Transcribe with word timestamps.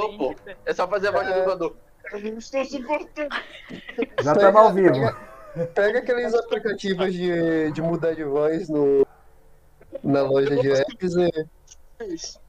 dublador, 0.00 0.18
pô. 0.18 0.52
É 0.64 0.74
só 0.74 0.86
fazer 0.88 1.08
a 1.08 1.10
voz 1.10 1.26
do 1.26 1.34
dublador. 1.34 1.76
Eu 2.12 2.38
estou 2.38 2.64
suportando. 2.64 3.36
Já 4.22 4.32
estamos 4.32 4.60
ao 4.60 4.72
vivo. 4.72 4.94
Pega, 4.94 5.66
pega 5.74 5.98
aqueles 5.98 6.34
aplicativos 6.34 7.12
de, 7.12 7.72
de 7.72 7.82
mudar 7.82 8.14
de 8.14 8.24
voz 8.24 8.68
no, 8.68 9.06
na 10.02 10.22
loja 10.22 10.56
de 10.56 10.72
apps 10.72 11.14
e. 11.16 11.46
É. 12.00 12.48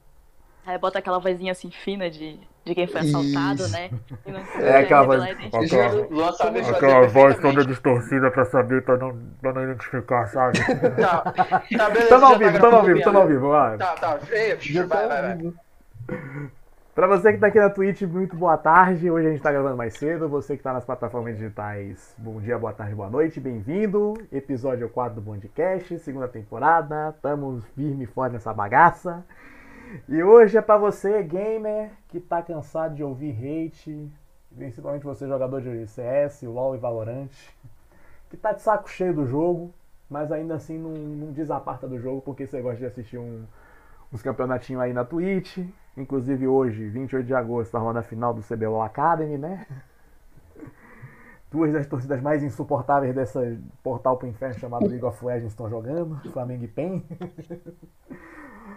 Aí 0.66 0.78
bota 0.78 0.98
aquela 0.98 1.18
vozinha 1.18 1.52
assim 1.52 1.70
fina 1.70 2.08
de, 2.10 2.38
de 2.64 2.74
quem 2.74 2.86
foi 2.86 3.00
assaltado, 3.00 3.62
Isso. 3.62 3.72
né? 3.72 3.90
E 4.24 4.30
não 4.30 4.40
É 4.60 4.78
aquela 4.78 5.02
voz. 5.02 5.22
Aquela, 5.22 6.70
aquela 6.70 7.06
voz 7.08 7.38
toda 7.40 7.64
distorcida 7.64 8.30
pra 8.30 8.44
saber, 8.44 8.84
pra 8.84 8.96
não, 8.96 9.18
pra 9.40 9.52
não 9.52 9.64
identificar, 9.64 10.26
sabe? 10.28 10.58
Tá, 11.00 11.32
tá 11.76 11.90
beleza. 11.90 12.08
Tamo 12.08 12.26
ao 12.26 12.32
tá 12.32 12.38
vivo, 12.38 12.60
tamo 12.60 12.76
ao 12.76 12.84
vivo, 12.84 13.02
tamo 13.02 13.18
ao 13.18 13.26
vivo, 13.26 13.48
vai. 13.48 13.78
Tá, 13.78 13.94
tá. 13.94 14.18
Ei, 14.30 14.56
Já 14.60 14.86
vai, 14.86 15.08
tá 15.08 15.20
vai, 15.20 15.36
vai. 15.36 16.50
Pra 17.00 17.06
você 17.06 17.32
que 17.32 17.38
tá 17.38 17.46
aqui 17.46 17.58
na 17.58 17.70
Twitch, 17.70 18.02
muito 18.02 18.36
boa 18.36 18.58
tarde. 18.58 19.10
Hoje 19.10 19.26
a 19.26 19.30
gente 19.30 19.40
tá 19.40 19.50
gravando 19.50 19.74
mais 19.74 19.94
cedo. 19.94 20.28
Você 20.28 20.54
que 20.54 20.62
tá 20.62 20.70
nas 20.70 20.84
plataformas 20.84 21.34
digitais, 21.34 22.14
bom 22.18 22.38
dia, 22.38 22.58
boa 22.58 22.74
tarde, 22.74 22.94
boa 22.94 23.08
noite, 23.08 23.40
bem-vindo. 23.40 24.12
Episódio 24.30 24.86
4 24.86 25.14
do 25.14 25.22
Bondcast, 25.22 25.98
segunda 26.00 26.28
temporada. 26.28 27.16
Tamo 27.22 27.62
firme 27.74 28.04
e 28.04 28.06
forte 28.06 28.34
nessa 28.34 28.52
bagaça. 28.52 29.24
E 30.06 30.22
hoje 30.22 30.58
é 30.58 30.60
pra 30.60 30.76
você, 30.76 31.22
gamer, 31.22 31.90
que 32.06 32.20
tá 32.20 32.42
cansado 32.42 32.94
de 32.94 33.02
ouvir 33.02 33.30
hate, 33.30 34.12
principalmente 34.54 35.02
você, 35.02 35.26
jogador 35.26 35.62
de 35.62 35.86
CS, 35.86 36.42
LoL 36.42 36.74
e 36.74 36.78
Valorant, 36.78 37.30
que 38.28 38.36
tá 38.36 38.52
de 38.52 38.60
saco 38.60 38.90
cheio 38.90 39.14
do 39.14 39.26
jogo, 39.26 39.72
mas 40.10 40.30
ainda 40.30 40.56
assim 40.56 40.76
não, 40.76 40.90
não 40.90 41.32
desaparta 41.32 41.88
do 41.88 41.98
jogo 41.98 42.20
porque 42.20 42.46
você 42.46 42.60
gosta 42.60 42.76
de 42.76 42.84
assistir 42.84 43.16
um, 43.16 43.46
uns 44.12 44.20
campeonatinhos 44.20 44.82
aí 44.82 44.92
na 44.92 45.02
Twitch. 45.02 45.60
Inclusive 45.96 46.46
hoje, 46.46 46.88
28 46.88 47.26
de 47.26 47.34
agosto, 47.34 47.72
tá 47.72 47.78
rolando 47.78 47.98
a 47.98 48.02
final 48.02 48.32
do 48.32 48.42
CBLOL 48.42 48.82
Academy, 48.82 49.36
né? 49.36 49.66
Duas 51.50 51.72
das 51.72 51.86
torcidas 51.86 52.20
mais 52.22 52.42
insuportáveis 52.44 53.12
dessa 53.14 53.58
portal 53.82 54.16
pro 54.16 54.28
inferno 54.28 54.58
chamado 54.58 54.86
League 54.86 55.04
of 55.04 55.24
Legends 55.24 55.50
estão 55.52 55.68
jogando, 55.68 56.16
Flamengo 56.30 56.64
e 56.64 56.68
PEN. 56.68 57.04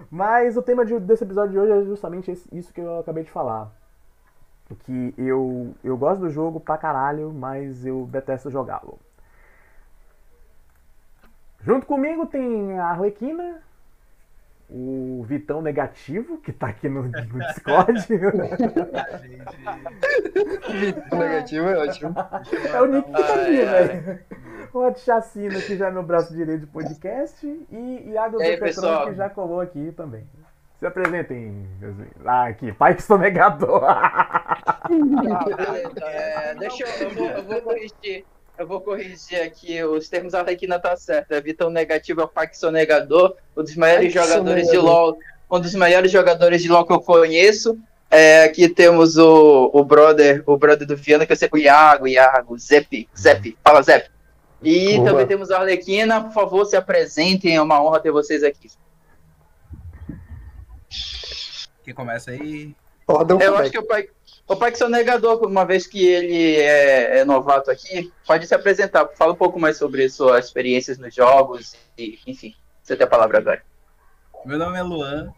Mas 0.10 0.58
o 0.58 0.62
tema 0.62 0.84
de- 0.84 1.00
desse 1.00 1.24
episódio 1.24 1.52
de 1.52 1.60
hoje 1.60 1.72
é 1.72 1.86
justamente 1.86 2.32
isso 2.52 2.74
que 2.74 2.82
eu 2.82 3.00
acabei 3.00 3.24
de 3.24 3.30
falar. 3.32 3.72
Que 4.80 5.14
eu, 5.18 5.76
eu 5.84 5.96
gosto 5.96 6.22
do 6.22 6.30
jogo 6.32 6.60
pra 6.60 6.78
caralho, 6.78 7.32
mas 7.32 7.86
eu 7.86 8.08
detesto 8.12 8.50
jogá-lo. 8.50 8.98
Junto 11.62 11.86
comigo 11.86 12.26
tem 12.26 12.78
a 12.80 12.88
Arlequina, 12.88 13.62
o 14.76 15.24
Vitão 15.28 15.62
Negativo, 15.62 16.40
que 16.40 16.52
tá 16.52 16.68
aqui 16.68 16.90
no, 16.90 17.04
no 17.04 17.12
Discord. 17.12 17.94
O 21.12 21.16
negativo 21.16 21.68
é 21.70 21.78
ótimo. 21.78 22.16
é 22.74 22.82
o 22.82 22.86
Nick 22.88 23.06
que 23.12 23.12
tá 23.12 23.34
aqui, 23.36 23.62
Ai, 23.62 23.66
ai. 23.68 23.88
velho. 23.88 24.20
O 24.74 24.94
Chacina, 24.96 25.62
que 25.62 25.78
já 25.78 25.88
é 25.88 25.92
meu 25.92 26.02
braço 26.04 26.34
direito 26.34 26.62
de 26.62 26.68
podcast. 26.68 27.46
E 27.72 28.10
Iago 28.12 28.38
Petrão, 28.40 28.60
pessoal? 28.60 29.06
que 29.08 29.14
já 29.16 29.30
colou 29.30 29.62
aqui 29.62 29.92
também. 29.96 30.26
Se 30.80 30.86
apresentem. 30.88 31.68
meus- 31.80 31.96
Ah, 32.26 32.46
aqui, 32.48 32.72
pai 32.74 32.96
que 32.96 33.04
sou 33.04 33.18
negador. 33.18 33.84
Ah. 33.94 34.84
É, 36.02 36.56
deixa 36.56 36.84
eu, 36.84 37.08
eu 37.10 37.16
vou, 37.16 37.28
eu 37.30 37.44
vou 37.44 37.62
corrigir. 37.62 38.26
Eu 38.58 38.68
vou 38.68 38.82
corrigir 38.82 39.42
aqui 39.42 39.84
os 39.84 40.08
termos 40.08 40.34
Arlequina 40.34 40.80
tá 40.80 40.96
certo. 40.96 41.32
É 41.32 41.42
Vitão 41.42 41.70
negativo 41.70 42.22
é 42.22 42.24
o 42.24 42.28
Paxson 42.28 42.70
negador, 42.70 43.36
um 43.58 43.64
dos 43.64 43.76
maiores 43.76 44.14
Paxson 44.14 44.30
jogadores 44.30 44.68
de 44.68 44.78
negador. 44.78 44.92
LoL, 44.92 45.18
um 45.50 45.60
dos 45.60 45.76
maiores 45.76 46.12
jogadores 46.12 46.62
de 46.62 46.70
LoL 46.70 46.86
que 46.86 46.94
eu 46.94 47.00
conheço. 47.00 47.78
É, 48.12 48.44
aqui 48.44 48.70
temos 48.70 49.18
o, 49.18 49.72
o 49.74 49.84
brother, 49.84 50.44
o 50.46 50.56
brother 50.56 50.88
do 50.88 50.96
Viana, 50.96 51.26
que 51.26 51.32
eu 51.32 51.36
sei, 51.36 51.50
o 51.52 51.58
Iago, 51.58 52.08
Iago, 52.08 52.58
Zep, 52.60 53.10
Zep, 53.18 53.58
fala 53.64 53.82
Zep. 53.82 54.08
E 54.62 54.98
Boa. 54.98 55.10
também 55.10 55.28
temos 55.28 55.50
a 55.50 55.58
Arlequina, 55.58 56.24
por 56.24 56.32
favor, 56.32 56.66
se 56.66 56.76
apresentem, 56.76 57.56
é 57.56 57.62
uma 57.62 57.84
honra 57.84 58.00
ter 58.00 58.12
vocês 58.12 58.44
aqui. 58.44 58.70
Quem 61.84 61.94
começa 61.94 62.32
aí? 62.32 62.76
Ordem 63.08 63.38
Eu 63.42 63.58
acho 63.58 63.72
que 63.72 63.80
o 63.80 63.84
pai, 63.84 64.08
o 64.48 64.56
pai 64.56 64.72
que 64.72 64.78
sou 64.78 64.90
negador, 64.90 65.46
uma 65.46 65.66
vez 65.66 65.88
que 65.88 66.06
ele 66.06 66.56
é, 66.58 67.20
é 67.20 67.26
novato 67.26 67.72
aqui, 67.72 68.12
pode 68.28 68.46
se 68.46 68.54
apresentar. 68.54 69.08
Fala 69.16 69.34
um 69.34 69.38
pouco 69.38 69.60
mais 69.60 69.78
sobre 69.78 70.08
suas 70.10 70.46
experiências 70.46 70.98
nos 70.98 71.14
jogos 71.14 71.76
e, 71.98 72.20
enfim, 72.28 72.54
você 72.82 72.96
tem 72.96 73.06
a 73.06 73.10
palavra 73.10 73.38
agora. 73.38 73.64
Meu 74.46 74.58
nome 74.58 74.78
é 74.78 74.84
Luan, 74.84 75.32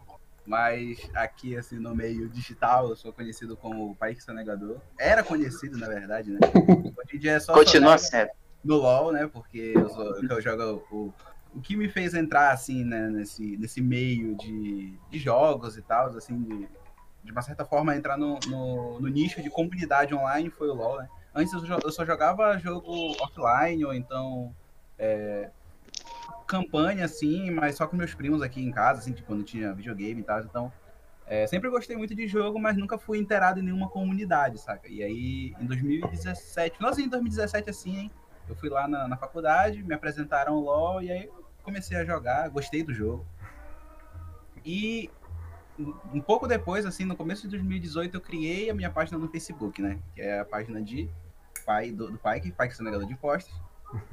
mas 0.44 0.98
aqui, 1.14 1.56
assim, 1.56 1.78
no 1.78 1.94
meio 1.94 2.28
digital, 2.28 2.88
eu 2.88 2.96
sou 2.96 3.12
conhecido 3.12 3.56
como 3.56 3.94
Pai 3.94 4.14
que 4.14 4.22
Sonegador. 4.22 4.78
Era 4.98 5.22
conhecido, 5.22 5.78
na 5.78 5.86
verdade, 5.86 6.30
né? 6.30 6.38
Hoje 6.98 7.16
em 7.16 7.18
dia 7.18 7.32
é 7.32 7.40
só 7.40 7.52
Continua 7.52 7.98
sendo. 7.98 8.30
no 8.64 8.76
LoL, 8.76 9.12
né? 9.12 9.30
Porque 9.32 9.72
eu, 9.76 9.88
sou, 9.88 10.20
eu 10.20 10.40
jogo 10.40 10.84
o, 10.90 11.12
o 11.54 11.60
que 11.60 11.76
me 11.76 11.88
fez 11.88 12.14
entrar, 12.14 12.52
assim, 12.52 12.84
né, 12.84 13.08
nesse, 13.08 13.56
nesse 13.56 13.80
meio 13.80 14.36
de, 14.36 14.98
de 15.08 15.18
jogos 15.18 15.76
e 15.76 15.82
tal, 15.82 16.08
assim, 16.08 16.42
de, 16.42 16.68
de 17.26 17.32
uma 17.32 17.42
certa 17.42 17.64
forma 17.64 17.94
entrar 17.94 18.16
no, 18.16 18.38
no, 18.46 19.00
no 19.00 19.08
nicho 19.08 19.42
de 19.42 19.50
comunidade 19.50 20.14
online 20.14 20.48
foi 20.48 20.68
o 20.68 20.74
LoL, 20.74 20.98
né? 20.98 21.08
Antes 21.34 21.52
eu, 21.52 21.92
só 21.92 22.06
jogava 22.06 22.56
jogo 22.56 23.14
offline 23.20 23.84
ou 23.84 23.92
então 23.92 24.54
é, 24.98 25.50
campanha, 26.46 27.04
assim, 27.04 27.50
mas 27.50 27.76
só 27.76 27.86
com 27.86 27.96
meus 27.96 28.14
primos 28.14 28.40
aqui 28.40 28.62
em 28.62 28.70
casa, 28.70 29.00
assim, 29.00 29.12
tipo, 29.12 29.26
quando 29.26 29.42
tinha 29.42 29.74
videogame 29.74 30.20
e 30.20 30.24
tal, 30.24 30.40
então 30.40 30.72
é, 31.26 31.46
sempre 31.46 31.68
gostei 31.68 31.96
muito 31.96 32.14
de 32.14 32.26
jogo, 32.28 32.58
mas 32.58 32.76
nunca 32.76 32.96
fui 32.96 33.18
inteirado 33.18 33.60
em 33.60 33.64
nenhuma 33.64 33.88
comunidade, 33.88 34.58
saca? 34.58 34.88
E 34.88 35.02
aí, 35.02 35.54
em 35.60 35.66
2017, 35.66 36.76
finalzinho 36.76 37.08
de 37.08 37.10
2017, 37.10 37.68
assim, 37.68 37.96
hein? 37.98 38.10
Eu 38.48 38.54
fui 38.54 38.70
lá 38.70 38.86
na, 38.86 39.08
na 39.08 39.16
faculdade, 39.16 39.82
me 39.82 39.92
apresentaram 39.92 40.54
o 40.54 40.60
LoL 40.60 41.02
e 41.02 41.10
aí 41.10 41.28
comecei 41.64 41.98
a 41.98 42.04
jogar, 42.04 42.48
gostei 42.48 42.84
do 42.84 42.94
jogo. 42.94 43.26
E 44.64 45.10
um- 46.14 46.20
pouco 46.20 46.46
depois, 46.46 46.86
assim, 46.86 47.04
no 47.04 47.16
começo 47.16 47.42
de 47.42 47.48
2018, 47.48 48.16
eu 48.16 48.20
criei 48.20 48.70
a 48.70 48.74
minha 48.74 48.90
página 48.90 49.18
no 49.18 49.28
Facebook, 49.28 49.80
né? 49.82 49.98
Que 50.14 50.22
é 50.22 50.40
a 50.40 50.44
página 50.44 50.80
de 50.82 51.08
pai 51.64 51.90
do, 51.90 52.10
do 52.10 52.18
pai, 52.18 52.40
que 52.40 52.52
pai 52.52 52.68
que 52.68 52.74
é 52.74 52.76
sonegador 52.76 53.06
de 53.06 53.12
impostos. 53.12 53.54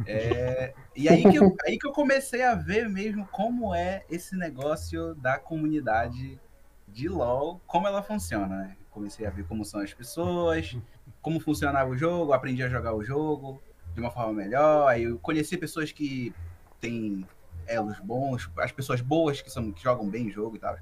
É, 0.05 0.73
e 0.95 1.09
aí 1.09 1.21
que, 1.23 1.35
eu, 1.37 1.55
aí 1.65 1.77
que 1.77 1.87
eu 1.87 1.91
comecei 1.91 2.43
a 2.43 2.55
ver 2.55 2.87
mesmo 2.89 3.27
como 3.27 3.73
é 3.73 4.03
esse 4.09 4.35
negócio 4.35 5.15
da 5.15 5.37
comunidade 5.39 6.39
de 6.87 7.07
LoL, 7.09 7.59
como 7.65 7.87
ela 7.87 8.03
funciona, 8.03 8.47
né? 8.47 8.77
Comecei 8.91 9.25
a 9.25 9.29
ver 9.31 9.45
como 9.45 9.65
são 9.65 9.79
as 9.81 9.93
pessoas, 9.93 10.77
como 11.21 11.39
funcionava 11.39 11.89
o 11.89 11.97
jogo, 11.97 12.33
aprendi 12.33 12.61
a 12.63 12.69
jogar 12.69 12.93
o 12.93 13.03
jogo 13.03 13.61
de 13.93 13.99
uma 13.99 14.11
forma 14.11 14.33
melhor. 14.33 14.87
Aí 14.87 15.03
eu 15.03 15.17
conheci 15.19 15.57
pessoas 15.57 15.91
que 15.91 16.33
têm 16.79 17.25
elos 17.65 17.99
bons, 17.99 18.49
as 18.57 18.71
pessoas 18.71 19.01
boas 19.01 19.41
que, 19.41 19.49
são, 19.49 19.71
que 19.71 19.81
jogam 19.81 20.07
bem 20.09 20.27
o 20.27 20.31
jogo 20.31 20.55
e 20.55 20.59
tal. 20.59 20.77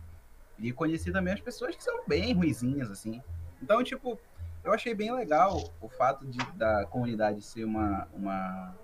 E 0.61 0.71
conheci 0.71 1.11
também 1.11 1.33
as 1.33 1.41
pessoas 1.41 1.75
que 1.75 1.83
são 1.83 2.01
bem 2.07 2.33
ruizinhas, 2.33 2.91
assim. 2.91 3.21
Então, 3.61 3.83
tipo, 3.83 4.19
eu 4.63 4.73
achei 4.73 4.93
bem 4.93 5.13
legal 5.13 5.59
o 5.81 5.89
fato 5.89 6.25
de, 6.25 6.37
da 6.53 6.85
comunidade 6.85 7.41
ser 7.41 7.65
uma, 7.65 8.07
uma, 8.13 8.75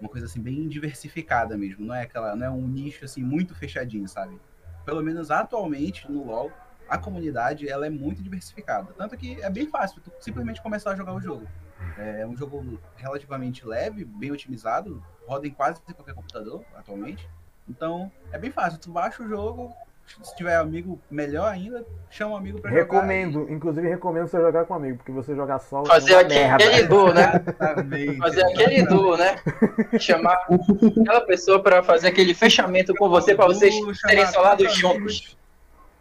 uma 0.00 0.08
coisa 0.08 0.26
assim 0.26 0.40
bem 0.40 0.66
diversificada 0.68 1.56
mesmo. 1.56 1.84
Não 1.84 1.94
é 1.94 2.02
aquela, 2.02 2.34
não 2.34 2.46
é 2.46 2.50
um 2.50 2.66
nicho 2.66 3.04
assim 3.04 3.22
muito 3.22 3.54
fechadinho, 3.54 4.08
sabe? 4.08 4.40
Pelo 4.84 5.02
menos 5.02 5.30
atualmente 5.30 6.10
no 6.10 6.24
LoL, 6.24 6.50
a 6.88 6.98
comunidade 6.98 7.68
ela 7.68 7.86
é 7.86 7.90
muito 7.90 8.22
diversificada. 8.22 8.92
Tanto 8.96 9.16
que 9.16 9.40
é 9.42 9.50
bem 9.50 9.68
fácil 9.68 10.00
tu 10.00 10.10
simplesmente 10.20 10.62
começar 10.62 10.92
a 10.92 10.96
jogar 10.96 11.14
o 11.14 11.20
jogo. 11.20 11.46
É 11.98 12.26
um 12.26 12.36
jogo 12.36 12.78
relativamente 12.96 13.66
leve, 13.66 14.04
bem 14.04 14.30
otimizado, 14.30 15.04
roda 15.26 15.46
em 15.46 15.50
quase 15.50 15.80
qualquer 15.80 16.14
computador 16.14 16.64
atualmente. 16.74 17.28
Então, 17.68 18.10
é 18.30 18.38
bem 18.38 18.50
fácil. 18.50 18.78
Tu 18.78 18.90
baixa 18.90 19.22
o 19.22 19.28
jogo, 19.28 19.74
se 20.22 20.36
tiver 20.36 20.56
amigo, 20.56 21.00
melhor 21.10 21.50
ainda, 21.50 21.84
chama 22.10 22.34
um 22.34 22.36
amigo 22.36 22.60
pra 22.60 22.70
jogar. 22.70 22.82
Recomendo, 22.82 23.46
inclusive 23.50 23.88
recomendo 23.88 24.28
você 24.28 24.38
jogar 24.38 24.64
com 24.64 24.74
amigo, 24.74 24.98
porque 24.98 25.12
você 25.12 25.34
jogar 25.34 25.58
só 25.58 25.84
Fazer 25.84 26.16
aquele, 26.16 26.82
duo, 26.84 27.12
né? 27.12 27.42
Fazer 28.18 28.44
aquele 28.44 28.86
duo, 28.86 29.16
né? 29.16 29.36
Chamar 29.98 30.46
aquela 31.00 31.22
pessoa 31.22 31.62
pra 31.62 31.82
fazer 31.82 32.08
aquele 32.08 32.34
fechamento 32.34 32.94
com 32.94 33.08
você, 33.08 33.34
pra 33.34 33.46
vocês 33.46 33.74
serem 34.00 34.24
amigos, 34.24 34.74
juntos. 34.74 35.36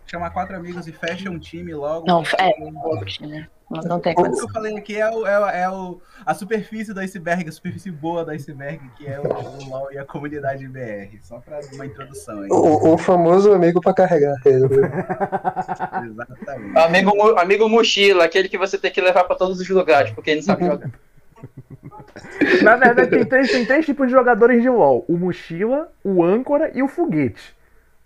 Chamar 0.06 0.32
quatro 0.32 0.56
amigos 0.56 0.88
e 0.88 0.92
fecha 0.92 1.30
um 1.30 1.40
time 1.40 1.74
logo. 1.74 2.06
Não, 2.06 2.24
é, 2.38 3.28
né? 3.28 3.48
Não, 3.72 3.82
não 3.84 4.00
tem 4.00 4.14
O 4.14 4.16
que 4.18 4.24
condição. 4.24 4.48
eu 4.48 4.54
falei 4.54 4.78
aqui 4.78 4.98
é, 5.00 5.10
o, 5.10 5.26
é, 5.26 5.40
o- 5.40 5.50
é 5.50 5.70
o, 5.70 6.02
a 6.26 6.34
superfície 6.34 6.94
do 6.94 7.00
iceberg, 7.00 7.48
a 7.48 7.52
superfície 7.52 7.92
boa 7.92 8.24
do 8.26 8.32
iceberg, 8.32 8.80
que 8.98 9.08
é 9.08 9.20
o, 9.20 9.24
o 9.24 9.70
LoL 9.70 9.92
e 9.92 9.98
a 9.98 10.06
comunidade 10.06 10.68
BR. 10.68 11.18
Só 11.24 11.40
pra 11.40 11.60
uma 11.74 11.86
introdução 11.86 12.42
aí. 12.42 12.48
O, 12.52 12.94
o 12.94 12.98
famoso 12.98 13.54
amigo 13.54 13.80
pra 13.82 13.94
carregar. 13.94 14.36
Exatamente. 14.46 16.78
Amigo, 16.78 17.40
amigo 17.40 17.70
mochila, 17.70 18.26
aquele 18.26 18.50
que 18.50 18.58
você 18.58 18.78
tem 18.78 18.92
que 18.92 19.02
levar 19.02 19.24
pra 19.24 19.36
todos 19.36 19.60
os 19.60 19.70
lugares, 19.70 20.12
porque 20.12 20.32
ele 20.32 20.40
não 20.42 20.46
sabe 20.46 20.66
jogar. 20.66 20.90
Na 22.62 22.76
verdade, 22.76 23.10
tem 23.10 23.26
três, 23.26 23.52
tem 23.52 23.66
três 23.66 23.86
tipos 23.86 24.08
de 24.08 24.14
jogadores 24.14 24.62
de 24.62 24.70
LoL: 24.70 25.06
o 25.08 25.18
mochila, 25.18 25.92
o 26.04 26.24
âncora 26.24 26.72
e 26.74 26.84
o 26.84 26.88
foguete. 26.88 27.56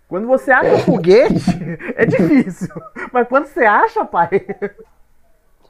Quando 0.08 0.26
você 0.26 0.52
acha 0.52 0.72
um 0.72 0.78
foguete, 0.78 1.34
é 1.96 2.06
difícil. 2.06 2.68
Mas 3.12 3.26
quando 3.28 3.46
você 3.46 3.64
acha, 3.64 4.04
pai. 4.04 4.30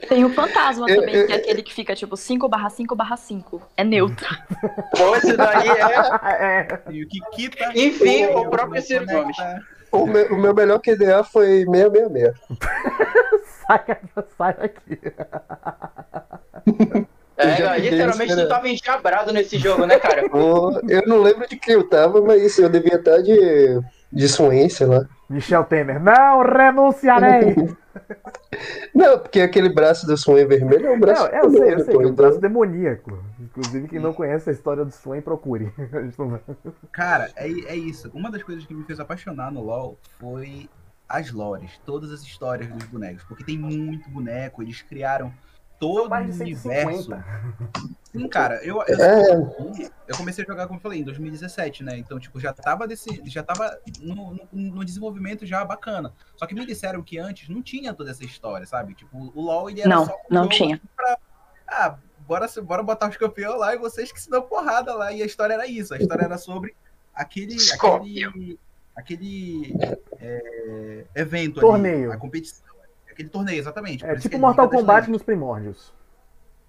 Tem 0.09 0.25
o 0.25 0.33
fantasma 0.33 0.89
Eu- 0.89 1.01
também, 1.01 1.15
eu- 1.15 1.27
que 1.27 1.33
é 1.33 1.37
aquele 1.37 1.63
que 1.63 1.73
fica 1.75 1.95
tipo 1.95 2.17
5 2.17 2.49
barra 2.49 2.69
5 2.71 2.95
barra 2.95 3.17
5. 3.17 3.63
É 3.77 3.83
neutro. 3.85 4.27
Pô, 4.97 5.17
esse 5.17 5.37
daí 5.37 5.69
é. 5.69 6.45
É. 6.45 6.81
E 6.91 7.05
o 7.05 7.09
que. 7.09 7.51
Enfim, 7.75 8.27
o 8.27 8.49
próprio 8.51 8.81
Ciro 8.83 9.07
conecta. 9.07 9.23
Gomes. 9.23 9.37
O 9.93 10.07
meu, 10.07 10.27
o 10.35 10.37
meu 10.39 10.55
melhor 10.55 10.79
QDA 10.81 11.23
foi 11.25 11.65
666. 11.65 12.35
Sai, 13.67 13.85
sai 14.37 14.55
daqui. 14.55 15.01
É, 17.39 17.79
literalmente 17.79 18.35
tu 18.35 18.49
tava 18.49 18.69
enjabrado 18.69 19.33
nesse 19.33 19.59
jogo, 19.59 19.85
né, 19.87 19.99
cara? 19.99 20.23
Eu 20.89 21.03
não 21.07 21.21
lembro 21.21 21.47
de 21.49 21.57
quem 21.57 21.75
eu 21.75 21.89
tava, 21.89 22.21
mas 22.23 22.59
eu 22.59 22.69
devia 22.69 22.97
estar 22.97 23.19
de, 23.23 23.79
de 24.17 24.29
Swain, 24.29 24.69
sei 24.71 24.87
lá. 24.87 25.07
Michel 25.29 25.65
Temer, 25.65 26.03
não 26.03 26.43
renunciarei! 26.43 27.55
Não, 28.95 29.19
porque 29.19 29.41
aquele 29.41 29.71
braço 29.71 30.07
do 30.07 30.17
Swain 30.17 30.47
vermelho 30.47 30.87
é 30.87 30.91
um 30.91 31.01
braço. 31.01 31.23
Não, 31.23 31.31
eu 31.31 31.51
sei, 31.51 31.75
eu 31.75 31.79
sei, 31.81 31.87
que 31.87 31.93
é 31.95 31.99
um 31.99 32.03
então. 32.03 32.15
braço 32.15 32.41
demoníaco. 32.41 33.25
Inclusive, 33.41 33.89
quem 33.89 33.99
não 33.99 34.13
conhece 34.13 34.51
a 34.51 34.53
história 34.53 34.85
do 34.85 34.91
Swain, 34.91 35.23
procure. 35.23 35.73
Cara, 36.93 37.31
é, 37.37 37.49
é 37.49 37.77
isso. 37.77 38.11
Uma 38.15 38.31
das 38.31 38.43
coisas 38.43 38.65
que 38.67 38.75
me 38.75 38.85
fez 38.85 39.01
apaixonar 39.01 39.51
no 39.51 39.63
LoL 39.63 39.99
foi 40.19 40.69
as 41.09 41.33
lores, 41.33 41.81
todas 41.85 42.11
as 42.13 42.21
histórias 42.23 42.69
dos 42.69 42.85
bonecos. 42.85 43.25
Porque 43.25 43.45
tem 43.45 43.59
muito 43.59 44.09
boneco, 44.11 44.63
eles 44.63 44.83
criaram 44.83 45.33
todo 45.79 46.09
Mais 46.11 46.39
o 46.39 46.43
universo. 46.43 47.03
150. 47.05 47.25
Sim, 48.13 48.29
cara, 48.29 48.65
eu, 48.65 48.83
eu, 48.89 49.01
É, 49.05 49.35
eu 50.09 50.17
comecei 50.17 50.43
a 50.43 50.47
jogar, 50.47 50.67
como 50.67 50.79
eu 50.79 50.83
falei, 50.83 51.01
em 51.01 51.05
2017, 51.05 51.85
né? 51.85 51.99
Então, 51.99 52.19
tipo, 52.19 52.41
já 52.41 52.51
tava, 52.53 52.87
desse, 52.87 53.21
já 53.27 53.43
tava 53.43 53.79
no, 54.01 54.33
no, 54.35 54.49
no 54.53 54.85
desenvolvimento 54.85 55.45
já 55.45 55.63
bacana. 55.65 56.13
Só 56.35 56.47
que 56.47 56.55
me 56.55 56.65
disseram 56.65 57.03
que 57.03 57.19
antes 57.19 57.49
não 57.51 57.61
tinha 57.61 57.93
toda 57.93 58.11
essa 58.11 58.25
história, 58.25 58.67
sabe? 58.67 58.95
Tipo, 58.95 59.33
o 59.35 59.41
LoL, 59.43 59.69
ele 59.69 59.81
era 59.83 59.91
Não, 59.91 60.07
só 60.07 60.13
um 60.13 60.35
não 60.35 60.49
tinha. 60.49 60.81
pra- 60.97 61.19
ah, 61.69 61.99
bora, 62.27 62.49
se- 62.49 62.61
bora 62.63 62.83
botar 62.83 63.11
os 63.11 63.17
campeões 63.19 63.59
lá 63.61 63.75
e 63.75 63.79
vocês 63.79 64.11
que 64.11 64.21
se 64.21 64.31
dão 64.31 64.41
porrada 64.41 64.95
lá. 64.95 65.13
E 65.13 65.23
a 65.23 65.27
história 65.27 65.53
era 65.55 65.67
isso. 65.67 65.93
A 65.93 65.99
história 65.99 66.23
era 66.25 66.39
sobre 66.39 66.75
aquele... 67.13 67.57
aquele, 67.75 68.59
aquele 68.97 69.75
é, 70.19 71.05
evento 71.15 71.61
Torneio. 71.61 72.07
ali, 72.11 72.13
a 72.15 72.17
competição. 72.17 72.65
Aquele 73.17 73.31
torneio, 73.31 73.59
exatamente. 73.59 74.05
É 74.05 74.15
tipo 74.17 74.39
Mortal 74.39 74.69
Kombat 74.69 75.11
nos 75.11 75.23
primórdios. 75.23 75.95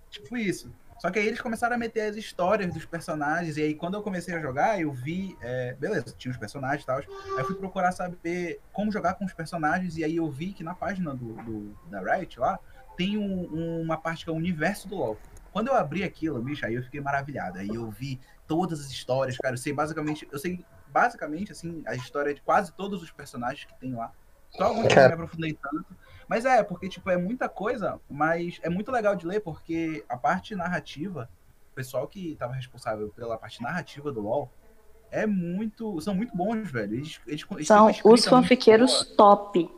Tipo 0.10 0.38
isso. 0.38 0.72
Só 0.98 1.12
que 1.12 1.20
aí 1.20 1.28
eles 1.28 1.42
começaram 1.42 1.76
a 1.76 1.78
meter 1.78 2.10
as 2.10 2.16
histórias 2.16 2.74
dos 2.74 2.86
personagens. 2.86 3.58
E 3.58 3.62
aí, 3.62 3.76
quando 3.76 3.96
eu 3.96 4.02
comecei 4.02 4.34
a 4.34 4.40
jogar, 4.40 4.80
eu 4.82 4.92
vi. 4.94 5.38
é, 5.42 5.74
beleza, 5.74 6.16
tinha 6.18 6.32
os 6.32 6.38
personagens 6.38 6.84
e 6.84 6.86
tal. 6.86 7.00
Aí 7.00 7.06
eu 7.40 7.46
fui 7.46 7.56
procurar 7.56 7.92
saber 7.92 8.62
como 8.72 8.92
jogar 8.94 9.16
com 9.16 9.26
os 9.26 9.34
personagens. 9.34 9.98
E 9.98 10.04
aí 10.06 10.16
eu 10.16 10.32
vi 10.32 10.54
que 10.54 10.64
na 10.64 10.74
página 10.74 11.14
do, 11.14 11.34
do- 11.44 11.78
da 11.90 12.00
Riot 12.00 12.40
lá 12.40 12.58
tem 12.96 13.18
um- 13.18 13.82
uma 13.82 13.98
parte 13.98 14.24
que 14.24 14.30
é 14.30 14.34
o 14.34 14.38
universo 14.38 14.88
do 14.88 14.96
LoL. 14.96 15.18
Quando 15.52 15.68
eu 15.68 15.76
abri 15.76 16.04
aquilo, 16.04 16.42
bicho, 16.42 16.66
aí 16.66 16.76
eu 16.76 16.84
fiquei 16.84 17.02
maravilhado. 17.02 17.60
Aí 17.60 17.68
eu 17.68 17.92
vi 17.92 18.20
todas 18.48 18.80
as 18.80 18.88
histórias, 18.90 19.38
cara. 19.38 19.54
Eu 19.56 19.58
sei 19.60 19.74
basicamente. 19.74 20.26
Eu 20.32 20.40
sei 20.40 20.66
basicamente, 20.88 21.52
assim, 21.52 21.84
a 21.86 21.94
história 21.96 22.34
de 22.34 22.42
quase 22.42 22.72
todos 22.72 23.04
os 23.04 23.12
personagens 23.12 23.66
que 23.66 23.78
tem 23.80 23.94
lá. 23.94 24.12
Só 24.52 24.64
alguns 24.64 24.88
que 24.88 24.94
eu 24.94 25.02
não 25.02 25.08
me 25.10 25.14
aprofundei 25.16 25.54
tanto. 25.62 25.86
Mas 26.28 26.46
é, 26.46 26.62
porque, 26.62 26.90
tipo, 26.90 27.10
é 27.10 27.18
muita 27.18 27.48
coisa, 27.48 28.00
mas 28.10 28.60
é 28.62 28.70
muito 28.70 28.92
legal 28.92 29.16
de 29.16 29.26
ler, 29.26 29.40
porque 29.40 30.04
a 30.10 30.18
parte 30.18 30.56
narrativa, 30.56 31.30
o 31.72 31.76
pessoal 31.76 32.08
que 32.08 32.36
tava 32.36 32.54
responsável 32.54 33.10
pela 33.10 33.38
parte 33.38 33.62
narrativa 33.62 34.12
do 34.12 34.22
LoL, 34.22 34.52
é 35.10 35.26
muito. 35.26 36.00
São 36.02 36.14
muito 36.14 36.36
bons, 36.36 36.70
velho. 36.70 36.96
Eles, 36.96 37.22
eles, 37.26 37.46
eles 37.52 37.68
São 37.68 37.88
os 37.88 38.02
muito 38.04 38.30
fanfiqueiros 38.30 39.06
top. 39.16 39.70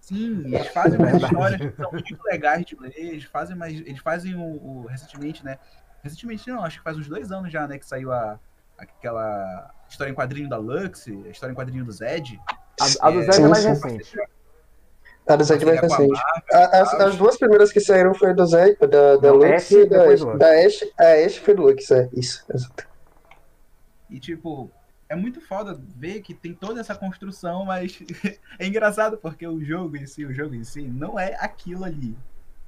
Sim, 0.00 0.42
eles 0.46 0.66
fazem 0.68 0.98
umas 0.98 1.22
histórias 1.22 1.60
que 1.60 1.76
são 1.80 1.90
muito 1.92 2.18
legais 2.24 2.64
de 2.66 2.76
ler. 2.78 2.92
Eles 2.96 3.24
fazem 3.24 3.56
mais. 3.56 3.74
Eles 3.80 4.00
fazem 4.00 4.34
o, 4.34 4.42
o- 4.42 4.86
recentemente, 4.86 5.44
né? 5.44 5.58
Recentemente 6.02 6.50
não, 6.50 6.62
acho 6.62 6.78
que 6.78 6.84
faz 6.84 6.98
uns 6.98 7.08
dois 7.08 7.30
anos 7.32 7.50
já, 7.50 7.66
né? 7.66 7.78
Que 7.78 7.86
saiu 7.86 8.12
a, 8.12 8.38
aquela 8.76 9.70
história 9.88 10.10
em 10.10 10.14
quadrinho 10.14 10.48
da 10.48 10.58
Lux, 10.58 11.06
a 11.08 11.28
história 11.28 11.52
em 11.52 11.56
quadrinho 11.56 11.84
do 11.84 11.92
Zed. 11.92 12.38
A, 12.80 13.06
a 13.06 13.10
do 13.10 13.20
É, 13.20 13.32
Zé 13.32 13.42
é 13.42 13.48
mais 13.48 13.62
sim, 13.62 13.68
recente. 13.70 14.18
A 15.26 15.36
do 15.36 15.44
Zed 15.44 15.64
mais 15.64 15.80
Parceria 15.80 16.08
com 16.08 16.14
a 16.14 16.28
recente. 16.28 16.52
A- 16.52 16.80
As, 16.82 16.94
as 16.94 17.16
duas 17.16 17.36
primeiras 17.38 17.72
que 17.72 17.80
saíram 17.80 18.14
foi 18.14 18.34
do 18.34 18.44
Zed, 18.46 18.76
da, 18.80 19.16
da 19.16 19.32
Lux 19.32 19.70
e 19.70 19.86
da 19.88 20.04
Ash. 20.12 20.20
Da 20.38 20.48
Ash, 20.66 20.84
a 20.98 21.24
Ash 21.26 21.36
foi 21.36 21.54
do 21.54 21.62
Lux, 21.62 21.90
é. 21.90 22.08
Isso, 22.12 22.44
exato. 22.52 22.86
E, 24.10 24.20
tipo, 24.20 24.70
é 25.08 25.16
muito 25.16 25.40
foda 25.40 25.78
ver 25.96 26.20
que 26.20 26.34
tem 26.34 26.52
toda 26.54 26.80
essa 26.80 26.94
construção, 26.94 27.64
mas 27.64 27.98
é 28.58 28.66
engraçado 28.66 29.16
porque 29.16 29.46
o 29.46 29.62
jogo 29.64 29.96
em 29.96 30.06
si, 30.06 30.24
o 30.24 30.32
jogo 30.32 30.54
em 30.54 30.64
si, 30.64 30.82
não 30.82 31.18
é 31.18 31.36
aquilo 31.40 31.84
ali. 31.84 32.16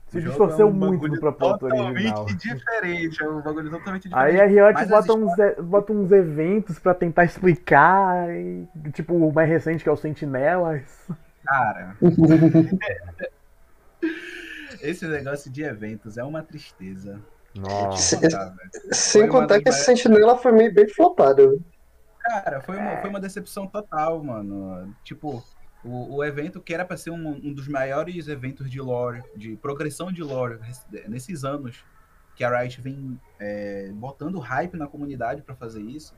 Se 0.09 0.21
distorceu 0.21 0.69
é 0.69 0.71
um 0.71 0.73
muito 0.73 1.09
do 1.09 1.19
propósito 1.19 1.69
totalmente 1.69 2.13
original. 2.15 2.27
diferente, 2.27 3.21
é 3.23 3.29
um 3.29 3.43
bagulho 3.43 3.69
totalmente 3.71 4.09
Aí 4.13 4.33
diferente. 4.33 4.61
a 4.61 4.69
Riot 4.71 4.89
bota 4.89 5.13
uns, 5.15 5.37
e- 5.39 5.63
bota 5.63 5.93
uns 5.93 6.13
eventos 6.13 6.79
pra 6.79 6.95
tentar 6.95 7.25
explicar. 7.25 8.31
e, 8.33 8.67
tipo, 8.93 9.15
o 9.15 9.33
mais 9.33 9.49
recente 9.49 9.83
que 9.83 9.89
é 9.89 9.93
o 9.93 9.97
Sentinelas. 9.97 10.83
Cara, 11.47 11.97
esse 14.81 15.07
negócio 15.07 15.51
de 15.51 15.63
eventos 15.63 16.19
é 16.19 16.25
uma 16.25 16.43
tristeza. 16.43 17.21
Nossa. 17.55 18.17
Se- 18.19 18.29
Tá. 18.29 18.55
Sem 18.93 19.29
contar 19.29 19.61
que 19.63 19.69
esse 19.69 19.85
sentinela 19.85 20.37
foi 20.37 20.53
meio 20.53 20.73
bem 20.75 20.89
flopado. 20.89 21.63
Cara, 22.21 22.61
foi 22.61 22.77
uma, 22.77 23.01
foi 23.01 23.11
uma 23.11 23.21
decepção 23.21 23.67
total, 23.67 24.23
mano. 24.23 24.95
Tipo, 25.05 25.43
o, 25.85 26.17
o 26.17 26.25
evento 26.25 26.61
que 26.61 26.75
era 26.75 26.85
pra 26.85 26.97
ser 26.97 27.11
um, 27.11 27.29
um 27.29 27.53
dos 27.55 27.69
maiores 27.69 28.29
eventos 28.29 28.69
de 28.71 28.81
lore, 28.81 29.23
de 29.37 29.57
progressão 29.57 30.13
de 30.13 30.23
lore 30.23 30.59
nesses 31.09 31.45
anos 31.45 31.85
que 32.35 32.45
a 32.45 32.59
Riot 32.61 32.81
vem 32.83 33.19
é, 33.41 33.91
botando 33.95 34.39
hype 34.39 34.77
na 34.77 34.87
comunidade 34.87 35.41
pra 35.41 35.55
fazer 35.55 35.81
isso, 35.81 36.15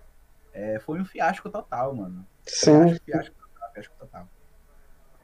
é, 0.53 0.81
foi 0.81 0.99
um 0.99 1.05
fiasco 1.05 1.49
total, 1.49 1.95
mano. 1.95 2.27
Sim. 2.45 2.89
Fiasco, 2.89 3.05
fiasco 3.05 3.35
total, 3.55 3.73
fiasco 3.73 3.95
total. 4.01 4.29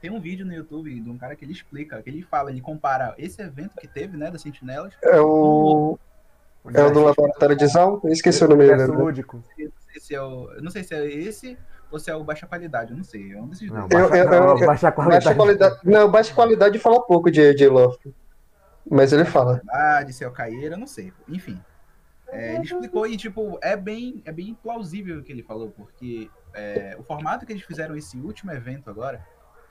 Tem 0.04 0.10
um 0.10 0.20
vídeo 0.20 0.44
no 0.44 0.52
YouTube 0.52 1.00
de 1.00 1.08
um 1.08 1.16
cara 1.16 1.34
que 1.34 1.46
ele 1.46 1.52
explica, 1.52 2.02
que 2.02 2.10
ele 2.10 2.20
fala, 2.20 2.50
ele 2.50 2.60
compara 2.60 3.14
esse 3.16 3.40
evento 3.40 3.74
que 3.74 3.88
teve, 3.88 4.18
né, 4.18 4.30
das 4.30 4.42
sentinelas, 4.42 4.92
É 5.02 5.18
o. 5.18 5.98
É 6.74 6.82
o 6.82 6.90
do 6.90 7.04
laboratório 7.04 7.56
de 7.56 7.66
Zal? 7.66 8.02
Eu 8.04 8.12
esqueci 8.12 8.44
o 8.44 8.48
nome 8.48 8.64
dele. 8.64 8.74
Universo 8.74 8.98
né? 8.98 9.02
lúdico. 9.02 9.42
eu 9.58 9.64
não 9.70 9.72
sei 9.90 10.00
se 10.02 10.14
é 10.14 10.20
o, 10.20 10.52
eu 10.52 10.62
não 10.62 10.70
sei 10.70 10.84
se 10.84 10.94
é 10.94 11.06
esse 11.06 11.58
ou 11.90 11.98
se 11.98 12.10
é 12.10 12.14
o 12.14 12.22
baixa 12.22 12.46
qualidade, 12.46 12.90
eu 12.90 12.98
não 12.98 13.04
sei, 13.04 13.32
é 13.32 13.40
um 13.40 13.46
desses 13.48 13.70
Não, 13.70 13.88
dois. 13.88 14.02
Eu- 14.02 14.10
baixa, 14.10 14.24
eu- 14.24 14.30
não, 14.30 14.58
eu- 14.58 14.66
baixa 14.66 14.92
qualidade. 14.92 15.24
Baixa 15.24 15.36
qualidade. 15.38 15.78
Não, 15.84 16.10
baixa 16.10 16.34
qualidade 16.34 16.78
fala 16.78 17.06
pouco 17.06 17.30
de, 17.30 17.54
de 17.54 17.66
Loft. 17.66 18.06
Mas 18.90 19.10
ele 19.10 19.24
fala. 19.24 19.62
Ah, 19.70 20.02
de 20.02 20.12
ser 20.12 20.26
o 20.26 20.30
Caieira, 20.32 20.74
eu 20.74 20.78
não 20.78 20.86
sei. 20.86 21.14
Enfim. 21.26 21.58
É, 22.28 22.56
ele 22.56 22.64
explicou 22.64 23.06
e, 23.06 23.16
tipo, 23.16 23.58
é 23.62 23.74
bem, 23.74 24.20
é 24.26 24.32
bem 24.32 24.52
plausível 24.62 25.20
o 25.20 25.22
que 25.22 25.32
ele 25.32 25.42
falou, 25.42 25.70
porque 25.70 26.28
é, 26.52 26.94
o 26.98 27.02
formato 27.02 27.46
que 27.46 27.52
eles 27.54 27.62
fizeram 27.62 27.96
esse 27.96 28.18
último 28.18 28.52
evento 28.52 28.90
agora 28.90 29.24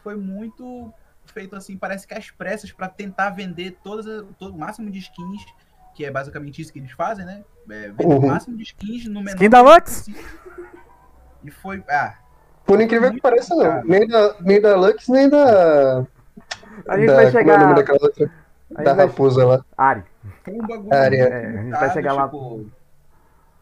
foi 0.04 0.16
muito 0.16 0.94
feito 1.26 1.56
assim, 1.56 1.78
parece 1.78 2.06
que 2.06 2.14
às 2.14 2.30
pressas 2.30 2.72
para 2.72 2.88
tentar 2.90 3.30
vender 3.30 3.78
todas, 3.84 4.06
as- 4.06 4.26
todo 4.38 4.54
o 4.56 4.60
máximo 4.60 4.92
de 4.92 5.00
skins, 5.00 5.42
que 5.96 6.04
é 6.04 6.12
basicamente 6.12 6.62
isso 6.62 6.72
que 6.74 6.80
eles 6.80 6.92
fazem, 6.92 7.26
né? 7.26 7.44
É, 7.70 7.88
vender 7.90 8.06
Uhum. 8.06 8.18
o 8.18 8.28
máximo 8.28 8.58
de 8.58 8.64
skins 8.64 9.06
no 9.06 9.22
menor 9.22 9.36
Skin 9.36 9.50
da 9.50 9.62
Lux? 9.62 10.08
E 11.44 11.50
foi. 11.52 11.84
Ah, 11.90 12.16
Por 12.66 12.80
incrível 12.82 13.12
que 13.12 13.22
pareça, 13.22 13.56
não. 13.56 13.84
Nem 13.84 14.08
da, 14.08 14.36
nem 14.42 14.62
da 14.62 14.76
Lux, 14.76 15.08
nem 15.08 15.30
da. 15.30 16.06
A 16.88 16.98
gente 16.98 17.08
da 17.08 17.16
vai 17.16 17.26
é 17.26 17.32
chegar. 17.32 17.74
daquela 17.76 18.00
outra? 18.02 18.26
A 18.26 18.28
gente 18.80 18.84
Da 18.86 18.94
vai- 18.94 19.06
raposa 19.06 19.46
lá. 19.46 19.66
Ari. 19.78 20.04
Foi 20.44 20.54
um 20.54 20.66
bagulho 20.68 20.94
Área. 20.94 21.24
muito 21.30 21.34
É, 21.34 21.46
a 21.48 21.62
gente 21.64 21.72
vai 21.72 21.94
chegar 21.94 22.14
lá. 22.14 22.24
tipo, 22.26 22.66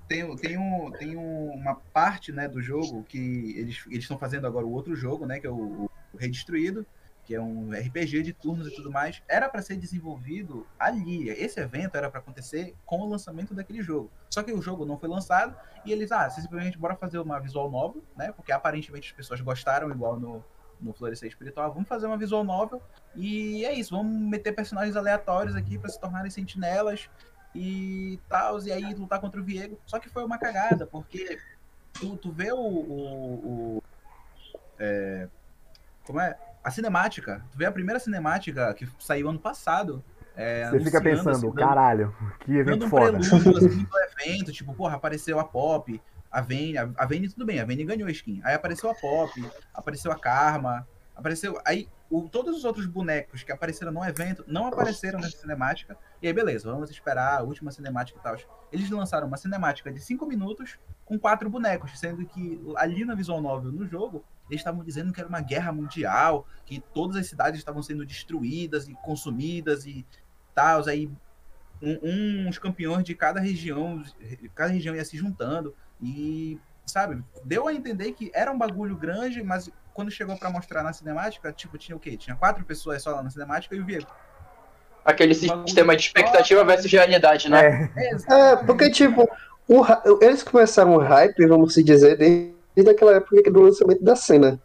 Tem, 0.07 0.35
tem, 0.35 0.57
um, 0.57 0.91
tem 0.91 1.15
um- 1.15 1.51
uma 1.53 1.75
parte 1.93 2.31
né, 2.33 2.45
do 2.47 2.61
jogo 2.61 3.03
que 3.07 3.55
eles 3.57 3.81
eles 3.87 3.99
estão 4.03 4.17
fazendo 4.17 4.45
agora 4.45 4.65
o 4.65 4.71
outro 4.71 4.93
jogo, 4.95 5.25
né? 5.25 5.39
Que 5.39 5.47
é 5.47 5.49
o, 5.49 5.89
o 6.13 6.17
Redistruído, 6.17 6.85
que 7.23 7.35
é 7.35 7.39
um 7.41 7.71
RPG 7.71 8.23
de 8.23 8.33
turnos 8.33 8.67
e 8.67 8.75
tudo 8.75 8.91
mais. 8.91 9.21
Era 9.27 9.47
para 9.47 9.61
ser 9.61 9.77
desenvolvido 9.77 10.65
ali. 10.79 11.29
Esse 11.29 11.59
evento 11.59 11.95
era 11.95 12.09
para 12.09 12.19
acontecer 12.19 12.75
com 12.85 12.99
o 13.01 13.09
lançamento 13.09 13.53
daquele 13.53 13.81
jogo. 13.81 14.09
Só 14.29 14.41
que 14.43 14.51
o 14.51 14.61
jogo 14.61 14.85
não 14.85 14.97
foi 14.97 15.07
lançado 15.07 15.55
e 15.85 15.91
eles, 15.91 16.11
ah, 16.11 16.29
simplesmente 16.29 16.77
bora 16.77 16.95
fazer 16.95 17.19
uma 17.19 17.39
visual 17.39 17.69
novel, 17.69 18.03
né? 18.17 18.31
Porque 18.31 18.51
aparentemente 18.51 19.09
as 19.09 19.15
pessoas 19.15 19.39
gostaram 19.39 19.89
igual 19.91 20.19
no, 20.19 20.43
no 20.79 20.93
Florescer 20.93 21.29
Espiritual. 21.29 21.71
Vamos 21.71 21.87
fazer 21.87 22.07
uma 22.07 22.17
visual 22.17 22.43
novel 22.43 22.81
e 23.15 23.63
é 23.65 23.73
isso. 23.73 23.95
Vamos 23.95 24.11
meter 24.29 24.51
personagens 24.53 24.95
aleatórios 24.97 25.55
aqui 25.55 25.77
para 25.77 25.89
se 25.89 25.99
tornarem 26.01 26.31
sentinelas 26.31 27.07
e 27.53 28.17
tal, 28.29 28.61
e 28.63 28.71
aí 28.71 28.93
lutar 28.95 29.19
contra 29.19 29.39
o 29.39 29.43
Viego. 29.43 29.77
Só 29.85 29.99
que 29.99 30.09
foi 30.09 30.23
uma 30.25 30.37
cagada, 30.37 30.87
porque 30.87 31.37
tu, 31.93 32.17
tu 32.17 32.31
vê 32.31 32.51
o. 32.51 32.57
o, 32.57 33.77
o- 33.77 33.83
é, 34.79 35.27
como 36.05 36.19
é? 36.19 36.37
A 36.63 36.69
cinemática. 36.71 37.43
Tu 37.51 37.57
vê 37.57 37.65
a 37.65 37.71
primeira 37.71 37.99
cinemática 37.99 38.73
que 38.73 38.87
saiu 38.99 39.29
ano 39.29 39.39
passado. 39.39 40.03
é, 40.35 40.69
Você 40.69 40.79
fica 40.81 41.01
pensando, 41.01 41.29
assim, 41.31 41.51
caralho, 41.53 42.15
que 42.41 42.55
evento 42.55 42.85
um 42.85 42.89
foda. 42.89 43.17
prelúdio 43.19 43.57
assim, 43.57 43.87
evento, 44.23 44.51
tipo, 44.51 44.73
porra, 44.73 44.95
apareceu 44.95 45.39
a 45.39 45.43
Pop, 45.43 46.01
a 46.31 46.39
Vayne, 46.41 46.77
a, 46.77 46.89
a 46.97 47.05
Vayne 47.05 47.29
tudo 47.29 47.45
bem, 47.45 47.59
a 47.59 47.65
Vayne 47.65 47.83
ganhou 47.83 48.07
a 48.07 48.11
skin. 48.11 48.41
Aí 48.43 48.53
apareceu 48.53 48.89
a 48.89 48.95
Pop, 48.95 49.31
apareceu 49.73 50.11
a 50.11 50.19
Karma, 50.19 50.87
apareceu. 51.15 51.59
Aí 51.65 51.89
o- 52.09 52.29
todos 52.29 52.55
os 52.57 52.63
outros 52.63 52.85
bonecos 52.85 53.41
que 53.43 53.51
apareceram 53.51 53.91
no 53.91 54.03
evento 54.05 54.43
não 54.47 54.67
apareceram 54.67 55.19
nessa 55.19 55.37
cinemática. 55.37 55.97
E 56.21 56.27
aí, 56.27 56.33
beleza, 56.33 56.71
vamos 56.71 56.89
esperar 56.91 57.39
a 57.39 57.43
última 57.43 57.71
cinemática 57.71 58.19
e 58.19 58.21
tal. 58.21 58.35
Eles 58.71 58.89
lançaram 58.89 59.27
uma 59.27 59.37
cinemática 59.37 59.91
de 59.91 59.99
5 59.99 60.25
minutos 60.27 60.77
com 61.05 61.17
quatro 61.19 61.49
bonecos, 61.49 61.99
sendo 61.99 62.23
que 62.25 62.61
ali 62.77 63.03
na 63.03 63.15
visual 63.15 63.41
novel 63.41 63.71
no 63.71 63.85
jogo, 63.87 64.23
eles 64.51 64.59
estavam 64.61 64.83
dizendo 64.83 65.11
que 65.13 65.19
era 65.19 65.29
uma 65.29 65.41
guerra 65.41 65.71
mundial, 65.71 66.45
que 66.65 66.83
todas 66.93 67.15
as 67.15 67.27
cidades 67.27 67.59
estavam 67.59 67.81
sendo 67.81 68.05
destruídas 68.05 68.87
e 68.87 68.93
consumidas 68.95 69.85
e 69.85 70.05
tal. 70.53 70.87
Aí 70.87 71.09
um- 71.81 72.47
uns 72.47 72.59
campeões 72.59 73.03
de 73.03 73.15
cada 73.15 73.39
região, 73.39 74.03
cada 74.53 74.71
região 74.71 74.95
ia 74.95 75.03
se 75.05 75.17
juntando 75.17 75.73
e, 76.01 76.59
sabe, 76.85 77.23
deu 77.43 77.67
a 77.67 77.73
entender 77.73 78.11
que 78.11 78.29
era 78.33 78.51
um 78.51 78.57
bagulho 78.57 78.95
grande, 78.95 79.41
mas 79.41 79.69
quando 79.93 80.11
chegou 80.11 80.37
pra 80.37 80.49
mostrar 80.49 80.83
na 80.83 80.93
cinemática, 80.93 81.51
tipo, 81.51 81.77
tinha 81.77 81.95
o 81.95 81.99
quê? 81.99 82.15
Tinha 82.15 82.35
quatro 82.35 82.63
pessoas 82.63 83.01
só 83.01 83.11
lá 83.11 83.23
na 83.23 83.29
cinemática 83.29 83.75
e 83.75 83.79
o 83.79 83.85
Viego. 83.85 84.07
Aquele 85.03 85.33
sistema 85.33 85.95
de 85.95 86.03
expectativa 86.03 86.63
versus 86.63 86.91
realidade, 86.91 87.49
né? 87.49 87.91
É, 87.95 88.51
É, 88.51 88.55
porque, 88.57 88.91
tipo, 88.91 89.27
o 89.67 89.83
eles 90.23 90.43
começaram 90.43 90.95
o 90.95 90.99
hype, 90.99 91.47
vamos 91.47 91.73
se 91.73 91.83
dizer, 91.83 92.17
desde 92.17 92.60
aquela 92.89 93.15
época 93.15 93.51
do 93.51 93.61
lançamento 93.61 94.03
da 94.03 94.15
cena. 94.15 94.59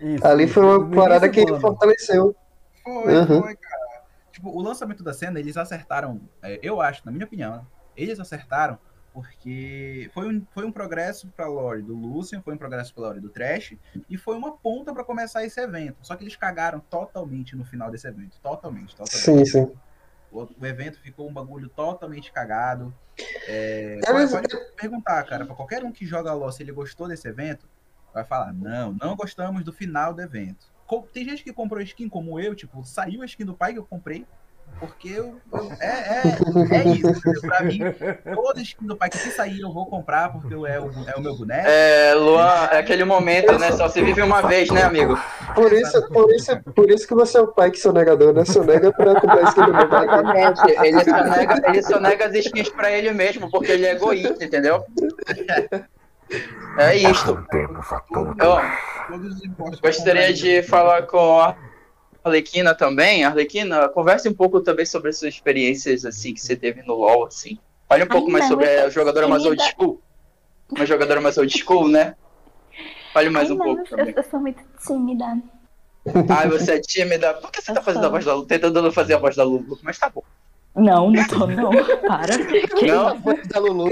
isso, 0.00 0.26
Ali 0.26 0.46
foi 0.46 0.64
uma 0.64 0.90
parada 0.90 1.28
que 1.28 1.40
ano. 1.40 1.60
fortaleceu. 1.60 2.34
Foi, 2.82 3.14
Uhum. 3.14 3.42
foi, 3.42 3.56
cara. 3.56 4.02
Tipo, 4.32 4.50
o 4.50 4.62
lançamento 4.62 5.02
da 5.02 5.12
cena, 5.12 5.38
eles 5.40 5.56
acertaram, 5.56 6.20
é, 6.42 6.58
eu 6.62 6.80
acho, 6.80 7.02
na 7.04 7.10
minha 7.12 7.24
opinião, 7.24 7.66
eles 7.96 8.18
acertaram 8.20 8.78
porque 9.12 10.08
foi 10.14 10.28
um, 10.28 10.46
foi 10.54 10.64
um 10.64 10.70
progresso 10.70 11.26
pra 11.36 11.48
lore 11.48 11.82
do 11.82 11.92
Lucian, 11.94 12.40
foi 12.40 12.54
um 12.54 12.56
progresso 12.56 12.94
pra 12.94 13.02
lore 13.04 13.20
do 13.20 13.28
Trash, 13.28 13.74
e 14.08 14.16
foi 14.16 14.36
uma 14.36 14.52
ponta 14.56 14.92
pra 14.94 15.02
começar 15.02 15.44
esse 15.44 15.60
evento. 15.60 15.96
Só 16.02 16.14
que 16.14 16.22
eles 16.22 16.36
cagaram 16.36 16.78
totalmente 16.78 17.56
no 17.56 17.64
final 17.64 17.90
desse 17.90 18.06
evento. 18.06 18.38
Totalmente, 18.40 18.94
totalmente. 18.94 19.24
Sim, 19.24 19.44
sim. 19.44 19.72
O, 20.30 20.48
o 20.60 20.66
evento 20.66 21.00
ficou 21.00 21.28
um 21.28 21.32
bagulho 21.32 21.68
totalmente 21.68 22.30
cagado. 22.32 22.94
É, 23.46 23.98
É, 24.04 24.12
pode, 24.12 24.30
pode 24.48 24.72
perguntar, 24.76 25.22
cara, 25.24 25.44
pra 25.46 25.54
qualquer 25.54 25.82
um 25.84 25.92
que 25.92 26.06
joga 26.06 26.32
LoL 26.32 26.52
se 26.52 26.62
ele 26.62 26.72
gostou 26.72 27.08
desse 27.08 27.26
evento, 27.26 27.66
vai 28.12 28.24
falar, 28.24 28.52
não, 28.52 28.92
não 28.92 29.16
gostamos 29.16 29.64
do 29.64 29.72
final 29.72 30.12
do 30.12 30.20
evento. 30.22 30.66
Tem 31.12 31.24
gente 31.24 31.44
que 31.44 31.52
comprou 31.52 31.80
skin 31.82 32.08
como 32.08 32.40
eu, 32.40 32.54
tipo, 32.54 32.84
saiu 32.84 33.22
a 33.22 33.26
skin 33.26 33.44
do 33.44 33.54
pai 33.54 33.72
que 33.72 33.78
eu 33.78 33.84
comprei, 33.84 34.26
porque 34.80 35.08
eu, 35.08 35.36
eu- 35.52 35.72
é, 35.80 35.86
é, 35.86 36.22
é 36.76 36.88
isso, 36.88 37.08
entendeu? 37.08 37.40
Pra 37.42 37.60
mim, 37.62 37.78
toda 38.34 38.60
skin 38.60 38.86
do 38.86 38.96
pai 38.96 39.10
que 39.10 39.18
se 39.18 39.30
sair 39.30 39.60
eu 39.60 39.72
vou 39.72 39.86
comprar, 39.86 40.30
porque 40.32 40.54
eu- 40.54 40.66
é 40.66 40.78
o, 40.80 40.90
é 41.06 41.14
o 41.16 41.20
meu 41.20 41.36
boneco. 41.36 41.66
É, 41.68 42.14
Luan, 42.14 42.68
é 42.72 42.78
aquele 42.78 43.04
momento, 43.04 43.58
né? 43.58 43.72
Só 43.72 43.88
se 43.88 44.00
vive 44.02 44.22
uma 44.22 44.42
vez, 44.42 44.70
né, 44.70 44.82
amigo? 44.82 45.18
Por 45.54 45.72
isso, 45.72 46.08
por, 46.08 46.30
isso, 46.32 46.56
por 46.74 46.90
isso 46.90 47.06
que 47.06 47.14
você 47.14 47.38
é 47.38 47.40
o 47.40 47.48
pai 47.48 47.70
que 47.70 47.78
sonegador, 47.78 48.32
né? 48.32 48.44
Sonega 48.44 48.92
pra 48.92 49.20
comprar 49.20 49.42
skin 49.48 49.62
do 49.64 49.72
meu 49.74 49.88
pai. 49.88 50.04
Exatamente. 50.06 50.70
Ele 50.86 51.04
só, 51.04 51.24
nega, 51.24 51.68
ele 51.68 51.82
só 51.82 52.00
nega 52.00 52.26
as 52.26 52.34
skins 52.34 52.68
pra 52.70 52.90
ele 52.90 53.12
mesmo, 53.12 53.50
porque 53.50 53.72
ele 53.72 53.86
é 53.86 53.92
egoísta, 53.92 54.44
entendeu? 54.44 54.84
É 56.78 56.94
isto. 56.96 57.44
Todos 59.08 59.36
os 59.36 59.44
impostos 59.44 59.80
gostaria 59.80 60.32
de 60.32 60.62
falar 60.62 61.02
com 61.06 61.40
a 61.40 61.56
Arlequina 62.28 62.74
também. 62.74 63.24
Arlequina, 63.24 63.88
converse 63.88 64.28
um 64.28 64.34
pouco 64.34 64.60
também 64.60 64.86
sobre 64.86 65.10
as 65.10 65.18
suas 65.18 65.34
experiências, 65.34 66.04
assim, 66.04 66.32
que 66.34 66.40
você 66.40 66.56
teve 66.56 66.82
no 66.82 66.94
LoL, 66.94 67.26
assim. 67.26 67.58
Fale 67.88 68.04
um 68.04 68.08
pouco 68.08 68.26
Ai, 68.28 68.32
mais 68.32 68.48
sobre 68.48 68.66
a 68.66 68.88
jogadora 68.90 69.26
mais 69.28 69.44
old 69.44 69.62
school. 69.62 70.00
Uma 70.70 70.86
jogadora 70.86 71.20
mais 71.20 71.38
old 71.38 71.58
school, 71.58 71.88
né? 71.88 72.14
Fale 73.12 73.30
mais 73.30 73.50
Ai, 73.50 73.56
um 73.56 73.58
pouco 73.58 73.80
eu, 73.80 73.86
também. 73.86 74.14
eu 74.16 74.22
sou 74.22 74.40
muito 74.40 74.62
tímida. 74.86 75.42
Ai, 76.28 76.48
você 76.48 76.72
é 76.72 76.80
tímida. 76.80 77.34
Por 77.34 77.50
que 77.50 77.60
você 77.60 77.70
Eu 77.70 77.74
tá 77.74 77.82
fazendo 77.82 78.04
a 78.04 78.08
sou. 78.08 78.10
voz 78.10 78.24
da 78.24 78.34
Lulu? 78.34 78.46
Tentando 78.46 78.92
fazer 78.92 79.14
a 79.14 79.18
voz 79.18 79.36
da 79.36 79.44
Lulu, 79.44 79.78
mas 79.82 79.98
tá 79.98 80.08
bom. 80.08 80.22
Não, 80.78 81.10
não 81.10 81.26
tô, 81.26 81.46
não. 81.46 81.70
Para. 82.06 82.38
Que 82.78 82.86
Não? 82.86 83.20
Foi 83.22 83.42
da 83.46 83.58
Lulu. 83.60 83.88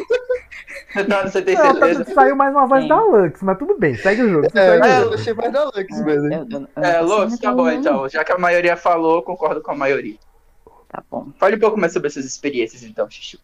Você, 0.93 1.05
tá, 1.05 1.23
você 1.29 1.43
tem 1.43 1.55
Não, 1.57 1.75
tá- 1.75 1.87
certeza? 1.87 2.15
saiu 2.15 2.37
mais 2.37 2.55
uma 2.55 2.67
voz 2.67 2.83
Sim. 2.83 2.89
da 2.89 3.01
Lux, 3.01 3.43
mas 3.43 3.59
tudo 3.59 3.79
bem, 3.79 3.95
segue 3.97 4.23
o 4.23 4.29
jogo. 4.31 4.47
É, 4.47 4.51
segue 4.51 4.89
jogo. 4.89 5.11
eu 5.11 5.15
achei 5.15 5.35
mais 5.35 5.53
da 5.53 5.65
Lux 5.65 6.01
mesmo. 6.03 6.33
Eu- 6.33 6.47
eu- 6.51 6.69
eu 6.77 6.83
É, 6.83 7.01
Lux, 7.01 7.39
tá 7.39 7.53
bom 7.53 7.69
então. 7.69 8.09
Já 8.09 8.25
que 8.25 8.33
a 8.33 8.39
maioria 8.39 8.77
falou, 8.77 9.23
concordo 9.23 9.61
com 9.61 9.73
a 9.73 9.77
maioria. 9.77 10.17
Tá 10.89 11.03
bom. 11.11 11.29
Fale 11.39 11.57
um 11.57 11.61
pouco 11.61 11.79
mais 11.79 11.93
sobre 11.93 12.09
essas 12.09 12.25
experiências, 12.25 12.83
então, 12.83 13.09
Xixi. 13.11 13.39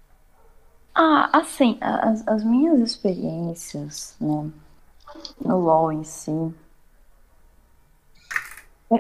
Ah, 0.94 1.30
assim, 1.32 1.78
as, 1.80 2.26
as 2.28 2.44
minhas 2.44 2.78
experiências, 2.80 4.14
né, 4.20 4.49
no 5.44 5.58
LoL 5.58 5.92
em 5.92 6.04
si, 6.04 6.30
eu, 6.30 6.54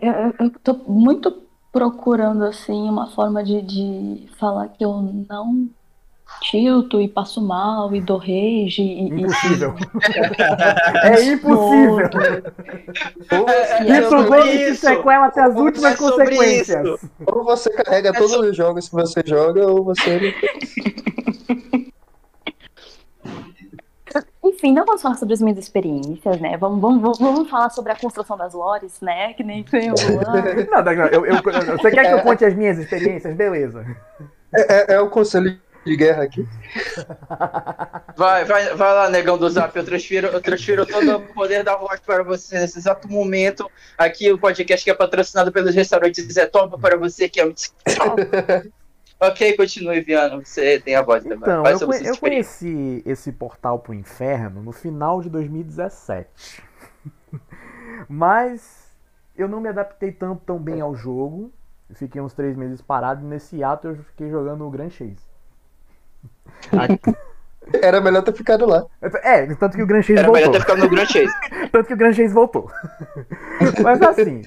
eu, 0.02 0.34
eu 0.40 0.50
tô 0.62 0.74
muito 0.88 1.42
procurando, 1.72 2.44
assim, 2.44 2.88
uma 2.88 3.08
forma 3.10 3.42
de, 3.42 3.62
de 3.62 4.28
falar 4.38 4.68
que 4.68 4.84
eu 4.84 5.00
não 5.28 5.68
tilto 6.40 7.00
e 7.00 7.08
passo 7.08 7.40
mal 7.40 7.94
e 7.94 8.00
dou 8.00 8.16
rage 8.18 8.82
e, 8.82 9.04
e- 9.08 9.20
Impossível. 9.22 9.74
é 11.04 11.22
impossível. 11.24 12.10
É, 13.48 13.90
é 13.90 14.00
Isso 14.00 14.16
te 14.42 14.70
isso. 14.72 14.80
sequela 14.86 15.26
até 15.26 15.42
as 15.42 15.54
últimas 15.54 15.92
É 15.92 15.96
consequências. 15.96 16.86
isso. 16.88 17.10
Ou 17.26 17.44
você 17.44 17.70
carrega 17.70 18.10
É 18.10 18.12
todos 18.12 18.32
os 18.34 18.56
jogos 18.56 18.88
que 18.88 18.94
você 18.94 19.22
joga, 19.24 19.66
ou 19.66 19.84
você. 19.84 20.34
Enfim, 24.44 24.72
não 24.72 24.84
vamos 24.84 25.02
falar 25.02 25.14
sobre 25.16 25.34
as 25.34 25.40
minhas 25.40 25.58
experiências, 25.58 26.40
né? 26.40 26.56
Vamos, 26.56 26.80
vamos, 26.80 27.18
vamos, 27.18 27.48
falar 27.50 27.70
sobre 27.70 27.92
a 27.92 27.96
construção 27.96 28.36
das 28.36 28.52
lores, 28.54 29.00
né? 29.00 29.32
Que 29.34 29.42
nem 29.42 29.64
foi 29.64 29.90
o. 29.90 29.94
Não, 30.70 30.82
não, 30.82 30.92
eu, 31.06 31.26
eu- 31.26 31.34
eu- 31.34 31.42
você 31.78 31.90
quer 31.90 32.06
que 32.06 32.12
eu 32.12 32.20
conte 32.20 32.44
as 32.44 32.54
minhas 32.54 32.78
experiências? 32.78 33.34
Beleza. 33.34 33.84
É, 34.54 34.94
é 34.94 35.00
o 35.00 35.08
conselho 35.08 35.58
de 35.84 35.96
guerra 35.96 36.24
aqui. 36.24 36.46
Vai, 38.16 38.44
vai, 38.44 38.74
vai 38.74 38.94
lá, 38.94 39.08
negão 39.08 39.36
do 39.38 39.48
zap. 39.48 39.76
Eu 39.76 39.84
transfiro, 39.84 40.28
eu 40.28 40.40
transfiro 40.40 40.86
todo 40.86 41.16
o 41.16 41.20
poder 41.34 41.64
da 41.64 41.76
voz 41.76 42.00
para 42.00 42.22
você 42.22 42.58
nesse 42.58 42.78
exato 42.78 43.08
momento. 43.10 43.70
Aqui 43.96 44.30
o 44.32 44.38
podcast 44.38 44.84
que 44.84 44.90
é 44.90 44.94
patrocinado 44.94 45.50
pelos 45.50 45.74
restaurantes 45.74 46.24
Zé 46.32 46.46
Top 46.46 46.80
para 46.80 46.96
você 46.96 47.28
que 47.28 47.40
é 47.40 47.46
um. 47.46 47.54
ok, 49.22 49.56
continue, 49.56 50.00
Viano. 50.00 50.44
Você 50.44 50.80
tem 50.80 50.94
a 50.94 51.02
voz 51.02 51.22
também. 51.22 51.38
Então, 51.38 51.64
eu, 51.66 51.92
eu 52.04 52.16
conheci 52.18 53.02
esse 53.06 53.32
portal 53.32 53.78
pro 53.78 53.94
inferno 53.94 54.62
no 54.62 54.72
final 54.72 55.20
de 55.22 55.30
2017. 55.30 56.62
Mas 58.08 58.90
eu 59.36 59.48
não 59.48 59.60
me 59.60 59.68
adaptei 59.68 60.12
tanto 60.12 60.42
tão 60.44 60.58
bem 60.58 60.80
ao 60.80 60.94
jogo. 60.94 61.52
Eu 61.88 61.96
Fiquei 61.96 62.20
uns 62.20 62.32
três 62.32 62.56
meses 62.56 62.80
parado 62.80 63.22
e 63.24 63.28
nesse 63.28 63.62
ato 63.62 63.88
eu 63.88 63.96
fiquei 63.96 64.30
jogando 64.30 64.66
o 64.66 64.70
Grand 64.70 64.90
Chase. 64.90 65.16
Era 67.80 68.00
melhor 68.00 68.22
ter 68.22 68.34
ficado 68.34 68.66
lá. 68.66 68.84
É, 69.22 69.46
tanto 69.54 69.76
que 69.76 69.82
o 69.82 69.86
Grand 69.86 70.02
Chase 70.02 70.18
Era 70.18 70.30
melhor 70.32 70.46
voltou. 70.46 70.52
ter 70.52 70.60
ficado 70.60 70.78
no 70.80 70.88
Grand 70.90 71.06
Chase. 71.06 71.32
Tanto 71.70 71.86
que 71.86 71.94
o 71.94 71.96
Grand 71.96 72.12
Chase 72.12 72.34
voltou. 72.34 72.70
Mas 73.82 74.02
assim, 74.02 74.42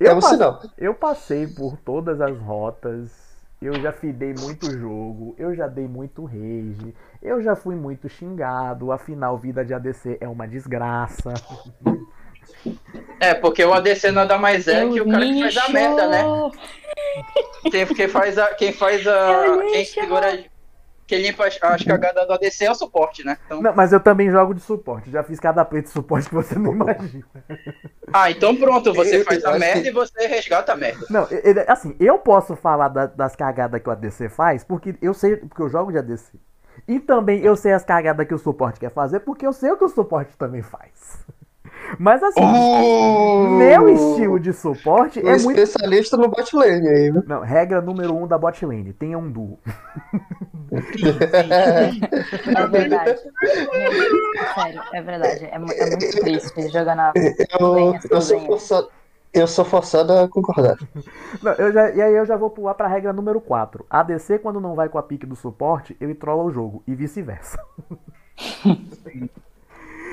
É 0.00 0.08
eu, 0.08 0.12
um 0.16 0.20
passe- 0.20 0.34
sinal. 0.34 0.62
eu 0.78 0.94
passei 0.94 1.46
por 1.46 1.76
todas 1.76 2.20
as 2.22 2.36
rotas. 2.38 3.27
Eu 3.60 3.74
já 3.80 3.92
fidei 3.92 4.32
muito 4.38 4.70
jogo, 4.70 5.34
eu 5.36 5.54
já 5.54 5.66
dei 5.66 5.88
muito 5.88 6.24
rage, 6.24 6.94
eu 7.20 7.42
já 7.42 7.56
fui 7.56 7.74
muito 7.74 8.08
xingado, 8.08 8.92
afinal 8.92 9.36
vida 9.36 9.64
de 9.64 9.74
ADC 9.74 10.18
é 10.20 10.28
uma 10.28 10.46
desgraça. 10.46 11.34
É, 13.20 13.34
porque 13.34 13.64
o 13.64 13.74
ADC 13.74 14.10
nada 14.12 14.38
mais 14.38 14.68
é 14.68 14.84
Eu 14.84 14.92
que 14.92 15.00
o 15.00 15.10
cara 15.10 15.26
que 15.26 15.40
faz 15.40 15.56
a 15.56 15.68
merda, 15.70 16.08
né? 16.08 16.22
Quem, 17.70 17.86
quem 17.86 18.08
faz 18.08 18.38
a. 18.38 18.46
Quem 18.54 18.72
faz 18.72 19.06
a. 19.06 19.46
Eu 19.46 19.60
Quem 19.60 19.78
lixo! 19.78 19.94
segura. 19.94 20.44
Quem 21.08 21.22
limpa 21.22 21.46
as, 21.46 21.58
as 21.62 21.82
cagadas 21.82 22.26
do 22.26 22.32
ADC 22.34 22.66
é 22.66 22.70
o 22.70 22.74
suporte, 22.74 23.24
né? 23.24 23.38
Então, 23.46 23.62
Não, 23.62 23.74
mas 23.74 23.92
eu 23.94 23.98
também 23.98 24.30
jogo 24.30 24.54
de 24.54 24.60
suporte, 24.60 25.10
já 25.10 25.22
fiz 25.24 25.40
cada 25.40 25.64
play 25.64 25.80
de 25.82 25.88
suporte 25.88 26.28
que 26.28 26.34
você 26.34 26.56
não 26.58 26.72
imagina. 26.74 27.24
ah, 28.12 28.30
então 28.30 28.54
pronto, 28.54 28.92
você 28.92 29.16
Eu- 29.20 29.24
faz 29.24 29.42
eu 29.42 29.50
a 29.50 29.58
merda 29.58 29.80
que- 29.82 29.88
e 29.88 29.90
você 29.90 30.26
resgata 30.26 30.72
a 30.72 30.76
merda. 30.76 31.06
Não, 31.08 31.26
e- 31.30 31.52
e- 31.52 31.64
assim, 31.66 31.96
eu 31.98 32.18
posso 32.18 32.54
falar 32.54 32.88
da- 32.88 33.06
das 33.06 33.34
cagadas 33.34 33.80
que 33.82 33.88
o 33.88 33.92
ADC 33.92 34.28
faz, 34.28 34.62
porque 34.62 34.94
eu 35.00 35.14
sei, 35.14 35.36
porque 35.36 35.62
eu 35.62 35.68
jogo 35.70 35.90
de 35.90 35.98
ADC. 35.98 36.38
E 36.86 37.00
também 37.00 37.40
eu 37.40 37.56
sei 37.56 37.72
as 37.72 37.84
cagadas 37.84 38.26
que 38.28 38.34
o 38.34 38.38
suporte 38.38 38.78
quer 38.78 38.90
fazer, 38.92 39.20
porque 39.20 39.46
eu 39.46 39.52
sei 39.52 39.70
o 39.72 39.76
que 39.78 39.84
o 39.84 39.88
suporte 39.88 40.36
também 40.36 40.62
faz. 40.62 41.24
Mas 41.98 42.22
assim, 42.22 42.40
meu 43.58 43.88
estilo 43.88 44.38
de 44.40 44.52
suporte 44.52 45.18
Um 45.20 45.28
é 45.28 45.38
muito. 45.38 45.58
especialista 45.58 46.16
no 46.16 46.28
bot 46.28 46.54
lane 46.56 46.88
aí, 46.88 47.10
viu? 47.10 47.22
Não, 47.26 47.40
regra 47.40 47.80
número 47.80 48.14
um 48.14 48.26
da 48.26 48.36
bot 48.38 48.64
lane, 48.64 48.92
tenha 48.92 49.18
um 49.18 49.30
duo. 49.30 49.58
É 52.56 52.66
verdade. 52.66 53.20
Sério, 54.54 54.82
é 54.92 55.02
verdade. 55.02 55.44
É, 55.46 55.54
é 55.54 55.58
muito 55.58 56.20
triste 56.20 56.68
jogar 56.68 56.94
na. 56.94 57.12
Eu, 57.58 57.74
Venha, 57.74 58.00
eu, 58.10 58.20
sou 58.20 58.40
forçado, 58.40 58.88
eu 59.32 59.46
sou 59.46 59.64
forçado 59.64 60.12
a 60.12 60.28
concordar. 60.28 60.76
Não, 61.42 61.52
eu 61.52 61.72
já- 61.72 61.90
e 61.90 62.02
aí 62.02 62.14
eu 62.14 62.26
já 62.26 62.36
vou 62.36 62.50
pular 62.50 62.74
pra 62.74 62.86
regra 62.88 63.12
número 63.12 63.40
4. 63.40 63.86
ADC, 63.88 64.38
quando 64.38 64.60
não 64.60 64.74
vai 64.74 64.88
com 64.88 64.98
a 64.98 65.02
pique 65.02 65.26
do 65.26 65.36
suporte, 65.36 65.96
ele 66.00 66.14
trola 66.14 66.42
o 66.44 66.50
jogo, 66.52 66.82
e 66.86 66.94
vice-versa. 66.94 67.58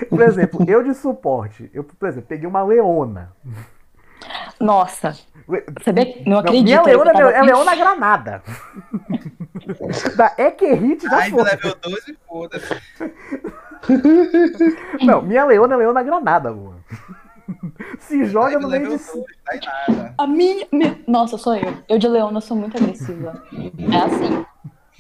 Por 0.10 0.22
exemplo, 0.22 0.66
eu 0.68 0.84
de 0.84 0.94
suporte, 0.94 1.70
eu, 1.74 1.84
por 1.84 2.08
exemplo, 2.08 2.28
peguei 2.28 2.48
uma 2.48 2.64
leona. 2.64 3.32
Nossa, 4.60 5.12
você 5.80 5.92
vê? 5.94 6.24
Não 6.26 6.34
Não, 6.34 6.40
acredito. 6.40 6.64
minha 6.64 6.82
leona 6.82 7.14
tava- 7.14 7.32
é 7.32 7.42
leona 7.42 7.76
granada. 7.76 8.44
da 10.16 10.34
Ekehit 10.38 11.04
já 11.04 11.18
Ai, 11.18 11.30
do 11.30 11.36
foi. 11.38 11.44
level 11.44 11.76
12, 11.82 12.18
foda-se. 12.28 12.82
Não, 15.06 15.22
minha 15.22 15.46
leona 15.46 15.74
é 15.76 15.78
leona 15.78 16.04
granada, 16.04 16.50
Luan. 16.50 16.76
Se 18.00 18.26
joga 18.26 18.56
Ai, 18.56 18.62
no 18.62 18.68
meio 18.68 18.82
level 18.84 18.98
de. 18.98 19.04
12, 19.06 19.26
tá 19.46 19.56
em 19.56 19.60
nada. 19.96 20.14
A 20.18 20.26
minha, 20.28 20.68
minha- 20.72 21.00
Nossa, 21.08 21.38
sou 21.38 21.56
eu. 21.56 21.74
Eu 21.88 22.00
de 22.00 22.08
Leona 22.08 22.42
sou 22.42 22.58
muito 22.58 22.76
agressiva. 22.78 23.44
É 23.54 23.98
assim. 23.98 24.46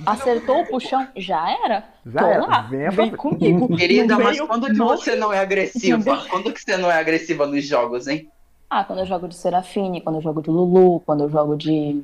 Acertou 0.05 0.61
o 0.61 0.65
puxão, 0.67 1.07
já 1.15 1.49
era. 1.63 1.83
Já 2.05 2.19
Tô 2.19 2.25
era. 2.25 2.45
lá. 2.45 2.61
Venha 2.63 2.91
Vem 2.91 3.09
pra- 3.09 3.17
comigo. 3.17 3.67
Querida, 3.77 4.17
mas 4.17 4.39
quando 4.41 4.67
que 4.67 4.73
você 4.77 5.15
não 5.15 5.31
é 5.31 5.39
agressiva? 5.39 6.25
Quando 6.29 6.51
que 6.51 6.61
você 6.61 6.75
não 6.77 6.91
é 6.91 6.99
agressiva 6.99 7.45
nos 7.45 7.63
jogos, 7.65 8.07
hein? 8.07 8.29
Ah, 8.69 8.83
quando 8.83 8.99
eu 8.99 9.05
jogo 9.05 9.27
de 9.27 9.35
Serafine, 9.35 10.01
quando 10.01 10.15
eu 10.17 10.21
jogo 10.21 10.41
de 10.41 10.49
Lulu, 10.49 10.99
quando 11.01 11.23
eu 11.23 11.29
jogo 11.29 11.55
de. 11.55 12.03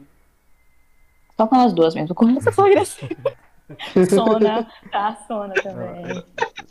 Só 1.36 1.48
com 1.48 1.56
as 1.56 1.74
duas 1.74 1.96
mesmo. 1.96 2.16
Essa 2.38 2.50
eu 2.50 2.54
sou 2.54 2.66
agressiva. 2.66 3.34
Sona, 4.10 4.68
tá? 4.92 5.18
Sona 5.28 5.54
também. 5.56 6.24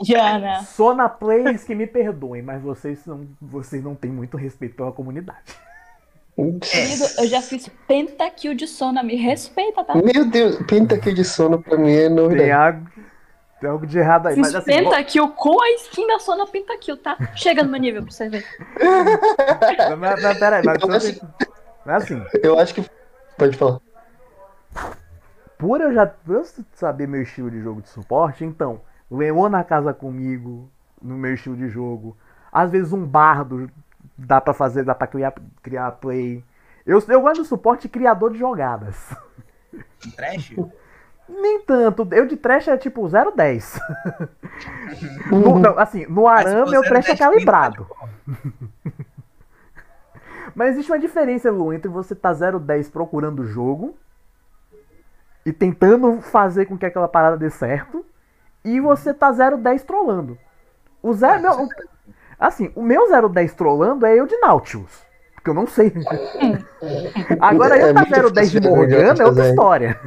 Diana. 0.02 0.62
Sona 0.62 1.08
Plays 1.08 1.64
que 1.64 1.74
me 1.74 1.86
perdoem, 1.86 2.42
mas 2.42 2.62
vocês 2.62 3.04
não, 3.06 3.26
vocês 3.40 3.82
não 3.82 3.94
têm 3.94 4.10
muito 4.10 4.36
respeito 4.36 4.76
pela 4.76 4.92
comunidade. 4.92 5.54
Querido, 6.60 7.04
eu 7.18 7.26
já 7.26 7.42
fiz 7.42 7.68
pentakill 7.86 8.54
de 8.54 8.66
Sona, 8.66 9.02
me 9.02 9.16
respeita, 9.16 9.84
tá? 9.84 9.94
Meu 9.94 10.24
Deus, 10.24 10.56
aqui 10.94 11.12
de 11.12 11.24
sono 11.24 11.60
pra 11.60 11.76
mim 11.76 11.90
é 11.92 12.06
Tem 12.06 12.10
novidade. 12.10 12.50
algo, 12.52 12.86
tem 13.60 13.70
algo 13.70 13.86
de 13.86 13.98
errado 13.98 14.28
aí. 14.28 14.34
Fiz 14.34 14.42
Mas 14.52 14.54
assim, 14.54 14.72
vou- 14.82 14.90
pentakill 14.90 15.28
com 15.28 15.60
a 15.62 15.70
skin 15.76 16.06
da 16.06 16.18
Sona 16.18 16.46
pentakill, 16.46 16.96
tá? 16.96 17.16
Chega 17.36 17.62
no 17.62 17.70
meu 17.70 17.80
nível 17.80 18.02
pra 18.02 18.10
você 18.10 18.28
ver. 18.28 18.44
mas, 19.98 20.22
mas 20.22 20.38
peraí, 20.38 20.62
mas, 20.64 20.82
Eu 20.82 20.92
acho- 20.92 21.20
mas 21.84 22.02
assim, 22.04 22.22
Eu 22.42 22.58
acho 22.58 22.74
que. 22.74 22.84
Pode 23.38 23.56
falar. 23.56 23.80
por 25.58 25.80
eu 25.80 25.92
já 25.92 26.06
por 26.06 26.36
eu 26.36 26.44
saber 26.74 27.06
meu 27.06 27.22
estilo 27.22 27.50
de 27.50 27.60
jogo 27.60 27.82
de 27.82 27.88
suporte, 27.90 28.44
então, 28.44 28.80
Leona 29.10 29.62
casa 29.64 29.92
comigo, 29.92 30.70
no 31.02 31.16
meu 31.16 31.34
estilo 31.34 31.56
de 31.56 31.68
jogo. 31.68 32.16
Às 32.52 32.70
vezes 32.70 32.92
um 32.92 33.04
bardo 33.04 33.70
dá 34.26 34.40
pra 34.40 34.54
fazer, 34.54 34.84
dá 34.84 34.94
pra 34.94 35.06
criar, 35.06 35.34
criar 35.62 35.92
play. 35.92 36.44
Eu, 36.86 37.02
eu 37.08 37.20
gosto 37.20 37.42
do 37.42 37.46
suporte 37.46 37.88
criador 37.88 38.32
de 38.32 38.38
jogadas. 38.38 39.14
Trash? 40.16 40.54
Nem 41.28 41.60
tanto. 41.62 42.08
Eu 42.10 42.26
de 42.26 42.36
trash 42.36 42.68
é 42.68 42.76
tipo 42.76 43.02
0,10. 43.02 43.78
No- 45.30 45.58
não, 45.58 45.78
assim, 45.78 46.04
no 46.06 46.26
arame 46.26 46.64
for 46.64 46.70
meu 46.70 46.82
trash 46.82 47.08
é 47.08 47.14
0,10 47.14 47.18
calibrado. 47.18 47.86
Mas 50.54 50.70
existe 50.72 50.90
uma 50.90 50.98
diferença, 50.98 51.50
Lu, 51.50 51.72
entre 51.72 51.88
você 51.88 52.14
tá 52.14 52.32
010 52.32 52.88
procurando 52.90 53.40
o 53.40 53.46
jogo 53.46 53.96
e 55.46 55.52
tentando 55.52 56.20
fazer 56.20 56.66
com 56.66 56.76
que 56.76 56.84
aquela 56.84 57.08
parada 57.08 57.36
dê 57.36 57.48
certo 57.48 58.04
e 58.64 58.80
você 58.80 59.14
tá 59.14 59.30
010 59.32 59.84
trollando. 59.84 60.36
O 61.02 61.14
zero, 61.14 61.40
meu, 61.40 61.52
o- 61.64 61.68
assim, 62.40 62.72
o 62.74 62.82
meu 62.82 63.06
010 63.28 63.54
trollando 63.54 64.04
é 64.06 64.18
eu 64.18 64.26
de 64.26 64.36
Nautilus. 64.38 65.08
Porque 65.34 65.50
eu 65.50 65.54
não 65.54 65.66
sei. 65.66 65.92
Agora 67.40 67.76
eu 67.78 67.86
É 67.88 67.92
tá 67.94 68.00
muito 68.04 68.30
010 68.32 68.50
de 68.50 68.60
Morgana 68.68 69.22
é 69.22 69.24
outra 69.26 69.48
história. 69.48 70.00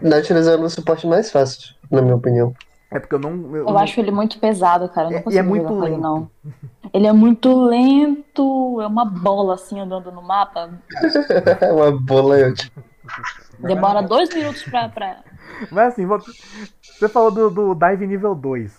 Nautilus 0.00 0.46
é 0.46 0.56
o 0.56 0.68
suporte 0.70 1.06
mais 1.06 1.30
fácil, 1.30 1.74
na 1.90 2.00
minha 2.00 2.16
opinião. 2.16 2.54
É 2.90 2.98
porque 2.98 3.14
eu 3.14 3.18
não. 3.18 3.54
Eu, 3.54 3.68
Eu 3.68 3.78
acho 3.78 4.00
ele 4.00 4.10
muito 4.10 4.38
pesado, 4.40 4.88
cara. 4.88 5.08
Eu 5.08 5.10
não 5.10 5.16
É- 5.18 5.20
e 5.20 5.22
consigo 5.24 5.38
é 5.40 5.42
muito 5.46 5.62
jogar 5.62 5.74
com 5.76 5.84
ele, 5.84 5.92
lento. 5.94 6.02
não. 6.02 6.30
Ele 6.92 7.06
é 7.06 7.12
muito 7.12 7.64
lento, 7.66 8.80
é 8.80 8.86
uma 8.86 9.04
bola 9.04 9.54
assim 9.54 9.78
andando 9.78 10.10
no 10.10 10.22
mapa. 10.22 10.70
É 11.60 11.70
uma 11.72 11.92
bola. 11.92 12.38
eu- 12.38 12.54
Demora 13.58 14.02
dois 14.02 14.32
minutos 14.34 14.62
pra. 14.64 14.88
pra... 14.88 15.18
Mas 15.70 15.92
assim, 15.92 16.06
você 16.06 17.08
falou 17.08 17.30
do, 17.30 17.50
do 17.50 17.74
Dive 17.74 18.06
nível 18.06 18.34
2. 18.34 18.72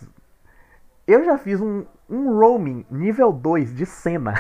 Eu 1.08 1.24
já 1.26 1.38
fiz 1.38 1.60
um, 1.62 1.86
um 2.10 2.38
roaming 2.40 2.86
nível 2.90 3.32
2 3.32 3.76
de 3.76 3.86
cena. 3.86 4.34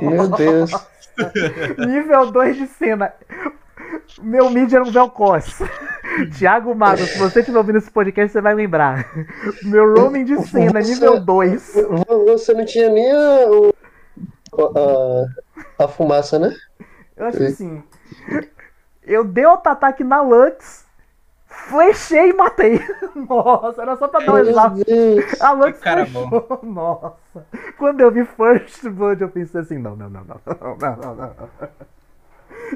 Meu 0.00 0.28
Deus. 0.36 0.70
nível 1.78 2.30
2 2.30 2.56
de 2.56 2.66
cena. 2.66 3.12
Meu 4.22 4.50
mid 4.50 4.72
era 4.72 4.82
um 4.84 4.90
Velcos. 4.90 5.58
Thiago 6.38 6.74
Mago, 6.74 6.98
se 6.98 7.18
você 7.18 7.40
estiver 7.40 7.58
ouvindo 7.58 7.78
esse 7.78 7.90
podcast, 7.90 8.32
você 8.32 8.40
vai 8.40 8.54
lembrar. 8.54 9.06
Meu 9.62 9.94
roaming 9.94 10.24
de 10.24 10.36
cena, 10.46 10.82
Você- 10.82 10.94
nível 10.94 11.20
2. 11.20 11.74
Vo- 11.74 12.24
Você 12.26 12.52
não 12.52 12.64
tinha 12.64 12.90
nem 12.90 13.10
a, 13.12 13.46
o- 13.50 13.74
a, 15.78 15.84
a 15.84 15.88
fumaça, 15.88 16.38
né? 16.38 16.54
Eu 17.16 17.26
acho 17.26 17.38
que 17.38 17.44
assim. 17.44 17.82
Eu 19.02 19.24
dei 19.24 19.44
outro 19.46 19.70
ataque 19.72 20.04
na 20.04 20.20
Lux, 20.22 20.81
flechei 21.52 22.30
e 22.30 22.32
matei. 22.32 22.80
Nossa, 23.28 23.82
era 23.82 23.96
só 23.96 24.08
pra 24.08 24.20
dar 24.20 24.32
um 24.32 24.38
exato. 24.38 24.80
A 25.40 25.52
Lux 25.52 25.78
cara 25.78 26.06
flechou. 26.06 26.60
Nossa. 26.64 27.46
Quando 27.78 28.00
eu 28.00 28.10
vi 28.10 28.24
First 28.24 28.88
Blood, 28.88 29.22
eu 29.22 29.28
pensei 29.28 29.60
assim: 29.60 29.78
não, 29.78 29.94
não, 29.96 30.10
não, 30.10 30.24
não, 30.24 30.76
não, 30.76 30.96
não, 30.96 31.14
não. 31.14 31.32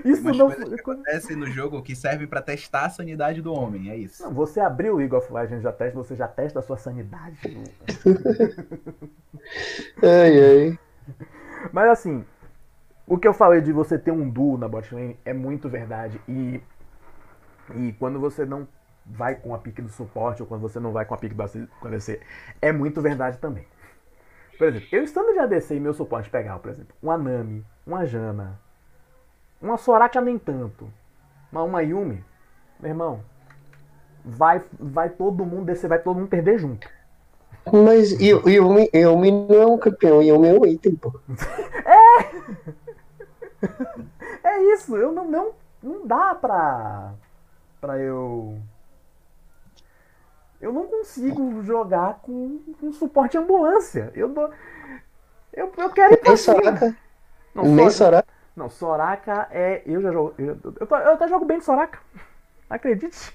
Isso 0.05 0.23
não 0.25 0.51
coisas 0.51 0.75
que 0.75 0.83
foi. 0.83 0.95
acontecem 0.95 1.37
no 1.37 1.47
jogo 1.47 1.83
que 1.83 1.97
servem 1.97 2.27
pra 2.27 2.43
testar 2.43 2.85
a 2.85 2.91
sanidade 2.91 3.41
do 3.41 3.53
homem, 3.53 3.91
é 3.91 3.97
isso. 3.97 4.23
Não, 4.23 4.33
você 4.33 4.61
abriu 4.61 4.95
o 4.95 4.97
League 4.97 5.15
of 5.15 5.33
Legends 5.33 5.63
já 5.63 5.73
testa, 5.73 5.97
você 5.97 6.15
já 6.15 6.29
testa 6.29 6.59
a 6.59 6.63
sua 6.63 6.77
sanidade. 6.77 7.39
Ai, 10.03 10.41
ai. 10.41 10.79
Mas 11.73 11.89
assim, 11.91 12.25
o 13.07 13.17
que 13.17 13.29
eu 13.29 13.33
falei 13.33 13.61
de 13.61 13.73
você 13.73 13.99
ter 13.99 14.11
um 14.11 14.29
duo 14.29 14.59
na 14.59 14.67
bot 14.67 14.93
lane 14.95 15.17
é 15.25 15.33
muito 15.33 15.69
verdade. 15.69 16.21
E, 16.29 16.61
e 17.75 17.93
quando 17.95 18.21
você 18.21 18.45
não 18.45 18.67
vai 19.05 19.37
com 19.37 19.55
a 19.55 19.59
pique 19.59 19.81
do 19.81 19.89
suporte 19.89 20.43
ou 20.43 20.49
quando 20.49 20.63
você 20.63 20.81
não 20.81 20.93
vai 20.93 21.05
com 21.05 21.15
a 21.15 21.19
pique 21.19 21.35
do 21.35 21.43
ADC, 21.43 22.21
é 22.61 22.73
muito 22.73 23.01
verdade 23.01 23.39
também. 23.39 23.67
Por 24.59 24.69
exemplo, 24.69 24.89
eu 24.91 25.05
estando 25.05 25.33
de 25.33 25.39
ADC 25.39 25.75
e 25.75 25.81
meu 25.81 25.93
suporte 25.93 26.31
pegar, 26.31 26.59
por 26.59 26.71
exemplo, 26.71 26.95
uma 27.03 27.17
Nami, 27.17 27.65
uma 27.87 28.07
Jana, 28.07 28.59
uma 29.61 29.77
Soraka 29.77 30.21
nem 30.21 30.39
tanto, 30.39 30.91
uma, 31.53 31.63
uma 31.63 31.83
Yumi, 31.83 32.25
meu 32.81 32.91
irmão, 32.91 33.21
vai, 34.25 34.65
vai 34.79 35.11
todo 35.11 35.45
mundo 35.45 35.67
descer, 35.67 35.89
vai 35.89 35.99
todo 35.99 36.17
mundo 36.17 36.29
perder 36.29 36.59
junto. 36.59 36.89
Mas 37.71 38.13
Yumi, 38.13 38.89
Yumi 38.95 39.31
não 39.31 39.63
é 39.63 39.67
um 39.67 39.79
campeão, 39.79 40.23
Yumi 40.23 40.49
é 40.49 40.53
um 40.55 40.67
item, 40.67 40.97
pô. 40.97 41.21
É 44.45 44.63
isso, 44.75 44.97
eu 44.97 45.13
não, 45.13 45.29
não, 45.29 45.53
não 45.83 46.07
dá 46.07 46.35
pra, 46.35 47.15
pra 47.87 47.99
eu. 47.99 48.59
Eu 50.61 50.73
não 50.73 50.87
consigo 50.87 51.63
jogar 51.63 52.15
com, 52.23 52.59
com 52.81 52.93
suporte 52.93 53.39
ambulância. 53.39 54.11
Eu 54.15 54.29
dou. 54.29 54.51
Eu, 55.53 55.73
eu 55.77 55.91
quero 55.91 56.15
ir 56.15 56.17
pra 56.17 56.31
Nem 56.31 56.37
cima. 56.37 56.57
Soraka. 56.57 56.97
Não, 57.55 57.65
Nem 57.65 57.85
Sor- 57.91 57.93
Soraka. 57.93 58.29
não, 58.57 58.69
Soraka 58.69 59.49
é. 59.53 59.83
Eu 59.87 60.03
já 60.03 60.11
jogo. 60.13 60.35
Eu, 60.37 60.59
eu, 60.65 60.87
eu 60.89 61.13
até 61.13 61.29
jogo 61.29 61.45
bem 61.45 61.59
de 61.59 61.65
Soraka. 61.65 61.99
Acredite. 62.69 63.33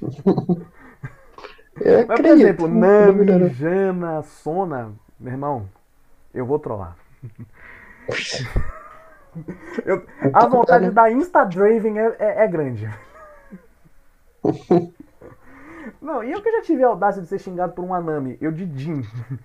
Mas, 2.05 2.05
por 2.19 2.25
exemplo, 2.25 2.67
Nami. 2.67 3.49
Jana, 3.53 4.21
Sona, 4.23 4.91
meu 5.17 5.31
irmão, 5.31 5.69
eu 6.33 6.45
vou 6.45 6.59
trollar. 6.59 6.97
Eu- 9.85 10.05
a 10.33 10.45
vontade 10.45 10.83
de 10.85 10.91
dar 10.91 11.09
Insta-Draven 11.09 11.97
é, 11.97 12.15
é- 12.19 12.43
é 12.43 12.47
grande. 12.49 12.89
Não, 16.01 16.23
e 16.23 16.31
eu 16.31 16.41
que 16.41 16.51
já 16.51 16.61
tive 16.61 16.83
a 16.83 16.87
audácia 16.87 17.21
de 17.21 17.27
ser 17.27 17.39
xingado 17.39 17.73
por 17.73 17.83
uma 17.83 17.99
Nami, 17.99 18.37
eu 18.41 18.51
de 18.51 18.65
Jin. 18.77 19.03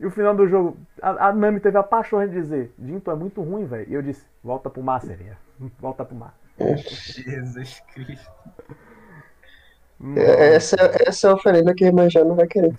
E 0.00 0.06
o 0.06 0.10
final 0.10 0.34
do 0.34 0.48
jogo, 0.48 0.76
a, 1.00 1.28
a 1.28 1.32
Nami 1.32 1.60
teve 1.60 1.78
a 1.78 1.82
paixão 1.82 2.26
de 2.26 2.32
dizer: 2.32 2.72
Jin, 2.76 2.98
tu 2.98 3.08
é 3.12 3.14
muito 3.14 3.40
ruim, 3.40 3.66
velho. 3.66 3.88
E 3.88 3.94
eu 3.94 4.02
disse: 4.02 4.26
volta 4.42 4.68
pro 4.68 4.82
mar, 4.82 5.00
sereia. 5.00 5.38
Volta 5.78 6.04
pro 6.04 6.16
mar. 6.16 6.34
Jesus 6.58 7.80
Cristo. 7.94 8.28
É, 10.16 10.56
Essa, 10.56 10.76
essa 11.06 11.28
é 11.28 11.30
a 11.30 11.34
oferenda 11.34 11.72
que 11.72 11.84
a 11.84 11.86
Iemanjá 11.86 12.24
não 12.24 12.34
vai 12.34 12.48
querer. 12.48 12.74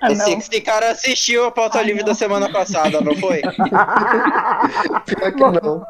Ah, 0.00 0.10
Esse, 0.12 0.30
não. 0.30 0.38
esse 0.38 0.60
cara 0.60 0.90
assistiu 0.90 1.44
a 1.44 1.50
pauta 1.50 1.80
livre 1.82 2.02
da 2.04 2.14
semana 2.14 2.50
passada, 2.50 3.00
não 3.00 3.14
foi? 3.16 3.40
Pior 3.40 5.32
que 5.32 5.60
não. 5.60 5.84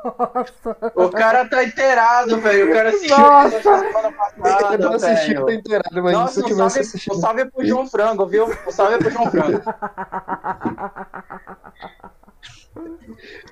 O 0.94 1.08
cara 1.10 1.44
tá 1.46 1.64
inteirado, 1.64 2.40
velho. 2.40 2.70
O 2.70 2.72
cara 2.72 2.88
assistiu 2.90 3.18
Nossa. 3.18 3.56
a 3.58 3.62
semana 3.62 3.88
Eu 3.88 4.02
não 4.02 4.12
passada, 4.12 4.96
assisti, 4.96 5.34
velho. 5.34 5.46
tô 5.46 5.52
inteirado, 5.52 6.02
mas 6.02 6.12
Nossa, 6.12 6.34
se 6.34 6.40
eu 6.40 6.44
tivesse 6.44 6.58
salve, 6.70 6.80
assistido. 6.80 7.16
um 7.16 7.20
salve 7.20 7.44
pro 7.46 7.66
João 7.66 7.86
Frango, 7.86 8.26
viu? 8.26 8.46
Um 8.66 8.70
salve 8.70 8.98
pro 8.98 9.10
João 9.10 9.30
Frango. 9.30 9.60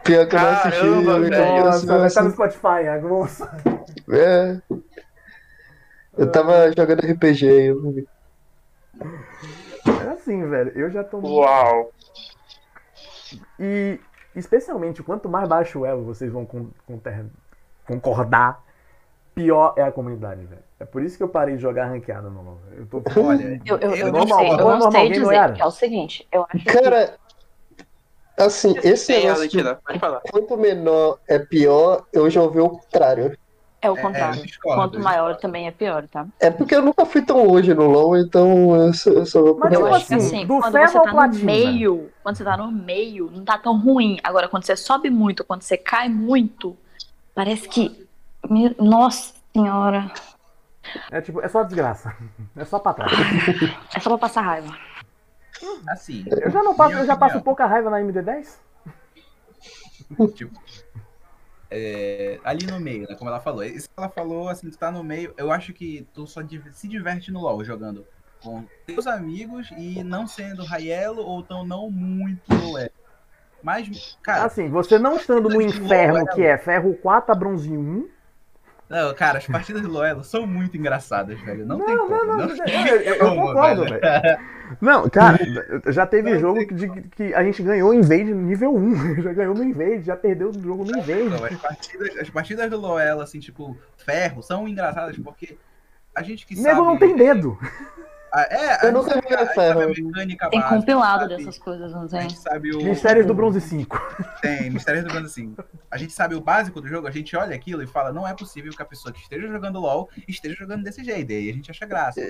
Pior 0.05 0.27
que 0.29 0.37
eu 0.37 0.41
não 0.41 0.49
assisti. 0.51 0.71
Caramba, 0.81 1.11
eu- 1.13 1.21
velho. 1.23 1.35
eu- 1.35 1.65
Nossa, 1.65 1.87
eu- 1.93 1.99
vai 1.99 2.07
estar 2.07 2.23
no 2.23 2.31
Spotify, 2.31 2.89
agosto. 2.89 3.49
É. 4.11 4.57
Eu 6.17 6.31
tava 6.31 6.73
jogando 6.77 7.01
RPG, 7.05 7.47
eu 7.47 8.07
É 10.05 10.09
assim, 10.09 10.49
velho. 10.49 10.73
Eu 10.75 10.91
já 10.91 11.05
tô. 11.05 11.19
Uau. 11.19 11.91
E 13.59 13.99
especialmente 14.35 15.03
quanto 15.03 15.29
mais 15.29 15.49
baixo 15.49 15.81
o 15.81 15.87
elo 15.87 16.05
vocês 16.05 16.31
vão 16.31 16.45
con- 16.47 16.71
concordar, 17.87 18.63
pior 19.35 19.75
é 19.77 19.83
a 19.83 19.93
comunidade, 19.93 20.45
velho. 20.45 20.63
É 20.79 20.85
por 20.85 21.03
isso 21.03 21.17
que 21.17 21.23
eu 21.23 21.29
parei 21.29 21.57
de 21.57 21.63
jogar 21.63 21.87
ranqueada 21.87 22.29
no 22.29 22.43
LoL. 22.43 22.61
Eu 22.77 22.87
tô 22.87 23.03
Olha, 23.21 23.61
Eu, 23.65 23.79
eu, 23.79 23.91
eu, 23.91 23.97
Eu 23.97 24.13
não 24.13 24.21
normal, 24.21 24.39
sei, 24.39 24.47
eu 24.47 24.51
normal, 24.57 24.67
não 24.67 24.79
normal, 24.79 24.93
sei 24.93 25.11
dizer, 25.11 25.55
que 25.55 25.63
é 25.63 25.67
o 25.67 25.71
seguinte, 25.71 26.29
eu 26.31 26.47
acho 26.49 26.65
que 26.65 26.73
Cara, 26.73 27.19
assim, 28.37 28.75
esse 28.85 29.13
negócio 29.13 29.49
de 29.49 29.99
falar. 29.99 30.21
quanto 30.31 30.57
menor 30.57 31.19
é 31.29 31.39
pior, 31.39 32.05
eu 32.13 32.29
já 32.29 32.43
ouvi 32.43 32.61
o 32.61 32.69
contrário. 32.71 33.37
É 33.87 33.91
o 33.91 33.97
É, 33.97 34.01
contrário. 34.03 34.41
eu 34.41 34.47
discordo, 34.47 34.81
Quanto 34.83 34.95
eu 34.99 35.03
maior 35.03 35.37
também 35.37 35.67
é 35.67 35.71
pior, 35.71 36.07
tá? 36.09 36.27
É 36.41 36.51
porque 36.51 36.75
eu 36.75 36.83
nunca 36.83 37.07
fui 37.07 37.23
tão 37.23 37.45
longe 37.47 37.73
no 37.73 37.87
LoL, 37.87 38.17
então 38.19 38.75
eu 38.77 38.93
só, 38.95 39.11
eu 39.11 39.27
só 39.27 39.43
vou 39.43 39.57
Mas, 39.59 39.73
Eu 39.73 39.79
tipo 39.79 39.85
relaxo. 39.85 39.97
acho 39.97 40.07
que 40.09 40.15
assim, 40.15 40.27
assim, 40.37 40.47
do 40.47 40.61
quando 40.61 40.73
ferro 40.73 40.89
você 40.89 40.99
ao 40.99 41.05
tá 41.05 41.11
no 41.11 41.17
platino, 41.17 41.45
meio, 41.47 42.11
quando 42.23 42.37
você 42.37 42.45
tá 42.45 42.57
no 42.57 42.71
meio, 42.73 43.31
não 43.31 43.45
tá 43.45 43.59
tão 43.59 43.79
ruim. 43.81 44.19
Agora, 44.23 44.49
quando 44.49 44.65
você 44.65 44.77
sobe 44.77 45.09
muito, 45.11 45.45
quando 45.45 45.63
você 45.63 45.77
cai 45.77 46.09
muito, 46.09 46.77
parece 47.35 47.69
que. 47.69 48.07
Nossa 48.79 49.35
senhora. 49.53 50.11
É 51.11 51.21
tipo, 51.21 51.41
é 51.41 51.49
só 51.49 51.63
desgraça. 51.63 52.15
É 52.57 52.65
só 52.65 52.79
pra 52.79 52.95
trás. 52.95 53.13
É 53.95 54.01
só 54.01 54.11
pra 54.11 54.19
passar 54.19 54.41
raiva. 54.43 54.77
Assim, 55.89 56.25
Eu 56.27 56.51
já 56.51 56.63
não 56.63 56.75
passo, 56.75 56.97
eu 56.97 57.07
já 57.07 57.17
passo 57.17 57.41
pouca 57.41 57.67
raiva 57.67 57.89
na 57.91 57.99
MD10? 58.01 58.59
tipo, 60.35 60.53
é, 61.71 62.39
ali 62.45 62.67
no 62.67 62.79
meio, 62.81 63.07
né? 63.09 63.15
Como 63.15 63.31
ela 63.31 63.41
falou. 63.41 63.65
Isso 63.65 63.89
que 63.89 63.95
ela 63.97 64.09
falou, 64.09 64.49
assim, 64.49 64.71
tu 64.71 64.79
tá 64.79 64.91
no 64.91 65.03
meio. 65.03 65.35
Eu 65.37 65.51
acho 65.51 65.73
que 65.73 66.07
tu 66.13 66.27
só 66.27 66.41
se 66.73 66.89
diverte 66.89 67.31
no 67.31 67.41
LoL 67.41 67.65
jogando 67.65 68.07
com 68.43 68.65
teus 68.87 69.07
amigos 69.07 69.71
e 69.77 70.03
não 70.05 70.27
sendo 70.27 70.65
Raielo 70.65 71.23
ou 71.23 71.43
tão 71.43 71.67
não 71.67 71.91
muito 71.91 72.79
é. 72.79 72.91
Mas, 73.63 74.17
cara, 74.23 74.45
Assim, 74.45 74.69
você 74.69 74.99
não 74.99 75.17
estando 75.17 75.49
no 75.49 75.61
inferno, 75.61 76.25
que 76.27 76.43
é 76.43 76.57
ferro 76.57 76.95
4 76.95 77.33
a 77.33 77.35
bronze 77.35 77.77
1. 77.77 78.09
Não, 78.89 79.15
cara, 79.15 79.39
as 79.39 79.47
partidas 79.47 79.83
do 79.83 79.91
LoL 79.91 80.23
são 80.23 80.47
muito 80.47 80.77
engraçadas, 80.77 81.41
velho. 81.41 81.67
Não, 81.67 81.85
tem 81.85 81.95
Não, 81.95 82.07
como. 82.09 82.25
não, 82.25 82.27
não, 82.27 82.47
não 82.47 82.57
eu, 82.57 82.65
tem 82.65 82.87
eu- 82.87 83.15
eu 83.17 83.35
concordo, 83.35 83.85
velho. 83.85 84.01
velho. 84.01 84.39
Não, 84.81 85.09
cara, 85.11 85.39
já 85.93 86.07
teve 86.07 86.33
Não 86.35 86.41
jogo 86.41 86.75
de- 86.75 87.03
que 87.11 87.35
a 87.35 87.43
gente 87.45 87.63
ganhou 87.63 87.93
Invade 87.95 88.33
nível 88.35 88.75
1. 88.75 89.23
Já 89.23 89.33
ganhou 89.33 89.55
no 89.55 89.63
Invade, 89.65 90.03
já 90.03 90.17
perdeu 90.17 90.51
o 90.51 90.53
jogo 90.61 90.85
no 90.85 90.91
Não, 90.93 90.99
Invade. 91.01 91.55
as, 91.55 91.61
partidas, 91.61 92.17
as 92.19 92.31
partidas 92.31 92.71
do 92.71 92.77
LoL, 92.79 93.21
assim, 93.21 93.39
tipo, 93.41 93.77
ferro, 93.97 94.43
são 94.43 94.67
engraçadas 94.69 95.17
porque 95.19 95.57
a 96.15 96.23
gente 96.23 96.47
que 96.47 96.55
nego 96.55 96.65
sabe... 96.69 96.81
não 96.81 96.97
tem 96.97 97.15
dedo. 97.17 97.59
Ah, 98.33 98.43
É, 98.51 98.87
Eu 98.87 98.93
nunca 98.93 99.15
sabe 99.15 99.35
a 99.35 99.47
ferro. 99.47 99.89
mecânica 99.89 100.51
Tem 100.51 100.61
básica, 100.61 100.77
compilado 100.81 101.21
sabe? 101.23 101.37
dessas 101.37 101.59
coisas, 101.59 101.93
não 101.93 102.03
A 102.03 102.09
tem? 102.09 102.21
gente 102.23 102.39
sabe 102.39 102.75
o... 102.75 102.83
Mistérios 102.83 103.27
do 103.27 103.35
Bronze 103.35 103.61
5. 103.61 104.01
Tem, 104.43 104.71
Mistérios 104.71 105.05
do 105.05 105.11
Bronze 105.11 105.33
5. 105.33 105.65
A 105.91 105.97
gente 105.97 106.13
sabe 106.13 106.35
o 106.35 106.41
básico 106.41 106.81
do 106.81 106.89
jogo, 106.89 107.07
a 107.07 107.11
gente 107.11 107.37
olha 107.37 107.55
aquilo 107.55 107.83
e 107.83 107.87
fala, 107.87 108.13
não 108.13 108.27
é 108.27 108.35
possível 108.35 108.73
que 108.73 108.83
a 108.83 108.87
pessoa 108.87 109.13
que 109.13 109.21
esteja 109.21 109.47
jogando 109.49 109.81
LoL 109.81 110.09
esteja 110.29 110.55
jogando 110.57 110.83
desse 110.85 111.03
jeito. 111.03 111.33
E 111.33 111.37
aí 111.37 111.51
a 111.51 111.53
gente 111.55 111.71
acha 111.71 111.87
graça. 111.87 112.21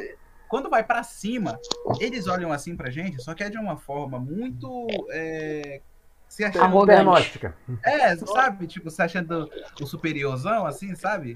Quando 0.48 0.70
vai 0.70 0.84
pra 0.84 1.02
cima, 1.02 1.58
eles 1.98 2.28
olham 2.28 2.52
assim 2.52 2.76
pra 2.76 2.88
gente, 2.90 3.20
só 3.20 3.34
que 3.34 3.42
é 3.42 3.50
de 3.50 3.58
uma 3.58 3.76
forma 3.76 4.18
muito... 4.18 4.86
é, 5.10 5.80
se 6.28 6.44
achando... 6.44 6.62
Arrogante. 6.62 6.94
Diagnóstica. 7.02 7.56
É, 7.84 8.14
sabe? 8.16 8.66
Tipo, 8.66 8.90
se 8.90 9.02
achando 9.02 9.50
o 9.80 9.86
superiorzão, 9.86 10.66
assim, 10.66 10.94
sabe? 10.94 11.34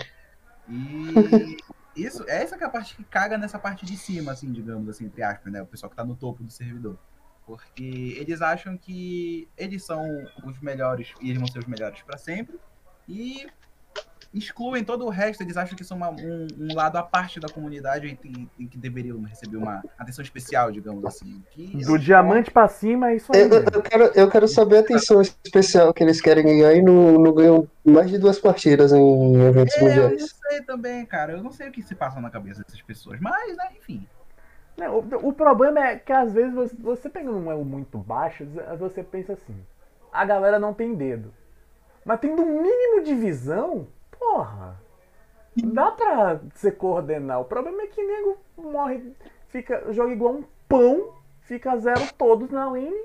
E 0.68 1.56
isso, 1.96 2.24
essa 2.29 2.57
que 2.57 2.64
é 2.64 2.66
a 2.66 2.70
parte 2.70 2.94
que 2.94 3.05
caga 3.05 3.37
nessa 3.37 3.59
parte 3.59 3.85
de 3.85 3.96
cima, 3.96 4.33
assim, 4.33 4.53
digamos 4.53 4.88
assim, 4.88 5.07
entre 5.07 5.22
aspas, 5.22 5.53
né? 5.53 5.62
O 5.62 5.66
pessoal 5.66 5.90
que 5.90 5.96
tá 5.96 6.05
no 6.05 6.16
topo 6.16 6.42
do 6.42 6.50
servidor. 6.50 6.98
Porque 7.46 8.14
eles 8.16 8.40
acham 8.40 8.76
que 8.76 9.48
eles 9.57 9.85
são 9.85 10.05
os 10.44 10.61
melhores 10.61 11.12
e 11.20 11.31
eles 11.31 11.38
vão 11.38 11.48
ser 11.48 11.59
os 11.59 11.66
melhores 11.66 12.00
pra 12.03 12.16
sempre. 12.16 12.59
E 13.09 13.46
excluem 14.32 14.84
todo 14.84 15.04
o 15.04 15.08
resto, 15.08 15.42
eles 15.42 15.56
acham 15.56 15.76
que 15.76 15.82
são 15.82 15.96
uma- 15.96 16.10
um, 16.10 16.46
um 16.58 16.74
lado 16.74 16.96
à 16.96 17.02
parte 17.02 17.40
da 17.40 17.48
comunidade 17.48 18.06
e, 18.06 18.14
que- 18.16 18.48
e 18.58 18.66
que 18.66 18.78
deveriam 18.78 19.20
receber 19.22 19.56
uma 19.56 19.82
atenção 19.98 20.22
especial, 20.22 20.70
digamos 20.70 21.04
assim. 21.04 21.42
Que 21.50 21.84
Do 21.84 21.98
diamante 21.98 22.50
pra 22.50 22.68
cima 22.68 23.10
é 23.10 23.16
isso 23.16 23.34
aí. 23.34 23.40
Eu, 23.42 23.48
eu- 23.48 23.82
quero, 23.82 24.04
eu 24.14 24.30
quero 24.30 24.46
saber 24.46 24.76
a 24.76 24.80
atenção 24.80 25.20
especial 25.20 25.92
que 25.92 26.02
eles 26.04 26.20
querem 26.20 26.44
ganhar 26.44 26.72
e 26.74 26.80
não, 26.82 27.12
não 27.18 27.32
ganham 27.34 27.68
mais 27.84 28.08
de 28.08 28.18
duas 28.18 28.38
partidas 28.38 28.92
em 28.92 29.34
eventos 29.42 29.74
É, 29.74 29.78
eu 29.80 29.82
não 29.82 29.88
mundiais. 29.88 30.36
sei 30.48 30.62
também, 30.62 31.04
cara. 31.06 31.32
Eu 31.32 31.42
não 31.42 31.50
sei 31.50 31.68
o 31.68 31.72
que 31.72 31.82
se 31.82 31.94
passa 31.96 32.20
na 32.20 32.30
cabeça 32.30 32.62
dessas 32.62 32.80
pessoas. 32.82 33.18
Mas, 33.20 33.56
né, 33.56 33.68
enfim. 33.76 34.06
Né, 34.76 34.88
O, 34.88 34.98
o 35.28 35.32
problema 35.32 35.80
é 35.88 35.96
que 35.96 36.12
às 36.12 36.32
vezes 36.32 36.54
você, 36.54 36.76
você 36.76 37.08
pega 37.08 37.30
um 37.30 37.50
elo 37.50 37.64
muito 37.64 37.98
baixo, 37.98 38.46
você 38.78 39.02
pensa 39.02 39.32
assim, 39.32 39.56
a 40.12 40.24
galera 40.24 40.58
não 40.58 40.72
tem 40.72 40.94
dedo. 40.94 41.34
Mas 42.04 42.20
tendo 42.20 42.40
um 42.42 42.62
mínimo 42.62 43.02
de 43.04 43.14
visão, 43.14 43.88
porra, 44.20 44.76
dá 45.56 45.90
pra 45.90 46.40
você 46.54 46.70
coordenar. 46.70 47.40
O 47.40 47.44
problema 47.44 47.83
é 47.83 47.87
que 47.87 48.02
nego 48.02 48.37
morre, 48.56 49.12
fica, 49.48 49.85
joga 49.92 50.12
igual 50.12 50.35
um 50.35 50.44
pão, 50.68 51.14
fica 51.40 51.76
zero 51.78 52.02
todos 52.16 52.50
na 52.50 52.70
lane, 52.70 53.04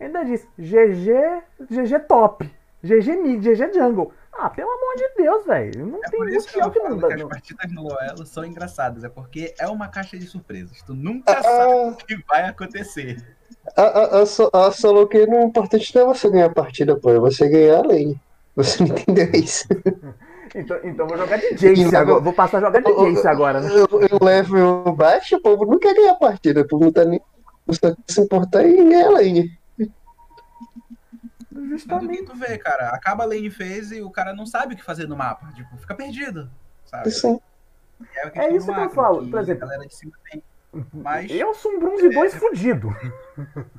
ainda 0.00 0.24
diz 0.24 0.44
GG, 0.58 1.42
GG 1.70 2.00
top, 2.08 2.50
GG 2.82 3.16
mid, 3.22 3.42
GG 3.42 3.72
jungle. 3.74 4.12
Ah, 4.36 4.50
pelo 4.50 4.68
amor 4.68 4.96
de 4.96 5.08
Deus, 5.16 5.46
velho. 5.46 5.86
Não 5.86 6.00
É 6.04 6.08
tem 6.10 6.24
isso 6.36 6.48
que 6.48 6.58
motivo 6.60 6.66
eu 6.66 6.70
que 6.72 6.78
não 6.90 6.98
dá. 6.98 7.14
as 7.14 7.20
não- 7.20 7.28
partidas 7.28 7.72
no 7.72 7.82
LoL 7.84 8.26
são 8.26 8.44
engraçadas. 8.44 9.04
É 9.04 9.08
porque 9.08 9.54
é 9.60 9.68
uma 9.68 9.86
caixa 9.86 10.18
de 10.18 10.26
surpresas. 10.26 10.82
Tu 10.82 10.92
nunca 10.92 11.40
sabe 11.40 11.72
Ah, 11.72 11.88
o 11.92 11.96
que 11.96 12.16
vai 12.28 12.42
acontecer. 12.48 13.24
a, 13.76 13.82
a, 13.82 14.22
a, 14.22 14.26
so- 14.26 14.50
a 14.52 14.72
solo 14.72 15.06
que 15.06 15.18
o 15.18 15.42
importante 15.44 15.94
não 15.94 16.02
é 16.02 16.06
você 16.06 16.28
ganhar 16.28 16.46
a 16.46 16.50
partida, 16.52 16.96
pô, 16.96 17.10
é 17.10 17.18
você 17.20 17.48
ganhar 17.48 17.78
a 17.78 17.86
lane. 17.86 18.20
Você 18.56 18.82
não 18.84 18.90
entendeu 18.96 19.30
isso? 19.32 19.68
Então, 20.54 20.78
então 20.84 21.06
vou 21.06 21.16
jogar 21.18 21.36
de 21.38 21.54
Jace 21.54 21.96
agora. 21.96 22.20
Vou 22.20 22.32
passar 22.32 22.58
a 22.58 22.60
jogar 22.60 22.80
de 22.80 22.92
Jace 22.92 23.26
agora, 23.26 23.60
né? 23.60 23.70
Eu, 23.70 24.00
eu 24.00 24.18
levo 24.22 24.56
eu 24.56 24.92
baixo, 24.92 25.36
o 25.36 25.42
povo 25.42 25.66
não 25.66 25.78
quer 25.78 25.94
ganhar 25.94 26.12
a 26.12 26.16
partida, 26.16 26.60
o 26.60 26.68
povo 26.68 26.84
não 26.84 26.92
tá 26.92 27.04
nem 27.04 27.20
só 27.70 27.94
quer 27.94 27.96
se 28.08 28.20
importar 28.20 28.64
em 28.64 28.88
ganhar 28.88 29.06
a 29.08 29.10
lane. 29.10 29.58
Que 29.76 29.90
Justamente. 31.68 32.24
tu 32.24 32.36
vê, 32.36 32.58
cara? 32.58 32.90
Acaba 32.90 33.24
a 33.24 33.26
lane 33.26 33.50
phase 33.50 33.96
e 33.96 34.02
o 34.02 34.10
cara 34.10 34.34
não 34.34 34.44
sabe 34.44 34.74
o 34.74 34.76
que 34.76 34.84
fazer 34.84 35.08
no 35.08 35.16
mapa. 35.16 35.50
Tipo, 35.54 35.76
fica 35.78 35.94
perdido. 35.94 36.50
Sabe? 36.84 37.02
A 37.02 37.04
questão 37.04 37.40
É 38.34 38.52
isso 38.52 38.66
do 38.66 38.72
que 38.72 38.78
eu 38.78 38.84
macro, 38.84 38.94
falo, 38.94 39.24
que 39.24 39.30
por 39.30 39.40
exemplo. 39.40 39.64
A 39.64 39.66
galera 39.68 39.88
de 39.88 39.94
cima 39.94 40.12
tem. 40.30 40.42
Mas. 40.92 41.30
Eu 41.30 41.54
sou 41.54 41.72
um 41.72 41.78
bronze 41.78 42.08
2 42.08 42.34
fudido. 42.34 42.94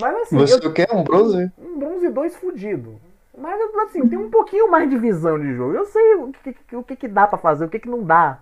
Mas 0.00 0.16
assim, 0.22 0.36
você 0.36 0.54
eu, 0.54 0.72
quer 0.72 0.92
um 0.92 1.04
bronze? 1.04 1.52
um 1.56 1.78
bronze 1.78 2.08
2 2.08 2.36
fudido. 2.36 3.00
Mas 3.36 3.60
assim, 3.88 4.08
tem 4.08 4.18
um 4.18 4.30
pouquinho 4.30 4.70
mais 4.70 4.88
de 4.88 4.96
visão 4.96 5.38
de 5.38 5.54
jogo. 5.54 5.74
Eu 5.74 5.86
sei 5.86 6.14
o 6.14 6.32
que, 6.32 6.76
o 6.76 6.82
que, 6.82 6.96
que 6.96 7.08
dá 7.08 7.26
pra 7.26 7.38
fazer, 7.38 7.64
o 7.64 7.68
que, 7.68 7.80
que 7.80 7.88
não 7.88 8.02
dá. 8.02 8.38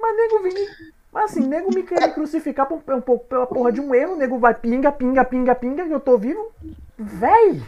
Mas 0.00 0.16
nego 0.16 0.42
vem. 0.42 0.54
Mas 1.12 1.30
assim, 1.32 1.40
nego 1.46 1.74
me 1.74 1.82
quer 1.82 2.14
crucificar 2.14 2.66
por, 2.66 2.80
um 2.94 3.00
pouco 3.00 3.26
pela 3.26 3.46
porra 3.46 3.72
de 3.72 3.80
um 3.80 3.92
erro. 3.94 4.14
Nego 4.16 4.38
vai 4.38 4.54
pinga, 4.54 4.92
pinga, 4.92 5.24
pinga, 5.24 5.54
pinga, 5.54 5.84
e 5.84 5.90
eu 5.92 5.98
tô 6.00 6.16
vivo. 6.16 6.52
Véi! 6.96 7.62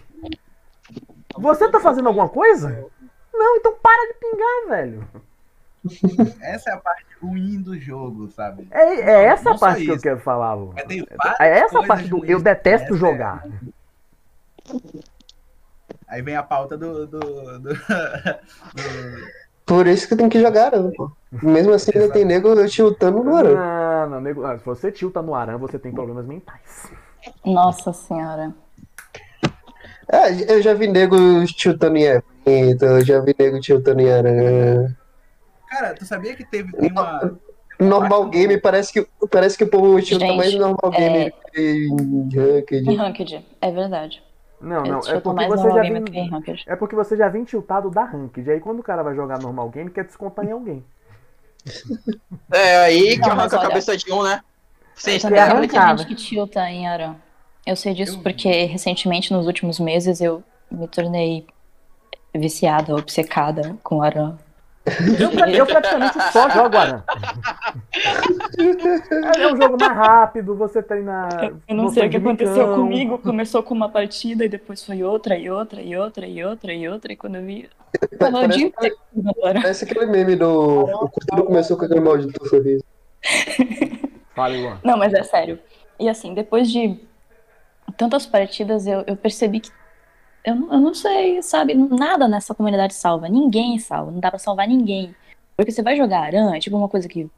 Você 1.37 1.69
tá 1.71 1.81
fazendo 1.81 2.07
alguma 2.09 2.29
coisa? 2.29 2.87
Não, 3.33 3.57
então 3.57 3.75
para 3.83 4.13
de 4.13 4.15
pingar, 4.21 4.69
velho. 4.69 5.09
Essa 6.41 6.71
é 6.71 6.75
a 6.75 6.77
parte 6.77 7.07
ruim 7.21 7.61
do 7.61 7.77
jogo, 7.81 8.29
sabe? 8.31 8.69
É, 8.71 9.01
é 9.01 9.25
essa 9.25 9.51
Não 9.51 9.59
parte 9.59 9.83
que 9.85 9.91
eu 9.91 9.95
isso. 9.95 10.03
quero 10.03 10.21
falar. 10.21 10.57
É, 11.41 11.49
É 11.49 11.59
essa 11.59 11.83
parte 11.83 12.09
do 12.09 12.25
eu 12.25 12.41
detesto 12.41 12.95
é- 12.95 12.97
jogar. 12.97 13.45
Aí 16.13 16.21
vem 16.21 16.37
a 16.37 16.43
pauta 16.43 16.77
do. 16.77 17.07
do, 17.07 17.19
do- 17.21 17.59
do- 17.65 17.79
Por 19.65 19.87
isso 19.87 20.07
que 20.07 20.15
tem 20.15 20.29
que 20.29 20.39
jogar 20.43 20.67
Aran, 20.67 20.91
pô. 20.91 21.11
Mesmo 21.43 21.73
assim 21.73 21.91
ainda 21.95 22.13
tem 22.13 22.23
nego 22.23 22.55
tiltando 22.67 23.25
no 23.25 23.35
Aran. 23.35 23.55
Não, 23.55 24.11
não, 24.11 24.21
nego, 24.21 24.45
ah, 24.45 24.59
se 24.59 24.65
você 24.67 24.93
tilta 24.93 25.23
no 25.23 25.35
Aran, 25.35 25.57
você 25.57 25.79
tem 25.79 25.91
problemas 25.91 26.27
mentais. 26.27 26.91
Nossa 27.43 27.95
senhora. 27.95 28.53
Ah, 30.13 30.29
eu 30.47 30.61
já 30.61 30.75
vi 30.75 30.87
nego 30.87 31.17
tiltando 31.47 31.97
em 31.97 32.03
evento, 32.03 32.85
eu 32.85 33.03
já 33.03 33.19
vi 33.21 33.35
nego 33.39 33.59
tiltando 33.59 34.03
em 34.03 34.13
Aran. 34.13 34.95
Cara, 35.71 35.95
tu 35.95 36.05
sabia 36.05 36.37
que 36.37 36.45
teve 36.45 36.71
tem 36.77 36.91
uma. 36.93 37.39
Normal 37.81 38.27
game 38.29 38.61
parece 38.61 38.93
que, 38.93 39.09
parece 39.31 39.57
que 39.57 39.65
o 39.65 39.69
povo 39.69 39.99
tilta 40.03 40.27
mais 40.35 40.53
normal 40.55 40.91
game 40.91 41.33
em 41.57 41.87
Em 41.89 42.29
ranked. 42.37 42.95
Ranked, 42.97 43.47
é 43.63 43.71
verdade. 43.73 44.23
Não, 44.63 44.83
não, 44.83 44.99
é 45.01 45.03
chutam 45.03 45.23
porque 45.23 45.49
mais 45.49 45.61
você 45.61 45.71
já 45.71 45.83
vem. 45.83 46.05
É 46.67 46.77
porque 46.77 46.95
você 46.95 47.17
já 47.17 47.29
vem 47.29 47.45
tiltado 47.45 47.91
da 47.91 48.05
ranked. 48.05 48.49
Aí 48.49 48.61
quando 48.61 48.79
o 48.79 48.83
cara 48.83 49.03
vai 49.03 49.15
jogar 49.15 49.41
normal 49.41 49.69
game, 49.69 49.91
quer 49.91 50.05
descontar 50.05 50.45
em 50.45 50.53
alguém. 50.53 50.85
É 52.51 52.77
aí 52.85 53.15
que 53.15 53.21
Não, 53.21 53.31
arranca 53.31 53.57
a 53.57 53.61
cabeça 53.63 53.97
de 53.97 54.13
um, 54.13 54.23
né? 54.23 54.43
Você 54.95 55.19
também 55.19 55.41
é 55.41 55.55
muita 55.55 55.97
gente 55.97 56.07
que 56.07 56.15
tilta 56.15 56.69
em 56.69 56.87
Aran. 56.87 57.17
Eu 57.67 57.77
sei 57.77 57.95
disso 57.95 58.17
Eu- 58.17 58.23
porque 58.23 58.65
recentemente, 58.65 59.33
nos 59.33 59.47
últimos 59.47 59.79
meses, 59.81 60.21
eu 60.21 60.43
me 60.71 60.87
tornei 60.87 61.47
viciada, 62.35 62.95
obcecada 62.95 63.77
com 63.83 64.03
Aran. 64.03 64.37
Eu, 64.85 65.31
eu 65.47 65.67
praticamente 65.67 66.21
só 66.33 66.51
jogo 66.51 66.77
Aran. 66.77 67.03
É, 69.39 69.47
um 69.53 69.57
jogo 69.57 69.77
mais 69.79 69.97
rápido, 69.97 70.57
você 70.57 70.83
treina. 70.83 71.29
Eu 71.69 71.75
não 71.77 71.89
sei 71.89 72.07
o 72.07 72.11
que 72.11 72.17
aconteceu 72.17 72.67
micão. 72.67 72.75
comigo. 72.75 73.19
Começou 73.19 73.63
com 73.63 73.75
uma 73.75 73.89
partida 73.89 74.45
e 74.45 74.49
depois 74.49 74.85
foi 74.85 75.05
outra, 75.05 75.37
e 75.37 75.49
outra, 75.49 75.81
e 75.81 75.97
outra, 75.97 76.27
e 76.27 76.45
outra, 76.45 76.73
e 76.73 76.89
outra. 76.89 77.13
E 77.13 77.17
quando 77.17 77.37
eu 77.37 77.43
vi. 77.43 77.71
Parece, 78.19 78.75
parece 79.41 79.85
aquele 79.85 80.07
meme 80.07 80.35
do. 80.35 80.85
O 80.85 81.09
Cthulhu 81.11 81.45
começou 81.45 81.77
com 81.77 81.85
aquele 81.85 82.01
maldito 82.01 82.49
sorriso. 82.49 82.85
Fala, 84.35 84.57
Luan. 84.57 84.81
Não, 84.83 84.97
mas 84.97 85.13
é 85.15 85.23
sério. 85.23 85.61
E 85.99 86.09
assim, 86.09 86.35
depois 86.35 86.71
de 86.71 86.99
tantas 87.97 88.27
partidas, 88.27 88.87
eu, 88.87 89.05
eu 89.07 89.17
percebi 89.17 89.61
que. 89.61 89.71
Eu, 90.45 90.55
não- 90.57 90.73
eu 90.73 90.81
não 90.81 90.95
sei, 90.95 91.41
sabe? 91.43 91.75
Nada 91.75 92.27
nessa 92.27 92.55
comunidade 92.55 92.95
salva. 92.95 93.29
Ninguém 93.29 93.79
salva. 93.79 94.11
Não 94.11 94.21
dá 94.21 94.31
pra 94.31 94.39
salvar 94.39 94.67
ninguém. 94.67 95.15
Porque 95.57 95.71
você 95.71 95.83
vai 95.83 95.97
jogar 95.97 96.21
Aran, 96.23 96.55
é 96.55 96.59
tipo 96.59 96.77
uma 96.77 96.89
coisa 96.89 97.09
que. 97.09 97.31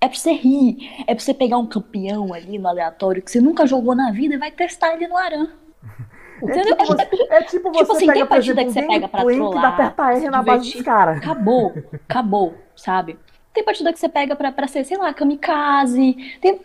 É 0.00 0.08
pra 0.08 0.16
você 0.18 0.32
rir. 0.32 0.76
É 1.06 1.14
pra 1.14 1.24
você 1.24 1.32
pegar 1.32 1.56
um 1.56 1.66
campeão 1.66 2.34
ali 2.34 2.58
no 2.58 2.68
aleatório 2.68 3.22
que 3.22 3.30
você 3.30 3.40
nunca 3.40 3.66
jogou 3.66 3.94
na 3.94 4.10
vida 4.12 4.34
e 4.34 4.38
vai 4.38 4.50
testar 4.50 4.94
ele 4.94 5.06
no 5.08 5.16
Aran. 5.16 5.48
É 6.46 6.62
tipo, 6.62 6.84
você, 6.84 7.02
é 7.30 7.42
tipo 7.44 7.72
você 7.72 7.78
Tipo 7.78 7.92
assim, 7.92 8.06
pega, 8.06 8.18
tem 8.18 8.26
partida 8.26 8.60
exemplo, 8.62 8.66
que 8.66 8.72
você 8.72 8.86
pega 8.94 9.08
pra 9.08 9.20
gameplay 9.20 9.38
que 9.38 9.54
dá 9.54 9.60
trollar, 9.60 9.74
aperta 9.80 10.12
R 10.12 10.30
na 10.30 10.42
base 10.42 10.72
dos 10.72 10.82
caras. 10.82 11.16
Acabou, 11.18 11.72
acabou, 12.08 12.54
sabe? 12.76 13.18
Tem 13.54 13.64
partida 13.64 13.92
que 13.92 13.98
você 14.00 14.08
pega 14.08 14.34
pra, 14.36 14.50
pra 14.52 14.66
ser, 14.66 14.84
sei 14.84 14.98
lá, 14.98 15.14
kamikaze. 15.14 16.36
Tem, 16.42 16.60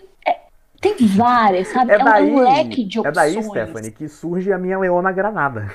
tem 0.81 0.95
várias, 1.07 1.67
sabe? 1.69 1.91
É 1.93 1.97
um- 1.97 2.03
daí, 2.03 2.31
um 2.31 2.39
leque 2.39 2.83
de 2.83 2.97
é 2.97 3.01
opções. 3.01 3.15
daí, 3.15 3.43
Stephanie, 3.43 3.91
que 3.91 4.07
surge 4.07 4.51
a 4.51 4.57
minha 4.57 4.77
Leona 4.79 5.11
Granada. 5.11 5.71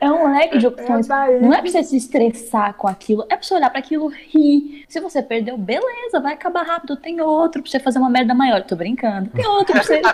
É 0.00 0.08
um 0.10 0.30
leque 0.32 0.58
de 0.58 0.66
opções. 0.68 1.08
daí. 1.08 1.40
Não 1.40 1.52
é 1.52 1.60
pra 1.60 1.68
você 1.70 1.82
se 1.82 1.96
estressar 1.96 2.72
com 2.74 2.86
aquilo, 2.86 3.22
é 3.24 3.34
pra 3.36 3.42
você 3.42 3.52
olhar 3.54 3.68
pra 3.68 3.80
aquilo 3.80 4.06
rir. 4.06 4.84
Se 4.88 5.00
você 5.00 5.20
perdeu, 5.22 5.58
beleza, 5.58 6.20
vai 6.20 6.34
acabar 6.34 6.62
rápido. 6.64 6.96
Tem 6.96 7.20
outro 7.20 7.60
pra 7.62 7.70
você 7.70 7.80
fazer 7.80 7.98
uma 7.98 8.08
merda 8.08 8.32
maior. 8.32 8.62
Tô 8.62 8.76
brincando. 8.76 9.28
Tem 9.30 9.44
outro 9.46 9.72
pra 9.72 9.82
você. 9.82 10.00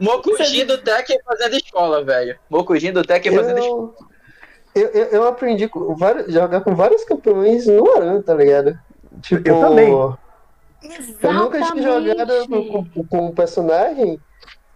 Mokujin 0.00 0.64
do 0.66 0.78
Tekken 0.78 1.20
fazendo 1.24 1.54
escola, 1.56 2.02
velho. 2.04 2.36
Mokujin 2.50 2.92
do 2.92 3.04
Tekken 3.04 3.36
fazendo 3.36 3.58
escola. 3.58 3.92
Eu, 4.74 4.88
eu, 4.88 5.04
eu, 5.06 5.26
aprendi 5.26 5.68
com 5.68 5.94
vários, 5.96 6.32
jogar 6.32 6.60
com 6.60 6.74
vários 6.74 7.04
campeões 7.04 7.66
no 7.66 7.90
Aran, 7.96 8.22
tá 8.22 8.34
ligado? 8.34 8.78
Tipo, 9.20 9.48
Eu 9.48 9.60
também. 9.60 9.90
Eu 9.90 11.32
nunca 11.32 11.60
tinha 11.62 11.82
jogado 11.82 12.48
com, 12.48 12.84
com, 12.84 13.06
com 13.06 13.26
um 13.26 13.34
personagem. 13.34 14.20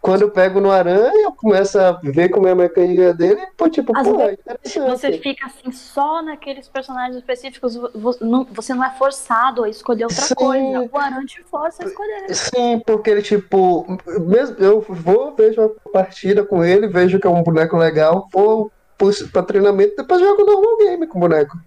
Quando 0.01 0.21
eu 0.21 0.31
pego 0.31 0.61
no 0.61 0.71
Aran, 0.71 1.11
eu 1.15 1.33
começo 1.33 1.79
a 1.79 1.93
ver 1.93 2.29
como 2.29 2.47
é 2.47 2.51
a 2.51 2.55
mecânica 2.55 3.15
dele 3.15 3.41
e, 3.41 3.47
pô, 3.57 3.71
tipo, 3.71 3.97
Às 3.97 4.07
pô, 4.07 4.21
é 4.21 4.35
interessante. 4.35 4.91
Você 4.91 5.13
fica 5.17 5.47
assim 5.47 5.73
só 5.73 6.21
naqueles 6.21 6.69
personagens 6.69 7.17
específicos. 7.17 7.75
Você 7.95 8.75
não 8.75 8.85
é 8.85 8.91
forçado 8.99 9.65
a 9.65 9.69
escolher 9.71 10.05
outra 10.05 10.21
Sim. 10.21 10.35
coisa. 10.35 10.91
O 10.93 10.99
Aran 10.99 11.25
te 11.25 11.43
força 11.45 11.85
a 11.85 11.87
escolher. 11.87 12.35
Sim, 12.35 12.83
porque 12.85 13.09
ele, 13.09 13.23
tipo, 13.23 13.87
mesmo 14.27 14.57
eu 14.59 14.85
vou, 14.87 15.35
vejo 15.35 15.63
uma 15.63 15.71
partida 15.91 16.45
com 16.45 16.63
ele, 16.63 16.87
vejo 16.87 17.19
que 17.19 17.27
é 17.27 17.31
um 17.31 17.43
boneco 17.43 17.79
legal, 17.79 18.29
vou 18.31 18.71
pra 19.33 19.43
treinamento, 19.43 19.95
depois 19.97 20.21
jogo 20.21 20.45
normal 20.45 20.79
game 20.79 21.07
com 21.07 21.19
o 21.19 21.21
boneco. 21.21 21.59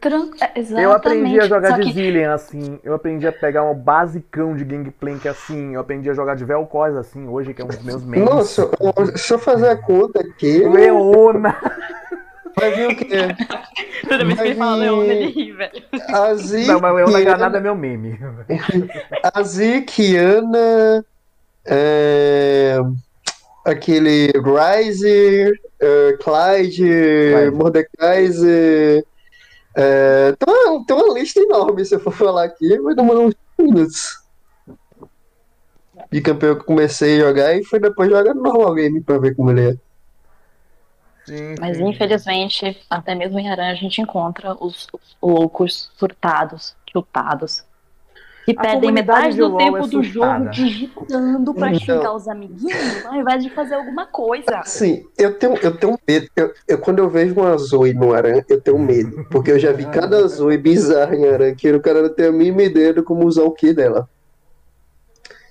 Tran- 0.00 0.30
é, 0.40 0.58
Exatamente. 0.58 0.82
Eu 0.84 0.92
aprendi 0.92 1.40
a 1.40 1.46
jogar 1.46 1.68
Só 1.68 1.76
de 1.76 1.82
que 1.82 1.92
Zillion 1.92 2.32
assim. 2.32 2.80
Eu 2.82 2.94
aprendi 2.94 3.26
a 3.26 3.32
pegar 3.32 3.64
um 3.64 3.74
basicão 3.74 4.56
de 4.56 4.64
Gangplank 4.64 5.28
assim. 5.28 5.74
Eu 5.74 5.80
aprendi 5.80 6.08
a 6.08 6.14
jogar 6.14 6.36
de 6.36 6.44
Vel'Koz 6.44 6.96
assim, 6.96 7.28
hoje, 7.28 7.52
que 7.52 7.60
é 7.60 7.64
um 7.64 7.68
dos 7.68 7.82
meus 7.82 8.02
mains. 8.02 8.24
Nossa, 8.24 8.70
se 9.16 9.32
eu 9.32 9.38
fazer 9.38 9.68
a 9.68 9.76
conta 9.76 10.20
aqui, 10.20 10.66
Leona! 10.66 11.54
vai 12.56 12.70
vir 12.72 12.88
o 12.88 12.96
quê? 12.96 13.06
Toda 14.08 14.24
vez 14.24 14.40
que 14.40 14.46
ele 14.48 14.54
fala 14.54 14.76
Leona, 14.76 15.12
ele 15.12 15.26
ri, 15.32 15.52
velho. 15.52 15.82
A 16.08 16.34
Zik, 16.34 16.66
Não, 16.66 16.80
mas 16.80 16.94
Leona 16.94 17.20
Granada 17.20 17.58
é 17.58 17.60
meu 17.60 17.74
meme. 17.74 18.18
a 19.34 19.42
Zik, 19.42 20.16
Ana, 20.16 21.04
é, 21.66 22.78
aquele 23.66 24.32
Ryze, 24.32 25.52
é, 25.80 26.12
Clyde, 26.18 27.32
Clyde. 27.32 27.50
Mordekaiser. 27.56 29.04
É, 29.74 30.32
tem, 30.32 30.54
uma, 30.54 30.84
tem 30.84 30.96
uma 30.96 31.14
lista 31.18 31.40
enorme, 31.40 31.84
se 31.84 31.94
eu 31.94 32.00
for 32.00 32.12
falar 32.12 32.44
aqui, 32.44 32.78
vai 32.80 32.94
demorar 32.94 33.20
uns 33.20 33.34
minutos. 33.58 34.20
De 36.10 36.20
campeão 36.20 36.56
que 36.56 36.64
comecei 36.64 37.16
a 37.20 37.26
jogar 37.28 37.54
e 37.54 37.64
foi 37.64 37.78
depois 37.78 38.10
jogar 38.10 38.34
no 38.34 38.42
normal 38.42 38.74
game 38.74 39.00
pra 39.00 39.18
ver 39.18 39.34
como 39.34 39.50
ele 39.50 39.70
é. 39.70 39.76
Sim, 41.24 41.54
Mas 41.60 41.76
sim. 41.76 41.88
infelizmente, 41.88 42.84
até 42.90 43.14
mesmo 43.14 43.38
em 43.38 43.48
Aran 43.48 43.70
a 43.70 43.74
gente 43.74 44.00
encontra 44.00 44.56
os, 44.58 44.88
os 44.92 45.16
loucos 45.22 45.92
surtados, 45.96 46.74
chutados. 46.90 47.64
Que 48.44 48.52
A 48.52 48.54
comunidade 48.72 48.92
metade 48.92 49.32
de 49.34 49.38
do 49.40 49.48
LoL 49.48 49.58
tempo 49.58 49.76
é 49.76 49.86
do 49.88 50.02
jogo 50.02 50.48
digitando 50.50 51.54
pra 51.54 51.68
Então. 51.68 51.78
xingar 51.80 52.14
os 52.14 52.26
amiguinhos, 52.26 53.04
ao 53.06 53.14
invés 53.16 53.44
de 53.44 53.50
fazer 53.50 53.74
alguma 53.74 54.06
coisa. 54.06 54.62
Sim, 54.64 55.04
eu 55.18 55.38
tenho, 55.38 55.56
eu 55.58 55.76
tenho 55.76 55.98
medo. 56.08 56.26
Eu, 56.34 56.52
eu- 56.66 56.78
quando 56.78 56.98
eu 57.00 57.08
vejo 57.10 57.34
uma 57.34 57.56
Zoe 57.58 57.92
no 57.92 58.12
Aran, 58.14 58.42
eu 58.48 58.60
tenho 58.60 58.78
medo. 58.78 59.24
Porque 59.30 59.50
eu 59.52 59.58
já 59.58 59.72
vi 59.72 59.84
cada 59.86 60.26
Zoe 60.26 60.56
bizarra 60.56 61.14
em 61.14 61.28
Aran 61.28 61.54
que 61.54 61.70
o 61.70 61.80
cara 61.80 62.02
não 62.02 62.08
tem 62.08 62.26
a 62.26 62.32
mínima 62.32 62.62
ideia 62.62 62.94
de 62.94 63.02
como 63.02 63.26
usar 63.26 63.42
o 63.44 63.50
que 63.52 63.72
dela. 63.74 64.08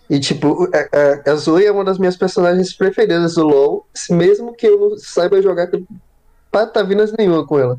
E 0.10 0.20
tipo, 0.20 0.68
a, 0.74 1.30
a, 1.30 1.34
a 1.34 1.36
Zoe 1.36 1.66
é 1.66 1.72
uma 1.72 1.84
das 1.84 2.00
minhas 2.00 2.18
personagens 2.18 2.74
preferidas 2.74 3.36
do 3.36 3.46
LoL, 3.46 3.86
mesmo 4.10 4.56
que 4.56 4.66
eu 4.66 4.80
não 4.80 4.98
saiba 4.98 5.40
jogar 5.42 5.70
patavinas 6.52 7.14
nenhuma 7.16 7.46
com 7.46 7.60
ela. 7.60 7.78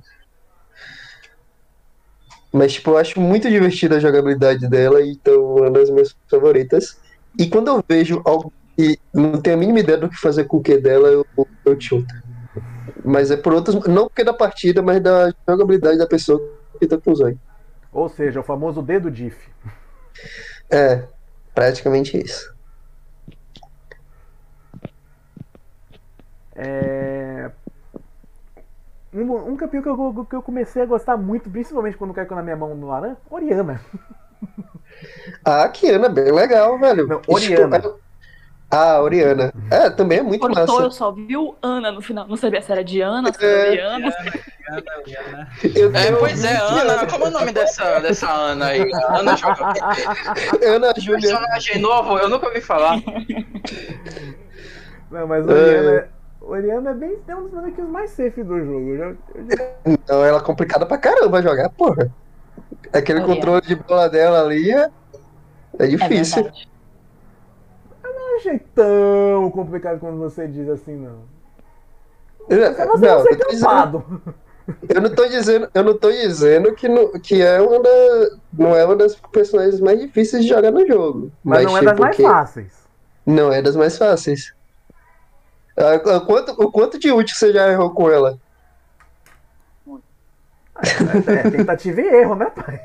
Mas 2.52 2.72
tipo, 2.72 2.90
eu 2.90 2.98
acho 2.98 3.20
muito 3.20 3.48
divertida 3.48 3.96
a 3.96 4.00
jogabilidade 4.00 4.68
dela, 4.68 5.00
então 5.04 5.58
é 5.58 5.62
uma 5.62 5.70
das 5.70 5.90
minhas 5.90 6.14
favoritas. 6.28 6.98
E 7.38 7.46
quando 7.46 7.68
eu 7.68 7.84
vejo 7.88 8.20
algo 8.24 8.52
e 8.76 8.98
não 9.12 9.40
tenho 9.40 9.56
a 9.56 9.58
mínima 9.58 9.80
ideia 9.80 9.98
do 9.98 10.08
que 10.08 10.16
fazer 10.16 10.44
com 10.44 10.56
o 10.56 10.62
que 10.62 10.78
dela, 10.78 11.08
eu, 11.08 11.26
eu 11.64 11.76
tilto. 11.76 12.12
Mas 13.04 13.30
é 13.30 13.36
por 13.36 13.52
outras. 13.52 13.76
Não 13.86 14.06
porque 14.06 14.24
da 14.24 14.32
partida, 14.32 14.82
mas 14.82 15.02
da 15.02 15.32
jogabilidade 15.48 15.98
da 15.98 16.06
pessoa 16.06 16.40
que 16.78 16.86
tá 16.86 16.98
olhos. 17.06 17.38
Ou 17.92 18.08
seja, 18.08 18.40
o 18.40 18.42
famoso 18.42 18.82
dedo 18.82 19.10
diff. 19.10 19.48
É, 20.70 21.04
praticamente 21.54 22.16
isso. 22.16 22.54
É... 26.54 27.19
Um, 29.12 29.52
um 29.52 29.56
campeão 29.56 29.82
que 29.82 29.88
eu, 29.88 30.26
que 30.28 30.36
eu 30.36 30.42
comecei 30.42 30.82
a 30.82 30.86
gostar 30.86 31.16
muito, 31.16 31.50
principalmente 31.50 31.96
quando 31.96 32.14
caiu 32.14 32.30
na 32.36 32.42
minha 32.42 32.56
mão 32.56 32.74
no 32.76 32.92
Aran, 32.92 33.16
Oriana. 33.28 33.80
A 35.44 35.68
Kiana, 35.68 36.08
bem 36.08 36.30
legal, 36.32 36.78
velho. 36.78 37.06
Não, 37.08 37.20
Oriana. 37.26 37.82
Ah, 38.70 39.00
Oriana. 39.02 39.52
É, 39.68 39.90
também 39.90 40.18
é 40.18 40.22
muito 40.22 40.40
Cortou, 40.42 40.76
eu 40.78 40.84
massa. 40.84 40.96
só 40.96 41.10
vi 41.10 41.36
o 41.36 41.56
Ana 41.60 41.90
no 41.90 42.00
final. 42.00 42.28
Não 42.28 42.36
sabia 42.36 42.62
se 42.62 42.70
era 42.70 42.84
Diana, 42.84 43.32
se 43.32 43.44
É. 43.44 43.48
era 43.62 43.70
Diana. 43.72 44.14
Ana, 44.68 44.82
Ana. 45.26 45.48
Eu 45.74 45.88
É, 45.96 46.04
tenho 46.04 46.18
pois 46.18 46.44
é, 46.44 46.56
Ana. 46.56 47.06
Como 47.08 47.24
é 47.24 47.28
o 47.28 47.30
nome 47.32 47.52
dessa, 47.52 47.98
dessa 47.98 48.30
Ana 48.30 48.66
aí? 48.66 48.88
Ana 49.08 49.34
joga. 49.36 49.74
Ana 50.64 50.94
Júlia. 51.00 51.20
Personagem 51.20 51.80
novo, 51.80 52.16
eu 52.18 52.28
nunca 52.28 52.46
ouvi 52.46 52.60
falar. 52.60 52.98
Não, 55.10 55.26
mas 55.26 55.44
Oriana, 55.48 56.08
Oriana 56.40 56.90
é 56.90 56.94
bem 56.94 57.18
é 57.28 57.36
um 57.36 57.42
dos 57.42 57.50
bonequinhos 57.52 57.90
mais 57.90 58.10
safe 58.10 58.42
do 58.42 58.58
jogo. 58.64 58.88
Eu 58.94 58.98
já- 58.98 59.14
eu 59.34 59.46
já- 59.48 59.96
Não, 60.08 60.24
ela 60.24 60.38
é 60.38 60.42
complicada 60.42 60.86
pra 60.86 60.98
caramba 60.98 61.42
jogar, 61.42 61.68
porra. 61.70 62.10
Aquele 62.92 63.20
Oriana. 63.20 63.34
controle 63.36 63.60
de 63.62 63.74
bola 63.76 64.08
dela 64.08 64.42
ali 64.42 64.70
é, 64.70 64.90
é 65.78 65.84
É 65.84 65.86
difícil. 65.86 66.42
verdade. 66.44 66.68
não 68.02 68.36
achei 68.36 68.58
tão 68.74 69.50
complicado 69.50 69.98
quando 70.00 70.18
você 70.18 70.46
diz 70.48 70.68
assim, 70.68 70.96
não. 70.96 71.18
Eu- 72.48 72.74
Você 72.74 72.84
não, 72.84 72.96
não 72.96 73.08
eu 73.08 73.22
ser 73.22 73.36
tô 73.36 73.48
dizendo- 73.50 73.68
campado. 73.68 74.22
Eu 74.88 75.00
não 75.00 75.10
tô 75.14 75.26
dizendo, 75.26 75.68
eu 75.74 75.82
não 75.82 75.98
tô 75.98 76.10
dizendo 76.12 76.72
que, 76.74 76.88
não, 76.88 77.10
que 77.12 77.42
é 77.42 77.60
uma 77.60 77.80
da, 77.82 77.90
não 78.52 78.74
é 78.76 78.84
uma 78.84 78.94
das 78.96 79.16
personagens 79.16 79.80
mais 79.80 79.98
difíceis 80.00 80.44
de 80.44 80.48
jogar 80.48 80.70
no 80.70 80.86
jogo. 80.86 81.30
Mas, 81.42 81.64
não 81.64 81.76
é 81.76 81.82
das 81.82 81.90
tipo, 81.92 82.02
mais 82.02 82.16
que- 82.16 82.22
fáceis. 82.22 82.72
Não 83.26 83.52
é 83.52 83.60
das 83.60 83.74
mais 83.76 83.98
fáceis. 83.98 84.54
Ah, 85.80 86.16
O 86.16 86.20
quanto, 86.26 86.52
o 86.52 86.70
quanto 86.70 86.98
de 86.98 87.10
ult 87.10 87.34
você 87.34 87.52
já 87.52 87.68
errou 87.68 87.90
com 87.90 88.10
ela? 88.10 88.38
É, 91.26 91.50
tentativa 91.50 92.00
e 92.00 92.06
erro, 92.06 92.34
né, 92.34 92.46
pai? 92.46 92.80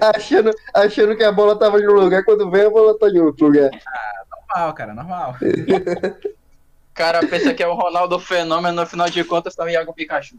Achando, 0.14 0.50
achando 0.74 1.16
que 1.16 1.22
a 1.22 1.30
bola 1.30 1.56
tava 1.56 1.78
em 1.78 1.86
um 1.86 1.92
lugar, 1.92 2.24
quando 2.24 2.50
vem 2.50 2.66
a 2.66 2.70
bola 2.70 2.98
tá 2.98 3.08
em 3.08 3.20
outro 3.20 3.46
lugar. 3.46 3.70
Normal, 4.48 4.74
cara, 4.74 4.94
normal. 4.94 5.36
O 5.40 6.24
cara 6.94 7.20
pensa 7.26 7.54
que 7.54 7.62
é 7.62 7.68
o 7.68 7.74
Ronaldo 7.74 8.18
Fenômeno, 8.18 8.80
no 8.80 8.86
final 8.86 9.08
de 9.08 9.22
contas 9.24 9.54
tá 9.54 9.64
o 9.64 9.68
Iago 9.68 9.94
Pikachu. 9.94 10.36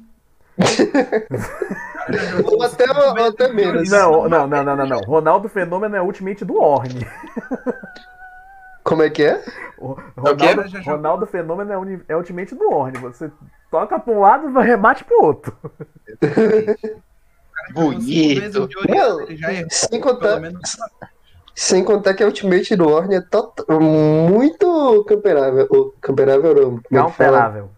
Ou 2.45 2.61
até, 2.61 2.85
até 2.85 3.47
menos. 3.51 3.89
Não, 3.89 4.27
não, 4.27 4.45
não, 4.45 4.63
não, 4.63 4.75
não, 4.75 4.85
não. 4.85 4.99
Ronaldo 4.99 5.47
Fenômeno 5.49 5.95
é 5.95 6.01
Ultimate 6.01 6.43
do 6.45 6.57
Orne. 6.61 7.07
Como 8.83 9.01
é 9.03 9.09
que 9.09 9.23
é? 9.23 9.43
O 9.77 9.91
O 9.91 9.95
quê? 9.95 10.01
Ronaldo. 10.17 10.63
Ronaldo 10.85 11.25
Fenômeno 11.25 11.71
é, 11.71 11.77
uni- 11.77 12.01
é 12.07 12.15
ultimate 12.15 12.53
do 12.55 12.69
Orne. 12.71 12.97
Você 12.99 13.31
toca 13.71 13.97
pra 13.99 14.13
um 14.13 14.19
lado 14.19 14.47
e 14.59 14.63
rebate 14.63 15.03
pro 15.05 15.23
outro. 15.23 15.55
Bonito. 17.73 18.69
Sem 19.69 20.01
contar, 20.01 20.39
menos 20.39 20.77
sem 21.55 21.83
contar 21.83 22.13
que 22.15 22.23
a 22.23 22.25
Ultimate 22.25 22.75
do 22.75 22.89
Orne 22.89 23.15
é 23.15 23.21
tot- 23.21 23.63
muito 23.69 25.05
camperável. 25.07 25.67
Ou 25.69 25.93
camperável 26.01 26.55
não. 26.55 26.79
É? 26.99 27.01
Counterável. 27.03 27.69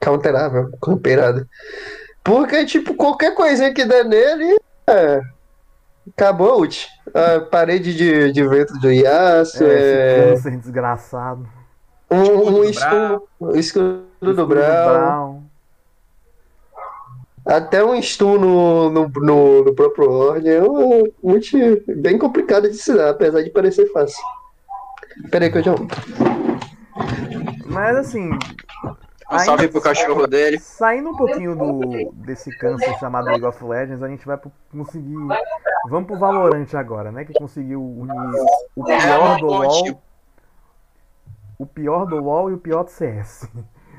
Counterável, 0.00 0.70
camperada. 0.80 1.46
Porque, 2.24 2.64
tipo, 2.64 2.94
qualquer 2.94 3.34
coisinha 3.34 3.72
que 3.74 3.84
der 3.84 4.04
nele, 4.04 4.56
é... 4.88 5.20
acabou 6.16 6.50
a 6.50 6.56
ult. 6.56 6.88
A 7.14 7.40
parede 7.40 7.94
de, 7.94 8.32
de 8.32 8.46
vento 8.46 8.74
do 8.80 8.90
Yasuo, 8.90 9.66
É, 9.66 10.28
é... 10.30 10.30
câncer 10.30 10.56
desgraçado. 10.58 11.48
um, 12.10 12.16
um 12.16 12.52
do 12.52 12.64
escudo, 12.64 13.28
um 13.40 13.54
escudo 13.56 14.02
do 14.20 14.30
Escudo 14.30 14.46
Brown, 14.46 14.98
Brown. 14.98 15.42
até 17.46 17.84
um 17.84 18.00
stun 18.02 18.38
no, 18.38 18.90
no, 18.90 19.08
no, 19.08 19.64
no 19.64 19.74
próprio 19.74 20.10
Orne. 20.10 20.48
É 20.50 20.62
uma 20.62 21.04
ult 21.22 21.84
bem 21.96 22.18
complicada 22.18 22.68
de 22.68 22.76
se 22.76 22.92
dar, 22.94 23.10
apesar 23.10 23.42
de 23.42 23.50
parecer 23.50 23.90
fácil. 23.92 24.22
Peraí 25.30 25.50
que 25.50 25.58
eu 25.58 25.62
já... 25.62 25.74
Mas 27.66 27.96
assim. 27.96 28.30
Um 29.30 29.38
salve 29.40 29.68
pro 29.68 29.80
cachorro 29.80 30.26
dele. 30.26 30.58
Saindo 30.58 31.10
um 31.10 31.16
pouquinho 31.16 31.54
do, 31.54 32.12
desse 32.14 32.50
câncer 32.58 32.98
chamado 32.98 33.26
League 33.26 33.44
of 33.44 33.62
Legends, 33.62 34.02
a 34.02 34.08
gente 34.08 34.24
vai 34.26 34.36
pro- 34.38 34.50
conseguir. 34.70 35.14
Vamos 35.88 36.06
pro 36.06 36.18
Valorant 36.18 36.72
agora, 36.74 37.12
né? 37.12 37.24
Que 37.24 37.32
conseguiu 37.34 37.82
unir 37.82 38.12
o 38.74 38.84
pior 38.84 39.38
do 39.38 39.46
LoL. 39.46 40.02
O 41.58 41.66
pior 41.66 42.06
do 42.06 42.16
LoL 42.16 42.50
e 42.50 42.54
o 42.54 42.58
pior 42.58 42.84
do 42.84 42.90
CS. 42.90 43.48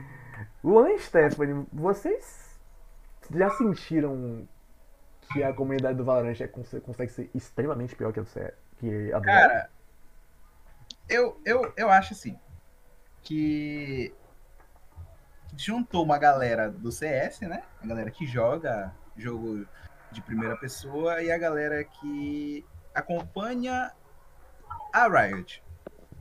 Luan 0.63 0.89
e 0.91 0.99
Stephanie, 0.99 1.65
vocês 1.71 2.59
já 3.33 3.49
sentiram 3.51 4.47
que 5.31 5.43
a 5.43 5.53
comunidade 5.53 5.97
do 5.97 6.03
Valorant 6.03 6.39
é, 6.41 6.47
conse- 6.47 6.79
consegue 6.81 7.11
ser 7.11 7.29
extremamente 7.35 7.95
pior 7.95 8.11
que 8.11 8.19
a 8.19 8.23
do 8.23 8.29
CS? 8.29 8.53
Que 8.77 9.13
a 9.13 9.19
do? 9.19 9.25
Cara, 9.25 9.69
eu, 11.07 11.39
eu, 11.45 11.71
eu 11.77 11.89
acho 11.89 12.13
assim 12.13 12.37
que 13.21 14.13
juntou 15.57 16.03
uma 16.03 16.17
galera 16.17 16.69
do 16.69 16.91
CS, 16.91 17.41
né? 17.41 17.63
A 17.83 17.87
galera 17.87 18.11
que 18.11 18.25
joga 18.25 18.93
jogo 19.17 19.65
de 20.11 20.21
primeira 20.21 20.55
pessoa 20.57 21.21
e 21.21 21.31
a 21.31 21.37
galera 21.37 21.83
que 21.83 22.65
acompanha 22.93 23.91
a 24.93 25.07
Riot. 25.07 25.63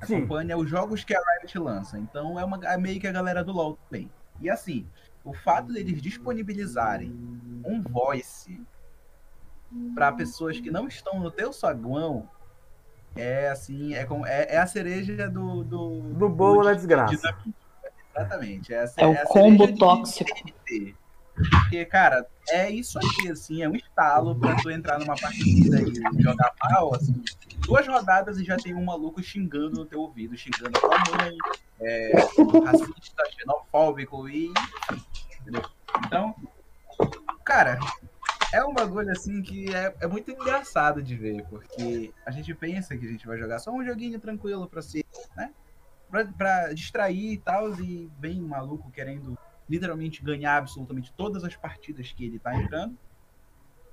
Sim. 0.05 0.17
Acompanha 0.17 0.57
os 0.57 0.69
jogos 0.69 1.05
que 1.05 1.15
a 1.15 1.21
Riot 1.21 1.59
lança. 1.59 1.99
Então 1.99 2.39
é, 2.39 2.45
uma, 2.45 2.59
é 2.67 2.77
meio 2.77 3.01
que 3.01 3.07
a 3.07 3.13
galera 3.13 3.43
do 3.43 3.53
LoL 3.53 3.77
também. 3.89 4.11
E 4.41 4.49
assim, 4.51 4.87
o 5.25 5.33
fato 5.33 5.73
deles 5.73 6.01
disponibilizarem 6.01 7.11
um 7.65 7.83
voice 7.83 8.61
para 9.95 10.13
pessoas 10.13 10.59
que 10.61 10.71
não 10.71 10.87
estão 10.89 11.19
no 11.21 11.31
teu 11.31 11.53
saguão 11.53 12.29
é 13.17 13.49
assim, 13.49 13.95
é, 13.95 14.05
como, 14.05 14.25
é, 14.27 14.47
é 14.55 14.59
a 14.59 14.67
cereja 14.67 15.29
do. 15.29 15.65
Do, 15.65 16.01
Do 16.15 16.29
bolo 16.29 16.63
da 16.63 16.71
de- 16.73 16.77
desgraça. 16.79 17.17
de- 17.17 17.45
de- 17.51 17.55
Exatamente. 18.21 18.73
É, 18.75 18.81
a 18.83 18.87
ce- 18.87 19.01
É 19.01 19.07
o 19.07 19.25
combo 19.27 19.77
tóxico. 19.77 20.31
Porque, 21.35 21.85
cara, 21.85 22.27
é 22.49 22.69
isso 22.69 22.99
aqui, 22.99 23.31
assim, 23.31 23.63
é 23.63 23.69
um 23.69 23.77
estalo 23.77 24.35
pra 24.35 24.57
tu 24.57 24.71
entrar 24.71 24.99
numa 24.99 25.15
partida 25.15 25.81
e 25.81 26.21
jogar 26.23 26.53
mal, 26.65 26.93
assim. 26.97 27.23
Duas 27.61 27.87
rodadas 27.87 28.39
e 28.39 28.45
já 28.45 28.57
tem 28.57 28.75
um 28.75 28.85
maluco 28.85 29.23
xingando 29.23 29.71
no 29.79 29.85
teu 29.87 30.01
ouvido, 30.01 30.37
xingando 30.37 30.77
a 30.77 30.81
tua 30.81 30.99
mãe, 31.17 31.37
é, 31.81 32.13
racista, 32.65 33.23
xenofóbico 33.39 34.29
e. 34.29 34.53
Entendeu? 35.41 35.63
Então, 36.07 36.35
cara, 37.45 37.79
é 38.53 38.65
um 38.65 38.75
bagulho 38.75 39.13
assim 39.13 39.41
que 39.41 39.73
é, 39.73 39.95
é 40.01 40.07
muito 40.09 40.33
engraçado 40.33 41.01
de 41.01 41.15
ver, 41.15 41.45
porque 41.49 42.13
a 42.27 42.33
gente 42.33 42.53
pensa 42.53 42.97
que 42.97 43.07
a 43.07 43.09
gente 43.11 43.27
vai 43.29 43.39
jogar 43.39 43.61
só 43.61 43.71
um 43.71 43.85
joguinho 43.85 44.19
tranquilo 44.19 44.67
pra 44.69 44.83
ser, 44.83 45.05
né? 45.37 45.51
Pra, 46.11 46.25
pra 46.25 46.73
distrair 46.73 47.33
e 47.33 47.39
tal, 47.39 47.75
e 47.81 48.11
vem 48.19 48.43
um 48.43 48.49
maluco 48.49 48.91
querendo 48.91 49.37
literalmente 49.69 50.23
ganhar 50.23 50.57
absolutamente 50.57 51.13
todas 51.13 51.45
as 51.45 51.55
partidas 51.55 52.11
que 52.13 52.25
ele 52.25 52.39
tá 52.39 52.55
entrando. 52.55 52.97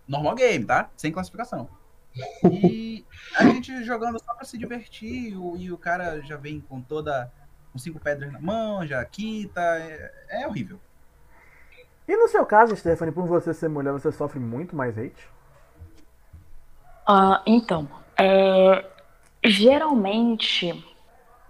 Normal 0.08 0.36
game, 0.36 0.66
tá? 0.66 0.90
Sem 0.96 1.12
classificação. 1.12 1.68
E 2.50 3.06
a 3.36 3.44
gente 3.44 3.84
jogando 3.84 4.18
só 4.24 4.34
pra 4.34 4.46
se 4.46 4.58
divertir, 4.58 5.32
e 5.32 5.36
o, 5.36 5.58
e 5.58 5.72
o 5.72 5.78
cara 5.78 6.22
já 6.22 6.38
vem 6.38 6.62
com 6.62 6.80
toda. 6.80 7.30
com 7.74 7.78
cinco 7.80 8.00
pedras 8.00 8.32
na 8.32 8.40
mão, 8.40 8.88
já 8.88 9.04
quita. 9.04 9.60
É, 9.60 10.14
é 10.30 10.48
horrível. 10.48 10.80
E 12.08 12.16
no 12.16 12.28
seu 12.30 12.46
caso, 12.46 12.76
Stephanie, 12.76 13.14
por 13.14 13.26
você 13.26 13.54
ser 13.54 13.68
mulher, 13.68 13.92
você 13.92 14.12
sofre 14.12 14.40
muito 14.40 14.76
mais 14.76 14.98
hate? 14.98 15.28
Ah, 17.06 17.44
então, 17.46 17.90
é, 18.18 18.86
geralmente. 19.44 20.95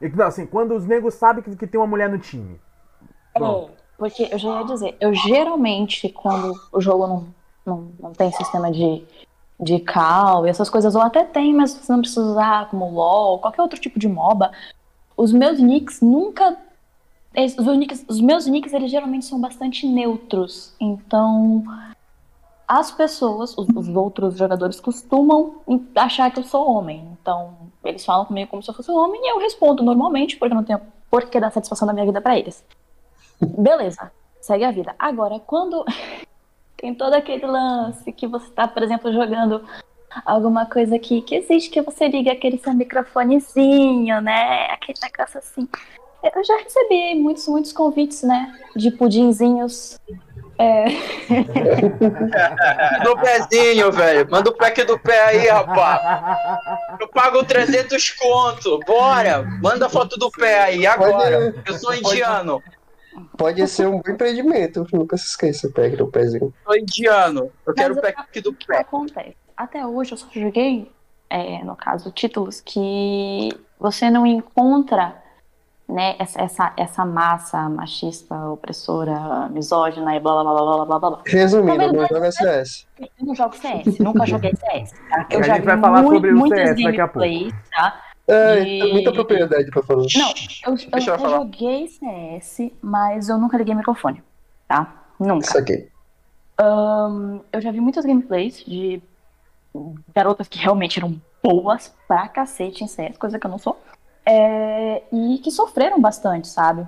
E, 0.06 0.10
não, 0.16 0.26
assim, 0.26 0.46
quando 0.46 0.76
os 0.76 0.86
negros 0.86 1.16
sabem 1.16 1.44
que, 1.44 1.56
que 1.56 1.68
tem 1.68 1.80
uma 1.80 1.88
mulher 1.88 2.10
no 2.10 2.18
time. 2.20 2.60
Bom. 3.38 3.70
É, 3.72 3.76
porque 3.98 4.28
eu 4.32 4.38
já 4.38 4.60
ia 4.60 4.66
dizer, 4.66 4.98
eu 5.00 5.14
geralmente, 5.14 6.10
quando 6.10 6.54
o 6.72 6.82
jogo 6.82 7.08
não, 7.08 7.28
não, 7.66 7.92
não 8.00 8.12
tem 8.14 8.32
sistema 8.32 8.72
de, 8.72 9.04
de 9.60 9.80
call 9.80 10.46
e 10.46 10.50
essas 10.50 10.70
coisas, 10.70 10.96
ou 10.96 11.02
até 11.02 11.24
tem, 11.24 11.54
mas 11.54 11.74
você 11.74 11.92
não 11.92 12.02
precisa 12.02 12.22
usar 12.22 12.70
como 12.70 12.90
LOL, 12.92 13.40
qualquer 13.40 13.62
outro 13.62 13.80
tipo 13.80 13.98
de 13.98 14.08
MOBA, 14.08 14.52
os 15.16 15.32
meus 15.32 15.60
nicks 15.60 16.02
nunca. 16.02 16.58
Os, 17.38 17.78
nicks- 17.78 18.06
os 18.08 18.22
meus 18.22 18.46
nicks, 18.48 18.72
eles 18.72 18.90
geralmente 18.90 19.26
são 19.26 19.42
bastante 19.42 19.86
neutros. 19.86 20.74
Então, 20.80 21.64
as 22.68 22.92
pessoas, 22.92 23.58
os, 23.58 23.68
os 23.70 23.88
outros 23.90 24.38
jogadores, 24.38 24.80
costumam 24.80 25.62
achar 25.96 26.32
que 26.32 26.40
eu 26.40 26.44
sou 26.44 26.70
homem. 26.70 27.08
Então, 27.22 27.56
eles 27.84 28.04
falam 28.04 28.26
comigo 28.26 28.50
como 28.50 28.64
se 28.64 28.70
eu 28.70 28.74
fosse 28.74 28.92
homem 28.92 29.22
e 29.24 29.32
eu 29.32 29.40
respondo 29.40 29.84
normalmente, 29.84 30.38
porque 30.38 30.54
eu 30.54 30.58
não 30.58 30.64
tenho 30.64 30.82
por 31.10 31.30
que 31.30 31.40
dar 31.40 31.52
satisfação 31.52 31.88
da 31.88 31.94
minha 31.94 32.06
vida 32.06 32.22
pra 32.22 32.38
eles. 32.38 32.64
Beleza, 33.40 34.12
segue 34.42 34.64
a 34.64 34.72
vida. 34.72 34.96
Agora, 34.98 35.40
quando 35.40 35.86
tem 36.78 36.94
todo 36.96 37.14
aquele 37.14 37.46
lance 37.46 38.12
que 38.12 38.28
você 38.28 38.50
tá, 38.52 38.68
por 38.68 38.84
exemplo, 38.84 39.12
jogando 39.14 39.64
alguma 40.26 40.66
coisa 40.66 40.96
aqui 40.96 41.22
que 41.22 41.36
existe 41.36 41.70
que 41.70 41.82
você 41.82 42.08
liga 42.08 42.32
aquele 42.32 42.58
seu 42.58 42.74
microfonezinho, 42.74 44.22
né? 44.22 44.68
Aquele 44.72 45.00
negócio 45.02 45.40
assim. 45.40 45.68
Eu 46.24 46.44
já 46.44 46.58
recebi 46.58 47.16
muitos, 47.16 47.48
muitos 47.48 47.72
convites, 47.72 48.24
né? 48.24 48.58
De 48.76 48.90
pudinzinhos. 48.90 50.00
É, 50.58 50.86
Do 53.04 53.18
pezinho, 53.18 53.92
velho. 53.92 54.28
Manda 54.30 54.50
o 54.50 54.54
pack 54.54 54.84
do 54.84 54.98
pé 54.98 55.26
aí, 55.26 55.48
rapaz. 55.48 56.60
Eu 57.00 57.08
pago 57.10 57.44
300 57.44 58.12
conto. 58.12 58.80
Bora. 58.86 59.44
Manda 59.62 59.90
foto 59.90 60.18
do 60.18 60.32
pé 60.32 60.64
aí, 60.64 60.88
agora. 60.88 61.54
Eu 61.66 61.78
sou 61.78 61.94
indiano. 61.94 62.64
Pode 63.38 63.66
ser 63.68 63.88
um 63.88 64.02
bom 64.02 64.12
empreendimento, 64.12 64.86
nunca 64.92 65.16
se 65.18 65.28
esqueça, 65.28 65.68
o 65.68 66.08
pezinho. 66.08 66.54
Sou 66.66 66.76
indiano. 66.76 67.50
Eu 67.66 67.74
quero 67.74 67.94
o 67.94 68.02
Mas 68.02 68.14
pack 68.14 68.42
do 68.42 68.50
o 68.50 68.54
que 68.54 68.68
pé. 68.68 68.80
acontece? 68.80 69.38
Até 69.56 69.86
hoje 69.86 70.12
eu 70.12 70.18
só 70.18 70.28
joguei, 70.34 70.92
é, 71.30 71.64
no 71.64 71.78
caso, 71.78 72.12
títulos 72.12 72.60
que 72.60 73.50
você 73.80 74.10
não 74.10 74.26
encontra 74.26 75.16
né, 75.88 76.16
essa, 76.18 76.42
essa, 76.42 76.74
essa 76.76 77.06
massa 77.06 77.70
machista, 77.70 78.34
opressora, 78.50 79.48
misógina 79.50 80.16
e 80.16 80.20
blá 80.20 80.42
blá 80.42 80.44
blá 80.44 80.54
blá 80.64 80.86
blá 80.86 81.00
blá 81.00 81.10
blá. 81.12 81.22
Resumindo, 81.26 81.78
Na 81.78 81.84
não 81.88 81.92
verdade, 81.94 82.14
joga 82.14 82.32
CS. 82.32 82.88
Eu 83.00 83.10
não 83.26 83.36
jogo 83.36 83.56
CS, 83.56 84.00
nunca 84.00 84.26
joguei 84.26 84.52
CS. 84.56 84.92
Tá? 85.10 85.28
Eu 85.30 85.40
A 85.40 85.44
já 85.44 85.54
gente 85.54 85.62
vi 85.62 85.66
vai 85.68 85.80
falar 85.80 86.02
mui- 86.04 86.16
sobre 86.16 86.32
o 86.34 86.38
muitas 86.38 86.60
CS 86.60 86.84
daqui 86.84 87.02
a 87.02 87.08
pouco. 87.08 87.28
gameplays, 87.28 87.54
tá? 87.72 88.02
É, 88.28 88.60
E- 88.64 88.82
tem 88.82 88.94
muita 88.94 89.12
propriedade 89.14 89.70
pra 89.70 89.84
falar. 89.84 90.06
Não, 90.16 90.30
eu, 90.66 90.74
eu, 90.74 90.90
Deixa 90.92 91.12
eu 91.12 91.14
eu 91.16 91.20
falar. 91.20 91.38
joguei 91.38 91.88
CS, 91.88 92.72
mas 92.82 93.30
eu 93.30 93.38
nunca 93.38 93.56
liguei 93.58 93.76
microfone, 93.76 94.24
tá? 94.68 94.92
Nunca. 95.20 95.46
Isso 95.46 95.58
aqui. 95.58 95.88
Ahn, 96.60 97.40
eu 97.54 97.62
já 97.62 97.72
vi 97.72 97.80
muitas 97.80 98.04
gameplays 98.06 98.64
de 98.66 99.02
garotas 100.16 100.48
que 100.48 100.58
realmente 100.58 100.98
eram 100.98 101.22
boas 101.44 101.94
pra 102.08 102.28
cacete 102.28 102.84
em 102.84 102.88
CS, 102.88 103.18
coisa 103.18 103.38
que 103.38 103.46
eu 103.46 103.52
não 103.52 103.60
sou. 103.60 103.80
É, 104.26 105.04
e 105.12 105.38
que 105.40 105.52
sofreram 105.52 106.02
bastante, 106.02 106.48
sabe? 106.48 106.88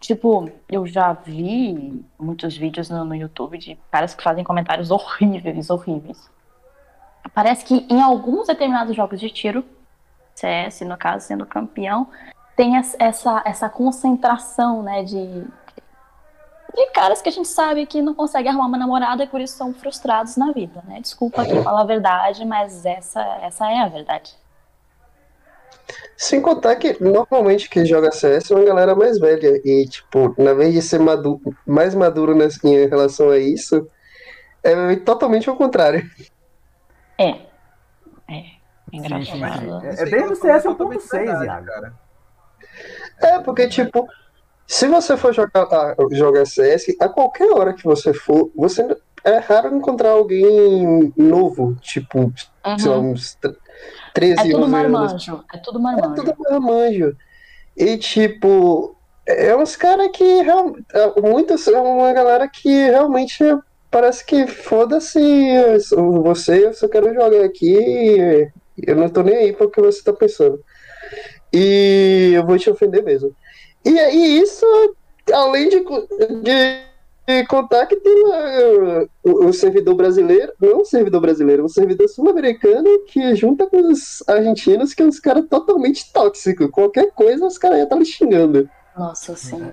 Tipo, 0.00 0.50
eu 0.68 0.86
já 0.86 1.12
vi 1.12 2.04
muitos 2.18 2.56
vídeos 2.56 2.90
no, 2.90 3.04
no 3.04 3.14
YouTube 3.14 3.56
de 3.56 3.78
caras 3.90 4.14
que 4.14 4.22
fazem 4.22 4.44
comentários 4.44 4.90
horríveis, 4.90 5.70
horríveis. 5.70 6.28
Parece 7.32 7.64
que 7.64 7.86
em 7.88 8.00
alguns 8.02 8.46
determinados 8.46 8.94
jogos 8.94 9.18
de 9.20 9.30
tiro, 9.30 9.64
CS, 10.34 10.82
no 10.82 10.96
caso, 10.96 11.26
sendo 11.26 11.46
campeão, 11.46 12.08
tem 12.56 12.76
es- 12.76 12.96
essa, 12.98 13.42
essa 13.44 13.68
concentração, 13.68 14.82
né, 14.82 15.02
de, 15.02 15.44
de 16.74 16.86
caras 16.92 17.22
que 17.22 17.28
a 17.28 17.32
gente 17.32 17.48
sabe 17.48 17.86
que 17.86 18.02
não 18.02 18.14
conseguem 18.14 18.50
arrumar 18.50 18.66
uma 18.66 18.78
namorada 18.78 19.24
e 19.24 19.26
por 19.26 19.40
isso 19.40 19.56
são 19.56 19.72
frustrados 19.72 20.36
na 20.36 20.52
vida, 20.52 20.82
né? 20.86 21.00
Desculpa 21.00 21.42
aqui 21.42 21.60
falar 21.62 21.80
a 21.80 21.84
verdade, 21.84 22.44
mas 22.44 22.84
essa, 22.84 23.22
essa 23.40 23.70
é 23.70 23.78
a 23.80 23.88
verdade. 23.88 24.34
Sem 26.16 26.40
contar 26.40 26.76
que 26.76 26.96
normalmente 27.02 27.68
quem 27.68 27.84
joga 27.86 28.10
CS 28.10 28.50
é 28.50 28.54
uma 28.54 28.64
galera 28.64 28.94
mais 28.94 29.18
velha. 29.18 29.60
E, 29.64 29.86
tipo, 29.88 30.34
na 30.40 30.52
vez 30.54 30.72
de 30.74 30.82
ser 30.82 30.98
madu 30.98 31.40
mais 31.66 31.94
maduro 31.94 32.34
nessa, 32.34 32.58
em 32.66 32.86
relação 32.88 33.30
a 33.30 33.38
isso, 33.38 33.86
é 34.64 34.96
totalmente 34.96 35.48
ao 35.48 35.56
contrário. 35.56 36.02
É. 37.18 37.30
É. 38.28 38.44
Engraçado. 38.92 39.24
sim, 39.26 39.32
sim. 39.32 39.44
É, 39.44 39.94
é 39.94 40.02
aí 40.04 40.10
desde 40.10 40.16
o 40.16 40.26
que 40.26 40.32
eu 40.32 40.36
CS 40.36 40.62
falo 40.62 40.74
totalmente 40.76 41.02
1.6, 41.04 41.10
verdade, 41.18 41.44
Iago. 41.46 41.66
cara. 41.66 41.94
É, 43.22 43.38
porque, 43.40 43.68
tipo, 43.68 44.06
se 44.66 44.88
você 44.88 45.16
for 45.16 45.32
jogar, 45.32 45.94
jogar 46.12 46.46
CS, 46.46 46.96
a 47.00 47.08
qualquer 47.08 47.50
hora 47.52 47.72
que 47.74 47.84
você 47.84 48.12
for, 48.12 48.50
você 48.56 48.86
é 49.24 49.38
raro 49.38 49.74
encontrar 49.74 50.10
alguém 50.10 51.12
novo, 51.16 51.74
tipo, 51.80 52.32
sei 52.78 52.90
lá, 52.90 52.98
Uhum. 52.98 53.10
uns 53.12 53.38
13, 54.16 54.32
É 54.32 54.42
tudo 54.50 54.56
11 54.56 54.62
anos. 54.64 54.70
marmanjo. 54.70 55.44
É 55.52 55.58
tudo 55.58 55.78
É 55.78 55.82
marmanjo. 55.82 56.14
tudo 56.24 56.34
marmanjo. 56.50 57.16
E, 57.76 57.96
tipo, 57.98 58.96
é 59.26 59.54
uns 59.54 59.76
caras 59.76 60.08
que 60.12 60.24
é, 60.24 61.20
muitos 61.20 61.68
é 61.68 61.78
uma 61.78 62.12
galera 62.12 62.48
que 62.48 62.68
realmente 62.68 63.44
parece 63.90 64.24
que 64.24 64.46
foda-se 64.46 65.20
você, 66.22 66.66
eu 66.66 66.72
só 66.74 66.88
quero 66.88 67.12
jogar 67.14 67.44
aqui, 67.44 68.50
eu 68.86 68.96
não 68.96 69.08
tô 69.08 69.22
nem 69.22 69.36
aí 69.36 69.52
para 69.52 69.66
o 69.66 69.70
que 69.70 69.80
você 69.80 70.02
tá 70.02 70.12
pensando. 70.12 70.58
E 71.52 72.32
eu 72.34 72.44
vou 72.46 72.58
te 72.58 72.68
ofender 72.70 73.02
mesmo. 73.04 73.34
E 73.84 73.98
aí 73.98 74.38
isso, 74.40 74.66
além 75.32 75.68
de, 75.68 75.80
de, 75.80 76.80
de 77.26 77.44
contar 77.46 77.86
que 77.86 77.96
tem 77.96 78.22
lá 78.24 79.06
o, 79.24 79.46
o 79.46 79.52
servidor 79.52 79.94
brasileiro, 79.94 80.52
não 80.60 80.82
o 80.82 80.84
servidor 80.84 81.20
brasileiro, 81.20 81.64
o 81.64 81.68
servidor 81.68 82.08
sul-americano 82.08 82.88
que 83.06 83.34
junta 83.34 83.66
com 83.66 83.90
os 83.90 84.22
argentinos, 84.28 84.94
que 84.94 85.02
é 85.02 85.06
uns 85.06 85.18
caras 85.18 85.44
totalmente 85.48 86.12
tóxicos. 86.12 86.70
Qualquer 86.70 87.10
coisa 87.12 87.46
os 87.46 87.58
caras 87.58 87.78
iam 87.78 87.84
estar 87.84 88.04
xingando. 88.04 88.68
Nossa, 88.96 89.34
sim. 89.34 89.72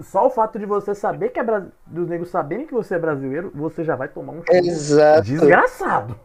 Só 0.00 0.26
o 0.26 0.30
fato 0.30 0.58
de 0.58 0.66
você 0.66 0.94
saber 0.94 1.30
que 1.30 1.38
é 1.38 1.44
brasileiro, 1.44 1.76
dos 1.86 2.08
negros 2.08 2.30
saberem 2.30 2.66
que 2.66 2.74
você 2.74 2.96
é 2.96 2.98
brasileiro, 2.98 3.50
você 3.54 3.84
já 3.84 3.94
vai 3.94 4.08
tomar 4.08 4.32
um 4.32 4.42
Exato. 4.50 5.22
desgraçado. 5.22 6.16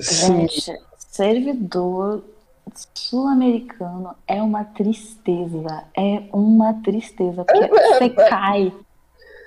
Sim. 0.00 0.46
Gente, 0.48 0.72
servidor 0.96 2.22
sul-americano 2.94 4.14
é 4.26 4.40
uma 4.40 4.64
tristeza. 4.64 5.84
É 5.96 6.22
uma 6.32 6.74
tristeza. 6.82 7.44
Porque 7.44 7.68
você 7.68 8.10
cai. 8.10 8.72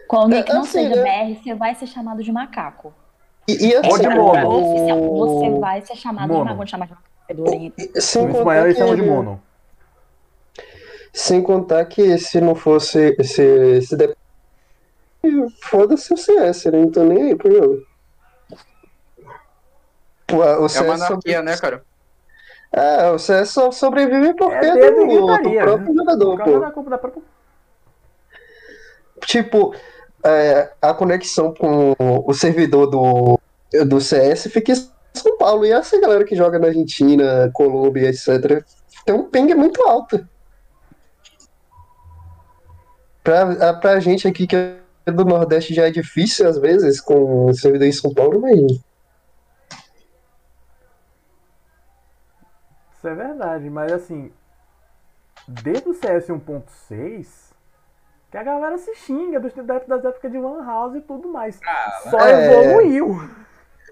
Com 0.07 0.17
alguém 0.17 0.43
que 0.43 0.51
É, 0.51 0.55
não 0.55 0.61
assim, 0.61 0.71
seja 0.89 0.95
né? 0.95 1.03
BR, 1.33 1.41
você 1.43 1.55
vai 1.55 1.75
ser 1.75 1.87
chamado 1.87 2.23
de 2.23 2.31
macaco. 2.31 2.93
E, 3.47 3.67
e 3.67 3.75
Ou 3.75 3.81
assim, 3.81 4.01
de 4.01 4.07
É 4.07 4.15
mono. 4.15 4.49
oficial. 4.49 4.97
o- 5.01 5.17
Você 5.17 5.59
vai 5.59 5.81
ser 5.81 5.95
chamado 5.95 6.27
Mono. 6.27 6.39
de 6.45 6.49
macaco. 6.51 6.67
Chamar 6.69 6.85
de 6.87 6.91
macaco. 6.93 7.09
sem 7.99 8.25
que- 8.95 8.95
de 8.95 9.01
mono. 9.03 9.41
Sem 11.13 11.41
contar 11.41 11.85
que 11.85 12.17
se 12.17 12.41
não 12.41 12.55
fosse. 12.55 13.15
Se, 13.23 13.81
se 13.81 13.95
der... 13.97 14.15
Foda-se 15.63 16.13
o 16.13 16.17
CS, 16.17 16.69
né? 16.69 16.77
Não 16.79 16.91
tô 16.91 17.03
nem 17.03 17.23
aí 17.23 17.35
pro 17.35 17.51
jogo. 17.51 17.77
O, 20.31 20.35
o 20.37 20.65
É 20.65 20.69
CS 20.69 20.83
uma 20.85 20.93
anarquia, 20.95 21.41
né, 21.41 21.57
cara? 21.57 21.83
É, 22.71 23.09
o 23.09 23.17
CS 23.17 23.51
só 23.51 23.71
sobrevive 23.71 24.35
porque 24.35 24.65
É 24.65 24.69
é 24.69 24.73
dedo 24.73 25.01
e 25.01 25.07
do, 25.07 25.21
do 25.21 25.25
próprio 25.55 25.93
né? 25.93 25.95
jogador, 25.95 26.37
pô. 26.43 26.71
culpa 26.71 26.89
da 26.89 26.97
própria. 26.97 27.23
Tipo, 29.25 29.73
é, 30.25 30.73
a 30.81 30.93
conexão 30.93 31.53
com 31.53 31.95
o 31.99 32.33
servidor 32.33 32.87
do, 32.87 33.39
do 33.85 34.01
CS 34.01 34.47
fica 34.51 34.71
em 34.71 34.75
São 35.13 35.37
Paulo. 35.37 35.65
E 35.65 35.71
essa 35.71 35.99
galera 36.01 36.25
que 36.25 36.35
joga 36.35 36.57
na 36.57 36.67
Argentina, 36.67 37.49
Colômbia, 37.53 38.09
etc., 38.09 38.65
tem 39.05 39.13
um 39.13 39.29
ping 39.29 39.53
muito 39.53 39.81
alto. 39.83 40.27
Pra, 43.23 43.73
pra 43.73 43.99
gente 43.99 44.27
aqui 44.27 44.47
que 44.47 44.55
é 44.55 45.11
do 45.11 45.23
Nordeste 45.23 45.73
já 45.73 45.87
é 45.87 45.91
difícil, 45.91 46.47
às 46.47 46.57
vezes, 46.57 46.99
com 46.99 47.45
o 47.45 47.53
servidor 47.53 47.87
em 47.87 47.91
São 47.91 48.13
Paulo, 48.13 48.41
mas 48.41 48.79
Isso 52.97 53.07
é 53.07 53.13
verdade, 53.13 53.69
mas 53.69 53.91
assim, 53.91 54.31
desde 55.47 55.87
o 55.87 55.93
CS 55.93 56.25
1.6, 56.25 57.53
que 58.35 58.39
a 58.39 58.43
galera 58.43 58.77
se 58.77 58.93
xinga 58.95 59.39
dos, 59.39 59.53
da- 59.53 59.79
das 59.87 60.03
épocas 60.03 60.29
de 60.29 60.37
One 60.37 60.65
House 60.65 60.95
e 60.95 61.01
tudo 61.01 61.29
mais. 61.29 61.57
Ah, 61.65 62.01
Só 62.09 62.19
É. 62.19 62.51
evoluiu. 62.51 63.17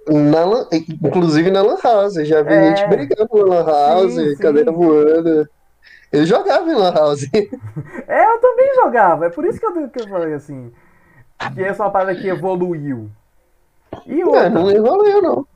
na, 0.06 0.68
inclusive 1.08 1.50
na 1.50 1.62
Lan 1.62 1.78
House. 1.82 2.16
Já 2.16 2.42
vi 2.42 2.54
É. 2.54 2.76
gente 2.76 2.88
brigando 2.90 3.30
na 3.48 3.56
Lan 3.56 3.66
House, 3.66 4.14
Sim, 4.16 4.36
sim. 4.36 4.42
cadeira 4.42 4.70
voando. 4.70 5.48
Eu 6.12 6.26
jogava 6.26 6.70
em 6.70 6.76
Lan 6.76 6.92
House. 6.94 7.24
É, 7.34 8.26
eu 8.34 8.38
também 8.42 8.76
jogava. 8.76 9.28
É 9.28 9.30
por 9.30 9.46
isso 9.46 9.58
que 9.60 9.66
eu, 9.66 9.90
que 9.90 10.02
eu 10.02 10.10
falei 10.10 10.34
assim. 10.34 10.74
Que 11.56 11.64
essa 11.64 11.82
é 11.84 11.86
uma 11.86 11.92
parada 11.92 12.14
que 12.14 12.28
evoluiu. 12.28 13.10
E 14.06 14.20
É, 14.20 14.26
outra, 14.26 14.50
não 14.50 14.70
evoluiu, 14.70 15.22
não. 15.22 15.48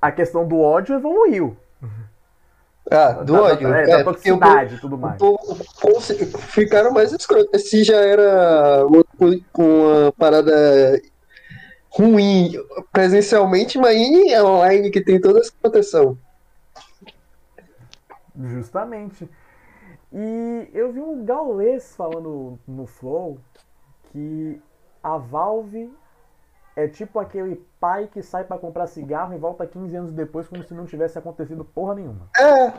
a 0.00 0.12
questão 0.12 0.46
do 0.46 0.60
ódio 0.60 0.94
evoluiu. 0.94 1.56
Ah, 2.90 3.12
do 3.22 3.32
da, 3.34 3.42
ódio. 3.42 3.68
Da, 3.68 3.78
é, 3.78 3.82
É, 3.84 3.86
da 3.98 4.04
porque 4.04 4.32
o 4.32 4.38
toxicidade 4.38 4.74
e 4.74 4.78
tudo 4.80 4.98
mais. 4.98 5.18
cons- 5.18 6.12
ficaram 6.48 6.90
mais 6.92 7.12
escrotos. 7.12 7.68
Se 7.68 7.84
já 7.84 7.96
era 8.00 8.84
uma, 8.86 9.04
co- 9.04 9.62
uma 9.62 10.12
parada 10.18 11.00
ruim 11.90 12.52
presencialmente, 12.92 13.78
imagine 13.78 14.36
online 14.40 14.90
que 14.90 15.00
tem 15.00 15.20
toda 15.20 15.38
essa 15.40 15.52
proteção. 15.60 16.18
Justamente. 18.36 19.28
E 20.12 20.68
eu 20.72 20.92
vi 20.92 21.00
um 21.00 21.24
gaulês 21.24 21.94
falando 21.94 22.58
no 22.66 22.86
Flow 22.86 23.38
que 24.12 24.60
a 25.02 25.16
Valve 25.16 25.92
é 26.74 26.88
tipo 26.88 27.18
aquele 27.20 27.62
pai 27.80 28.08
que 28.12 28.22
sai 28.22 28.44
pra 28.44 28.58
comprar 28.58 28.86
cigarro 28.86 29.32
e 29.34 29.38
volta 29.38 29.66
15 29.66 29.96
anos 29.96 30.12
depois 30.12 30.46
como 30.46 30.62
se 30.62 30.74
não 30.74 30.84
tivesse 30.84 31.18
acontecido 31.18 31.64
porra 31.64 31.94
nenhuma. 31.94 32.28
É, 32.36 32.72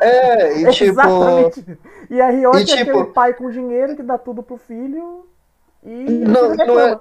é, 0.00 0.58
e 0.62 0.70
tipo. 0.72 0.90
Exatamente. 0.90 1.78
E 2.10 2.20
a 2.20 2.30
Riot 2.30 2.56
e 2.58 2.62
é 2.62 2.64
tipo- 2.64 2.90
aquele 2.98 3.12
pai 3.12 3.34
com 3.34 3.50
dinheiro 3.50 3.94
que 3.94 4.02
dá 4.02 4.16
tudo 4.16 4.42
pro 4.42 4.56
filho 4.56 5.26
e 5.84 6.04
Não, 6.24 6.54
não 6.56 6.80
é- 6.80 6.98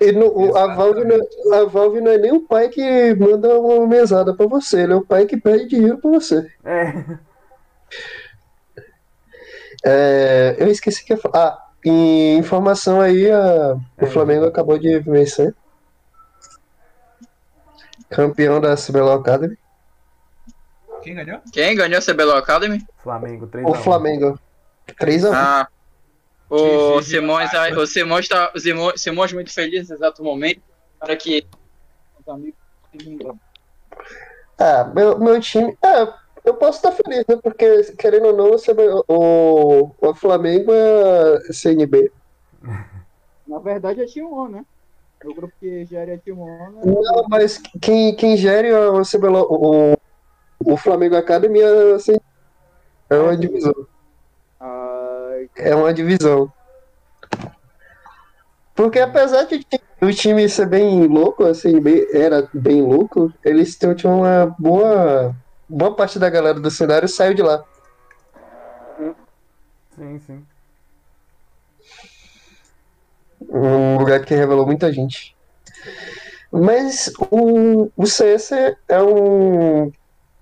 e 0.00 0.12
no- 0.12 0.26
o- 0.50 0.56
a, 0.56 0.74
Valve 0.74 1.04
não, 1.04 1.16
é- 1.16 1.58
a 1.58 1.64
Valve 1.64 2.00
não 2.02 2.12
é 2.12 2.18
nem 2.18 2.32
o 2.32 2.40
pai 2.42 2.68
que 2.68 3.14
manda 3.14 3.58
uma 3.58 3.86
mesada 3.86 4.34
pra 4.34 4.46
você, 4.46 4.82
ele 4.82 4.92
é 4.92 4.96
o 4.96 5.00
pai 5.04 5.24
que 5.24 5.38
pede 5.38 5.66
dinheiro 5.66 5.96
pra 5.98 6.10
você. 6.10 6.46
É. 6.62 6.92
É, 9.84 10.56
eu 10.58 10.68
esqueci 10.68 11.04
que 11.04 11.12
ia 11.12 11.16
falar. 11.18 11.34
Ah, 11.48 11.66
e 11.84 12.36
informação 12.36 13.00
aí, 13.00 13.30
a- 13.30 13.76
o 14.02 14.06
Flamengo 14.06 14.44
acabou 14.44 14.78
de 14.78 14.98
vencer. 15.00 15.54
Campeão 18.10 18.60
da 18.60 18.74
CBLOL 18.76 19.20
Academy. 19.20 19.58
Quem 21.02 21.14
ganhou? 21.14 21.40
Quem 21.52 21.74
ganhou 21.76 21.98
a 21.98 22.02
CBLOL 22.02 22.36
Academy? 22.36 22.84
Flamengo, 23.02 23.46
3 23.46 23.66
O 23.66 23.74
Flamengo. 23.74 24.38
3x1. 24.94 25.32
Ah, 25.34 25.68
o 26.48 27.02
Simões, 27.02 27.50
Vasco. 27.50 27.80
o 27.80 27.86
Simões 27.86 28.28
tá, 28.28 28.52
o 28.54 28.60
Simões, 28.60 29.00
Simões 29.00 29.32
muito 29.32 29.52
feliz 29.52 29.80
nesse 29.80 29.92
exato 29.94 30.22
momento, 30.22 30.62
para 30.98 31.16
que 31.16 31.46
os 32.20 32.28
amigos 32.28 32.56
Ah, 34.58 34.84
meu, 34.94 35.18
meu 35.18 35.40
time. 35.40 35.76
É, 35.82 36.02
eu 36.44 36.54
posso 36.54 36.78
estar 36.78 36.92
feliz, 36.92 37.24
né? 37.26 37.36
Porque, 37.42 37.82
querendo 37.98 38.26
ou 38.28 38.36
não, 38.36 38.50
o, 38.50 39.04
o, 39.08 40.08
o 40.08 40.14
Flamengo 40.14 40.72
é 40.72 41.52
CNB. 41.52 42.12
Na 43.46 43.58
verdade 43.58 44.00
é 44.02 44.06
T1, 44.06 44.50
né? 44.50 44.64
O 45.24 45.34
grupo 45.34 45.52
que 45.58 45.84
gera 45.86 46.12
é 46.12 46.18
T1. 46.18 46.36
Não, 46.84 47.26
mas 47.28 47.58
quem, 47.80 48.14
quem 48.14 48.36
gere 48.36 48.72
o, 48.72 49.02
CBLOL, 49.02 49.46
o, 49.50 49.96
o 50.72 50.76
Flamengo 50.76 51.16
Academy 51.16 51.60
é, 51.60 51.98
CNB. 51.98 52.22
é 53.10 53.16
uma 53.16 53.36
divisão. 53.36 53.86
É 55.56 55.74
uma 55.74 55.92
divisão. 55.92 56.52
Porque 58.74 58.98
apesar 59.00 59.44
de 59.44 59.66
o 60.02 60.10
time 60.12 60.46
ser 60.48 60.66
bem 60.66 61.06
louco, 61.06 61.44
a 61.44 61.54
CNB 61.54 62.10
era 62.12 62.48
bem 62.52 62.82
louco, 62.82 63.32
eles 63.42 63.76
tinham 63.76 63.94
tinham 63.94 64.20
uma 64.20 64.54
boa. 64.58 65.34
Boa 65.68 65.96
parte 65.96 66.18
da 66.18 66.30
galera 66.30 66.60
do 66.60 66.70
cenário 66.70 67.08
saiu 67.08 67.34
de 67.34 67.42
lá. 67.42 67.64
Sim, 69.96 70.18
sim. 70.20 70.46
Um 73.56 73.98
lugar 73.98 74.24
que 74.24 74.34
revelou 74.34 74.66
muita 74.66 74.92
gente. 74.92 75.36
Mas 76.52 77.12
o, 77.30 77.90
o 77.96 78.06
CS 78.06 78.52
é 78.88 79.02
um. 79.02 79.90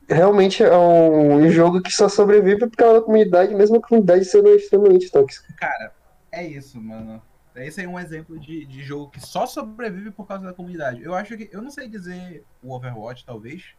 Realmente 0.09 0.63
é 0.63 0.77
um 0.77 1.49
jogo 1.51 1.81
que 1.81 1.91
só 1.91 2.09
sobrevive 2.09 2.69
por 2.69 2.77
causa 2.77 3.01
da 3.01 3.07
comunidade, 3.07 3.55
mesmo 3.55 3.77
a 3.77 3.81
comunidade 3.81 4.25
sendo 4.27 4.51
extremamente 4.51 5.11
tóxica. 5.11 5.53
Cara, 5.59 5.93
é 6.31 6.45
isso, 6.45 6.81
mano. 6.81 7.23
Esse 7.57 7.81
aí 7.81 7.87
é 7.87 7.89
um 7.89 7.99
exemplo 7.99 8.39
de, 8.39 8.67
de 8.67 8.83
jogo 8.83 9.11
que 9.11 9.21
só 9.21 9.47
sobrevive 9.47 10.11
por 10.11 10.27
causa 10.27 10.45
da 10.45 10.53
comunidade. 10.53 11.03
Eu 11.03 11.15
acho 11.15 11.37
que. 11.37 11.49
Eu 11.53 11.63
não 11.63 11.71
sei 11.71 11.89
dizer 11.89 12.45
o 12.63 12.75
Overwatch, 12.75 13.25
talvez. 13.25 13.75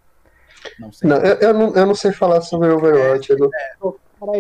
Não 0.80 0.91
sei. 0.91 1.10
Não, 1.10 1.18
eu, 1.18 1.36
eu 1.36 1.53
não, 1.53 1.74
eu 1.76 1.86
não 1.86 1.95
sei 1.95 2.12
falar 2.12 2.41
sobre 2.41 2.70
Overwatch. 2.70 3.30
eu 3.32 3.38
não- 3.38 3.49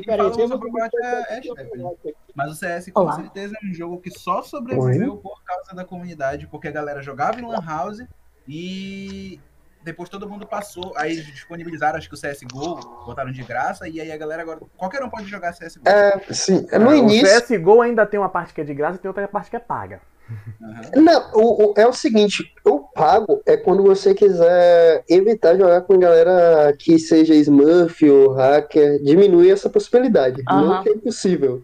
Peraí, 0.05 0.33
sobre 0.33 0.55
Overwatch 0.55 0.95
é, 1.03 1.37
é. 1.37 2.13
Mas 2.33 2.51
o 2.51 2.55
CS 2.55 2.91
com 2.91 3.01
Olá. 3.01 3.13
certeza 3.17 3.53
é 3.61 3.65
um 3.67 3.73
jogo 3.73 3.99
que 3.99 4.09
só 4.09 4.41
sobreviveu 4.41 5.17
por 5.17 5.43
causa 5.43 5.75
da 5.75 5.85
comunidade, 5.85 6.47
porque 6.47 6.67
a 6.67 6.71
galera 6.71 7.01
jogava 7.01 7.39
em 7.39 7.45
Lan 7.45 7.61
House 7.65 7.99
e 8.47 9.39
depois 9.83 10.09
todo 10.09 10.27
mundo 10.27 10.47
passou. 10.47 10.93
Aí 10.97 11.21
disponibilizaram, 11.21 11.97
acho 11.97 12.09
que 12.09 12.15
o 12.15 12.17
CSGO, 12.19 12.75
botaram 13.05 13.31
de 13.31 13.43
graça, 13.43 13.87
e 13.87 13.99
aí 14.01 14.11
a 14.11 14.17
galera 14.17 14.41
agora. 14.41 14.59
Qualquer 14.77 15.03
um 15.03 15.09
pode 15.09 15.27
jogar 15.27 15.53
CSGO. 15.53 15.87
É, 15.87 16.19
sim. 16.33 16.65
No 16.79 16.89
Ah, 16.89 16.95
início. 16.97 17.27
O 17.37 17.41
CSGO 17.41 17.81
ainda 17.81 18.05
tem 18.05 18.19
uma 18.19 18.29
parte 18.29 18.53
que 18.53 18.61
é 18.61 18.63
de 18.63 18.73
graça 18.73 18.95
e 18.97 18.99
tem 18.99 19.09
outra 19.09 19.27
parte 19.27 19.49
que 19.49 19.55
é 19.55 19.59
paga. 19.59 20.01
Uhum. 20.29 21.03
Não, 21.03 21.31
o, 21.33 21.71
o, 21.71 21.73
é 21.77 21.87
o 21.87 21.93
seguinte, 21.93 22.51
o 22.63 22.79
pago 22.79 23.41
é 23.45 23.55
quando 23.55 23.83
você 23.83 24.13
quiser 24.13 25.03
evitar 25.09 25.57
jogar 25.57 25.81
com 25.81 25.99
galera 25.99 26.73
que 26.77 26.97
seja 26.97 27.35
Smurf 27.35 28.09
ou 28.09 28.33
hacker, 28.33 29.01
diminui 29.03 29.51
essa 29.51 29.69
possibilidade. 29.69 30.41
Uhum. 30.49 30.61
Não 30.61 30.83
é 30.83 30.89
impossível. 30.89 31.61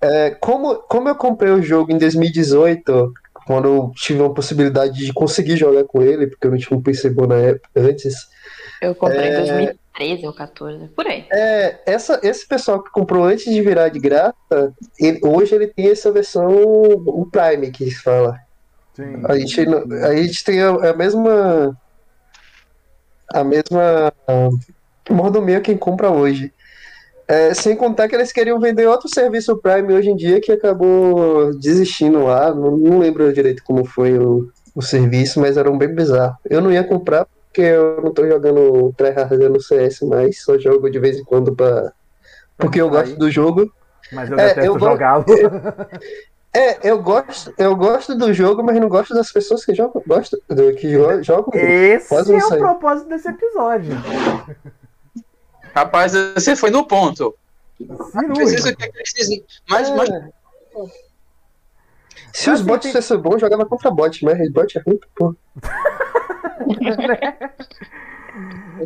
É, 0.00 0.30
como, 0.30 0.76
como 0.76 1.08
eu 1.08 1.14
comprei 1.14 1.50
o 1.50 1.62
jogo 1.62 1.90
em 1.90 1.98
2018, 1.98 3.12
quando 3.46 3.68
eu 3.68 3.92
tive 3.94 4.22
a 4.24 4.30
possibilidade 4.30 5.04
de 5.04 5.12
conseguir 5.12 5.56
jogar 5.56 5.84
com 5.84 6.02
ele, 6.02 6.26
porque 6.26 6.46
eu 6.46 6.50
não 6.50 6.58
tinha 6.58 6.78
um 6.78 6.82
PC 6.82 7.10
bom 7.10 7.26
na 7.26 7.36
época 7.36 7.68
antes. 7.76 8.14
Eu 8.82 8.94
comprei 8.94 9.30
em 9.30 9.66
é... 9.66 9.74
13 9.96 10.26
ou 10.26 10.32
14, 10.32 10.88
por 10.88 11.06
aí. 11.06 11.26
É, 11.32 11.80
essa, 11.86 12.20
esse 12.22 12.46
pessoal 12.46 12.82
que 12.82 12.90
comprou 12.90 13.24
antes 13.24 13.52
de 13.52 13.62
virar 13.62 13.88
de 13.88 13.98
graça, 13.98 14.34
ele, 15.00 15.18
hoje 15.24 15.54
ele 15.54 15.66
tem 15.68 15.90
essa 15.90 16.12
versão, 16.12 16.46
o 16.46 17.26
Prime 17.30 17.70
que 17.70 17.90
se 17.90 18.02
fala. 18.02 18.38
Sim. 18.94 19.22
A 19.24 19.38
gente, 19.38 19.60
a 20.04 20.16
gente 20.16 20.44
tem 20.44 20.62
a, 20.62 20.90
a 20.90 20.94
mesma. 20.94 21.78
A 23.32 23.42
mesma. 23.42 24.12
Ah, 24.28 24.48
mordomia 25.10 25.60
quem 25.60 25.76
compra 25.76 26.10
hoje. 26.10 26.52
É, 27.28 27.52
sem 27.54 27.74
contar 27.74 28.08
que 28.08 28.14
eles 28.14 28.32
queriam 28.32 28.60
vender 28.60 28.86
outro 28.86 29.08
serviço 29.08 29.56
Prime 29.56 29.92
hoje 29.92 30.10
em 30.10 30.16
dia 30.16 30.40
que 30.40 30.52
acabou 30.52 31.58
desistindo 31.58 32.22
lá. 32.24 32.54
Não, 32.54 32.76
não 32.76 32.98
lembro 32.98 33.32
direito 33.32 33.64
como 33.64 33.84
foi 33.84 34.18
o, 34.18 34.48
o 34.74 34.82
serviço, 34.82 35.40
mas 35.40 35.56
era 35.56 35.70
um 35.70 35.78
bem 35.78 35.92
bizarro. 35.94 36.36
Eu 36.48 36.60
não 36.60 36.70
ia 36.70 36.84
comprar 36.84 37.26
porque 37.56 37.62
eu 37.62 38.02
não 38.02 38.12
tô 38.12 38.26
jogando 38.28 38.92
tryhard 38.98 39.34
no 39.48 39.60
CS 39.60 40.02
mais, 40.02 40.42
só 40.42 40.58
jogo 40.58 40.90
de 40.90 40.98
vez 40.98 41.16
em 41.16 41.24
quando 41.24 41.54
pra. 41.56 41.90
Porque 42.58 42.80
eu 42.80 42.90
gosto 42.90 43.16
do 43.16 43.30
jogo. 43.30 43.72
Mas 44.12 44.30
eu 44.30 44.38
É, 44.38 44.48
detesto 44.48 44.66
eu 44.70 44.78
vou- 44.78 44.90
jogá-lo. 44.90 45.24
É, 46.54 46.88
eu 46.90 47.02
gosto, 47.02 47.52
eu 47.58 47.76
gosto 47.76 48.14
do 48.14 48.32
jogo, 48.32 48.62
mas 48.62 48.80
não 48.80 48.88
gosto 48.88 49.12
das 49.12 49.30
pessoas 49.30 49.62
que 49.62 49.74
jogam, 49.74 50.02
gosto, 50.06 50.42
do- 50.48 50.72
que 50.74 50.90
jo- 50.90 51.22
jogam. 51.22 51.50
Esse 51.52 52.14
é 52.14 52.46
o 52.46 52.56
propósito 52.56 53.10
desse 53.10 53.28
episódio. 53.28 53.92
Rapaz, 55.74 56.12
você 56.34 56.56
foi 56.56 56.70
no 56.70 56.86
ponto. 56.86 57.34
Preciso 58.34 58.74
que 58.74 58.90
precise. 58.90 59.44
Mas, 59.68 59.90
mas 59.90 60.08
É. 60.08 60.28
Se 62.32 62.48
os 62.50 62.60
Assim, 62.60 62.64
bots 62.68 62.82
tem- 62.90 62.92
fossem 63.02 63.18
bons, 63.18 63.38
jogava 63.40 63.66
contra 63.66 63.90
bot, 63.90 64.24
mas 64.24 64.50
bot 64.50 64.78
é 64.78 64.82
ruim, 64.82 64.98
pô. 65.14 65.34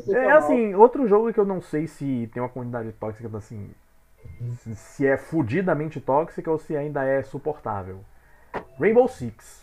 É 0.09 0.31
assim, 0.33 0.75
outro 0.75 1.07
jogo 1.09 1.33
que 1.33 1.41
eu 1.41 1.45
não 1.45 1.61
sei 1.61 1.87
se 1.87 2.31
tem 2.33 2.43
uma 2.43 2.49
comunidade 2.49 2.93
tóxica, 2.93 3.29
assim, 3.37 3.71
se- 4.77 5.07
é 5.07 5.17
fudidamente 5.17 6.01
tóxica 6.01 6.51
ou 6.51 6.59
se 6.59 6.77
ainda 6.77 7.05
é 7.05 7.23
suportável. 7.23 8.01
Rainbow 8.79 9.09
Six. 9.09 9.61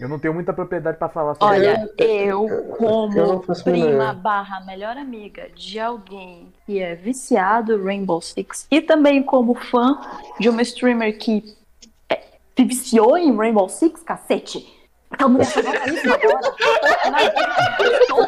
Eu 0.00 0.08
não 0.08 0.18
tenho 0.18 0.32
muita 0.32 0.52
propriedade 0.54 0.96
pra 0.96 1.08
falar 1.08 1.34
sobre 1.34 1.54
Olha, 1.54 1.88
eu, 1.98 2.48
eu 2.48 2.64
como 2.76 3.42
faço 3.42 3.62
prima 3.62 4.14
barra 4.14 4.60
melhor 4.64 4.96
amiga 4.96 5.50
de 5.54 5.78
alguém 5.78 6.50
que 6.64 6.80
é 6.80 6.94
viciado 6.94 7.74
em 7.74 7.84
Rainbow 7.84 8.20
Six 8.20 8.66
e 8.70 8.80
também 8.80 9.22
como 9.22 9.54
fã 9.54 10.00
de 10.40 10.48
uma 10.48 10.62
streamer 10.62 11.18
que 11.18 11.54
é, 12.08 12.22
se 12.56 12.64
viciou 12.64 13.18
em 13.18 13.36
Rainbow 13.36 13.68
Six, 13.68 14.02
cacete. 14.02 14.66
Isso 15.40 15.58
agora. 16.12 16.40
Toda 17.76 17.88
vez 17.88 18.06
que 18.06 18.12
eu 18.12 18.20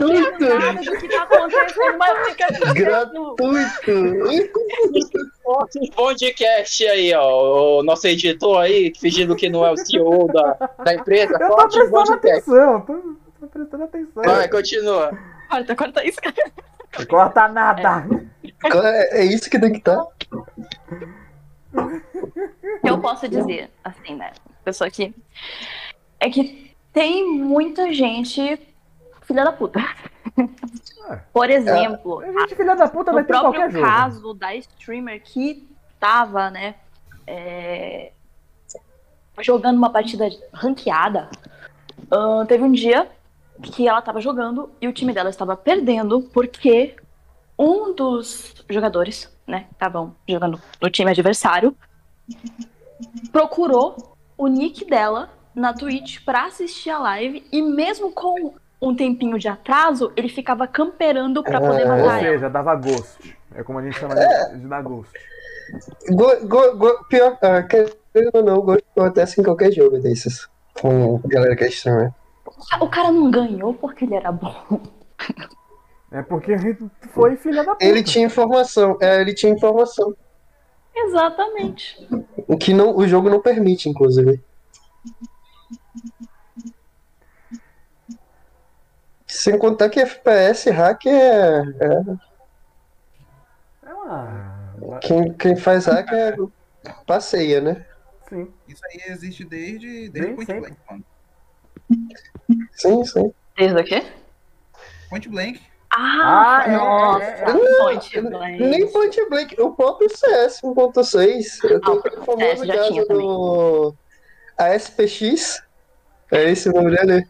eu 0.00 0.08
não 0.08 0.14
entendo 0.14 0.58
nada 0.58 0.80
do 0.82 0.96
que 0.98 1.08
tá 1.08 1.22
acontecendo, 1.22 1.98
mas 1.98 2.28
fica 2.28 2.46
Gratuito! 2.74 3.92
podcast 5.94 6.86
aí, 6.86 7.14
ó. 7.14 7.80
O 7.80 7.82
nosso 7.82 8.06
editor 8.06 8.60
aí, 8.60 8.92
fingindo 8.98 9.34
que 9.34 9.48
não 9.48 9.64
é 9.66 9.72
o 9.72 9.76
CEO 9.76 10.26
da, 10.32 10.70
da 10.84 10.94
empresa. 10.94 11.32
Eu 11.40 11.48
tô 11.48 11.56
Corte 11.56 11.78
o 11.78 11.80
prestando 11.80 12.06
podcast. 12.06 12.50
atenção, 12.50 12.80
tô, 12.80 12.94
tô 13.40 13.46
prestando 13.48 13.84
atenção. 13.84 14.22
Vai, 14.22 14.48
continua. 14.48 15.18
Corta, 15.48 15.76
corta 15.76 16.04
isso, 16.06 16.18
cara. 16.20 16.34
Corta 17.08 17.48
nada. 17.48 18.06
É, 18.64 19.22
é 19.22 19.24
isso 19.24 19.50
que 19.50 19.58
tem 19.58 19.72
que 19.72 19.78
estar. 19.78 20.04
que 20.18 20.28
eu 22.84 23.00
posso 23.00 23.28
dizer, 23.28 23.70
assim, 23.82 24.14
né? 24.14 24.32
Pessoa 24.64 24.90
que. 24.90 25.14
É 26.20 26.30
que 26.30 26.74
tem 26.92 27.28
muita 27.28 27.92
gente 27.92 28.58
filha 29.22 29.44
da 29.44 29.52
puta. 29.52 29.80
Por 31.32 31.50
exemplo, 31.50 32.20
A 32.20 32.26
gente, 32.26 32.54
filha 32.54 32.74
da 32.74 32.88
puta, 32.88 33.12
vai 33.12 33.22
no 33.22 33.26
ter 33.26 33.38
qualquer 33.38 33.70
jogo. 33.70 33.84
caso 33.84 34.34
da 34.34 34.54
streamer 34.54 35.20
que 35.22 35.68
tava, 35.98 36.50
né? 36.50 36.76
é, 37.26 38.12
jogando 39.40 39.76
uma 39.76 39.90
partida 39.90 40.28
ranqueada. 40.52 41.30
ahn, 42.10 42.46
teve 42.46 42.62
um 42.62 42.72
dia 42.72 43.08
que 43.62 43.86
ela 43.86 44.02
tava 44.02 44.20
jogando 44.20 44.70
e 44.80 44.88
o 44.88 44.92
time 44.92 45.12
dela 45.12 45.30
estava 45.30 45.56
perdendo 45.56 46.22
porque 46.32 46.96
um 47.58 47.94
dos 47.94 48.54
jogadores, 48.68 49.31
né, 49.46 49.66
estavam 49.72 50.14
jogando 50.28 50.60
no 50.80 50.90
time 50.90 51.10
adversário, 51.10 51.76
procurou 53.30 54.16
o 54.36 54.46
nick 54.46 54.84
dela 54.84 55.30
na 55.54 55.72
Twitch 55.74 56.24
pra 56.24 56.46
assistir 56.46 56.90
a 56.90 56.98
live 56.98 57.44
e 57.52 57.60
mesmo 57.62 58.12
com 58.12 58.54
um 58.80 58.94
tempinho 58.96 59.38
de 59.38 59.46
atraso, 59.48 60.12
ele 60.16 60.28
ficava 60.28 60.66
camperando 60.66 61.42
pra 61.42 61.60
poder 61.60 61.86
Ah, 61.86 61.94
Ou 61.94 61.98
matar 62.02 62.22
ela. 62.24 62.32
seja, 62.32 62.50
dava 62.50 62.74
ghost. 62.74 63.36
É 63.54 63.62
como 63.62 63.78
a 63.78 63.82
gente 63.84 63.98
chama 63.98 64.14
de, 64.14 64.58
de 64.58 64.66
dar 64.66 64.82
ghost. 64.82 65.12
Go, 66.10 66.46
go, 66.48 66.76
go, 66.76 67.04
pior, 67.08 67.38
ah, 67.42 67.62
querendo 67.62 68.30
ou 68.34 68.42
não, 68.42 68.60
gosto 68.60 68.84
acontece 68.96 69.40
em 69.40 69.44
qualquer 69.44 69.70
jogo 69.72 69.98
desses. 70.00 70.48
Com 70.80 71.18
galera 71.26 71.54
que 71.54 71.64
é 71.64 71.68
streamer. 71.68 72.12
O 72.80 72.88
cara 72.88 73.12
não 73.12 73.30
ganhou 73.30 73.72
porque 73.74 74.04
ele 74.04 74.14
era 74.16 74.32
bom. 74.32 74.54
É 76.12 76.22
porque 76.22 76.54
foi 77.10 77.36
filha 77.36 77.64
da 77.64 77.72
puta. 77.72 77.84
Ele 77.84 78.02
tinha 78.02 78.26
informação, 78.26 78.98
é, 79.00 79.20
ele 79.20 79.34
tinha 79.34 79.52
informação. 79.52 80.14
Exatamente. 80.94 82.06
O 82.46 82.56
que 82.58 82.74
não, 82.74 82.94
o 82.94 83.08
jogo 83.08 83.30
não 83.30 83.40
permite, 83.40 83.88
inclusive. 83.88 84.42
Sem 89.26 89.58
contar 89.58 89.88
que 89.88 90.00
FPS 90.00 90.70
hack 90.70 91.06
é. 91.06 91.60
é- 91.60 92.32
É 93.84 93.94
uma... 93.94 94.98
quem, 95.00 95.32
quem 95.32 95.56
faz 95.56 95.86
hack 95.86 96.12
é. 96.12 96.36
passeia, 97.06 97.60
né? 97.60 97.86
Sim. 98.28 98.52
Isso 98.68 98.82
aí 98.86 99.00
existe 99.12 99.44
desde, 99.44 100.10
desde 100.10 100.34
Point. 100.34 100.52
Blank. 100.60 100.76
mano. 100.90 101.04
Sim, 102.72 103.04
sim. 103.04 103.32
Desde 103.56 103.80
o 103.80 103.84
quê? 103.84 104.02
Point 105.08 105.28
Blank. 105.28 105.71
Ah, 105.94 106.62
Ah, 106.64 106.68
nossa, 106.68 107.24
é, 107.24 107.42
é. 107.42 107.78
Point 107.82 108.20
Blank. 108.22 108.62
Nem 108.62 108.90
Point 108.90 109.28
Blank, 109.28 109.60
o 109.60 109.74
próprio 109.74 110.08
CS 110.08 110.60
1.6. 110.62 111.58
Eu 111.64 111.76
Ah, 111.76 111.80
tenho 111.80 111.98
o 112.22 112.24
famoso 112.24 112.66
caso 112.66 113.04
do 113.08 113.94
ASPX. 114.56 115.62
É 116.30 116.50
esse 116.50 116.68
o 116.68 116.72
nome 116.72 116.96
dele? 116.96 117.26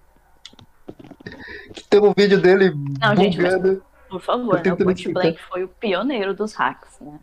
Que 1.75 1.83
tem 1.85 2.01
um 2.01 2.13
vídeo 2.17 2.41
dele 2.41 2.73
Não, 3.01 3.17
gente, 3.17 3.41
mas- 3.41 3.55
bugando. 3.55 3.85
Por 4.09 4.21
favor, 4.21 4.63
né? 4.63 4.73
O 4.73 4.77
Point. 4.77 5.09
Blank 5.13 5.41
foi 5.49 5.65
o 5.65 5.69
pioneiro 5.69 6.35
dos 6.35 6.53
hacks, 6.55 7.01
né? 7.01 7.19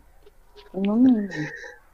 Hum, 0.74 1.28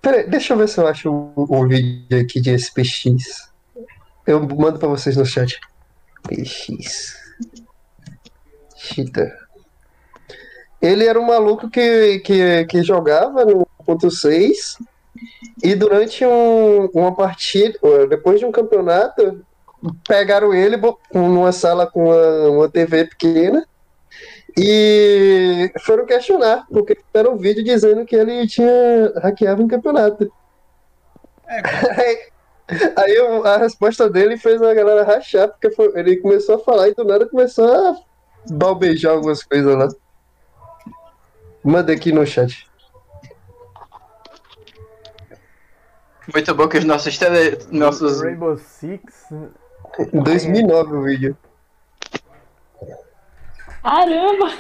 Peraí, 0.01 0.27
deixa 0.29 0.55
eu 0.55 0.59
ver 0.59 0.69
se 0.69 0.81
eu 0.81 0.87
acho 0.87 1.11
o, 1.11 1.33
o 1.37 1.69
vídeo 1.69 2.19
aqui 2.21 2.41
de 2.41 2.51
SPX. 2.59 3.53
Eu 4.27 4.41
mando 4.41 4.79
pra 4.79 4.89
vocês 4.89 5.17
no 5.17 5.25
chat. 5.27 5.61
PX. 6.23 7.26
Cheater. 8.77 9.33
Ele 10.81 11.07
era 11.07 11.19
um 11.19 11.27
maluco 11.27 11.71
que, 11.71 12.19
que, 12.21 12.65
que 12.67 12.83
jogava 12.83 13.45
no 13.45 13.67
ponto 13.85 14.11
6 14.11 14.79
e 15.63 15.75
durante 15.75 16.25
um, 16.27 16.87
uma 16.93 17.15
partida, 17.15 17.79
depois 18.09 18.39
de 18.39 18.45
um 18.47 18.53
campeonato, 18.53 19.45
pegaram 20.07 20.53
ele 20.53 20.77
numa 21.13 21.53
sala 21.53 21.87
com 21.87 22.05
uma, 22.05 22.49
uma 22.51 22.69
TV 22.69 23.07
pequena 23.07 23.67
e 24.57 25.71
foram 25.85 26.07
questionar, 26.07 26.67
porque 26.71 26.99
era 27.13 27.31
um 27.31 27.37
vídeo 27.37 27.65
dizendo 27.65 28.05
que 28.05 28.17
ele 28.17 28.47
tinha 28.47 29.13
hackeado 29.23 29.63
um 29.63 29.69
campeonato. 29.69 30.31
É, 31.49 31.61
Aí, 32.01 32.19
Aí 32.97 33.17
a 33.45 33.59
resposta 33.59 34.11
dele 34.11 34.37
fez 34.37 34.61
a 34.61 34.75
galera 34.75 35.05
rachar, 35.05 35.49
porque 35.49 35.71
foi- 35.71 35.93
ele 35.95 36.17
começou 36.17 36.57
a 36.57 36.59
falar 36.59 36.89
e 36.89 36.95
do 36.95 37.05
nada 37.05 37.27
começou 37.29 37.65
a 37.65 37.97
balbejar 38.51 39.13
algumas 39.13 39.43
coisas 39.43 39.77
lá. 39.77 39.89
Manda 41.65 41.93
aqui 41.93 42.13
no 42.13 42.27
chat. 42.27 42.67
Muito 46.33 46.55
bom 46.55 46.69
que 46.69 46.79
os 46.79 46.85
nossos 46.85 47.17
tele... 47.19 47.59
nossos 47.71 48.21
Rainbow 48.21 48.57
Six. 48.57 49.33
Em 50.13 50.23
2009 50.23 50.95
o 50.95 51.03
vídeo. 51.03 51.37
Caramba! 53.83 54.53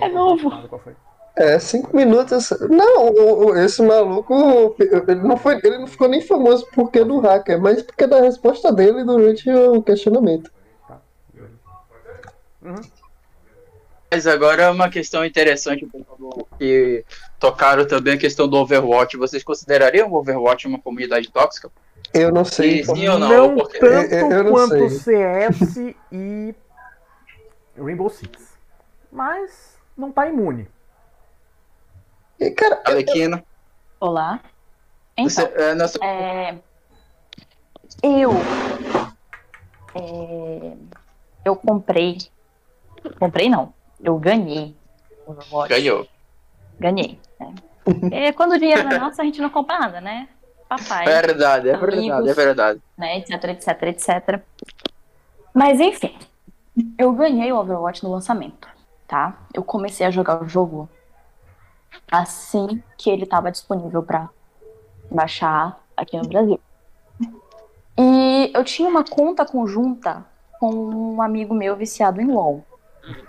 É 0.00 0.08
novo. 0.08 0.50
Qual 0.68 0.80
foi? 0.80 0.94
É, 1.36 1.58
cinco 1.58 1.96
minutos. 1.96 2.50
Não, 2.68 3.56
esse 3.56 3.82
maluco, 3.82 4.76
ele 4.78 5.22
não, 5.22 5.36
foi, 5.36 5.60
ele 5.62 5.78
não 5.78 5.86
ficou 5.86 6.08
nem 6.08 6.20
famoso 6.20 6.66
porque 6.74 7.04
do 7.04 7.18
hacker, 7.18 7.60
mas 7.60 7.82
porque 7.82 8.06
da 8.06 8.20
resposta 8.20 8.72
dele 8.72 9.04
durante 9.04 9.48
o 9.48 9.82
questionamento. 9.82 10.50
Mas 14.10 14.26
agora 14.26 14.64
é 14.64 14.70
uma 14.70 14.88
questão 14.90 15.24
interessante 15.24 15.88
que 16.58 17.04
tocaram 17.38 17.86
também 17.86 18.14
a 18.14 18.18
questão 18.18 18.48
do 18.48 18.56
Overwatch. 18.56 19.16
Vocês 19.16 19.44
considerariam 19.44 20.10
o 20.10 20.14
Overwatch 20.16 20.66
uma 20.66 20.80
comunidade 20.80 21.30
tóxica? 21.30 21.70
Eu 22.12 22.32
não 22.32 22.44
sei. 22.44 22.82
Sim, 22.84 22.94
sim 22.96 23.08
ou 23.08 23.18
não? 23.18 23.28
Não 23.28 23.54
Porque- 23.56 23.78
tanto 23.78 24.12
Eu- 24.14 24.30
eu 24.32 24.44
não 24.44 24.50
quanto 24.52 24.88
sei. 24.90 24.90
CS 24.90 25.94
e 26.10 26.54
Rainbow 27.78 28.10
Six. 28.10 28.58
Mas 29.12 29.78
não 29.96 30.10
tá 30.10 30.26
imune. 30.28 30.68
E, 32.38 32.50
cara, 32.50 32.80
Alequina, 32.84 33.44
Olá. 34.00 34.40
você, 35.18 35.42
Então, 35.42 35.62
é, 35.62 35.74
nossa, 35.74 35.98
é, 36.02 36.56
eu. 38.02 38.32
é, 39.94 40.72
eu 41.44 41.54
comprei. 41.54 42.18
Comprei 43.18 43.48
não. 43.48 43.72
Eu 44.02 44.18
ganhei. 44.18 44.76
Overwatch. 45.26 45.68
ganhou. 45.68 46.06
Ganhei. 46.78 47.18
né? 47.38 47.54
É, 48.12 48.32
quando 48.32 48.52
o 48.52 48.58
dinheiro 48.58 48.84
não 48.84 48.92
é 48.92 48.98
nosso, 48.98 49.20
a 49.20 49.24
gente 49.24 49.40
não 49.40 49.50
compra 49.50 49.78
nada, 49.78 50.00
né? 50.00 50.28
Papai. 50.68 51.04
É 51.04 51.22
verdade, 51.22 51.68
é 51.68 51.76
verdade, 51.76 52.10
Amigos. 52.10 52.30
é 52.30 52.34
verdade. 52.34 52.82
né, 52.96 53.18
etc, 53.18 53.44
etc, 53.44 53.82
etc. 53.82 54.42
Mas 55.52 55.80
enfim, 55.80 56.16
eu 56.96 57.12
ganhei 57.12 57.50
o 57.52 57.58
Overwatch 57.58 58.04
no 58.04 58.12
lançamento, 58.12 58.68
tá? 59.08 59.36
Eu 59.52 59.64
comecei 59.64 60.06
a 60.06 60.10
jogar 60.10 60.40
o 60.40 60.48
jogo 60.48 60.88
assim 62.10 62.82
que 62.96 63.10
ele 63.10 63.24
estava 63.24 63.50
disponível 63.50 64.02
para 64.02 64.28
baixar 65.10 65.80
aqui 65.96 66.16
no 66.16 66.28
Brasil. 66.28 66.60
E 67.98 68.52
eu 68.54 68.64
tinha 68.64 68.88
uma 68.88 69.04
conta 69.04 69.44
conjunta 69.44 70.24
com 70.58 70.72
um 70.72 71.22
amigo 71.22 71.52
meu 71.52 71.76
viciado 71.76 72.20
em 72.20 72.26
LoL. 72.26 72.64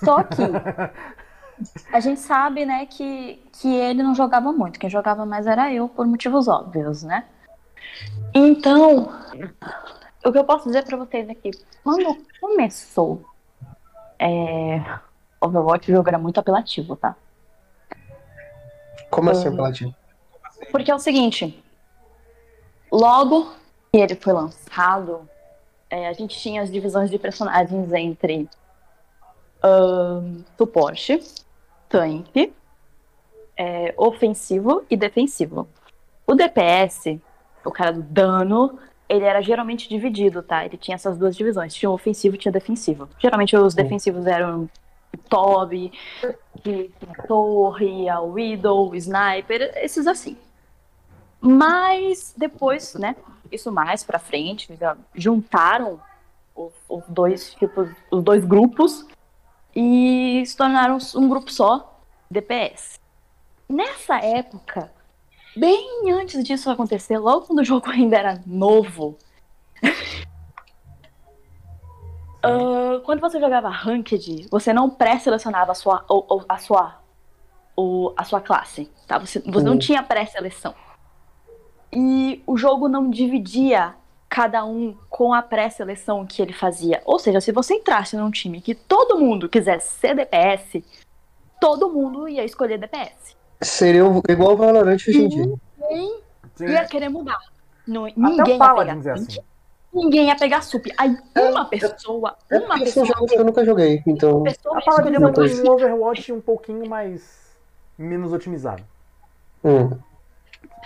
Só 0.04 0.24
que 0.24 0.42
a 1.94 2.00
gente 2.00 2.20
sabe, 2.20 2.66
né, 2.66 2.86
que, 2.86 3.42
que 3.54 3.74
ele 3.74 4.02
não 4.02 4.16
jogava 4.16 4.52
muito. 4.52 4.80
Quem 4.80 4.90
jogava 4.90 5.26
mais 5.26 5.48
era 5.48 5.74
eu, 5.74 5.88
por 5.88 6.06
motivos 6.06 6.48
óbvios, 6.48 7.04
né? 7.04 7.26
Então, 8.34 9.12
o 10.26 10.32
que 10.32 10.38
eu 10.38 10.44
posso 10.44 10.66
dizer 10.66 10.84
pra 10.84 10.98
vocês 10.98 11.30
aqui, 11.30 11.52
quando 11.84 12.18
começou 12.40 13.24
é, 14.18 14.84
Overwatch, 15.40 15.92
o 15.92 15.96
jogo 15.96 16.08
era 16.08 16.18
muito 16.18 16.40
apelativo, 16.40 16.96
tá? 16.96 17.16
como 19.12 19.30
assim, 19.30 19.54
Platino? 19.54 19.94
Porque 20.72 20.90
é 20.90 20.96
o 20.96 21.00
seguinte, 21.00 21.62
logo 22.90 23.52
que 23.92 24.00
ele 24.00 24.16
foi 24.16 24.32
lançado, 24.32 25.28
é, 25.90 26.08
a 26.08 26.14
gente 26.14 26.40
tinha 26.40 26.62
as 26.62 26.72
divisões 26.72 27.10
de 27.10 27.20
personagens 27.20 27.92
entre 27.92 28.50
ahn, 29.62 30.44
suporte, 30.58 31.20
tanque, 31.88 32.54
é, 33.58 33.94
ofensivo 33.98 34.84
e 34.90 34.98
defensivo. 34.98 35.68
O 36.26 36.34
DPS, 36.34 37.20
o 37.64 37.72
cara 37.72 37.92
do 37.92 38.02
dano, 38.02 38.80
ele 39.08 39.26
era 39.26 39.42
geralmente 39.42 39.90
dividido, 39.90 40.42
tá? 40.42 40.66
Ele 40.66 40.78
tinha 40.78 40.96
essas 40.96 41.18
duas 41.18 41.36
divisões, 41.36 41.74
tinha 41.74 41.90
ofensivo 41.90 42.36
e 42.36 42.38
tinha 42.38 42.52
defensivo. 42.52 43.10
Geralmente 43.20 43.56
os 43.56 43.74
defensivos 43.74 44.26
eram 44.26 44.70
o 45.14 45.18
Toby, 45.18 45.92
a 47.10 47.24
torre, 47.24 48.08
a 48.08 48.22
Widow, 48.22 48.90
o 48.90 48.96
Sniper, 48.96 49.74
esses 49.76 50.08
assim. 50.08 50.38
Mas 51.42 52.34
depois, 52.38 52.94
né, 52.96 53.16
isso 53.52 53.72
mais 53.72 54.04
pra 54.04 54.18
frente, 54.18 54.70
juntaram 55.14 56.00
os, 56.56 56.72
os 56.88 57.04
dois 57.10 57.54
tipos, 57.56 57.90
os 58.10 58.24
dois 58.24 58.46
grupos 58.46 59.06
e 59.76 60.44
se 60.46 60.56
tornaram 60.56 60.98
um 61.16 61.30
grupo 61.30 61.52
só, 61.52 62.00
DPS. 62.30 63.00
Nessa 63.70 64.18
época, 64.18 64.92
bem 65.56 66.12
antes 66.12 66.44
disso 66.44 66.70
acontecer, 66.70 67.18
logo 67.18 67.48
quando 67.48 67.60
o 67.60 67.64
jogo 67.66 67.88
ainda 67.90 68.18
era 68.18 68.42
novo, 68.46 69.18
ah, 72.44 73.02
quando 73.06 73.20
você 73.20 73.40
jogava 73.40 73.70
Ranked, 73.70 74.48
você 74.50 74.74
não 74.74 74.90
pré-selecionava 74.90 75.72
a 75.72 75.76
sua, 75.76 76.06
o- 76.10 76.38
o- 76.38 76.46
a 76.48 76.58
sua, 76.58 77.00
o- 77.76 78.14
a 78.18 78.24
sua 78.24 78.42
classe, 78.42 78.92
tá? 79.08 79.18
Você, 79.18 79.40
você 79.40 79.66
não 79.66 79.74
Uhum. 79.74 79.80
tinha 79.80 80.04
pré-seleção. 80.04 80.74
E 81.94 82.42
o 82.48 82.58
jogo 82.58 82.88
não 82.88 83.10
dividia 83.10 83.96
cada 84.34 84.64
um 84.64 84.96
com 85.10 85.34
a 85.34 85.42
pré-seleção 85.42 86.26
que 86.26 86.42
ele 86.42 86.54
fazia. 86.54 87.02
Ou 87.04 87.20
seja, 87.20 87.42
se 87.42 87.52
você 87.52 87.74
entrasse 87.74 88.16
num 88.16 88.32
time 88.32 88.62
que 88.62 88.74
todo 88.74 89.20
mundo 89.20 89.50
quisesse 89.50 89.92
ser 90.00 90.16
DPS, 90.16 90.82
todo 91.60 91.90
mundo 91.92 92.30
ia 92.30 92.46
escolher 92.46 92.78
DPS. 92.78 93.36
Seria 93.62 94.06
o- 94.06 94.22
igual 94.30 94.54
o 94.54 94.56
Valorant 94.56 94.96
hoje 94.96 95.22
em 95.22 95.28
dia. 95.28 95.44
Ninguém 95.78 96.22
Sim. 96.56 96.66
ia 96.70 96.86
querer 96.86 97.10
mudar. 97.10 97.38
Não, 97.86 98.06
Até 98.06 98.16
ninguém 98.18 98.58
ia 98.58 98.74
pegar 98.74 99.12
assim. 99.14 99.40
Ninguém 99.94 100.28
ia 100.28 100.36
pegar 100.38 100.62
sup. 100.62 100.86
Aí 100.98 101.18
uma 101.36 101.66
pessoa, 101.66 102.38
É 102.50 102.58
uma 102.60 102.80
pessoa, 102.80 103.06
jogos 103.06 103.30
que 103.32 103.38
eu 103.38 103.44
nunca 103.44 103.66
joguei, 103.66 104.02
então. 104.08 104.38
uma 104.38 104.44
pessoa 104.46 104.76
A 104.78 104.80
ia 104.80 104.86
Paladin 104.86 105.10
escolher 105.10 105.16
é 105.16 105.20
uma 105.20 105.34
coisa. 105.34 105.62
um 105.64 105.74
Overwatch 105.74 106.32
um 106.32 106.40
pouquinho 106.40 106.88
mais. 106.88 107.42
menos 107.98 108.32
otimizado. 108.32 108.82
Hum. 109.64 109.90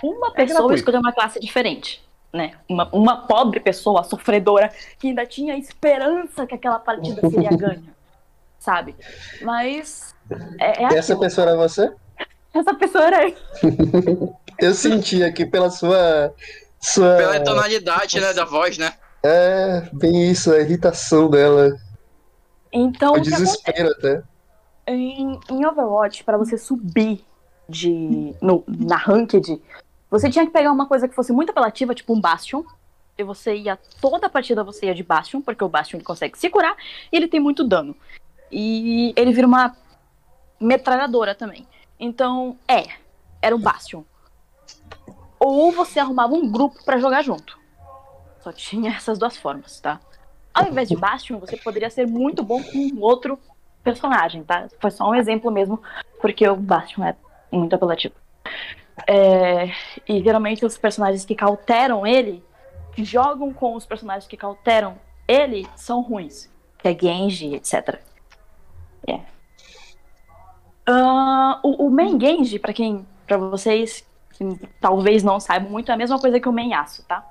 uma 0.02 0.28
É 0.28 0.30
pessoa 0.32 0.46
gratuito. 0.58 0.74
escolheu 0.74 1.00
uma 1.00 1.12
classe 1.12 1.38
diferente. 1.38 2.04
Né? 2.36 2.52
Uma, 2.68 2.88
uma 2.92 3.26
pobre 3.26 3.60
pessoa, 3.60 4.04
sofredora, 4.04 4.70
que 4.98 5.08
ainda 5.08 5.24
tinha 5.24 5.56
esperança 5.56 6.46
que 6.46 6.54
aquela 6.54 6.78
partida 6.78 7.20
seria 7.30 7.50
ganha. 7.50 7.96
Sabe? 8.58 8.94
Mas. 9.42 10.14
É, 10.60 10.82
é 10.82 10.84
Essa 10.84 11.12
aquilo. 11.12 11.20
pessoa 11.20 11.46
era 11.48 11.56
você? 11.56 11.92
Essa 12.52 12.74
pessoa 12.74 13.04
era 13.04 13.28
eu. 13.28 14.36
Eu 14.58 14.72
senti 14.72 15.22
aqui 15.22 15.44
pela 15.44 15.68
sua. 15.70 16.34
sua 16.80 17.16
Pela 17.16 17.40
tonalidade, 17.44 18.18
né, 18.18 18.32
da 18.32 18.44
voz, 18.44 18.78
né? 18.78 18.92
é, 19.22 19.88
bem 19.92 20.30
isso, 20.30 20.52
a 20.52 20.60
irritação 20.60 21.28
dela. 21.28 21.76
Então, 22.72 23.12
O 23.12 23.16
que 23.16 23.22
desespero 23.22 23.90
até. 23.90 24.22
Em, 24.86 25.38
em 25.50 25.66
Overwatch, 25.66 26.22
pra 26.24 26.36
você 26.36 26.56
subir 26.56 27.24
de, 27.68 28.34
no, 28.40 28.62
na 28.68 28.96
Ranked, 28.96 29.60
você 30.10 30.30
tinha 30.30 30.46
que 30.46 30.52
pegar 30.52 30.72
uma 30.72 30.86
coisa 30.86 31.08
que 31.08 31.14
fosse 31.14 31.32
muito 31.32 31.50
apelativa, 31.50 31.94
tipo 31.94 32.14
um 32.14 32.20
Bastion. 32.20 32.62
E 33.18 33.24
você 33.24 33.56
ia, 33.56 33.78
toda 34.00 34.26
a 34.26 34.30
partida 34.30 34.62
você 34.62 34.86
ia 34.86 34.94
de 34.94 35.02
Bastion, 35.02 35.40
porque 35.40 35.64
o 35.64 35.68
Bastion 35.68 35.96
ele 35.98 36.04
consegue 36.04 36.38
se 36.38 36.50
curar 36.50 36.76
e 37.10 37.16
ele 37.16 37.28
tem 37.28 37.40
muito 37.40 37.64
dano. 37.64 37.96
E 38.52 39.12
ele 39.16 39.32
vira 39.32 39.46
uma 39.46 39.74
metralhadora 40.60 41.34
também. 41.34 41.66
Então, 41.98 42.58
é, 42.68 42.86
era 43.40 43.56
um 43.56 43.60
Bastion. 43.60 44.04
Ou 45.38 45.72
você 45.72 45.98
arrumava 45.98 46.34
um 46.34 46.50
grupo 46.50 46.84
pra 46.84 46.98
jogar 46.98 47.22
junto. 47.22 47.58
Só 48.40 48.52
tinha 48.52 48.92
essas 48.92 49.18
duas 49.18 49.36
formas, 49.36 49.80
tá? 49.80 50.00
Ao 50.52 50.68
invés 50.68 50.88
de 50.88 50.96
Bastion, 50.96 51.38
você 51.38 51.56
poderia 51.56 51.90
ser 51.90 52.06
muito 52.06 52.42
bom 52.42 52.62
com 52.62 52.78
um 52.78 53.00
outro 53.00 53.38
personagem, 53.82 54.42
tá? 54.42 54.68
Foi 54.80 54.90
só 54.90 55.08
um 55.08 55.14
exemplo 55.14 55.50
mesmo, 55.50 55.82
porque 56.20 56.46
o 56.48 56.56
Bastion 56.56 57.04
é 57.04 57.14
muito 57.50 57.74
apelativo. 57.74 58.14
É, 59.06 59.70
e 60.08 60.22
geralmente 60.22 60.64
os 60.64 60.78
personagens 60.78 61.24
que 61.24 61.34
cauteram 61.34 62.06
ele, 62.06 62.44
que 62.92 63.04
jogam 63.04 63.52
com 63.52 63.74
os 63.74 63.84
personagens 63.84 64.26
que 64.26 64.36
cauteram 64.36 64.96
ele, 65.26 65.66
são 65.76 66.00
ruins. 66.00 66.48
Que 66.78 66.88
é 66.88 66.98
Genji, 66.98 67.54
etc. 67.54 68.00
É. 69.06 69.20
Ah, 70.86 71.60
o, 71.62 71.86
o 71.86 71.90
main 71.90 72.18
Genji, 72.18 72.58
pra 72.58 72.72
quem. 72.72 73.06
para 73.26 73.36
vocês 73.36 74.06
que 74.30 74.44
talvez 74.80 75.22
não 75.22 75.40
saibam 75.40 75.70
muito, 75.70 75.90
é 75.90 75.94
a 75.94 75.96
mesma 75.96 76.18
coisa 76.18 76.38
que 76.38 76.48
o 76.48 76.52
main 76.52 76.70
Yasuo, 76.70 77.04
tá? 77.06 77.24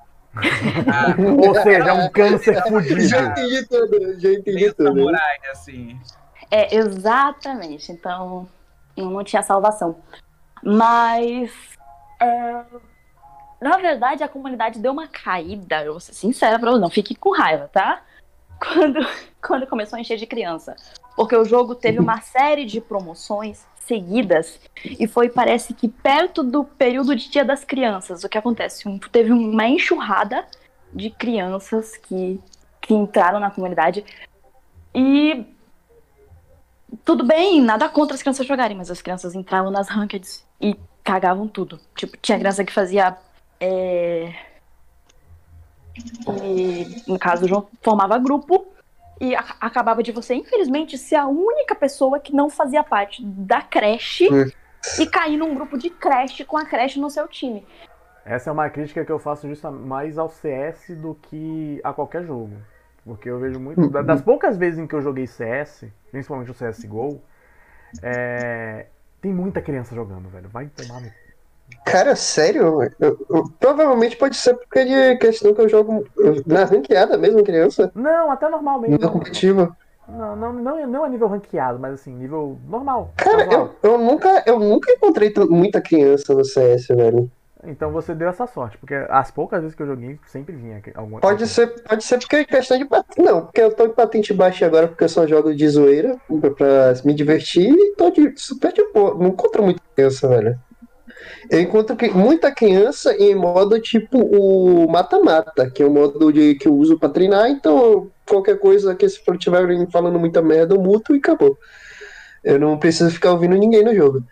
Ah, 0.87 1.15
Ou 1.47 1.53
seja, 1.61 1.89
é 1.89 1.93
um 1.93 2.09
câncer 2.09 2.61
fudido. 2.67 3.01
Já 3.01 3.23
entendi 3.23 3.65
tudo, 3.67 4.19
já 4.19 4.33
entendi 4.33 4.73
tudo. 4.73 4.87
samurai, 4.87 5.37
assim. 5.51 5.97
É, 6.51 6.75
exatamente. 6.75 7.91
Então, 7.91 8.47
não 8.97 9.23
tinha 9.23 9.41
salvação. 9.41 9.95
Mas. 10.65 11.51
é, 12.19 12.63
Na 13.61 13.77
verdade, 13.77 14.23
a 14.23 14.27
comunidade 14.27 14.79
deu 14.79 14.91
uma 14.91 15.07
caída, 15.07 15.83
eu 15.83 15.93
vou 15.93 15.99
ser 15.99 16.13
sincera 16.13 16.59
pra 16.59 16.71
você, 16.71 16.79
não 16.79 16.89
fique 16.89 17.15
com 17.15 17.31
raiva, 17.31 17.69
tá? 17.71 18.01
Quando, 18.59 18.99
quando 19.41 19.67
começou 19.67 19.97
a 19.97 19.99
encher 19.99 20.17
de 20.17 20.25
criança. 20.25 20.75
Porque 21.15 21.35
o 21.35 21.43
jogo 21.45 21.75
teve 21.75 21.99
uma 21.99 22.21
série 22.21 22.65
de 22.65 22.79
promoções 22.79 23.65
seguidas 23.79 24.59
e 24.83 25.07
foi, 25.07 25.29
parece 25.29 25.73
que, 25.73 25.87
perto 25.89 26.41
do 26.41 26.63
período 26.63 27.15
de 27.15 27.29
Dia 27.29 27.43
das 27.45 27.63
Crianças. 27.65 28.23
O 28.23 28.29
que 28.29 28.37
acontece? 28.37 28.87
Um- 28.87 28.97
teve 28.97 29.31
uma 29.33 29.67
enxurrada 29.67 30.45
de 30.93 31.09
crianças 31.09 31.97
que, 31.97 32.39
que 32.81 32.93
entraram 32.93 33.39
na 33.41 33.51
comunidade 33.51 34.05
e 34.93 35.45
tudo 37.03 37.25
bem, 37.25 37.61
nada 37.61 37.89
contra 37.89 38.15
as 38.15 38.21
crianças 38.21 38.47
jogarem, 38.47 38.77
mas 38.77 38.89
as 38.89 39.01
crianças 39.01 39.35
entravam 39.35 39.69
nas 39.69 39.89
rankeds 39.89 40.45
e 40.65 40.75
cagavam 41.03 41.47
tudo. 41.47 41.79
Tipo, 41.95 42.17
tinha 42.17 42.39
criança 42.39 42.63
que 42.65 42.73
fazia. 42.73 43.15
é, 43.59 44.33
E, 46.43 47.03
no 47.07 47.17
caso, 47.17 47.47
João 47.47 47.67
formava 47.81 48.17
grupo 48.17 48.67
e 49.21 49.33
a- 49.35 49.55
acabava 49.61 50.03
de 50.03 50.11
você, 50.11 50.33
infelizmente, 50.35 50.97
ser 50.97 51.15
a 51.15 51.25
única 51.27 51.73
pessoa 51.73 52.19
que 52.19 52.33
não 52.35 52.49
fazia 52.49 52.83
parte 52.83 53.23
da 53.23 53.61
creche 53.61 54.27
Hum. 54.29 54.45
e 54.99 55.05
cair 55.07 55.37
num 55.37 55.53
grupo 55.55 55.77
de 55.77 55.89
creche 55.89 56.43
com 56.43 56.57
a 56.57 56.65
creche 56.65 56.99
no 56.99 57.09
seu 57.09 57.27
time. 57.27 57.65
Essa 58.25 58.49
é 58.49 58.53
uma 58.53 58.69
crítica 58.69 59.05
que 59.05 59.11
eu 59.11 59.19
faço 59.19 59.47
justa 59.47 59.71
mais 59.71 60.17
ao 60.17 60.27
CS 60.29 60.95
do 60.95 61.15
que 61.15 61.79
a 61.83 61.93
qualquer 61.93 62.25
jogo. 62.25 62.57
Porque 63.05 63.29
eu 63.29 63.39
vejo 63.39 63.59
muito. 63.59 63.87
da- 63.89 64.01
Das 64.01 64.21
poucas 64.21 64.57
vezes 64.57 64.79
em 64.79 64.87
que 64.87 64.95
eu 64.95 65.01
joguei 65.01 65.27
CS, 65.27 65.93
principalmente 66.11 66.49
o 66.51 66.55
CSGO, 66.55 67.21
é, 68.01 68.87
tem 69.25 69.33
muita 69.33 69.59
criança 69.59 69.95
jogando, 69.95 70.29
velho. 70.29 70.47
Vai 70.49 70.67
tomar 70.67 71.01
no. 71.01 71.09
Cara, 71.83 72.15
sério? 72.15 72.83
Eu- 72.99 73.17
eu- 73.27 73.49
provavelmente 73.59 74.15
pode 74.17 74.35
ser 74.35 74.53
porque 74.53 74.85
de 74.85 75.17
questão 75.17 75.51
que 75.51 75.61
eu 75.61 75.67
jogo 75.67 76.05
eu- 76.15 76.43
na 76.45 76.63
ranqueada 76.63 77.17
mesmo, 77.17 77.43
criança. 77.43 77.91
Não, 77.95 78.29
até 78.29 78.47
normal 78.47 78.79
mesmo. 78.81 78.99
No 78.99 79.11
competitivo. 79.11 79.75
Não, 80.07 80.35
não, 80.35 80.53
não, 80.53 80.87
não 80.87 81.03
a 81.03 81.09
nível 81.09 81.27
ranqueado, 81.27 81.79
mas 81.79 81.95
assim, 81.95 82.13
nível 82.13 82.59
normal. 82.69 83.11
Cara, 83.17 83.47
casual. 83.47 83.71
eu, 83.81 83.91
eu, 83.93 83.97
nunca, 83.97 84.43
eu 84.45 84.59
nunca 84.59 84.91
encontrei 84.91 85.33
muita 85.49 85.81
criança 85.81 86.35
no 86.35 86.45
CS, 86.45 86.89
velho. 86.89 87.31
Então 87.67 87.91
você 87.91 88.13
deu 88.13 88.27
essa 88.29 88.45
sorte, 88.47 88.77
porque 88.77 88.93
as 89.09 89.31
poucas 89.31 89.61
vezes 89.61 89.75
que 89.75 89.81
eu 89.83 89.87
joguei, 89.87 90.19
sempre 90.27 90.55
vinha 90.55 90.81
alguma 90.95 91.19
Pode 91.19 91.47
ser, 91.47 91.67
pode 91.83 92.03
ser 92.03 92.17
porque 92.19 92.35
é 92.37 92.45
questão 92.45 92.77
de 92.77 92.85
patente. 92.85 93.21
Não, 93.21 93.41
porque 93.45 93.61
eu 93.61 93.73
tô 93.73 93.85
em 93.85 93.89
patente 93.93 94.33
baixa 94.33 94.65
agora 94.65 94.87
porque 94.87 95.03
eu 95.03 95.09
só 95.09 95.25
jogo 95.27 95.53
de 95.53 95.67
zoeira 95.67 96.17
pra, 96.41 96.51
pra 96.51 96.93
me 97.03 97.13
divertir 97.13 97.69
e 97.73 97.95
tô 97.95 98.09
de 98.09 98.33
super 98.37 98.71
de 98.73 98.83
boa. 98.93 99.15
Não 99.15 99.27
encontro 99.27 99.63
muita 99.63 99.81
criança, 99.95 100.27
velho. 100.27 100.59
Eu 101.49 101.59
encontro 101.61 101.95
que- 101.95 102.09
muita 102.09 102.51
criança 102.51 103.13
em 103.15 103.35
modo 103.35 103.79
tipo 103.79 104.17
o 104.19 104.89
mata-mata, 104.89 105.69
que 105.69 105.81
é 105.83 105.85
o 105.85 105.91
modo 105.91 106.31
de, 106.31 106.55
que 106.55 106.67
eu 106.67 106.73
uso 106.75 106.97
pra 106.99 107.09
treinar, 107.09 107.49
então 107.49 108.09
qualquer 108.27 108.57
coisa 108.59 108.95
que 108.95 109.07
se 109.07 109.21
estiverem 109.31 109.85
falando 109.91 110.19
muita 110.19 110.41
merda, 110.41 110.73
eu 110.75 110.81
muto 110.81 111.15
e 111.15 111.19
acabou. 111.19 111.57
Eu 112.43 112.59
não 112.59 112.77
preciso 112.77 113.09
ficar 113.11 113.31
ouvindo 113.31 113.55
ninguém 113.55 113.83
no 113.83 113.93
jogo. 113.95 114.23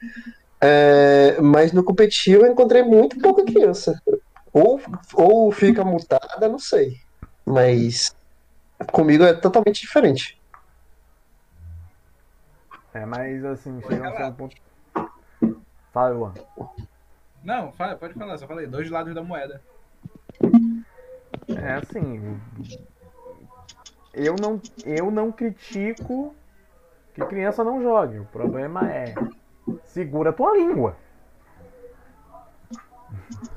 É, 0.65 1.41
mas 1.41 1.73
no 1.73 1.83
competitivo 1.83 2.45
eu 2.45 2.51
encontrei 2.53 2.83
muito 2.83 3.19
pouca 3.19 3.43
criança. 3.43 4.01
Ou, 4.53 4.79
ou 5.13 5.51
fica 5.51 5.83
mutada, 5.83 6.47
não 6.47 6.57
sei. 6.57 7.01
Mas 7.45 8.15
comigo 8.93 9.25
é 9.25 9.33
totalmente 9.33 9.81
diferente. 9.81 10.39
É, 12.93 13.05
mas 13.05 13.43
assim, 13.43 13.81
chega 13.81 14.07
a 14.07 14.15
ser 14.15 14.23
um 14.23 14.33
ponto. 14.33 14.55
Fala, 15.91 16.09
Luan. 16.13 16.33
Não, 17.43 17.73
fala, 17.73 17.97
pode 17.97 18.13
falar, 18.13 18.37
só 18.37 18.47
falei, 18.47 18.65
dois 18.65 18.89
lados 18.89 19.13
da 19.13 19.21
moeda. 19.21 19.61
É 21.49 21.73
assim. 21.73 22.39
Eu 24.13 24.35
não, 24.39 24.61
eu 24.85 25.11
não 25.11 25.29
critico 25.29 26.33
que 27.13 27.25
criança 27.25 27.65
não 27.65 27.81
jogue. 27.81 28.19
O 28.19 28.25
problema 28.25 28.89
é. 28.89 29.13
Segura 29.85 30.31
a 30.31 30.33
tua 30.33 30.55
língua. 30.57 30.97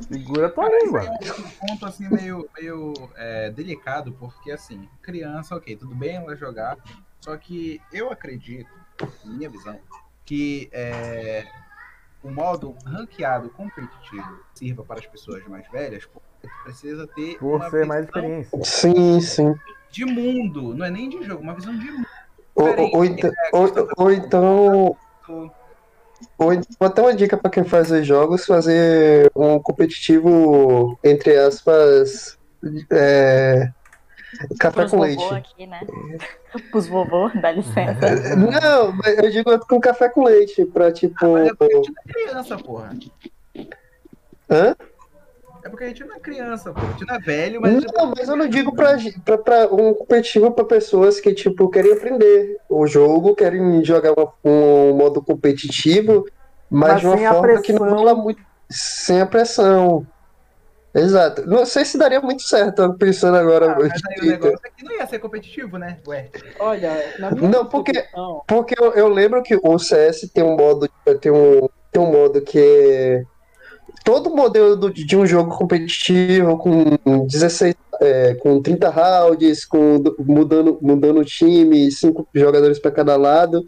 Segura 0.00 0.46
a 0.46 0.50
tua 0.50 0.68
língua. 0.68 1.02
Esse 1.20 1.30
é 1.30 1.34
um 1.34 1.50
ponto 1.50 1.86
assim 1.86 2.08
meio, 2.08 2.48
meio 2.56 2.92
é, 3.16 3.50
delicado, 3.50 4.12
porque 4.12 4.50
assim, 4.50 4.88
criança, 5.02 5.56
ok, 5.56 5.76
tudo 5.76 5.94
bem 5.94 6.16
ela 6.16 6.36
jogar, 6.36 6.76
só 7.20 7.36
que 7.36 7.80
eu 7.92 8.10
acredito, 8.10 8.70
minha 9.24 9.48
visão, 9.48 9.78
que 10.24 10.68
é, 10.72 11.44
o 12.22 12.30
modo 12.30 12.76
ranqueado 12.84 13.48
competitivo 13.50 14.40
sirva 14.54 14.84
para 14.84 15.00
as 15.00 15.06
pessoas 15.06 15.46
mais 15.48 15.68
velhas, 15.70 16.04
porque 16.04 16.26
tu 16.42 16.48
precisa 16.64 17.06
ter 17.08 17.38
Por 17.38 17.56
uma 17.56 17.70
ser 17.70 17.86
mais 17.86 18.06
visão 18.06 18.20
experiência. 18.22 18.64
Sim, 18.64 19.20
sim. 19.20 19.54
de 19.90 20.04
mundo, 20.04 20.74
não 20.74 20.86
é 20.86 20.90
nem 20.90 21.08
de 21.08 21.22
jogo, 21.24 21.42
uma 21.42 21.54
visão 21.54 21.76
de 21.76 21.90
mundo. 21.90 22.06
Ou, 22.54 22.68
ou, 22.68 22.96
ou 22.96 23.04
então, 23.04 23.30
ou, 23.52 23.88
ou 23.96 24.12
então. 24.12 24.96
Ou 26.38 26.50
até 26.80 27.02
uma 27.02 27.14
dica 27.14 27.36
pra 27.36 27.50
quem 27.50 27.64
faz 27.64 27.90
os 27.90 28.06
jogos, 28.06 28.44
fazer 28.44 29.30
um 29.34 29.58
competitivo, 29.58 30.98
entre 31.02 31.36
aspas, 31.36 32.38
é, 32.90 33.70
café 34.58 34.80
Pros 34.80 34.90
com 34.90 34.98
vovô 34.98 35.04
leite. 35.04 35.34
aqui, 35.34 35.66
né? 35.66 35.80
Pros 36.70 36.86
vovô, 36.86 37.30
dá 37.40 37.52
licença. 37.52 38.36
Não, 38.36 38.92
mas 38.92 39.18
eu 39.18 39.30
digo 39.30 39.58
com 39.66 39.80
café 39.80 40.08
com 40.08 40.24
leite, 40.24 40.64
pra 40.66 40.92
tipo. 40.92 41.32
Mas 41.32 41.48
é 41.48 41.52
não 41.58 41.80
é 42.06 42.12
criança, 42.12 42.56
porra. 42.56 42.96
Hã? 44.50 44.74
É 45.66 45.68
porque 45.68 45.82
a 45.82 45.88
gente 45.88 46.04
não 46.04 46.14
é 46.14 46.20
criança, 46.20 46.72
porra. 46.72 46.86
A 46.86 46.90
gente 46.92 47.06
não 47.08 47.14
é 47.16 47.18
velho, 47.18 47.60
mas. 47.60 47.84
Não, 47.92 48.12
mas 48.16 48.28
eu 48.28 48.36
não 48.36 48.48
digo 48.48 48.72
pra, 48.72 48.96
pra, 49.24 49.36
pra 49.36 49.66
um 49.74 49.92
competitivo 49.94 50.52
pra 50.52 50.64
pessoas 50.64 51.18
que, 51.18 51.34
tipo, 51.34 51.68
querem 51.68 51.92
aprender 51.92 52.56
o 52.68 52.86
jogo, 52.86 53.34
querem 53.34 53.84
jogar 53.84 54.14
um 54.44 54.92
modo 54.92 55.20
competitivo, 55.20 56.24
mas, 56.70 56.92
Mas 56.92 57.00
de 57.00 57.06
uma 57.08 57.34
forma 57.34 57.60
que 57.60 57.72
não 57.72 57.88
rola 57.90 58.14
muito. 58.14 58.40
Sem 58.70 59.20
a 59.20 59.26
pressão. 59.26 60.06
Exato. 60.94 61.44
Não 61.46 61.66
sei 61.66 61.84
se 61.84 61.98
daria 61.98 62.20
muito 62.20 62.42
certo, 62.42 62.94
pensando 62.94 63.36
agora. 63.36 63.72
Ah, 63.72 63.76
mas 63.78 64.00
aí 64.08 64.20
o 64.28 64.30
negócio 64.30 64.60
é 64.64 64.70
que 64.70 64.84
não 64.84 64.92
ia 64.92 65.06
ser 65.06 65.18
competitivo, 65.18 65.78
né? 65.78 65.98
Ué. 66.06 66.30
Olha, 66.60 67.12
na 67.18 67.32
minha 67.32 67.48
Não, 67.50 67.66
porque- 67.66 68.04
Porque 68.46 68.74
eu, 68.80 68.92
eu 68.92 69.08
lembro 69.08 69.42
que 69.42 69.58
o 69.60 69.78
CS 69.80 70.30
tem 70.32 70.44
um 70.44 70.56
modo, 70.56 70.88
tem 71.20 71.32
um, 71.32 71.68
tem 71.90 72.00
um 72.02 72.10
modo 72.12 72.40
que 72.40 72.58
é 72.58 73.24
todo 74.06 74.30
modelo 74.30 74.76
do- 74.76 74.92
de 74.92 75.16
um 75.16 75.26
jogo 75.26 75.58
competitivo 75.58 76.56
com 76.56 77.26
16, 77.26 77.74
é, 78.00 78.34
com 78.36 78.62
30 78.62 78.88
rounds, 78.88 79.66
com 79.66 80.00
mudando 80.20 80.78
mudando 80.80 81.18
o 81.18 81.24
time, 81.24 81.90
cinco 81.90 82.28
jogadores 82.32 82.78
para 82.78 82.92
cada 82.92 83.16
lado, 83.16 83.64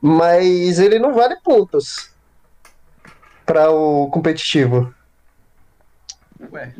mas 0.00 0.78
ele 0.78 1.00
não 1.00 1.12
vale 1.12 1.34
pontos 1.42 2.08
para 3.44 3.68
o 3.68 4.08
competitivo. 4.10 4.94
Ué. 6.52 6.72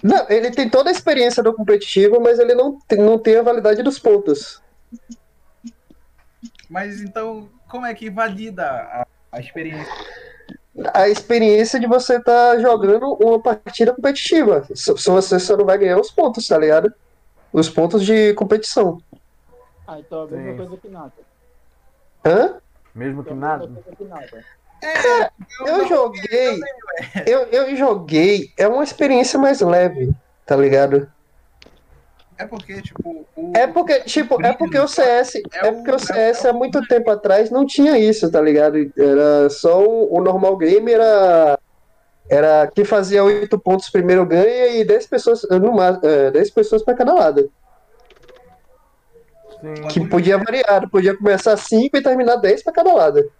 Não, 0.00 0.30
ele 0.30 0.52
tem 0.52 0.70
toda 0.70 0.90
a 0.90 0.92
experiência 0.92 1.42
do 1.42 1.52
competitivo, 1.52 2.20
mas 2.20 2.38
ele 2.38 2.54
não 2.54 2.78
tem, 2.86 2.98
não 2.98 3.18
tem 3.18 3.36
a 3.36 3.42
validade 3.42 3.82
dos 3.82 3.98
pontos. 3.98 4.62
Mas 6.68 7.00
então, 7.00 7.50
como 7.68 7.84
é 7.84 7.92
que 7.92 8.08
valida 8.08 8.64
a, 8.64 9.06
a 9.32 9.40
experiência? 9.40 9.92
A 10.94 11.08
experiência 11.08 11.78
de 11.78 11.86
você 11.86 12.16
estar 12.16 12.58
jogando 12.58 13.12
uma 13.14 13.40
partida 13.40 13.92
competitiva. 13.92 14.66
Só 14.74 14.96
só 14.96 15.12
você 15.14 15.38
só 15.38 15.56
não 15.56 15.64
vai 15.64 15.78
ganhar 15.78 15.98
os 15.98 16.10
pontos, 16.10 16.46
tá 16.46 16.58
ligado? 16.58 16.92
Os 17.52 17.68
pontos 17.68 18.04
de 18.04 18.32
competição. 18.34 18.98
ah, 19.86 19.98
então 19.98 20.22
é 20.22 20.24
a 20.24 20.26
mesma 20.26 20.50
Sim. 20.50 20.56
coisa 20.56 20.76
que 20.76 20.88
nada. 20.88 21.12
Hã? 22.24 22.54
Mesmo 22.94 23.24
que 23.24 23.30
é 23.30 23.34
nada. 23.34 23.70
nada. 24.00 24.44
Eu 25.66 25.86
joguei. 25.88 26.60
Eu, 27.26 27.40
eu 27.46 27.76
joguei. 27.76 28.52
É 28.56 28.66
uma 28.66 28.82
experiência 28.82 29.38
mais 29.38 29.60
leve, 29.60 30.10
tá 30.46 30.56
ligado? 30.56 31.10
É 32.40 32.46
porque, 32.46 32.80
tipo, 32.80 33.26
o. 33.36 33.52
É 33.54 33.66
porque, 33.66 34.00
tipo, 34.00 34.42
é 34.44 34.52
porque 34.52 34.78
o 34.78 34.88
CS. 34.88 35.34
É 35.52 35.70
porque 35.70 35.90
o 35.90 35.98
CS 35.98 36.46
há 36.46 36.52
muito 36.52 36.80
tempo 36.88 37.10
atrás 37.10 37.50
não 37.50 37.66
tinha 37.66 37.98
isso, 37.98 38.30
tá 38.30 38.40
ligado? 38.40 38.76
Era 38.96 39.50
só 39.50 39.84
o, 39.84 40.16
o 40.16 40.20
normal 40.22 40.56
game, 40.56 40.90
era. 40.92 41.58
Era 42.28 42.66
quem 42.72 42.84
fazia 42.84 43.22
8 43.24 43.58
pontos 43.58 43.90
primeiro 43.90 44.24
ganha 44.24 44.68
e 44.68 44.84
10 44.84 45.06
pessoas, 45.08 45.42
no, 45.50 45.72
ma- 45.72 45.98
é, 46.02 46.30
10 46.30 46.50
pessoas 46.50 46.82
pra 46.82 46.94
cada 46.94 47.12
lado. 47.12 47.50
Sim. 49.60 49.74
Que 49.88 50.08
podia 50.08 50.38
variar, 50.38 50.88
podia 50.88 51.16
começar 51.16 51.56
5 51.56 51.96
e 51.96 52.02
terminar 52.02 52.36
10 52.36 52.62
pra 52.62 52.72
cada 52.72 52.92
lado. 52.94 53.30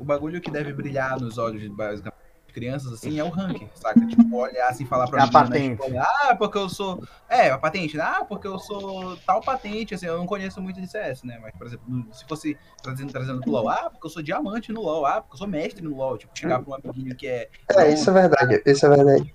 o 0.00 0.04
bagulho 0.04 0.40
que 0.40 0.50
deve 0.50 0.72
brilhar 0.72 1.20
nos 1.20 1.38
olhos 1.38 1.68
basicamente 1.68 2.16
crianças 2.52 2.92
assim 2.92 3.18
é 3.18 3.24
o 3.24 3.28
ranking, 3.28 3.68
saca? 3.74 4.00
Tipo, 4.06 4.36
olhar 4.36 4.68
assim, 4.68 4.84
falar 4.86 5.08
pra 5.08 5.20
É 5.20 5.22
a 5.22 5.26
menina 5.26 5.40
na 5.42 5.48
patente. 5.48 5.82
escola, 5.82 6.06
ah, 6.28 6.36
porque 6.36 6.58
eu 6.58 6.68
sou. 6.68 7.02
É, 7.28 7.50
a 7.50 7.58
patente, 7.58 7.96
né? 7.96 8.04
Ah, 8.04 8.24
porque 8.24 8.46
eu 8.46 8.58
sou 8.58 9.16
tal 9.26 9.40
patente, 9.40 9.94
assim, 9.94 10.06
eu 10.06 10.18
não 10.18 10.26
conheço 10.26 10.60
muito 10.62 10.80
de 10.80 10.86
CS, 10.86 11.22
né? 11.24 11.38
Mas, 11.42 11.52
por 11.56 11.66
exemplo, 11.66 12.06
se 12.12 12.24
fosse 12.26 12.56
trazendo, 12.82 13.12
trazendo 13.12 13.40
pro 13.40 13.50
LOL, 13.50 13.68
ah, 13.68 13.90
porque 13.90 14.06
eu 14.06 14.10
sou 14.10 14.22
diamante 14.22 14.72
no 14.72 14.82
LOL, 14.82 15.04
ah, 15.06 15.20
porque 15.22 15.34
eu 15.34 15.38
sou 15.38 15.48
mestre 15.48 15.82
no 15.82 15.96
LOL, 15.96 16.16
tipo, 16.18 16.38
chegar 16.38 16.60
pra 16.62 16.70
um 16.72 16.74
amiguinho 16.76 17.16
que 17.16 17.26
é. 17.26 17.48
É, 17.76 17.90
isso 17.92 18.10
é 18.10 18.12
verdade, 18.12 18.62
isso 18.66 18.86
é 18.86 18.88
verdade. 18.88 19.34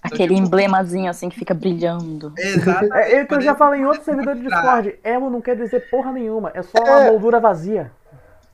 Aquele 0.00 0.34
tipo, 0.36 0.46
emblemazinho 0.46 1.10
assim 1.10 1.28
que 1.28 1.36
fica 1.36 1.52
brilhando. 1.52 2.32
Exatamente. 2.38 2.92
É, 2.94 3.16
é 3.16 3.24
que 3.24 3.34
eu 3.34 3.40
já 3.40 3.54
falei 3.56 3.80
em 3.80 3.84
outro 3.84 4.04
servidor 4.04 4.36
de 4.36 4.42
Discord. 4.42 4.96
Emo 5.02 5.28
não 5.28 5.40
quer 5.40 5.56
dizer 5.56 5.90
porra 5.90 6.12
nenhuma. 6.12 6.52
É 6.54 6.62
só 6.62 6.78
uma 6.78 7.00
É. 7.02 7.10
moldura 7.10 7.40
vazia. 7.40 7.90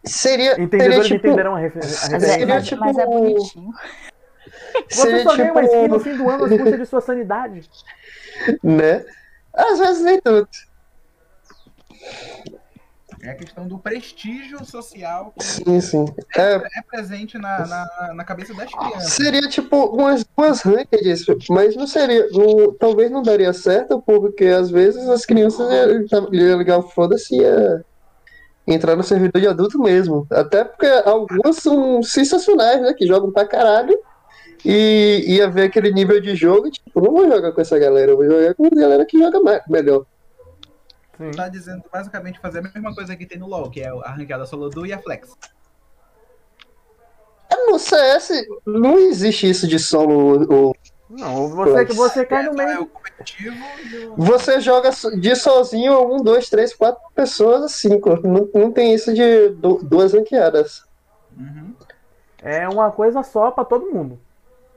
Seria, 0.07 0.51
seria 0.51 0.65
Entendedores 0.65 1.07
tipo, 1.07 1.27
entenderão 1.27 1.57
a, 1.57 1.59
refer 1.59 1.83
a 1.83 1.87
Mas 1.87 2.03
é, 2.03 2.07
referência. 2.07 2.31
Seria 2.39 2.47
mas, 2.55 2.67
tipo- 2.67 2.81
mas 2.81 2.99
é 2.99 3.07
bonitinho. 3.07 3.71
Você 4.91 5.03
seria 5.03 5.23
só 5.23 5.37
ganha 5.37 5.53
uma 5.53 5.63
skin 5.63 5.77
no 5.77 5.99
tipo, 5.99 6.01
fim 6.01 6.17
do 6.17 6.29
ano 6.29 6.45
às 6.45 6.51
custas 6.51 6.79
de 6.79 6.87
sua 6.87 7.01
sanidade. 7.01 7.71
né? 8.63 9.05
Às 9.55 9.79
vezes 9.79 10.03
nem 10.03 10.21
tanto. 10.21 10.51
É 13.23 13.31
a 13.31 13.35
questão 13.35 13.67
do 13.67 13.79
prestígio 13.79 14.63
social 14.67 15.33
que 15.39 15.43
Sim, 15.45 15.81
sim. 15.81 16.05
É, 16.37 16.57
é 16.57 16.83
presente 16.91 17.39
na, 17.39 17.67
na, 17.67 18.15
na 18.17 18.25
cabeça 18.25 18.53
das 18.53 18.71
crianças. 18.71 19.13
seria 19.13 19.49
tipo 19.49 19.77
umas 19.97 20.25
duas 20.37 20.61
rankeds, 20.61 21.25
mas 21.49 21.75
não 21.75 21.87
seria. 21.87 22.29
não- 22.33 22.75
talvez 22.75 23.11
não 23.11 23.23
daria 23.23 23.53
certo, 23.55 24.03
porque 24.03 24.45
às 24.47 24.71
vezes 24.71 25.09
as 25.09 25.25
crianças 25.25 25.67
iam 26.33 26.59
ligar 26.59 26.79
o 26.79 26.83
foda-se 26.83 27.35
e 27.35 27.41
ia 27.41 27.85
entrar 28.67 28.97
no 28.97 29.03
servidor 29.03 29.41
de 29.41 29.49
adulto 29.49 29.79
mesmo. 29.79 30.27
Até 30.31 30.65
porque 30.65 30.87
algumas 31.05 31.57
são 31.57 32.03
sensacionais, 32.03 32.81
né? 32.81 32.95
Que 32.95 33.07
jogam 33.07 33.31
pra 33.31 33.47
caralho. 33.47 33.99
E 34.65 35.25
ia 35.29 35.49
ver 35.51 35.65
aquele 35.65 35.93
nível 35.93 36.19
de 36.21 36.35
jogo, 36.35 36.71
tipo, 36.71 36.99
não 37.01 37.13
vou 37.13 37.29
jogar 37.29 37.53
com 37.53 37.61
essa 37.61 37.79
galera, 37.79 38.13
eu 38.13 38.17
vou 38.17 38.25
jogar 38.25 38.55
com 38.55 38.67
a 38.67 38.71
galera 38.71 39.05
que 39.05 39.19
joga 39.19 39.39
mais, 39.41 39.61
melhor. 39.69 40.07
Sim. 41.19 41.31
Tá 41.33 41.49
dizendo 41.49 41.83
basicamente 41.93 42.41
fazer 42.41 42.61
a 42.61 42.63
mesma 42.63 42.95
coisa 42.95 43.15
que 43.15 43.27
tem 43.27 43.39
no 43.39 43.47
LoL, 43.47 43.71
que 43.71 43.81
é 43.83 43.89
a 43.89 44.11
ranqueada 44.11 44.47
solo 44.47 44.71
duo 44.71 44.87
e 44.87 44.93
a 44.93 44.99
flex. 44.99 45.37
No 47.69 47.79
CS 47.79 48.47
não 48.67 48.99
existe 48.99 49.49
isso 49.49 49.67
de 49.69 49.79
solo. 49.79 50.47
ou- 50.53 50.77
Não, 51.17 51.49
você, 51.49 51.85
você 51.85 52.27
cai 52.27 52.43
no 52.43 52.53
Então 52.53 52.65
é 52.69 52.75
meio. 52.75 52.91
o... 54.17 54.25
Você 54.25 54.61
joga 54.61 54.91
de 55.19 55.37
sozinho, 55.37 56.13
um, 56.13 56.23
dois, 56.23 56.49
três, 56.49 56.75
quatro 56.75 57.01
pessoas, 57.15 57.73
cinco. 57.73 58.17
Não, 58.27 58.49
não 58.55 58.73
tem 58.73 58.93
isso 58.95 59.15
de 59.15 59.51
du- 59.51 59.81
duas 59.83 60.13
ranqueadas. 60.13 60.83
Uhum. 61.39 61.73
É 62.43 62.69
uma 62.69 62.91
coisa 62.91 63.23
só 63.23 63.51
pra 63.51 63.65
todo 63.65 63.91
mundo. 63.91 64.19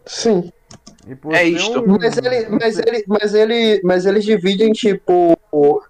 Sim. 0.06 0.52
E 1.08 1.16
por 1.16 1.34
É 1.34 1.44
isto. 1.44 1.80
um- 1.80 1.98
Mas 1.98 2.18
ele, 2.18 2.50
mas 2.50 2.78
ele, 2.78 3.04
mas 3.08 3.34
ele, 3.34 3.82
mas 3.84 4.06
eles 4.06 4.24
dividem, 4.24 4.72
tipo, 4.72 5.36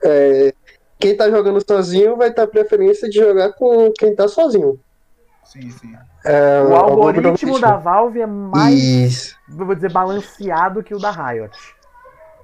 é, 0.04 0.54
quem 1.00 1.16
tá 1.16 1.30
jogando 1.30 1.62
sozinho 1.68 2.16
vai 2.16 2.32
ter 2.32 2.42
a 2.42 2.48
preferência 2.48 3.10
de 3.10 3.18
jogar 3.20 3.52
com 3.54 3.92
quem 3.92 4.16
tá 4.16 4.28
sozinho. 4.28 4.80
Sim, 5.44 5.70
sim. 5.72 5.94
É, 6.28 6.62
O 6.64 6.76
algoritmo 6.76 7.54
do- 7.54 7.60
da 7.62 7.78
Valve 7.78 8.22
é 8.22 8.28
mais, 8.28 8.74
Isso. 8.74 9.36
vou 9.48 9.74
dizer, 9.74 9.92
balanceado 9.92 10.84
que 10.84 10.94
o 10.94 11.00
da 11.00 11.12
Riot. 11.12 11.58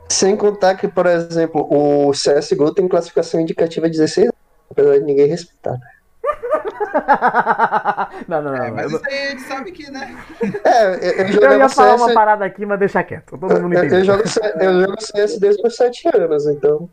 Sem 0.10 0.36
contar 0.38 0.76
que, 0.76 0.88
por 0.88 1.06
exemplo, 1.06 1.68
o 1.70 2.12
CSGO 2.12 2.74
tem 2.74 2.88
classificação 2.88 3.42
indicativa 3.42 3.90
16, 3.90 4.32
apesar 4.70 5.00
de 5.00 5.04
ninguém 5.04 5.28
respeitar. 5.28 5.78
não, 8.28 8.42
não, 8.42 8.52
não. 8.52 8.64
É, 8.66 8.72
mas 8.72 8.92
eu, 8.92 8.98
isso 8.98 9.08
aí 9.10 9.28
a 9.28 9.30
gente 9.32 9.42
sabe 9.44 9.72
que, 9.72 9.90
né? 9.92 10.18
É, 10.64 10.86
eu, 10.86 11.28
eu 11.28 11.42
eu 11.52 11.58
ia 11.60 11.70
falar 11.70 11.98
CS, 11.98 12.02
uma 12.02 12.14
parada 12.14 12.46
aqui, 12.46 12.66
mas 12.66 12.80
deixa 12.80 13.04
quieto. 13.04 13.38
Todo 13.38 13.62
mundo 13.62 13.74
eu, 13.76 14.04
jogo, 14.06 14.24
eu 14.60 14.82
jogo 14.82 15.02
CS 15.02 15.40
desde 15.40 15.66
os 15.66 15.76
7 15.76 16.10
anos, 16.16 16.48
então. 16.48 16.90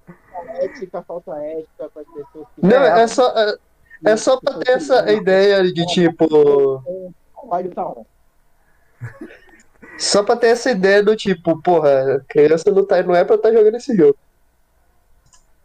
Ética, 0.61 1.03
falta 1.03 1.33
ética 1.37 1.89
para 1.93 2.03
as 2.03 2.09
pessoas 2.09 2.47
que 2.55 2.67
Não, 2.67 2.83
é 2.83 3.07
só, 3.07 3.29
é, 3.37 3.55
é 4.05 4.17
só 4.17 4.39
pra 4.39 4.55
ter 4.55 4.73
essa 4.73 5.11
ideia 5.13 5.63
de 5.63 5.87
tipo. 5.87 6.83
Tá. 7.75 7.95
Só 9.99 10.23
pra 10.23 10.37
ter 10.37 10.49
essa 10.49 10.71
ideia 10.71 11.03
do 11.03 11.15
tipo, 11.15 11.61
porra, 11.63 12.17
a 12.17 12.21
criança 12.21 12.71
não, 12.71 12.87
tá, 12.87 13.03
não 13.03 13.15
é 13.15 13.25
pra 13.25 13.37
estar 13.37 13.53
jogando 13.53 13.75
esse 13.75 13.95
jogo. 13.97 14.17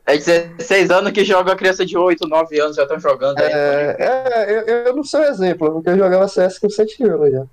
É 0.06 0.18
16 0.18 0.92
anos 0.92 1.12
que 1.12 1.24
joga 1.24 1.54
a 1.54 1.56
criança 1.56 1.86
de 1.86 1.98
8, 1.98 2.28
9 2.28 2.60
anos 2.60 2.76
já 2.76 2.84
estão 2.84 3.00
jogando 3.00 3.40
aí. 3.40 3.52
É, 3.52 3.96
é, 4.00 4.52
eu, 4.52 4.62
eu 4.86 4.96
não 4.96 5.04
sou 5.04 5.24
exemplo, 5.24 5.72
porque 5.72 5.90
eu 5.90 5.98
jogava 5.98 6.28
CS 6.28 6.60
com 6.60 6.70
7 6.70 7.04
anos 7.04 7.32
já. 7.32 7.46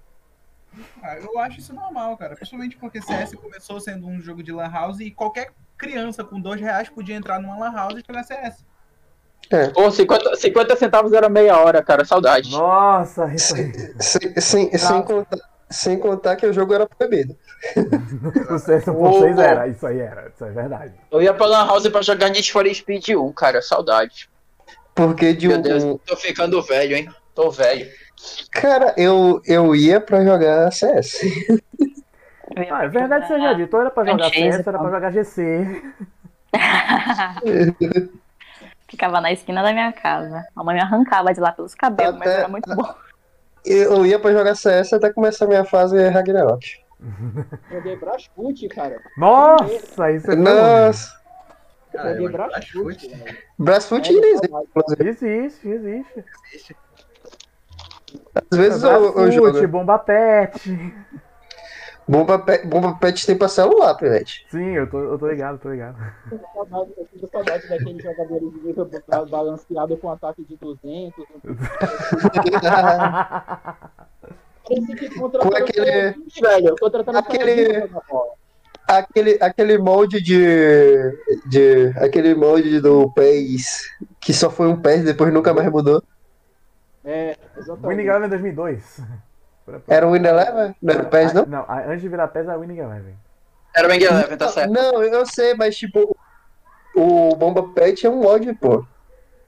Ah, 1.03 1.17
eu 1.19 1.39
acho 1.39 1.61
isso 1.61 1.73
normal, 1.73 2.17
cara. 2.17 2.35
Principalmente 2.37 2.77
porque 2.77 3.01
CS 3.01 3.35
começou 3.35 3.81
sendo 3.81 4.07
um 4.07 4.21
jogo 4.21 4.43
de 4.43 4.53
Lan 4.53 4.71
House 4.71 5.01
e 5.01 5.11
qualquer 5.11 5.53
criança 5.79 6.23
com 6.23 6.41
dois 6.41 6.61
reais 6.61 6.89
podia 6.89 7.17
entrar 7.17 7.41
numa 7.41 7.59
Lan 7.59 7.73
House 7.73 7.95
e 7.95 8.05
jogar 8.07 8.23
CS. 8.23 8.65
Pô, 9.75 9.91
50, 9.91 10.37
50 10.37 10.77
centavos 10.77 11.13
era 11.13 11.29
meia 11.29 11.59
hora, 11.59 11.83
cara. 11.83 12.05
Saudade. 12.05 12.51
Nossa, 12.51 13.27
isso 13.35 13.55
aí. 13.55 13.73
Sem, 14.01 14.41
sem, 14.41 14.79
sem, 14.79 15.03
contar, 15.03 15.39
sem 15.71 15.99
contar 15.99 16.37
que 16.37 16.47
o 16.47 16.53
jogo 16.53 16.75
era 16.75 16.87
proibido. 16.87 17.37
O 18.51 18.59
CS 18.59 18.85
por 18.85 18.97
Ô, 19.11 19.21
6 19.21 19.39
ô. 19.39 19.41
era, 19.41 19.69
isso 19.69 19.87
aí 19.87 20.01
era, 20.01 20.29
isso 20.35 20.45
é 20.45 20.51
verdade. 20.51 20.93
Eu 21.11 21.23
ia 21.23 21.33
pra 21.33 21.47
Lan 21.47 21.67
House 21.67 21.87
pra 21.89 22.03
jogar 22.03 22.29
Need 22.31 22.51
for 22.53 22.67
Speed 22.75 23.11
1, 23.11 23.33
cara. 23.33 23.63
Saudade. 23.63 24.29
Porque 24.95 25.33
de 25.33 25.49
Meu 25.49 25.59
um. 25.59 25.63
Deus, 25.63 25.85
tô 26.05 26.17
ficando 26.17 26.61
velho, 26.63 26.97
hein? 26.97 27.09
Tô 27.35 27.51
velho. 27.51 27.89
Cara, 28.51 28.93
eu, 28.97 29.41
eu 29.47 29.75
ia 29.75 30.01
pra 30.01 30.23
jogar 30.25 30.71
CS. 30.73 31.21
Ah, 32.71 32.85
é 32.85 32.89
verdade 32.89 33.27
jogar- 33.27 33.41
seja 33.41 33.53
dito, 33.55 33.75
ou 33.75 33.81
era 33.81 33.91
pra 33.91 34.05
jogar 34.05 34.29
CS, 34.31 34.55
era 34.55 34.63
pra 34.65 34.73
então. 34.73 34.91
jogar 34.91 35.11
GC. 35.13 35.83
Ficava 38.93 39.23
na 39.23 39.33
esquina 39.33 39.63
da 39.63 39.73
minha 39.73 39.91
casa. 39.91 40.45
A 40.55 40.63
mãe 40.63 40.75
me 40.75 40.83
arrancava 40.83 41.33
de 41.33 41.41
lá 41.41 41.51
pelos 41.51 41.75
cabelos, 41.75 42.19
mas 42.19 42.29
Até- 42.29 42.41
era 42.41 42.49
muito 42.49 42.77
bom. 42.77 42.95
Eu 43.65 44.05
ia 44.05 44.19
pra 44.19 44.33
jogar 44.33 44.55
CS 44.55 44.93
até 44.93 45.11
começar 45.11 45.47
a 45.47 45.49
minha 45.49 45.65
fase 45.65 45.97
Ragnarok. 46.11 46.79
Joguei 47.71 47.97
Brasfoot, 47.97 48.69
cara. 48.69 49.01
Nossa, 49.17 50.11
isso 50.13 50.31
é. 50.31 50.37
Nossa, 50.37 51.11
Cara, 51.91 52.11
Joguei 52.11 52.27
eu 52.27 52.33
Brasfoot. 52.33 53.25
Brasfoot 53.59 54.11
ainda 54.11 54.27
existe. 54.27 54.53
Existe, 55.01 55.69
existe. 55.69 56.25
existe. 56.53 56.77
Às 58.51 58.59
vezes 58.59 58.83
eu, 58.83 58.91
eu 58.91 59.13
Brasfoot, 59.15 59.33
jogo. 59.55 59.69
Bomba 59.69 59.99
Pet. 60.01 60.95
Bomba, 62.09 62.39
Pet- 62.39 62.67
Bomba 62.67 62.95
Pet 63.01 63.25
tem 63.27 63.37
pra 63.39 63.49
celular, 63.49 63.95
Pivete. 63.95 64.45
Sim, 64.51 64.71
eu 64.73 64.89
tô, 64.91 64.99
eu 64.99 65.19
tô 65.19 65.29
ligado, 65.29 65.59
tô 65.59 65.71
ligado. 65.71 65.97
Eu 66.31 66.39
sinto 66.39 66.49
saudade- 66.53 66.93
Eu 67.23 67.29
saudade 67.33 67.69
daqueles 67.69 68.03
jogadores 68.03 68.53
de 68.53 69.31
balanceado 69.31 69.97
com 69.97 70.11
ataque 70.11 70.45
de 70.45 70.57
200. 70.57 71.25
Parecia 74.65 74.97
que 74.97 75.11
contrataram 75.15 75.51
Com 75.51 75.57
aquele- 75.57 76.15
só- 76.29 76.49
velho, 76.51 76.77
contrataram 76.81 77.19
aquele- 77.19 77.91
aquele, 78.89 79.39
aquele 79.41 79.79
molde 79.79 80.21
de, 80.21 81.13
de. 81.47 81.93
Aquele 81.97 82.35
molde 82.35 82.81
do 82.81 83.11
PES 83.13 83.89
que 84.21 84.33
só 84.35 84.51
foi 84.51 84.67
um 84.69 84.77
PES 84.81 85.01
e 85.03 85.05
depois 85.05 85.33
nunca 85.33 85.55
mais 85.55 85.71
mudou. 85.71 86.03
É, 87.05 87.37
exatamente. 87.57 87.87
Winning 87.89 88.09
Eleven 88.09 88.29
2002. 88.29 89.01
Era 89.87 90.07
um 90.07 90.13
Win 90.13 90.25
Eleven? 90.27 90.75
Não 90.83 90.95
era 90.95 91.03
o 91.03 91.07
PES, 91.11 91.33
não? 91.33 91.47
Não, 91.47 91.61
a- 91.69 91.85
antes 91.87 92.03
de 92.03 92.09
virar 92.09 92.29
PES 92.29 92.49
era 92.49 92.59
Winning 92.59 92.79
Eleven. 92.79 93.15
Era 93.75 93.87
o 93.87 93.91
Bang 93.91 94.05
Eleven, 94.05 94.37
tá 94.37 94.49
certo. 94.49 94.71
Não, 94.73 95.03
eu 95.03 95.25
sei, 95.25 95.55
mas 95.55 95.77
tipo, 95.77 96.17
o 96.97 97.35
Bomba 97.37 97.73
Pet 97.73 98.05
é 98.07 98.11
um 98.11 98.21
mod, 98.23 98.53
pô. 98.55 98.85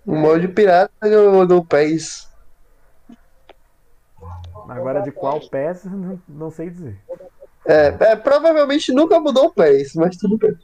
Um 0.06 0.16
mod 0.18 0.46
pirata 0.48 0.92
do, 1.02 1.46
do 1.46 1.64
PES. 1.64 2.30
Agora 4.68 5.02
de 5.02 5.10
qual 5.12 5.40
PES, 5.40 5.84
não, 5.90 6.22
não 6.28 6.50
sei 6.50 6.70
dizer. 6.70 6.98
É, 7.66 7.86
é, 8.12 8.16
provavelmente 8.16 8.92
nunca 8.92 9.18
mudou 9.20 9.46
o 9.46 9.52
PES, 9.52 9.94
mas 9.94 10.16
tudo 10.16 10.38
bem. 10.38 10.56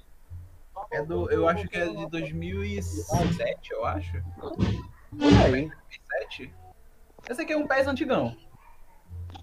É 0.90 1.02
do, 1.02 1.30
eu 1.30 1.46
acho 1.48 1.68
que 1.68 1.76
é 1.78 1.86
de 1.88 2.06
2007, 2.08 3.72
eu 3.72 3.84
acho. 3.84 4.16
Aí. 4.16 4.80
2007? 5.12 6.52
Esse 7.28 7.42
aqui 7.42 7.52
é 7.52 7.56
um 7.56 7.66
PES 7.66 7.86
antigão. 7.86 8.34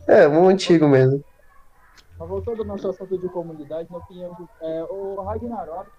É, 0.08 0.28
um 0.28 0.48
antigo 0.48 0.88
mesmo. 0.88 1.24
Mas 2.18 2.30
voltando 2.30 2.62
ao 2.62 2.68
nosso 2.68 2.90
assunto 2.90 3.18
de 3.18 3.28
comunidade, 3.30 3.88
opinião 3.94 4.34
do, 4.34 4.50
é, 4.62 4.84
o 4.90 5.22
Ragnarok. 5.22 5.90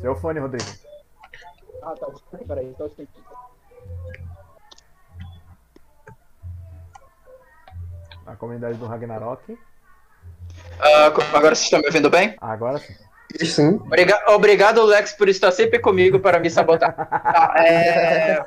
Seu 0.00 0.14
fone, 0.16 0.40
Rodrigo. 0.40 0.68
Ah, 1.82 1.94
tá. 1.94 2.06
Peraí, 2.46 2.66
então 2.66 2.88
tem 2.90 3.06
que. 3.06 3.22
A 8.26 8.36
comunidade 8.36 8.78
do 8.78 8.86
Ragnarok. 8.86 9.58
Ah, 10.78 11.10
co- 11.10 11.22
agora 11.36 11.54
vocês 11.54 11.64
estão 11.64 11.80
me 11.80 11.86
ouvindo 11.86 12.10
bem? 12.10 12.36
Agora 12.40 12.78
sim. 12.78 12.94
Sim. 13.44 13.76
Obriga- 13.76 14.22
Obrigado, 14.28 14.82
Lex, 14.84 15.12
por 15.12 15.28
estar 15.28 15.50
sempre 15.52 15.78
comigo 15.78 16.18
para 16.20 16.38
me 16.38 16.50
sabotar. 16.50 16.94
Tá, 17.30 17.54
é, 17.64 18.42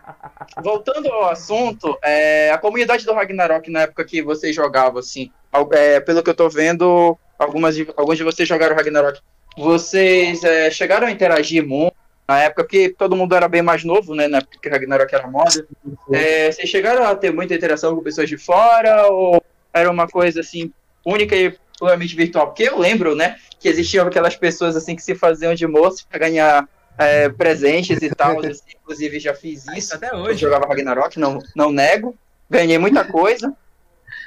Voltando 0.62 1.08
ao 1.12 1.30
assunto, 1.30 1.98
é, 2.04 2.52
a 2.52 2.58
comunidade 2.58 3.06
do 3.06 3.14
Ragnarok 3.14 3.70
na 3.72 3.82
época 3.82 4.04
que 4.06 4.22
vocês 4.22 4.56
jogavam, 4.56 5.00
assim, 5.00 5.32
é, 5.72 6.00
pelo 6.00 6.22
que 6.22 6.30
eu 6.30 6.34
tô 6.36 6.50
vendo, 6.50 7.18
algumas 7.40 7.76
de- 7.76 7.88
alguns 7.96 8.18
de 8.18 8.24
vocês 8.24 8.48
jogaram 8.48 8.76
Ragnarok. 8.76 9.20
Vocês 9.58 10.44
é, 10.44 10.70
chegaram 10.70 11.08
a 11.08 11.12
interagir 11.12 11.66
muito 11.66 11.96
na 12.28 12.40
época, 12.42 12.64
porque 12.64 12.90
todo 12.90 13.16
mundo 13.16 13.36
era 13.36 13.48
bem 13.48 13.62
mais 13.62 13.84
novo, 13.84 14.14
né? 14.16 14.28
Na 14.28 14.40
época 14.40 14.58
que 14.62 14.70
Ragnarok 14.70 15.14
era 15.14 15.28
moda. 15.28 15.66
É, 16.12 16.52
vocês 16.52 16.70
chegaram 16.70 17.04
a 17.06 17.16
ter 17.16 17.32
muita 17.32 17.54
interação 17.54 17.96
com 17.96 18.02
pessoas 18.04 18.28
de 18.30 18.38
fora 18.38 19.08
ou 19.08 19.42
era 19.74 19.90
uma 19.90 20.08
coisa 20.08 20.40
assim 20.42 20.72
única 21.06 21.36
e 21.36 21.56
puramente 21.80 22.16
virtual. 22.16 22.48
Porque 22.48 22.64
eu 22.64 22.78
lembro, 22.80 23.16
né, 23.16 23.36
que 23.64 23.70
existiam 23.70 24.06
aquelas 24.06 24.36
pessoas 24.36 24.76
assim 24.76 24.94
que 24.94 25.02
se 25.02 25.16
faziam 25.16 25.56
de 25.56 25.66
moço 25.66 26.06
para 26.10 26.20
ganhar 26.20 26.68
é, 26.98 27.30
presentes 27.30 28.02
e 28.02 28.10
tal. 28.14 28.38
assim, 28.46 28.62
inclusive 28.82 29.22
já 29.22 29.34
fiz 29.34 29.66
isso. 29.70 29.96
Até 29.96 30.10
Eu 30.12 30.18
hoje. 30.18 30.38
jogava 30.42 30.68
Ragnarok, 30.68 31.18
não, 31.18 31.40
não 31.56 31.72
nego. 31.72 32.14
Ganhei 32.50 32.78
muita 32.78 33.06
coisa. 33.06 33.56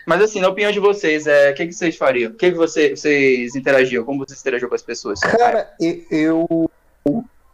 Mas 0.07 0.23
assim, 0.23 0.41
na 0.41 0.49
opinião 0.49 0.73
de 0.73 0.81
vocês, 0.81 1.27
é, 1.27 1.51
o 1.51 1.55
que, 1.55 1.67
que 1.67 1.75
vocês 1.75 1.97
fariam? 1.97 2.31
O 2.33 2.35
que, 2.35 2.51
que 2.51 2.57
você- 2.57 2.97
vocês 2.97 3.55
interagiam? 3.55 4.05
Como 4.05 4.25
vocês 4.25 4.41
interagiam 4.41 4.71
com 4.71 4.75
as 4.75 4.83
pessoas? 4.83 5.21
Cara, 5.21 5.71
eu, 6.11 6.71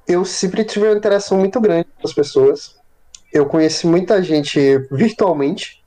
eu 0.07 0.25
sempre 0.25 0.63
tive 0.63 0.87
uma 0.87 0.97
interação 0.97 1.37
muito 1.39 1.61
grande 1.61 1.89
com 2.01 2.07
as 2.07 2.15
pessoas. 2.15 2.77
Eu 3.33 3.47
conheci 3.47 3.89
muita 3.89 4.23
gente 4.23 4.79
virtualmente 4.89 5.83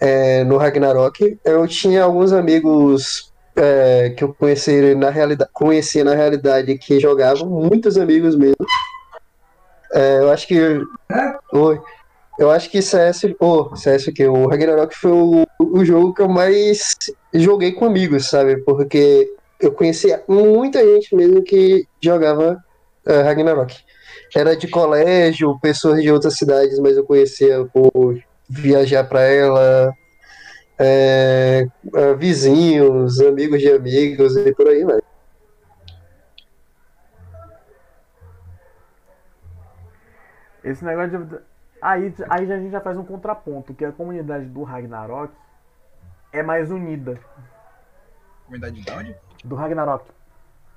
é, 0.00 0.44
no 0.44 0.56
Ragnarok. 0.56 1.36
Eu 1.44 1.66
tinha 1.66 2.04
alguns 2.04 2.32
amigos 2.32 3.33
é, 3.56 4.10
que 4.10 4.24
eu 4.24 4.34
conheci 4.34 4.94
na 4.94 5.10
realidade, 5.10 5.50
conhecia 5.52 6.04
na 6.04 6.14
realidade 6.14 6.76
que 6.78 6.98
jogavam, 6.98 7.48
muitos 7.48 7.96
amigos 7.96 8.36
mesmo. 8.36 8.66
É, 9.92 10.18
eu 10.18 10.30
acho 10.30 10.46
que. 10.46 10.58
Oi. 11.52 11.80
Eu 12.36 12.50
acho 12.50 12.68
que 12.68 12.82
CS, 12.82 13.32
oh, 13.38 13.76
CS 13.76 14.06
que 14.06 14.26
o 14.26 14.48
Ragnarok 14.48 14.92
foi 14.96 15.12
o, 15.12 15.46
o 15.60 15.84
jogo 15.84 16.12
que 16.12 16.20
eu 16.20 16.28
mais 16.28 16.96
joguei 17.32 17.70
com 17.70 17.84
amigos, 17.84 18.28
sabe? 18.28 18.56
Porque 18.56 19.32
eu 19.60 19.70
conhecia 19.70 20.20
muita 20.26 20.84
gente 20.84 21.14
mesmo 21.14 21.44
que 21.44 21.86
jogava 22.02 22.58
eh, 23.06 23.22
Ragnarok. 23.22 23.76
Era 24.34 24.56
de 24.56 24.66
colégio, 24.66 25.58
pessoas 25.60 26.02
de 26.02 26.10
outras 26.10 26.36
cidades, 26.36 26.78
mas 26.80 26.96
eu 26.96 27.04
conhecia 27.04 27.64
por 27.72 28.18
viajar 28.48 29.04
para 29.04 29.22
ela, 29.22 29.94
eh, 30.78 31.66
eh, 31.94 32.14
vizinhos, 32.14 33.20
amigos 33.20 33.60
de 33.60 33.70
amigos 33.70 34.36
e 34.36 34.52
por 34.54 34.68
aí, 34.68 34.84
vai. 34.84 34.98
Esse 40.62 40.84
negócio 40.84 41.24
de. 41.24 41.38
Aí, 41.80 42.14
aí 42.30 42.50
a 42.52 42.58
gente 42.58 42.70
já 42.70 42.80
faz 42.80 42.96
um 42.96 43.04
contraponto, 43.04 43.74
que 43.74 43.84
a 43.84 43.92
comunidade 43.92 44.46
do 44.46 44.62
Ragnarok 44.62 45.32
é 46.32 46.42
mais 46.42 46.70
unida. 46.70 47.20
Comunidade 48.46 48.80
de 48.80 48.90
onde? 48.90 49.14
Do 49.44 49.54
Ragnarok. 49.54 50.06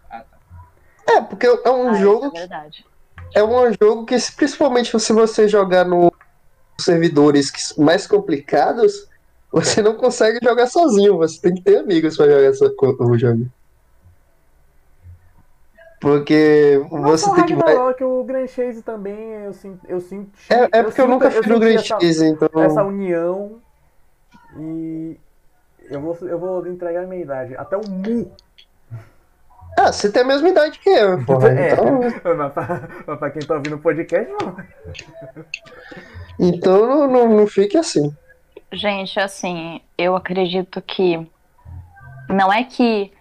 Ah, 0.10 0.24
tá. 0.30 1.14
É, 1.14 1.22
porque 1.22 1.46
é 1.48 1.70
um 1.72 1.90
Ah, 1.90 1.94
jogo 1.94 2.28
isso 2.28 2.36
é 2.36 2.40
verdade. 2.42 2.86
é 3.34 3.44
um 3.44 3.72
jogo 3.82 4.06
que, 4.06 4.18
principalmente 4.36 5.00
se 5.00 5.14
você 5.14 5.48
jogar 5.48 5.86
nos 5.86 6.12
servidores 6.82 7.74
mais 7.78 8.06
complicados, 8.06 9.07
você 9.52 9.82
não 9.82 9.96
consegue 9.96 10.40
jogar 10.44 10.68
sozinho, 10.68 11.18
você 11.18 11.40
tem 11.42 11.56
que 11.56 11.62
ter 11.62 11.78
amigos 11.78 12.16
para 12.18 12.26
jogar 12.30 12.44
essa, 12.44 12.66
o 13.00 13.18
jogo. 13.18 13.48
Porque 16.00 16.80
você 16.92 17.28
o 17.30 17.34
tem 17.36 17.46
que. 17.46 17.54
Ragnarok, 17.54 18.04
o 18.04 18.24
Grand 18.24 18.48
Chase 18.48 18.82
também, 18.84 19.18
eu 19.46 19.54
sinto. 19.54 19.80
Eu 19.90 20.00
senti, 20.00 20.30
É, 20.50 20.56
é 20.56 20.84
porque 20.84 21.02
eu, 21.02 21.06
sinto- 21.06 21.08
nunca 21.08 21.32
fui 21.32 21.48
no 21.48 21.60
Grand 21.60 21.74
essa- 21.76 21.84
Chase, 22.00 22.26
então. 22.28 22.50
essa 22.62 22.84
união 22.84 23.60
e 24.60 25.18
eu 25.90 26.00
vou, 26.00 26.16
eu 26.22 26.38
vou 26.38 26.68
entregar 26.68 27.04
a 27.04 27.08
minha 27.08 27.22
idade. 27.24 27.56
Até 27.58 27.76
o 27.78 27.90
Mu. 27.90 28.32
Ah, 29.80 29.92
você 29.92 30.12
tem 30.12 30.22
a 30.22 30.26
mesma 30.26 30.50
idade 30.50 30.78
que 30.80 30.90
eu, 30.90 31.24
porra. 31.26 31.50
É. 31.52 31.74
Então, 31.74 32.00
Mas 32.38 32.54
pra, 32.54 32.90
mas 33.08 33.20
pra 33.20 33.30
quem 33.32 33.42
tá 33.42 33.56
ouvindo 33.56 33.76
o 33.76 33.80
podcast, 33.80 34.32
não. 34.42 34.56
então 36.40 36.88
não, 36.88 37.08
não, 37.08 37.38
não 37.38 37.48
fique 37.48 37.76
assim. 37.78 38.16
Gente, 38.72 39.20
assim, 39.20 39.82
eu 39.98 40.16
acredito 40.16 40.82
que 40.82 41.26
não 42.30 42.52
é 42.52 42.64
que 42.64 43.12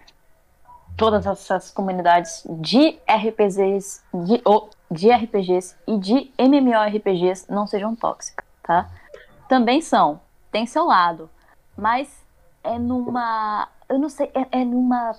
todas 0.97 1.25
essas 1.25 1.71
comunidades 1.71 2.43
de 2.49 2.99
RPGs, 3.07 4.01
de, 4.13 4.41
ou, 4.43 4.69
de 4.91 5.11
RPGs 5.11 5.75
e 5.87 5.97
de 5.97 6.31
MMORPGs 6.37 7.45
não 7.49 7.65
sejam 7.65 7.95
tóxicas, 7.95 8.45
tá? 8.63 8.89
Também 9.47 9.79
são, 9.79 10.19
tem 10.51 10.65
seu 10.65 10.85
lado, 10.85 11.29
mas 11.77 12.25
é 12.63 12.77
numa, 12.77 13.69
eu 13.87 13.97
não 13.97 14.09
sei, 14.09 14.29
é, 14.33 14.59
é 14.59 14.65
numa 14.65 15.15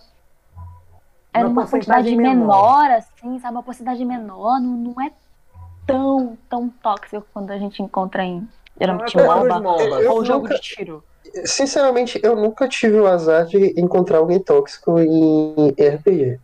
é 1.32 1.40
Uma 1.40 1.48
numa 1.48 1.66
quantidade 1.66 2.14
menor. 2.16 2.34
menor, 2.34 2.90
assim, 2.90 3.38
sabe? 3.38 3.54
Uma 3.54 3.62
porcentagem 3.62 4.04
menor, 4.04 4.60
não, 4.60 4.76
não 4.76 5.00
é 5.00 5.12
tão, 5.86 6.36
tão 6.48 6.68
tóxico 6.68 7.26
quando 7.32 7.50
a 7.50 7.58
gente 7.58 7.82
encontra 7.82 8.24
em 8.24 8.46
geralmente 8.80 9.16
Não 9.16 9.24
é 9.24 9.26
MOBA. 9.26 9.40
pelos 9.48 9.62
MOBA. 9.62 10.02
Eu 10.02 10.12
Ou 10.12 10.24
jogo 10.24 10.42
nunca- 10.44 10.54
de 10.54 10.60
tiro. 10.60 11.04
Sinceramente, 11.44 12.18
eu 12.22 12.34
nunca 12.34 12.66
tive 12.68 12.98
o 12.98 13.06
azar 13.06 13.44
de 13.46 13.78
encontrar 13.80 14.18
alguém 14.18 14.38
tóxico 14.40 14.98
em 14.98 15.68
RPG. 15.78 16.38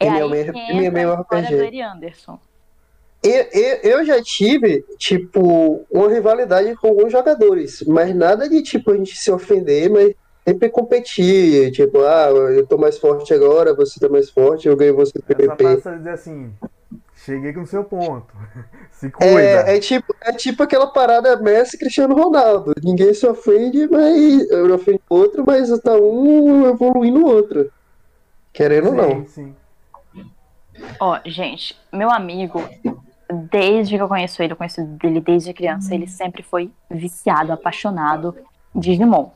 É 0.00 0.06
é 0.06 0.10
um 0.24 0.34
é 0.34 0.90
meio 0.90 1.12
a 1.12 1.20
história 1.20 1.48
RPG. 1.48 1.70
do 1.82 1.82
Anderson. 1.82 2.38
Eu, 3.22 3.44
eu, 3.52 3.76
eu 3.82 4.04
já 4.04 4.22
tive, 4.22 4.84
tipo, 4.98 5.84
uma 5.90 6.08
rivalidade 6.08 6.74
com 6.76 6.88
alguns 6.88 7.10
jogadores, 7.10 7.82
mas 7.86 8.14
nada 8.14 8.48
de, 8.48 8.62
tipo, 8.62 8.90
a 8.92 8.96
gente 8.96 9.16
se 9.16 9.30
ofender, 9.32 9.90
mas 9.90 10.14
sempre 10.46 10.68
competir, 10.70 11.72
tipo, 11.72 12.02
ah, 12.02 12.28
eu 12.30 12.64
tô 12.66 12.78
mais 12.78 12.98
forte 12.98 13.34
agora, 13.34 13.74
você 13.74 13.98
tá 13.98 14.08
mais 14.08 14.30
forte, 14.30 14.68
eu 14.68 14.76
ganho 14.76 14.94
você 14.94 15.12
no 15.18 15.24
Essa 15.28 15.34
PVP. 15.56 15.64
passa 15.76 15.96
dizer 15.96 16.10
assim, 16.10 16.52
cheguei 17.26 17.52
com 17.52 17.62
o 17.62 17.66
seu 17.66 17.84
ponto. 17.84 18.32
Se 18.92 19.10
cuida. 19.10 19.40
É, 19.40 19.76
é, 19.76 19.80
tipo, 19.80 20.14
é 20.22 20.32
tipo 20.32 20.62
aquela 20.62 20.86
parada 20.86 21.36
Messi 21.36 21.76
Cristiano 21.76 22.14
Ronaldo. 22.14 22.72
Ninguém 22.82 23.12
se 23.12 23.26
ofende, 23.26 23.86
mas 23.88 24.50
eu 24.50 24.74
ofendo 24.74 25.00
o 25.10 25.14
outro, 25.14 25.44
mas 25.46 25.68
tá 25.80 25.92
um 25.96 26.66
evoluindo 26.66 27.22
o 27.22 27.26
outro. 27.26 27.70
Querendo 28.54 28.88
ou 28.88 28.94
não. 28.94 29.26
sim, 29.26 29.26
sim. 29.26 29.54
Ó, 30.98 31.20
gente, 31.26 31.78
meu 31.92 32.10
amigo, 32.10 32.62
desde 33.50 33.96
que 33.96 34.02
eu 34.02 34.08
conheço 34.08 34.42
ele, 34.42 34.52
eu 34.52 34.56
conheço 34.56 34.80
ele 35.02 35.20
desde 35.20 35.52
criança, 35.52 35.94
ele 35.94 36.06
sempre 36.06 36.42
foi 36.42 36.70
viciado, 36.90 37.52
apaixonado 37.52 38.34
em 38.74 38.80
Digimon. 38.80 39.30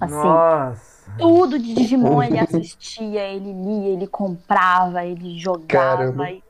Assim, 0.00 0.14
Nossa. 0.14 1.10
tudo 1.18 1.58
de 1.58 1.74
Digimon 1.74 2.22
ele 2.22 2.38
assistia, 2.40 3.22
ele 3.28 3.52
lia, 3.52 3.92
ele 3.94 4.06
comprava, 4.06 5.04
ele 5.04 5.38
jogava 5.38 5.66
Caramba. 5.66 6.30
e. 6.30 6.45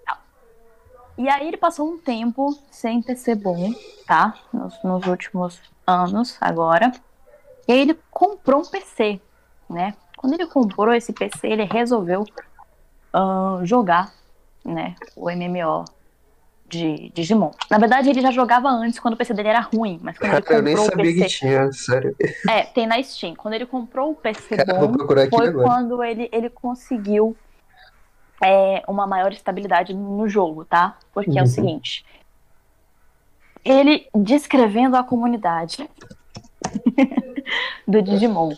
E 1.18 1.28
aí 1.28 1.48
ele 1.48 1.56
passou 1.56 1.88
um 1.88 1.98
tempo 1.98 2.58
sem 2.70 3.02
PC 3.02 3.34
bom, 3.34 3.72
tá? 4.06 4.34
Nos, 4.52 4.82
nos 4.82 5.06
últimos 5.06 5.60
anos, 5.86 6.36
agora. 6.40 6.92
E 7.66 7.72
aí 7.72 7.80
ele 7.80 7.98
comprou 8.10 8.60
um 8.60 8.66
PC, 8.66 9.20
né? 9.68 9.94
Quando 10.16 10.34
ele 10.34 10.46
comprou 10.46 10.92
esse 10.92 11.12
PC, 11.12 11.46
ele 11.46 11.64
resolveu 11.64 12.24
ahn, 13.12 13.64
jogar, 13.64 14.12
né? 14.64 14.94
O 15.14 15.30
MMO 15.30 15.84
de 16.68 17.10
Digimon. 17.14 17.52
Na 17.70 17.78
verdade, 17.78 18.10
ele 18.10 18.20
já 18.20 18.30
jogava 18.30 18.68
antes, 18.68 18.98
quando 18.98 19.14
o 19.14 19.16
PC 19.16 19.32
dele 19.32 19.48
era 19.48 19.60
ruim. 19.60 19.98
Mas 20.02 20.18
quando 20.18 20.32
ele 20.34 20.42
Cara, 20.42 20.58
eu 20.58 20.62
nem 20.62 20.76
comprou 20.76 20.88
o 20.88 20.96
sabia 20.96 21.12
que 21.14 21.20
PC... 21.20 21.38
tinha, 21.38 21.72
sério. 21.72 22.16
É, 22.48 22.62
tem 22.62 22.86
na 22.86 23.02
Steam. 23.02 23.34
Quando 23.34 23.54
ele 23.54 23.66
comprou 23.66 24.10
o 24.10 24.14
PC 24.14 24.56
Cara, 24.56 24.86
bom, 24.86 24.94
foi 25.30 25.52
quando 25.52 26.02
ele, 26.02 26.28
ele 26.32 26.50
conseguiu 26.50 27.36
é, 28.42 28.82
uma 28.88 29.06
maior 29.06 29.32
estabilidade 29.32 29.94
no 29.94 30.28
jogo, 30.28 30.64
tá? 30.64 30.96
Porque 31.12 31.38
é 31.38 31.42
o 31.42 31.44
Uhum. 31.44 31.46
seguinte. 31.46 32.04
Ele 33.64 34.08
descrevendo 34.14 34.96
a 34.96 35.02
comunidade 35.02 35.88
do 37.86 38.00
Digimon. 38.02 38.54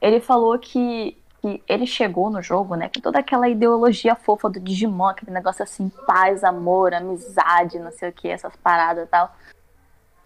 Ele 0.00 0.20
falou 0.20 0.58
que, 0.58 1.16
que 1.40 1.62
ele 1.66 1.86
chegou 1.86 2.30
no 2.30 2.42
jogo, 2.42 2.74
né? 2.76 2.88
Com 2.94 3.00
toda 3.00 3.18
aquela 3.18 3.48
ideologia 3.48 4.14
fofa 4.14 4.48
do 4.50 4.60
Digimon, 4.60 5.06
aquele 5.08 5.32
negócio 5.32 5.62
assim, 5.62 5.88
paz, 6.06 6.44
amor, 6.44 6.94
amizade, 6.94 7.78
não 7.78 7.90
sei 7.90 8.10
o 8.10 8.12
que, 8.12 8.28
essas 8.28 8.54
paradas 8.56 9.04
e 9.04 9.06
tal. 9.08 9.34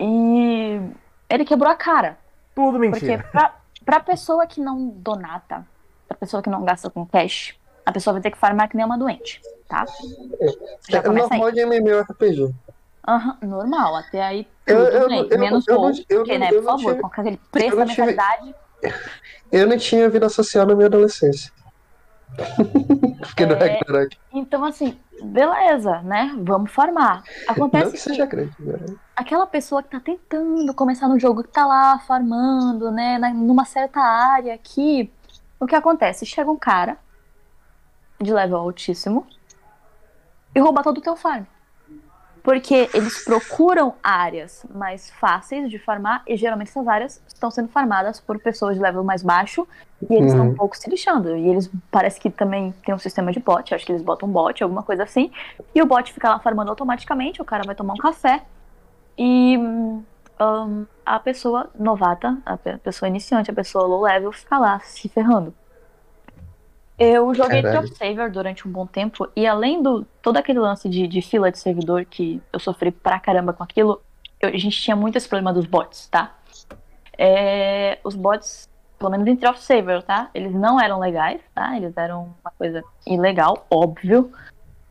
E 0.01 0.81
ele 1.29 1.45
quebrou 1.45 1.71
a 1.71 1.77
cara. 1.77 2.19
Tudo 2.55 2.79
Porque 2.79 3.07
mentira. 3.07 3.25
pra, 3.31 3.55
pra 3.85 4.01
pessoa 4.01 4.47
que 4.47 4.61
não 4.61 4.89
donata, 4.89 5.67
pra 6.07 6.17
pessoa 6.17 6.43
que 6.43 6.51
não 6.51 6.65
gasta 6.65 6.91
com 6.91 7.07
cash, 7.07 7.58
a 7.89 7.93
pessoa 7.93 8.13
vai 8.13 8.21
ter 8.23 8.31
que 8.31 8.37
farmar 8.39 8.69
que 8.69 8.77
nem 8.77 8.85
uma 8.85 8.99
doente, 8.99 9.41
tá? 9.67 9.85
Já 10.91 10.99
É 10.99 11.03
começa 11.03 11.33
aí. 11.33 11.41
normal 11.41 11.53
de 11.53 11.61
MMORPG. 11.61 12.55
Aham, 13.09 13.39
normal, 13.43 13.97
até 13.97 14.23
aí 14.23 14.47
Eu- 14.67 14.85
tudo 14.85 14.97
eu- 14.97 15.09
bem. 15.09 15.29
eu- 15.31 15.39
Menos 15.39 15.67
eu 15.67 15.77
gol, 15.77 15.91
eu 16.11 16.19
porque, 16.19 16.33
não- 16.33 16.39
né, 16.41 16.49
eu 16.53 16.57
por 16.63 16.65
favor, 16.65 16.91
tive- 16.91 17.01
com 17.01 17.07
aquele 17.07 17.41
preço 17.51 17.71
eu 17.73 17.77
da 17.79 17.87
tive- 17.87 18.07
mentalidade. 18.07 18.55
Eu 19.51 19.67
não 19.67 19.79
tinha 19.79 20.09
vida 20.11 20.29
social 20.29 20.67
na 20.67 20.75
minha 20.75 20.87
adolescência. 20.87 21.51
Fiquei 23.25 23.47
no 23.47 23.55
É. 23.55 23.59
Ragnarok. 23.79 24.19
Então, 24.35 24.63
assim, 24.65 24.99
beleza, 25.23 26.03
né? 26.03 26.37
Vamos 26.43 26.71
farmar. 26.71 27.23
Acontece 27.49 27.85
Não 27.85 27.91
que 27.93 27.97
que 27.97 28.03
seja 28.03 28.27
grande, 28.27 28.55
né? 28.61 28.79
aquela 29.17 29.47
pessoa 29.47 29.83
que 29.83 29.89
tá 29.89 29.99
tentando 30.01 30.73
começar 30.75 31.09
no 31.09 31.19
jogo, 31.19 31.43
que 31.43 31.49
tá 31.49 31.67
lá 31.67 31.99
farmando, 32.01 32.91
né, 32.91 33.19
numa 33.35 33.65
certa 33.65 34.01
área 34.01 34.53
aqui, 34.55 35.11
o 35.59 35.67
que 35.67 35.75
acontece? 35.75 36.27
Chega 36.27 36.51
um 36.51 36.57
cara 36.59 36.99
de 38.21 38.33
level 38.33 38.59
altíssimo 38.59 39.27
e 40.55 40.61
rouba 40.61 40.83
todo 40.83 40.99
o 40.99 41.03
teu 41.03 41.17
farm. 41.17 41.45
Porque 42.43 42.91
eles 42.95 43.19
procuram 43.19 43.97
áreas 44.03 44.65
mais 44.71 45.11
fáceis 45.11 45.69
de 45.71 45.79
farmar 45.79 46.23
e 46.27 46.37
geralmente 46.37 46.69
essas 46.71 46.89
áreas 46.89 47.23
estão 47.29 47.51
sendo 47.51 47.69
farmadas 47.69 48.21
por 48.21 48.39
pessoas 48.41 48.77
de 48.77 48.83
level 48.83 49.05
mais 49.05 49.23
baixo 49.23 49.69
e 50.01 50.15
eles 50.15 50.33
estão 50.33 50.47
Uhum. 50.47 50.51
um 50.51 50.55
pouco 50.55 50.77
se 50.77 50.89
lixando. 50.89 51.37
E 51.37 51.49
eles 51.49 51.71
parece 51.91 52.19
que 52.19 52.31
também 52.31 52.73
tem 52.85 52.95
um 52.95 52.99
sistema 52.99 53.33
de 53.33 53.41
bot, 53.41 53.75
acho 53.75 53.85
que 53.85 53.93
eles 53.93 54.03
botam 54.03 54.29
um 54.29 54.33
bot, 54.33 54.63
alguma 54.63 54.83
coisa 54.83 55.03
assim, 55.03 55.31
e 55.75 55.83
o 55.83 55.87
bot 55.87 56.13
fica 56.13 56.31
lá 56.31 56.39
farmando 56.41 56.71
automaticamente, 56.71 57.43
o 57.43 57.45
cara 57.45 57.65
vai 57.65 57.75
tomar 57.75 57.95
um 57.95 57.99
café 57.99 58.47
e 59.19 59.59
hum, 59.59 60.05
a 61.05 61.19
pessoa 61.21 61.71
novata, 61.79 62.41
a 62.45 62.57
pe- 62.57 62.79
pessoa 62.79 63.09
iniciante, 63.09 63.51
a 63.51 63.55
pessoa 63.55 63.87
low 63.87 64.03
level 64.03 64.33
fica 64.33 64.59
lá 64.59 64.81
se 64.81 65.09
ferrando. 65.09 65.55
Eu 66.99 67.33
joguei 67.35 67.63
Caralho. 67.63 67.83
Top 67.89 67.97
Saver 67.97 68.31
durante 68.31 68.67
um 68.67 68.73
bom 68.73 68.87
tempo 68.87 69.29
e 69.37 69.47
além 69.47 69.83
do 69.83 70.05
todo 70.21 70.37
aquele 70.37 70.59
lance 70.59 70.89
de, 70.89 71.07
de 71.07 71.23
fila 71.23 71.51
de 71.53 71.59
servidor 71.59 72.05
que 72.05 72.43
eu 72.53 72.59
sofri 72.59 72.91
pra 72.91 73.21
caramba 73.21 73.53
com 73.53 73.63
aquilo, 73.63 74.01
eu- 74.41 74.49
a 74.49 74.57
gente 74.57 74.81
tinha 74.81 74.97
muito 74.97 75.17
esse 75.17 75.29
problema 75.29 75.53
dos 75.53 75.65
bots, 75.67 76.09
tá? 76.09 76.35
É, 77.17 77.99
os 78.05 78.15
bots, 78.15 78.69
pelo 78.99 79.11
menos 79.11 79.27
em 79.27 79.37
Top 79.37 79.61
Saver, 79.63 80.03
tá? 80.03 80.29
Eles 80.35 80.53
não 80.53 80.81
eram 80.81 80.99
legais, 80.99 81.41
tá? 81.55 81.77
Eles 81.77 81.97
eram 81.97 82.35
uma 82.43 82.51
coisa 82.57 82.83
ilegal, 83.07 83.67
óbvio. 83.71 84.33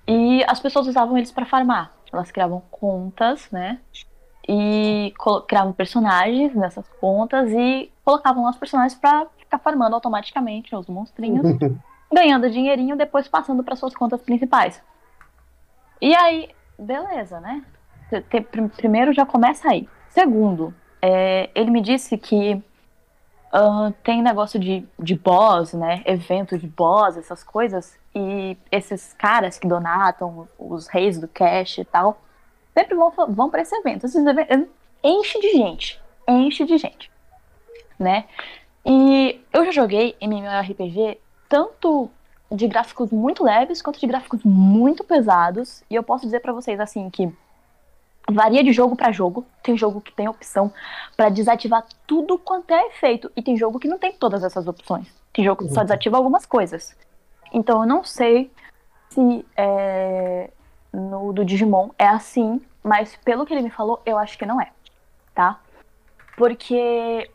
E 0.08 0.44
as 0.48 0.60
pessoas 0.60 0.88
usavam 0.88 1.18
eles 1.18 1.32
pra 1.32 1.46
farmar. 1.46 1.92
Elas 2.12 2.32
criavam 2.32 2.62
contas, 2.72 3.50
né? 3.52 3.80
E 4.48 5.14
criavam 5.46 5.74
personagens 5.74 6.56
nessas 6.56 6.88
contas 7.02 7.52
e 7.52 7.92
colocavam 8.06 8.44
lá 8.46 8.52
os 8.52 8.58
personagens 8.58 8.96
pra 8.98 9.28
ficar 9.38 9.60
farmando 9.60 9.96
automaticamente 9.96 10.74
os 10.74 10.88
monstrinhos 10.88 11.46
ganhando 12.12 12.50
dinheirinho, 12.50 12.96
depois 12.96 13.28
passando 13.28 13.64
para 13.64 13.76
suas 13.76 13.96
contas 13.96 14.22
principais. 14.22 14.82
E 16.02 16.16
aí, 16.16 16.50
beleza, 16.78 17.40
né? 17.40 17.64
Primeiro 18.76 19.14
já 19.14 19.26
começa 19.26 19.70
aí. 19.70 19.88
Segundo, 20.10 20.74
é, 21.02 21.50
ele 21.54 21.70
me 21.70 21.82
disse 21.82 22.18
que 22.18 22.64
ah, 23.52 23.92
tem 24.04 24.22
negócio 24.22 24.60
de, 24.60 24.86
de 25.00 25.16
boss, 25.16 25.74
né? 25.74 26.02
Evento 26.06 26.58
de 26.58 26.68
boss, 26.68 27.18
essas 27.18 27.44
coisas. 27.44 27.98
E 28.14 28.58
esses 28.72 29.14
caras 29.14 29.58
que 29.58 29.68
donatam, 29.68 30.48
os 30.58 30.88
reis 30.88 31.20
do 31.20 31.28
cash 31.28 31.80
e 31.80 31.86
tal, 31.86 32.22
sempre 32.74 32.96
vão, 32.96 33.12
vão 33.30 33.50
para 33.50 33.62
esse 33.62 33.76
evento. 33.76 34.06
Esses 34.06 34.26
eventos 34.26 34.68
enche 35.04 35.40
de 35.40 35.52
gente. 35.54 36.02
Enche 36.28 36.66
de 36.66 36.78
gente. 36.78 37.12
Né? 37.98 38.26
E 38.86 39.42
eu 39.52 39.66
já 39.66 39.72
joguei 39.72 40.16
MMORPG 40.22 41.20
tanto 41.48 42.10
de 42.52 42.68
gráficos 42.68 43.12
muito 43.12 43.44
leves 43.44 43.82
quanto 43.82 44.00
de 44.00 44.08
gráficos 44.08 44.42
muito 44.44 45.04
pesados. 45.04 45.84
E 45.90 45.96
eu 45.96 46.04
posso 46.04 46.26
dizer 46.26 46.40
pra 46.40 46.54
vocês 46.54 46.80
assim 46.80 47.10
que 47.10 47.32
varia 48.30 48.64
de 48.64 48.72
jogo 48.72 48.96
pra 48.96 49.12
jogo. 49.12 49.46
Tem 49.64 49.78
jogo 49.78 50.02
que 50.02 50.12
tem 50.12 50.28
opção 50.28 50.72
pra 51.16 51.30
desativar 51.30 51.86
tudo 52.06 52.38
quanto 52.38 52.72
é 52.72 52.88
efeito 52.88 53.32
e 53.36 53.42
tem 53.42 53.58
jogo 53.58 53.80
que 53.80 53.88
não 53.88 53.98
tem 53.98 54.14
todas 54.14 54.44
essas 54.44 54.68
opções. 54.68 55.08
Tem 55.34 55.44
jogo 55.44 55.66
que 55.66 55.74
só 55.74 55.84
desativa 55.84 56.18
algumas 56.18 56.46
coisas. 56.46 56.96
Então 57.52 57.82
eu 57.82 57.88
não 57.88 58.04
sei 58.04 58.52
se 59.10 59.46
é, 59.56 60.50
no 60.92 61.32
do 61.34 61.46
Digimon 61.46 61.90
é 61.98 62.08
assim, 62.08 62.62
mas 62.84 63.16
pelo 63.18 63.46
que 63.46 63.54
ele 63.54 63.62
me 63.62 63.70
falou, 63.70 64.02
eu 64.06 64.18
acho 64.18 64.38
que 64.38 64.46
não 64.46 64.62
é, 64.62 64.72
tá? 65.34 65.60
Porque 66.36 67.30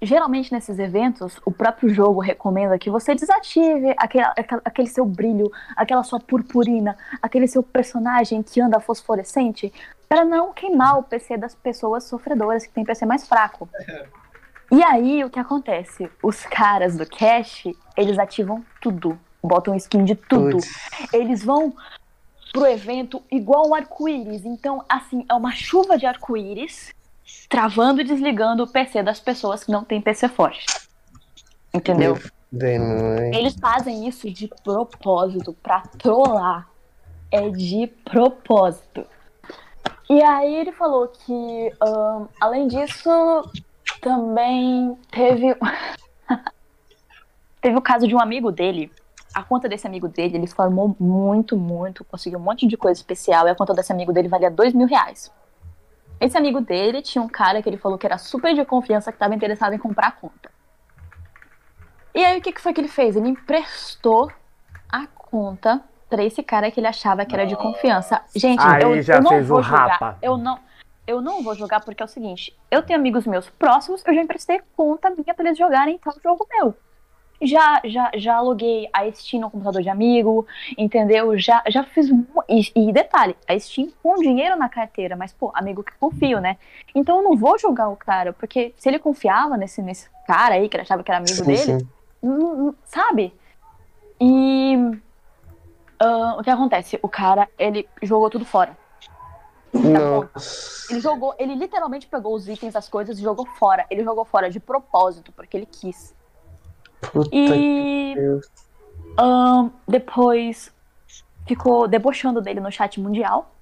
geralmente 0.00 0.52
nesses 0.52 0.78
eventos, 0.78 1.40
o 1.44 1.50
próprio 1.50 1.88
jogo 1.88 2.20
recomenda 2.20 2.78
que 2.78 2.90
você 2.90 3.14
desative 3.14 3.94
aquele, 3.96 4.24
aquele 4.64 4.88
seu 4.88 5.04
brilho, 5.04 5.50
aquela 5.74 6.02
sua 6.02 6.20
purpurina, 6.20 6.96
aquele 7.22 7.48
seu 7.48 7.62
personagem 7.62 8.42
que 8.42 8.60
anda 8.60 8.80
fosforescente, 8.80 9.72
para 10.08 10.24
não 10.24 10.52
queimar 10.52 10.98
o 10.98 11.02
PC 11.02 11.36
das 11.36 11.54
pessoas 11.54 12.04
sofredoras 12.04 12.66
que 12.66 12.72
tem 12.72 12.84
PC 12.84 13.06
mais 13.06 13.26
fraco. 13.26 13.68
E 14.70 14.82
aí, 14.82 15.24
o 15.24 15.30
que 15.30 15.38
acontece? 15.38 16.10
Os 16.22 16.44
caras 16.44 16.96
do 16.96 17.06
cache, 17.06 17.76
eles 17.96 18.18
ativam 18.18 18.64
tudo. 18.80 19.18
Botam 19.42 19.74
skin 19.76 20.04
de 20.04 20.14
tudo. 20.14 20.56
Putz. 20.56 21.12
Eles 21.12 21.44
vão 21.44 21.72
pro 22.52 22.66
evento 22.66 23.22
igual 23.30 23.68
o 23.68 23.74
arco-íris. 23.74 24.44
Então, 24.44 24.84
assim, 24.88 25.24
é 25.28 25.34
uma 25.34 25.52
chuva 25.52 25.96
de 25.96 26.06
arco-íris 26.06 26.92
travando 27.48 28.00
e 28.00 28.04
desligando 28.04 28.62
o 28.62 28.66
PC 28.66 29.02
das 29.02 29.20
pessoas 29.20 29.64
que 29.64 29.72
não 29.72 29.84
têm 29.84 30.00
PC 30.00 30.28
forte. 30.28 30.64
Entendeu? 31.72 32.18
Eles 33.34 33.54
fazem 33.54 34.06
isso 34.06 34.30
de 34.30 34.48
propósito, 34.62 35.52
pra 35.62 35.80
trollar. 35.98 36.68
É 37.30 37.50
de 37.50 37.88
propósito. 38.04 39.04
E 40.08 40.22
aí 40.22 40.54
ele 40.54 40.72
falou 40.72 41.08
que, 41.08 41.72
ahn, 41.80 42.26
além 42.40 42.68
disso, 42.68 43.10
também 44.00 44.96
teve. 45.10 45.56
teve 47.60 47.76
o 47.76 47.82
caso 47.82 48.06
de 48.06 48.14
um 48.14 48.20
amigo 48.20 48.52
dele. 48.52 48.90
A 49.34 49.42
conta 49.42 49.68
desse 49.68 49.86
amigo 49.86 50.08
dele, 50.08 50.36
ele 50.38 50.46
formou 50.46 50.96
muito, 50.98 51.56
muito, 51.56 52.04
conseguiu 52.04 52.38
um 52.38 52.42
monte 52.42 52.66
de 52.66 52.76
coisa 52.76 52.98
especial. 52.98 53.46
E 53.46 53.50
a 53.50 53.54
conta 53.54 53.74
desse 53.74 53.92
amigo 53.92 54.12
dele 54.12 54.28
valia 54.28 54.50
dois 54.50 54.72
mil 54.72 54.86
reais. 54.86 55.30
Esse 56.20 56.36
amigo 56.36 56.60
dele 56.60 57.02
tinha 57.02 57.22
um 57.22 57.28
cara 57.28 57.62
que 57.62 57.68
ele 57.68 57.76
falou 57.76 57.98
que 57.98 58.06
era 58.06 58.18
super 58.18 58.54
de 58.54 58.64
confiança, 58.64 59.12
que 59.12 59.16
estava 59.16 59.34
interessado 59.34 59.74
em 59.74 59.78
comprar 59.78 60.08
a 60.08 60.12
conta. 60.12 60.50
E 62.14 62.24
aí 62.24 62.38
o 62.38 62.40
que, 62.40 62.52
que 62.52 62.60
foi 62.60 62.72
que 62.72 62.80
ele 62.80 62.88
fez? 62.88 63.14
Ele 63.16 63.28
emprestou 63.28 64.32
a 64.88 65.06
conta 65.06 65.82
pra 66.08 66.24
esse 66.24 66.42
cara 66.42 66.70
que 66.70 66.80
ele 66.80 66.86
achava 66.86 67.26
que 67.26 67.34
era 67.34 67.46
de 67.46 67.54
confiança. 67.56 68.22
Gente, 68.34 68.62
Aí 68.62 68.82
eu, 68.82 69.02
já 69.02 69.16
eu 69.16 69.22
não 69.22 69.30
fez 69.30 69.50
o 69.50 69.54
vou 69.54 69.62
jogar. 69.62 69.86
rapa. 69.88 70.18
Eu 70.22 70.38
não, 70.38 70.58
eu 71.06 71.20
não 71.20 71.42
vou 71.42 71.54
jogar 71.54 71.80
porque 71.80 72.02
é 72.02 72.06
o 72.06 72.08
seguinte: 72.08 72.56
eu 72.70 72.82
tenho 72.82 72.98
amigos 72.98 73.26
meus 73.26 73.50
próximos, 73.50 74.02
eu 74.06 74.14
já 74.14 74.22
emprestei 74.22 74.62
conta 74.74 75.10
minha 75.10 75.34
pra 75.34 75.44
eles 75.44 75.58
jogarem 75.58 75.98
tal 75.98 76.14
jogo 76.22 76.46
meu. 76.50 76.74
Já, 77.40 77.80
já, 77.84 78.10
já 78.14 78.36
aluguei 78.36 78.88
a 78.92 79.10
Steam 79.12 79.40
no 79.42 79.50
computador 79.50 79.82
de 79.82 79.88
amigo, 79.88 80.46
entendeu? 80.76 81.38
Já, 81.38 81.62
já 81.68 81.82
fiz. 81.84 82.08
E, 82.48 82.72
e 82.74 82.92
detalhe, 82.92 83.36
a 83.46 83.58
Steam 83.58 83.90
com 84.02 84.16
dinheiro 84.16 84.56
na 84.56 84.68
carteira, 84.68 85.16
mas, 85.16 85.32
pô, 85.32 85.50
amigo 85.54 85.82
que 85.82 85.92
confio, 85.98 86.40
né? 86.40 86.56
Então 86.94 87.18
eu 87.18 87.22
não 87.22 87.36
vou 87.36 87.58
jogar 87.58 87.88
o 87.88 87.96
cara, 87.96 88.32
porque 88.32 88.74
se 88.78 88.88
ele 88.88 88.98
confiava 88.98 89.56
nesse, 89.56 89.82
nesse 89.82 90.08
cara 90.26 90.54
aí, 90.54 90.68
que 90.68 90.76
ele 90.76 90.82
achava 90.82 91.02
que 91.02 91.10
era 91.10 91.18
amigo 91.18 91.34
Sim, 91.36 91.44
dele, 91.44 91.78
sim. 91.80 91.88
não- 92.22 92.56
não- 92.56 92.74
sabe? 92.84 93.34
E 94.20 94.76
ah, 95.98 96.36
o 96.38 96.42
que 96.42 96.50
acontece? 96.50 96.98
O 97.02 97.08
cara, 97.08 97.48
ele 97.58 97.86
jogou 98.02 98.30
tudo 98.30 98.44
fora. 98.44 98.76
Nossa. 99.74 100.90
Ele 100.92 101.00
jogou, 101.00 101.34
ele 101.38 101.54
literalmente 101.54 102.06
pegou 102.06 102.34
os 102.34 102.48
itens, 102.48 102.74
as 102.76 102.88
coisas 102.88 103.18
e 103.18 103.22
jogou 103.22 103.44
fora. 103.44 103.84
Ele 103.90 104.02
jogou 104.02 104.24
fora 104.24 104.48
de 104.48 104.58
propósito, 104.60 105.32
porque 105.32 105.56
ele 105.56 105.66
quis. 105.66 106.14
Puta 107.00 107.30
E 107.32 108.14
ahn, 109.16 109.70
depois 109.86 110.72
ficou 111.46 111.86
debochando 111.88 112.40
dele 112.40 112.60
no 112.60 112.70
chat 112.70 113.00
mundial. 113.00 113.52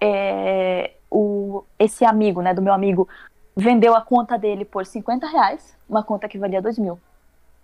É, 0.00 0.92
o, 1.10 1.64
esse 1.78 2.04
amigo, 2.04 2.42
né, 2.42 2.52
do 2.52 2.60
meu 2.60 2.72
amigo, 2.72 3.08
vendeu 3.56 3.94
a 3.94 4.02
conta 4.02 4.36
dele 4.36 4.64
por 4.64 4.84
50 4.84 5.26
reais, 5.26 5.76
uma 5.88 6.02
conta 6.02 6.28
que 6.28 6.38
valia 6.38 6.60
2 6.60 6.78
mil. 6.78 6.98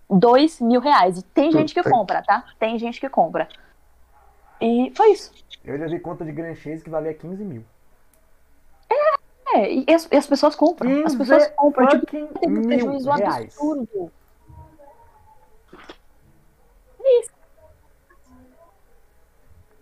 2 0.09 0.61
mil 0.61 0.81
reais. 0.81 1.19
E 1.19 1.23
tem 1.23 1.53
gente 1.53 1.74
que 1.74 1.82
compra, 1.82 2.23
tá? 2.23 2.44
Tem 2.59 2.78
gente 2.78 3.01
que 3.01 3.09
compra. 3.09 3.49
E 4.61 4.93
foi 4.94 5.12
isso. 5.12 5.32
Eu 5.65 5.78
já 5.78 5.86
vi 5.86 6.01
conta 6.01 6.24
de 6.24 6.32
Grand 6.32 6.55
Chase 6.55 6.82
que 6.82 6.90
valia 6.90 7.15
15 7.15 7.44
mil. 7.44 7.65
É, 9.55 9.73
e 9.73 9.85
as, 9.93 10.09
e 10.11 10.16
as 10.16 10.27
pessoas 10.27 10.55
compram. 10.55 11.05
As 11.05 11.15
pessoas 11.15 11.49
compram. 11.57 11.89
Tipo, 11.89 12.07
tem 12.07 12.28
um 12.44 12.51
mil 12.51 12.62
prejuízo 12.62 13.11
reais. 13.11 13.47
absurdo. 13.47 14.12
É 17.11 17.20
isso. 17.20 17.31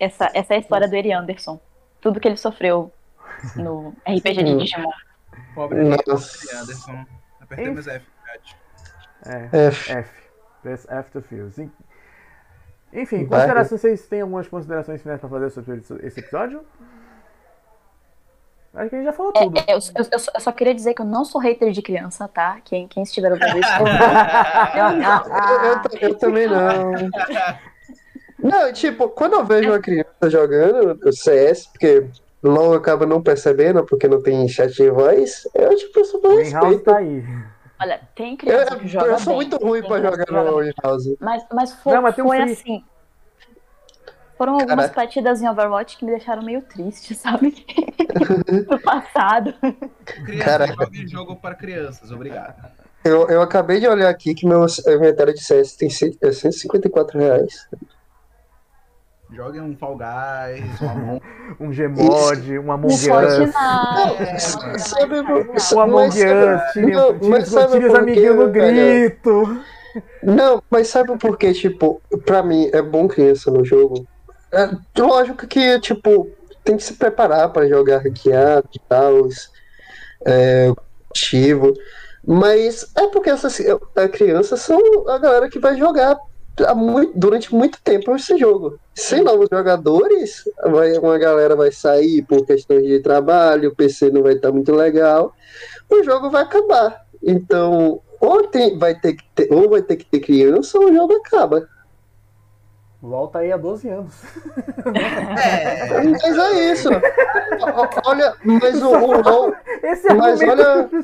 Essa, 0.00 0.30
essa 0.32 0.54
é 0.54 0.56
a 0.56 0.60
história 0.60 0.88
do 0.88 0.94
Eri 0.94 1.12
Anderson. 1.12 1.60
Tudo 2.00 2.20
que 2.20 2.28
ele 2.28 2.36
sofreu 2.36 2.92
no 3.56 3.90
RPG 4.08 4.44
de. 4.44 4.56
Digimon. 4.56 4.90
Pobre 5.54 5.82
Nossa. 5.84 6.56
Anderson. 6.60 7.04
Apertemos 7.40 7.86
F. 7.86 8.06
É, 9.26 9.66
F. 9.68 9.92
F. 9.92 10.10
Press 10.62 10.86
F 10.88 11.10
to 11.10 11.22
fuse. 11.22 11.62
En- 11.62 11.72
Enfim, 12.92 13.26
considerações, 13.26 13.80
vocês 13.80 14.06
têm 14.06 14.20
algumas 14.20 14.48
considerações 14.48 15.02
finais 15.02 15.20
pra 15.20 15.28
fazer 15.28 15.50
sobre 15.50 15.82
esse 16.02 16.20
episódio? 16.20 16.64
Acho 18.74 18.90
que 18.90 18.96
a 18.96 18.98
gente 18.98 19.06
já 19.06 19.12
falou 19.12 19.32
É, 19.34 19.44
tudo. 19.44 19.58
é, 19.58 19.62
eu, 19.68 19.78
eu- 19.96 20.06
eu 20.12 20.18
só- 20.18 20.30
eu 20.34 20.40
só 20.40 20.52
queria 20.52 20.74
dizer 20.74 20.94
que 20.94 21.02
eu 21.02 21.06
não 21.06 21.24
sou 21.24 21.40
hater 21.40 21.70
de 21.72 21.82
criança, 21.82 22.28
tá? 22.28 22.58
Quem, 22.64 22.86
quem 22.86 23.02
estiver 23.02 23.32
ouvindo 23.32 23.58
isso, 23.58 23.70
eu. 23.80 23.86
Eu. 24.78 25.02
Eu, 25.02 26.00
eu 26.02 26.08
eu 26.10 26.14
também 26.18 26.46
não. 26.46 26.92
Não, 28.38 28.72
tipo, 28.72 29.08
quando 29.08 29.32
eu 29.34 29.44
vejo 29.44 29.70
uma 29.70 29.80
criança 29.80 30.30
jogando 30.30 30.98
o 31.04 31.12
CS, 31.12 31.66
porque 31.72 32.08
LOL 32.42 32.74
acaba 32.74 33.04
não 33.04 33.20
percebendo, 33.22 33.84
porque 33.84 34.06
não 34.06 34.22
tem 34.22 34.46
chat 34.48 34.72
de 34.72 34.90
voz, 34.90 35.42
eu, 35.54 35.74
tipo, 35.76 36.04
super 36.04 36.36
respeito. 36.36 36.84
tá 36.84 36.98
aí. 36.98 37.24
Olha, 37.80 38.00
tem 38.14 38.32
Eu, 38.32 38.36
criança 38.38 38.76
que 38.76 38.88
joga 38.88 39.06
eu 39.06 39.18
sou 39.18 39.26
bem, 39.36 39.36
muito 39.36 39.56
ruim 39.64 39.82
pra 39.82 40.00
jogar 40.00 40.26
no 40.30 40.58
bem. 40.58 40.70
in-house. 40.70 41.16
Mas, 41.20 41.44
mas 41.52 41.72
foi, 41.74 41.94
Não, 41.94 42.02
mas 42.02 42.18
um 42.18 42.22
foi 42.28 42.40
free. 42.42 42.52
assim. 42.52 42.84
Foram 44.38 44.52
algumas 44.54 44.76
Caraca. 44.86 44.94
partidas 44.94 45.42
em 45.42 45.48
Overwatch 45.48 45.96
que 45.98 46.04
me 46.04 46.12
deixaram 46.12 46.42
meio 46.42 46.62
triste, 46.62 47.12
sabe? 47.14 47.66
Do 48.68 48.78
passado. 48.80 49.52
Crianças, 50.24 50.70
joguem 50.78 51.08
jogo 51.08 51.36
para 51.36 51.54
crianças, 51.56 52.10
obrigado. 52.12 52.54
Eu, 53.04 53.28
eu 53.28 53.42
acabei 53.42 53.80
de 53.80 53.88
olhar 53.88 54.08
aqui 54.08 54.34
que 54.34 54.46
meu 54.46 54.64
inventário 54.86 55.34
de 55.34 55.42
CS 55.42 55.74
tem 55.76 55.90
cento- 55.90 56.18
é 56.22 56.30
154 56.32 57.18
reais. 57.18 57.68
Joguem 59.30 59.60
um 59.60 59.76
Fall 59.76 59.98
Guys, 59.98 60.80
um 60.80 61.20
Um 61.60 61.70
Gmod, 61.70 62.58
um 62.58 62.62
No 62.62 62.72
Among 62.72 62.94
Us. 62.94 63.54
O 65.74 65.80
Among 65.80 66.08
Us, 66.08 67.28
mas 67.28 67.52
os- 67.52 67.94
amiguinhos 67.94 68.36
quê, 68.36 68.42
no 68.42 68.48
grito. 68.50 69.60
Não, 70.22 70.62
mas 70.70 70.88
sabe 70.88 71.16
por 71.18 71.36
que, 71.36 71.52
tipo, 71.52 72.00
pra 72.24 72.42
mim 72.42 72.70
é 72.72 72.80
bom 72.80 73.06
criança 73.08 73.50
no 73.50 73.64
jogo? 73.64 74.06
É, 74.52 74.70
lógico 75.00 75.46
que, 75.46 75.78
tipo, 75.80 76.30
tem 76.64 76.76
que 76.76 76.82
se 76.82 76.94
preparar 76.94 77.52
pra 77.52 77.68
jogar 77.68 78.02
ranqueado 78.02 78.68
e 78.74 78.80
tal, 78.88 79.28
é, 80.26 80.72
competitivo, 80.74 81.72
mas 82.26 82.90
é 82.96 83.06
porque 83.08 83.30
essas 83.30 83.58
crianças 84.12 84.60
são 84.60 85.08
a 85.08 85.18
galera 85.18 85.48
que 85.48 85.58
vai 85.58 85.76
jogar 85.76 86.16
muito- 86.74 87.12
durante 87.14 87.54
muito 87.54 87.78
tempo 87.82 88.14
esse 88.16 88.36
jogo. 88.36 88.78
Sem 88.94 89.22
novos 89.22 89.48
jogadores, 89.50 90.42
vai, 90.64 90.98
uma 90.98 91.16
galera 91.18 91.54
vai 91.54 91.70
sair 91.70 92.22
por 92.22 92.44
questões 92.44 92.84
de 92.84 93.00
trabalho, 93.00 93.70
o 93.70 93.74
PC 93.74 94.10
não 94.10 94.22
vai 94.22 94.32
estar 94.34 94.50
muito 94.50 94.74
legal, 94.74 95.32
o 95.88 96.02
jogo 96.02 96.30
vai 96.30 96.42
acabar. 96.42 97.00
Então, 97.22 98.00
ou 98.20 98.42
tem, 98.48 98.76
vai 98.76 98.98
ter 98.98 99.14
que 99.14 99.24
ter, 99.34 99.52
ou 99.52 99.70
vai 99.70 99.82
ter 99.82 99.96
que 99.96 100.04
ter 100.04 100.20
criança, 100.20 100.78
ou 100.78 100.86
o 100.90 100.92
jogo 100.92 101.14
acaba. 101.14 101.66
Volta 103.00 103.38
aí 103.38 103.52
há 103.52 103.56
12 103.56 103.88
anos. 103.88 104.12
É, 104.86 106.02
Mas 106.02 106.38
é 106.38 106.72
isso. 106.72 106.88
Olha, 108.04 108.34
mas 108.42 108.82
o, 108.82 108.88
o 108.90 109.20
LoL. 109.20 109.54
Esse 109.82 110.12
Mas 110.14 110.40
olha. 110.40 110.88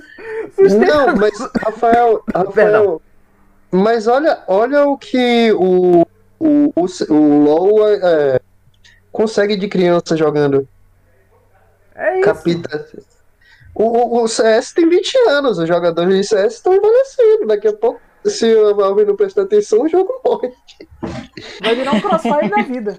Não, 0.59 1.17
mas 1.17 1.39
Rafael, 1.63 2.23
Rafael. 2.35 3.03
Mas 3.71 4.07
olha, 4.07 4.43
olha 4.47 4.87
o 4.87 4.99
que 4.99 5.53
o, 5.53 6.03
o, 6.39 6.73
o, 6.75 7.15
o 7.15 7.45
LoL 7.45 7.89
é, 7.89 8.41
consegue 9.13 9.57
de 9.57 9.69
criança 9.69 10.17
jogando. 10.17 10.67
É 11.95 12.15
isso. 12.15 12.25
Capita. 12.25 12.89
O, 13.75 13.85
o, 13.85 14.23
o 14.25 14.29
CS 14.29 14.73
tem 14.73 14.89
20 14.89 15.17
anos, 15.29 15.59
os 15.59 15.69
jogadores 15.69 16.17
de 16.17 16.25
CS 16.25 16.55
estão 16.55 16.75
envelhecendo. 16.75 17.47
Daqui 17.47 17.69
a 17.69 17.73
pouco, 17.73 18.01
se 18.27 18.57
a 18.57 18.73
Valve 18.73 19.05
não 19.05 19.17
prestar 19.17 19.43
atenção, 19.43 19.83
o 19.83 19.89
jogo 19.89 20.21
morre. 20.25 20.53
Vai 21.61 21.75
virar 21.75 21.93
um 21.93 22.01
crossfire 22.01 22.49
da 22.49 22.63
vida. 22.63 22.99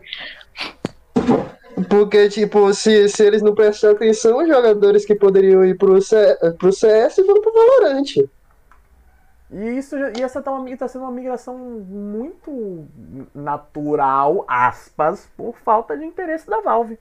Porque, 1.89 2.29
tipo, 2.29 2.73
se, 2.73 3.09
se 3.09 3.25
eles 3.25 3.41
não 3.41 3.53
prestarem 3.53 3.95
atenção, 3.95 4.41
os 4.41 4.47
jogadores 4.47 5.05
que 5.05 5.15
poderiam 5.15 5.65
ir 5.65 5.77
pro, 5.77 6.01
C, 6.01 6.15
pro 6.57 6.71
CS 6.71 7.17
vão 7.17 7.41
pro 7.41 7.53
Valorant. 7.53 8.15
E 9.51 9.77
isso 9.77 9.95
e 9.97 10.21
essa 10.21 10.41
tá, 10.41 10.51
uma, 10.51 10.77
tá 10.77 10.87
sendo 10.87 11.03
uma 11.03 11.11
migração 11.11 11.57
muito 11.57 12.87
natural, 13.33 14.43
aspas, 14.47 15.29
por 15.37 15.55
falta 15.57 15.97
de 15.97 16.05
interesse 16.05 16.47
da 16.47 16.61
Valve. 16.61 16.97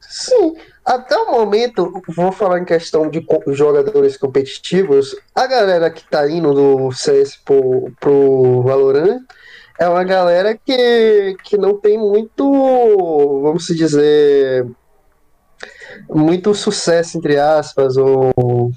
Sim, 0.00 0.56
até 0.84 1.16
o 1.16 1.30
momento, 1.30 2.02
vou 2.08 2.32
falar 2.32 2.58
em 2.58 2.64
questão 2.64 3.08
de 3.08 3.24
jogadores 3.48 4.16
competitivos, 4.16 5.14
a 5.34 5.46
galera 5.46 5.90
que 5.90 6.08
tá 6.08 6.28
indo 6.28 6.52
do 6.52 6.92
CS 6.92 7.36
pro, 7.36 7.92
pro 8.00 8.62
Valorant 8.62 9.20
é 9.78 9.88
uma 9.88 10.04
galera 10.04 10.58
que, 10.58 11.36
que 11.44 11.56
não 11.56 11.78
tem 11.78 11.96
muito, 11.96 13.40
vamos 13.42 13.66
dizer, 13.66 14.66
muito 16.08 16.54
sucesso, 16.54 17.18
entre 17.18 17.38
aspas, 17.38 17.96
ou 17.96 18.72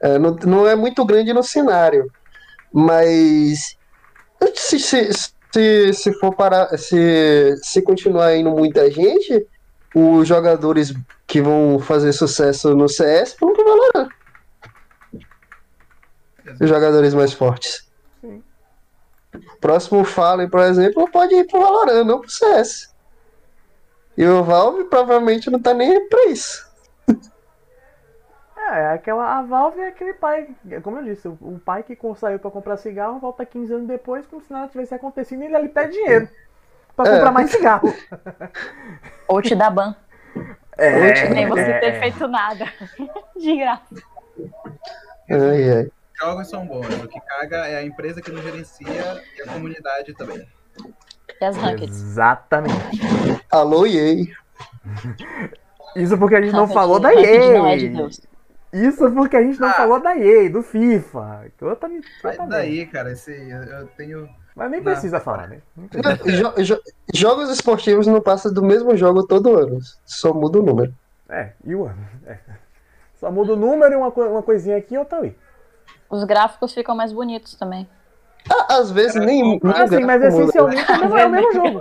é, 0.00 0.18
não, 0.18 0.36
não 0.46 0.68
é 0.68 0.74
muito 0.74 1.04
grande 1.04 1.32
no 1.32 1.42
cenário, 1.42 2.10
mas 2.72 3.76
se, 4.54 4.78
se, 4.78 5.10
se, 5.52 5.92
se 5.92 6.12
for 6.14 6.34
parar, 6.34 6.76
se, 6.78 7.56
se 7.62 7.82
continuar 7.82 8.36
indo 8.36 8.50
muita 8.50 8.90
gente, 8.90 9.46
os 9.94 10.26
jogadores 10.26 10.92
que 11.26 11.40
vão 11.40 11.78
fazer 11.78 12.12
sucesso 12.12 12.74
no 12.74 12.88
CS 12.88 13.36
vão 13.40 13.52
pro 13.52 13.64
Valorant. 13.64 14.10
Os 16.60 16.68
jogadores 16.68 17.14
mais 17.14 17.32
fortes. 17.32 17.88
Sim. 18.20 18.42
Próximo 19.60 20.04
Fallen, 20.04 20.48
por 20.48 20.60
exemplo, 20.60 21.08
pode 21.10 21.34
ir 21.34 21.46
pro 21.46 21.60
Valorant, 21.60 22.04
não 22.04 22.20
pro 22.20 22.30
CS. 22.30 22.92
E 24.16 24.26
o 24.26 24.42
Valve 24.42 24.84
provavelmente 24.84 25.50
não 25.50 25.60
tá 25.60 25.72
nem 25.72 26.08
pra 26.08 26.26
isso. 26.26 26.68
É, 28.56 28.80
é 28.80 28.92
aquela, 28.92 29.38
a 29.38 29.42
Valve 29.42 29.80
é 29.80 29.88
aquele 29.88 30.14
pai, 30.14 30.48
como 30.82 30.98
eu 30.98 31.04
disse, 31.04 31.28
o, 31.28 31.36
o 31.40 31.60
pai 31.64 31.82
que 31.82 31.96
saiu 32.16 32.38
pra 32.38 32.50
comprar 32.50 32.76
cigarro, 32.76 33.18
volta 33.18 33.44
15 33.44 33.72
anos 33.72 33.86
depois, 33.86 34.26
como 34.26 34.42
se 34.42 34.52
nada 34.52 34.68
tivesse 34.68 34.94
acontecido, 34.94 35.42
e 35.42 35.46
ele 35.46 35.56
ali 35.56 35.68
pede 35.68 35.92
dinheiro 35.92 36.28
pra 36.96 37.06
É. 37.08 37.14
comprar 37.14 37.30
mais 37.32 37.50
cigarro. 37.50 37.94
Ou 39.28 39.40
te 39.42 39.54
dá 39.54 39.70
ban. 39.70 39.94
É, 40.76 41.28
Nem 41.28 41.46
você 41.46 41.60
é, 41.62 41.78
ter 41.80 41.86
é. 41.86 42.00
feito 42.00 42.26
nada. 42.26 42.66
De 43.38 43.56
graça. 43.56 43.94
Ai, 45.30 45.70
ai. 45.78 45.90
jogos 46.20 46.48
são 46.48 46.66
bons. 46.66 46.86
O 47.02 47.08
que 47.08 47.20
caga 47.20 47.66
é 47.68 47.76
a 47.76 47.82
empresa 47.84 48.20
que 48.20 48.30
não 48.32 48.42
gerencia 48.42 49.22
e 49.38 49.42
a 49.42 49.52
comunidade 49.52 50.12
também. 50.14 50.46
E 51.40 51.44
as 51.44 51.56
rankeds. 51.56 51.96
Exatamente. 52.00 52.74
Alô, 53.50 53.86
EA. 53.86 54.26
Isso 55.96 56.18
porque 56.18 56.34
a 56.34 56.42
gente 56.42 56.52
não 56.52 56.66
falou 56.68 56.98
da 56.98 57.12
é 57.12 57.16
de 57.16 57.24
EA. 57.24 58.08
Isso 58.72 59.08
porque 59.12 59.36
a 59.36 59.42
gente 59.42 59.60
não 59.60 59.68
Ah. 59.68 59.74
falou 59.74 60.00
da 60.00 60.16
EA, 60.16 60.50
do 60.50 60.62
FIFA. 60.62 61.44
Outra, 61.62 61.88
Sai 62.20 62.30
outra 62.32 62.46
merda. 62.46 62.46
daí, 62.48 62.86
cara. 62.86 63.12
Esse, 63.12 63.30
eu, 63.32 63.62
eu 63.62 63.86
tenho. 63.96 64.28
Mas 64.54 64.70
nem 64.70 64.80
Não. 64.80 64.84
precisa 64.92 65.18
falar, 65.18 65.48
né? 65.48 65.58
Jo- 66.26 66.62
jo- 66.62 66.80
jogos 67.12 67.50
esportivos 67.50 68.06
não 68.06 68.20
passam 68.20 68.52
do 68.52 68.62
mesmo 68.62 68.96
jogo 68.96 69.26
todo 69.26 69.56
ano. 69.56 69.78
Só 70.06 70.32
muda 70.32 70.60
o 70.60 70.62
número. 70.62 70.94
É, 71.28 71.50
e 71.64 71.74
o 71.74 71.84
ano. 71.84 72.06
É. 72.26 72.38
Só 73.16 73.30
muda 73.30 73.52
o 73.54 73.56
número 73.56 73.94
e 73.94 73.96
uma, 73.96 74.10
co- 74.10 74.24
uma 74.26 74.42
coisinha 74.42 74.76
aqui 74.76 74.94
e 74.94 74.98
outra 74.98 75.18
ali. 75.18 75.36
Os 76.10 76.24
gráficos 76.24 76.72
ficam 76.74 76.94
mais 76.94 77.12
bonitos 77.12 77.54
também. 77.54 77.88
Ah, 78.50 78.76
às 78.76 78.90
vezes 78.90 79.14
nem. 79.16 79.42
nem 79.42 79.60
Ah, 79.64 79.88
sim, 79.88 80.04
mas 80.04 80.20
gráfico 80.20 80.40
muda. 80.40 80.42
essencialmente 80.42 80.90
é 80.90 80.94
o 80.94 81.00
mesmo, 81.00 81.18
é 81.18 81.26
o 81.26 81.30
mesmo 81.30 81.52
jogo. 81.54 81.80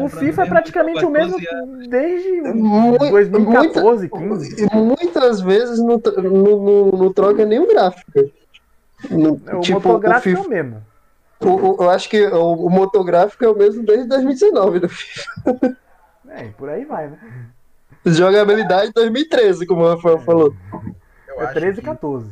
O 0.00 0.08
tá 0.08 0.16
FIFA 0.18 0.42
é 0.42 0.46
praticamente 0.46 1.04
o 1.04 1.10
mesmo 1.10 1.32
14 1.40 1.56
anos. 1.56 1.88
desde 1.88 2.40
Mu- 2.54 2.96
2014, 2.98 4.08
15. 4.08 4.66
Muitas 4.72 5.40
vezes 5.40 5.78
não, 5.80 6.00
não, 6.22 6.56
não, 6.60 6.86
não 6.92 7.12
troca 7.12 7.44
nem 7.44 7.58
o 7.58 7.66
gráfico. 7.66 8.30
No- 9.10 9.40
É, 9.46 9.54
O 9.56 9.60
tipo, 9.60 9.78
o 9.78 9.82
motográfico 9.82 10.28
é 10.28 10.36
FIFA, 10.36 10.46
o 10.46 10.50
mesmo. 10.50 10.86
o- 11.40 11.48
o- 11.48 11.82
eu 11.84 11.90
acho 11.90 12.08
que 12.08 12.26
o, 12.26 12.52
o 12.66 12.70
motográfico 12.70 13.44
é 13.44 13.48
o 13.48 13.56
mesmo 13.56 13.84
desde 13.84 14.06
2019 14.08 14.80
do 14.80 14.88
FIFA. 14.88 15.30
É, 16.28 16.46
e 16.46 16.50
por 16.50 16.68
aí 16.68 16.84
vai, 16.84 17.08
né? 17.08 17.18
Jogabilidade 18.04 18.92
2013, 18.92 19.64
como 19.66 19.82
o 19.84 19.94
Rafael 19.94 20.18
falou. 20.18 20.54
Eu 21.28 21.40
É 21.40 21.44
acho 21.44 21.54
13 21.54 21.78
e 21.78 21.82
que 21.82 21.88
14. 21.88 22.30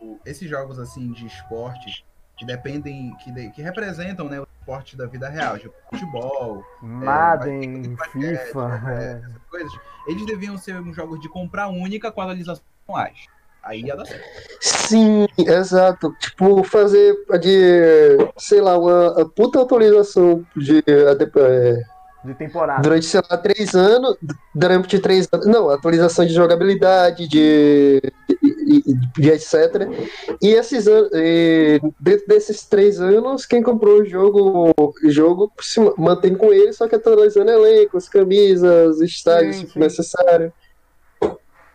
o- 0.00 0.18
esses 0.24 0.48
jogos 0.48 0.78
assim 0.78 1.10
de 1.12 1.26
esporte 1.26 2.04
que 2.36 2.46
dependem, 2.46 3.14
que, 3.22 3.30
de- 3.30 3.50
que 3.50 3.60
representam 3.60 4.28
né, 4.28 4.40
o 4.40 4.46
esporte 4.60 4.96
da 4.96 5.06
vida 5.06 5.28
real, 5.28 5.58
tipo 5.58 5.74
futebol, 5.90 6.64
Madden, 6.80 7.94
basquete, 7.94 8.46
FIFA. 8.46 8.82
é, 8.86 8.94
é. 9.04 9.12
essas 9.24 9.42
coisas, 9.50 9.72
eles 10.06 10.24
deviam 10.26 10.56
ser 10.56 10.76
um 10.80 10.92
jogos 10.94 11.20
de 11.20 11.28
compra 11.28 11.68
única 11.68 12.10
com 12.10 12.20
atualizações 12.20 12.64
anuais. 12.88 13.26
Aí 13.62 13.82
ia 13.82 13.96
dar 13.96 14.04
certo. 14.04 14.24
Sim, 14.60 15.26
exato. 15.38 16.12
Tipo, 16.20 16.64
fazer 16.64 17.14
de, 17.40 18.18
sei 18.38 18.60
lá, 18.60 18.76
uma 18.78 19.28
puta 19.36 19.62
atualização 19.62 20.44
de, 20.56 20.78
é, 20.86 21.76
De 22.24 22.34
temporada. 22.34 22.82
durante, 22.82 23.06
sei 23.06 23.20
lá, 23.28 23.36
três 23.38 23.74
anos, 23.74 24.16
durante 24.54 24.98
três 24.98 25.28
anos, 25.32 25.46
não, 25.46 25.70
atualização 25.70 26.24
de 26.24 26.32
jogabilidade, 26.32 27.28
de, 27.28 28.00
de, 28.28 28.82
de- 29.16 29.30
etc. 29.30 29.88
E 30.40 30.48
esses 30.48 30.86
anos, 30.86 31.10
e 31.14 31.80
dentro 32.00 32.26
desses 32.26 32.66
três 32.66 33.00
anos, 33.00 33.46
quem 33.46 33.62
comprou 33.62 34.00
o 34.00 34.04
jogo, 34.04 34.72
o 34.78 35.10
jogo 35.10 35.52
se 35.60 35.80
mantém 35.98 36.34
com 36.34 36.52
ele, 36.52 36.72
só 36.72 36.88
que 36.88 36.94
atualizando 36.96 37.50
elencos, 37.50 38.08
camisas, 38.08 39.00
estádios, 39.00 39.56
Sim, 39.56 39.66
se 39.66 39.72
sim. 39.72 39.80
necessário. 39.80 40.52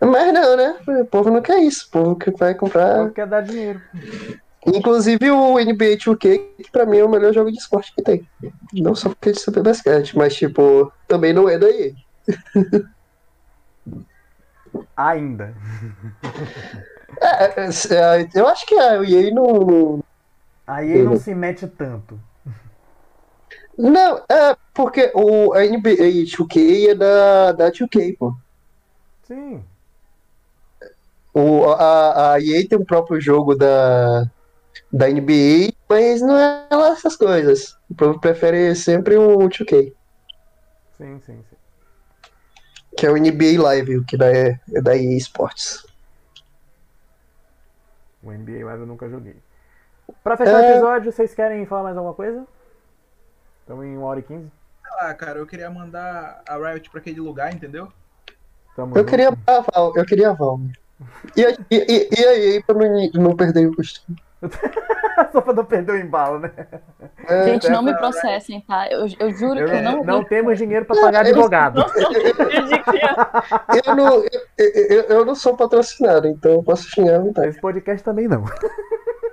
Mas 0.02 0.34
não, 0.34 0.56
né? 0.56 0.80
O 1.02 1.06
povo 1.06 1.32
não 1.32 1.42
quer 1.42 1.60
isso. 1.60 1.86
O 1.88 1.92
povo 1.92 2.16
que 2.18 2.32
vai 2.32 2.54
comprar. 2.56 3.08
Só 3.08 3.12
quer 3.14 3.28
dar 3.28 3.42
dinheiro. 3.42 3.82
Inclusive 4.66 5.32
o 5.32 5.60
NBA 5.60 5.98
2K, 5.98 6.38
que 6.38 6.72
pra 6.72 6.86
mim 6.86 6.98
é 6.98 7.04
o 7.04 7.10
melhor 7.10 7.34
jogo 7.34 7.52
de 7.52 7.58
esporte 7.58 7.92
que 7.96 8.04
tem. 8.04 8.22
Não 8.74 8.94
só 8.94 9.10
porque 9.10 9.30
é 9.30 9.32
de 9.32 9.40
saber 9.40 9.64
basquete, 9.64 10.16
mas 10.18 10.36
tipo, 10.36 10.92
também 11.08 11.34
não 11.34 11.48
é 11.48 11.58
daí. 11.58 11.94
Ainda. 14.96 15.54
É, 17.22 17.62
é, 17.62 18.22
é, 18.22 18.28
eu 18.36 18.48
acho 18.48 18.66
que 18.66 18.76
a 18.76 18.96
EA 19.04 19.32
não, 19.34 19.46
não- 19.60 20.04
Aí 20.66 20.90
ele 20.92 21.04
não 21.04 21.16
se 21.16 21.34
mete 21.36 21.68
tanto. 21.68 22.22
Não, 23.78 24.18
é 24.30 24.56
porque 24.74 25.12
o 25.16 25.54
a 25.54 25.66
NBA 25.66 26.26
2K 26.26 26.90
é 26.90 26.96
da, 26.96 27.52
da 27.54 27.70
2K, 27.70 28.16
pô. 28.18 28.34
Sim. 29.24 29.68
O, 31.38 31.72
a, 31.72 32.34
a 32.34 32.40
EA 32.42 32.68
tem 32.68 32.78
o 32.78 32.86
próprio 32.86 33.22
jogo 33.22 33.54
da, 33.56 34.24
da 34.92 35.08
NBA, 35.08 35.72
mas 35.90 36.22
não 36.22 36.38
é 36.38 36.68
lá 36.72 36.90
essas 36.90 37.16
coisas. 37.16 37.78
O 37.90 37.96
povo 37.96 38.20
prefere 38.20 38.74
sempre 38.76 39.16
o 39.18 39.38
2K, 39.38 39.94
Sim, 40.98 41.22
sim, 41.26 41.44
sim. 41.50 41.56
que 42.98 43.06
é 43.06 43.12
o 43.12 43.18
NBA 43.18 43.62
Live, 43.62 43.98
o 43.98 44.06
que 44.06 44.18
da, 44.18 44.26
é 44.36 44.60
da 44.82 44.98
EA 44.98 45.16
Sports. 45.18 45.86
O 48.24 48.32
NBA 48.32 48.66
Live 48.66 48.82
eu 48.82 48.88
nunca 48.88 49.08
joguei. 49.08 49.36
Pra 50.24 50.36
fechar 50.38 50.56
o 50.56 50.60
É. 50.64 50.72
episódio, 50.72 51.12
vocês 51.12 51.34
querem 51.36 51.66
falar 51.66 51.84
mais 51.84 51.98
alguma 51.98 52.16
coisa? 52.16 52.46
Estamos 53.62 53.86
em 53.86 53.98
1 53.98 54.02
hora 54.04 54.20
e 54.20 54.24
15. 54.24 54.42
Sei 54.44 54.92
lá, 55.02 55.14
cara, 55.14 55.38
eu 55.40 55.46
queria 55.46 55.70
mandar 55.70 56.42
a 56.48 56.58
Riot 56.58 56.90
pra 56.90 57.00
aquele 57.00 57.20
lugar, 57.20 57.54
entendeu? 57.54 57.92
Tamo 58.76 58.96
Eu 58.96 59.00
junto. 59.02 59.10
queria 59.10 59.30
a 59.46 59.60
Val, 59.72 59.94
eu 59.96 60.06
queria 60.06 60.30
a 60.30 60.34
Val. 60.34 60.60
E, 61.36 61.42
e, 61.72 62.10
e, 62.12 62.26
a 62.26 62.38
EA 62.38 62.64
pra 62.66 62.76
não, 62.76 63.10
não 63.14 63.36
perder 63.36 63.68
o 63.68 63.76
costume. 63.76 64.18
Só 65.32 65.42
pra 65.42 65.54
não 65.54 65.66
perder 65.66 65.92
o 65.94 65.98
embalo, 65.98 66.40
né? 66.40 66.52
É, 67.28 67.44
Gente, 67.46 67.70
não 67.70 67.82
me 67.82 67.96
processem, 67.98 68.62
tá? 68.62 68.88
Eu, 68.90 69.08
eu 69.20 69.32
juro 69.32 69.60
Eu- 69.60 69.68
que 69.68 69.76
eu 69.76 69.82
não. 69.82 70.04
não 70.04 70.24
temos 70.24 70.58
dinheiro 70.58 70.86
pra 70.86 71.00
pagar 71.00 71.22
advogado. 71.22 71.84
eu, 73.86 73.96
não, 73.96 74.24
eu, 74.24 74.30
eu, 74.58 75.02
eu 75.04 75.26
não 75.26 75.36
sou 75.36 75.56
patrocinado, 75.58 76.28
então 76.28 76.52
eu 76.52 76.64
posso 76.64 76.90
xingar 76.90 77.16
à 77.16 77.20
vontade. 77.20 77.50
Esse 77.50 77.62
podcast 77.62 78.04
também 78.04 78.28
não. 78.28 78.46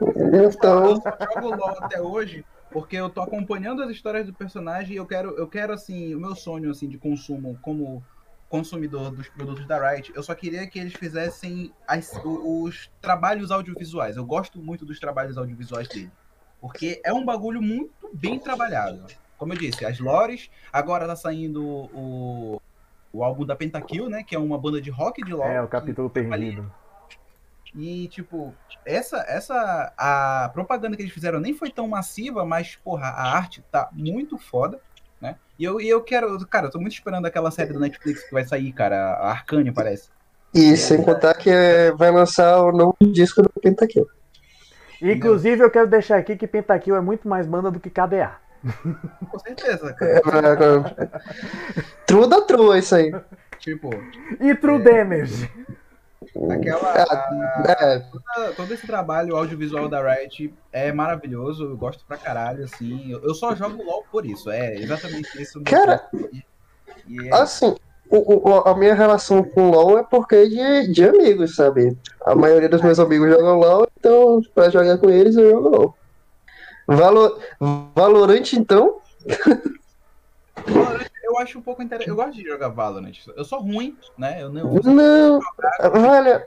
Então, 0.00 0.40
Eu 0.40 0.52
só 0.52 0.94
jogo 1.34 1.56
LOL 1.56 1.76
até 1.80 2.00
hoje 2.00 2.44
porque 2.70 2.96
eu 2.96 3.08
tô 3.08 3.20
acompanhando 3.22 3.82
as 3.84 3.90
histórias 3.90 4.26
do 4.26 4.34
personagem 4.34 4.94
e 4.94 4.96
eu 4.96 5.06
quero, 5.06 5.30
eu 5.38 5.46
quero 5.46 5.72
assim, 5.72 6.12
o 6.14 6.18
meu 6.20 6.34
sonho 6.34 6.70
assim 6.72 6.88
de 6.88 6.98
consumo 6.98 7.56
como 7.62 8.02
consumidor 8.48 9.10
dos 9.10 9.28
produtos 9.28 9.66
da 9.66 9.90
Riot, 9.90 10.12
eu 10.14 10.22
só 10.22 10.34
queria 10.34 10.66
que 10.66 10.78
eles 10.78 10.92
fizessem 10.94 11.72
as- 11.88 12.12
os 12.24 12.90
trabalhos 13.00 13.50
audiovisuais. 13.50 14.16
Eu 14.16 14.24
gosto 14.24 14.58
muito 14.60 14.84
dos 14.84 15.00
trabalhos 15.00 15.36
audiovisuais 15.36 15.88
dele. 15.88 16.10
Porque 16.60 17.00
é 17.04 17.12
um 17.12 17.24
bagulho 17.24 17.60
muito 17.60 18.10
bem 18.14 18.38
trabalhado. 18.38 19.06
Como 19.36 19.52
eu 19.52 19.58
disse, 19.58 19.84
as 19.84 19.98
lores, 19.98 20.48
agora 20.72 21.06
tá 21.06 21.16
saindo 21.16 21.62
o, 21.66 22.62
o 23.12 23.24
álbum 23.24 23.44
da 23.44 23.54
Pentakill, 23.56 24.08
né? 24.08 24.22
Que 24.22 24.34
é 24.34 24.38
uma 24.38 24.56
banda 24.56 24.80
de 24.80 24.88
rock 24.90 25.22
de 25.24 25.34
LoL. 25.34 25.46
É, 25.46 25.60
o 25.60 25.68
capítulo 25.68 26.08
perdido. 26.08 26.72
e, 27.74 28.06
tipo, 28.08 28.54
essa, 28.86 29.18
essa. 29.28 29.92
A 29.98 30.48
propaganda 30.54 30.96
que 30.96 31.02
eles 31.02 31.12
fizeram 31.12 31.40
nem 31.40 31.52
foi 31.52 31.70
tão 31.70 31.88
massiva, 31.88 32.44
mas, 32.46 32.76
porra, 32.76 33.08
a 33.08 33.36
arte 33.36 33.62
tá 33.70 33.88
muito 33.92 34.38
foda, 34.38 34.80
né? 35.24 35.36
E 35.58 35.64
eu, 35.64 35.80
e 35.80 35.88
eu 35.88 36.00
quero. 36.02 36.38
Cara, 36.46 36.66
eu 36.66 36.70
tô 36.70 36.78
muito 36.78 36.92
esperando 36.92 37.26
aquela 37.26 37.50
série 37.50 37.72
do 37.72 37.80
Netflix 37.80 38.22
que 38.24 38.32
vai 38.32 38.44
sair, 38.44 38.72
cara. 38.72 38.96
A 39.14 39.30
Arcane, 39.30 39.72
parece. 39.72 40.08
e 40.52 40.76
sem 40.76 41.02
contar 41.02 41.34
que 41.34 41.48
é, 41.50 41.90
vai 41.92 42.10
lançar 42.10 42.60
o 42.62 42.70
novo 42.72 42.96
disco 43.00 43.42
do 43.42 43.50
Pentakill. 43.60 44.06
Inclusive, 45.02 45.62
eu 45.62 45.70
quero 45.70 45.86
deixar 45.88 46.18
aqui 46.18 46.36
que 46.36 46.46
Pentakill 46.46 46.96
é 46.96 47.00
muito 47.00 47.28
mais 47.28 47.46
banda 47.46 47.70
do 47.70 47.80
que 47.80 47.90
KDA. 47.90 48.36
Com 49.30 49.38
certeza, 49.38 49.94
É, 50.00 50.20
cara. 50.20 51.10
True 52.06 52.28
da 52.28 52.40
true, 52.42 52.78
isso 52.78 52.94
aí. 52.94 53.12
tipo, 53.58 53.90
E 54.40 54.54
True 54.54 54.78
Damage. 54.82 55.50
Aquela. 56.50 57.64
É, 57.78 57.98
toda- 58.00 58.52
todo 58.56 58.74
esse 58.74 58.86
trabalho 58.86 59.36
audiovisual 59.36 59.88
da 59.88 60.02
Riot 60.02 60.52
é 60.72 60.92
maravilhoso. 60.92 61.64
Eu 61.64 61.76
gosto 61.76 62.04
pra 62.06 62.16
caralho, 62.16 62.64
assim. 62.64 63.10
Eu, 63.12 63.22
eu 63.22 63.34
só 63.34 63.54
jogo 63.54 63.82
LOL 63.82 64.04
por 64.10 64.26
isso. 64.26 64.50
É 64.50 64.74
exatamente 64.74 65.40
isso. 65.40 65.60
Cara, 65.62 66.04
E 67.06 67.28
é- 67.28 67.34
assim, 67.34 67.74
o- 68.10 68.50
o- 68.50 68.58
a 68.68 68.76
minha 68.76 68.94
relação 68.94 69.42
com 69.42 69.70
LoL 69.70 69.98
é 69.98 70.02
porque 70.02 70.48
de, 70.48 70.92
de 70.92 71.04
amigos, 71.08 71.54
sabe? 71.56 71.96
A 72.24 72.34
maioria 72.34 72.68
dos 72.68 72.82
meus 72.82 72.98
amigos 72.98 73.28
jogam 73.30 73.58
LoL, 73.58 73.88
então 73.98 74.40
pra 74.54 74.70
jogar 74.70 74.98
com 74.98 75.10
eles 75.10 75.36
eu 75.36 75.50
jogo 75.50 75.68
LoL. 75.68 75.96
Valor, 76.86 77.40
Valorant, 77.94 78.52
então, 78.52 79.00
Valorant, 80.66 81.06
eu 81.24 81.38
acho 81.38 81.58
um 81.58 81.62
pouco 81.62 81.82
interessante. 81.82 82.10
Eu 82.10 82.16
gosto 82.16 82.34
de 82.34 82.42
jogar 82.42 82.68
Valorant. 82.68 83.12
Eu 83.36 83.44
sou 83.44 83.60
ruim, 83.60 83.96
né? 84.16 84.42
Eu 84.42 84.50
não, 84.50 84.74
não, 84.74 85.40
olha, 86.08 86.46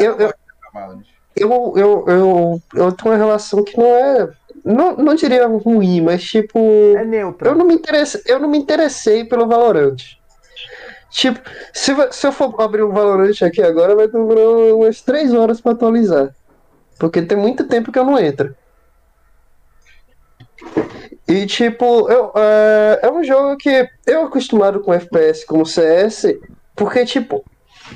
eu, 0.00 0.12
eu, 0.12 0.16
gosto 0.16 0.38
de 0.38 0.54
jogar 0.54 0.70
Valorant. 0.72 1.06
eu, 1.36 1.74
eu, 1.76 2.04
eu, 2.06 2.62
eu 2.74 2.92
tenho 2.92 3.14
uma 3.14 3.16
relação 3.16 3.64
que 3.64 3.76
não 3.76 3.86
é, 3.86 4.30
não, 4.64 4.96
não 4.96 5.14
diria 5.14 5.46
ruim, 5.46 6.00
mas 6.00 6.22
tipo, 6.22 6.58
É 6.96 7.04
neutro. 7.04 7.48
eu 7.48 7.54
não 7.54 7.66
me 7.66 7.74
interessei, 7.74 8.22
eu 8.26 8.38
não 8.38 8.48
me 8.48 8.58
interessei 8.58 9.24
pelo 9.24 9.46
Valorant. 9.46 9.96
Tipo, 11.10 11.40
se, 11.74 11.92
se 12.10 12.26
eu 12.26 12.32
for 12.32 12.54
abrir 12.60 12.82
um 12.82 12.92
Valorant 12.92 13.42
aqui 13.42 13.62
agora, 13.62 13.94
vai 13.94 14.08
demorar 14.08 14.74
umas 14.74 15.02
3 15.02 15.34
horas 15.34 15.60
pra 15.60 15.72
atualizar. 15.72 16.34
Porque 16.98 17.20
tem 17.20 17.36
muito 17.36 17.64
tempo 17.68 17.92
que 17.92 17.98
eu 17.98 18.04
não 18.04 18.18
entro. 18.18 18.54
E 21.28 21.46
tipo, 21.46 22.10
eu, 22.10 22.32
é, 22.34 23.00
é 23.02 23.10
um 23.10 23.22
jogo 23.22 23.56
que 23.56 23.88
eu 24.06 24.24
acostumado 24.24 24.80
com 24.80 24.92
FPS 24.92 25.46
como 25.46 25.64
CS, 25.64 26.26
porque 26.74 27.04
tipo, 27.04 27.44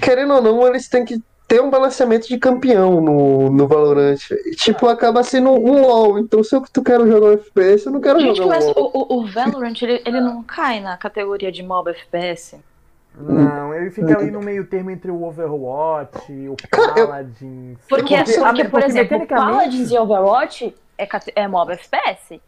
querendo 0.01 0.35
ou 0.35 0.43
não, 0.43 0.66
eles 0.66 0.89
têm 0.89 1.05
que 1.05 1.20
ter 1.48 1.61
um 1.61 1.70
balanceamento 1.70 2.27
de 2.28 2.39
campeão 2.39 3.01
no, 3.01 3.51
no 3.51 3.69
Valorant. 3.69 4.19
E, 4.47 4.53
tipo, 4.57 4.86
acaba 4.89 5.23
sendo 5.23 5.51
um 5.51 5.81
LoL. 5.81 6.19
Então 6.19 6.43
se 6.43 6.55
eu 6.57 6.62
tu 6.73 6.82
quero 6.82 7.07
jogar 7.07 7.27
um 7.28 7.32
FPS, 7.32 7.86
eu 7.86 7.93
não 7.93 8.01
quero 8.01 8.19
Gente, 8.20 8.36
jogar 8.36 8.47
um 8.47 8.48
mas 8.51 8.65
LoL. 8.77 8.90
o, 8.94 9.15
o, 9.15 9.19
o 9.20 9.27
Valorant, 9.27 9.81
ele, 9.82 10.03
ele 10.05 10.20
não 10.20 10.43
cai 10.43 10.81
na 10.81 10.97
categoria 10.97 11.51
de 11.53 11.62
mob 11.62 11.90
FPS? 11.90 12.57
Não, 13.19 13.73
ele 13.74 13.90
fica 13.90 14.19
ali 14.19 14.31
no 14.31 14.40
meio 14.40 14.66
termo 14.66 14.90
entre 14.90 15.11
o 15.11 15.23
Overwatch, 15.24 16.31
o 16.48 16.57
Paladins. 16.70 17.78
Porque, 17.89 18.15
a- 18.15 18.24
porque, 18.24 18.65
por 18.69 18.82
exemplo, 18.82 19.19
mecanicamente- 19.19 19.53
Paladins 19.57 19.90
e 19.90 19.98
Overwatch 19.98 20.74
é, 20.98 21.09
é 21.35 21.48
mob 21.48 21.73
FPS. 21.73 22.40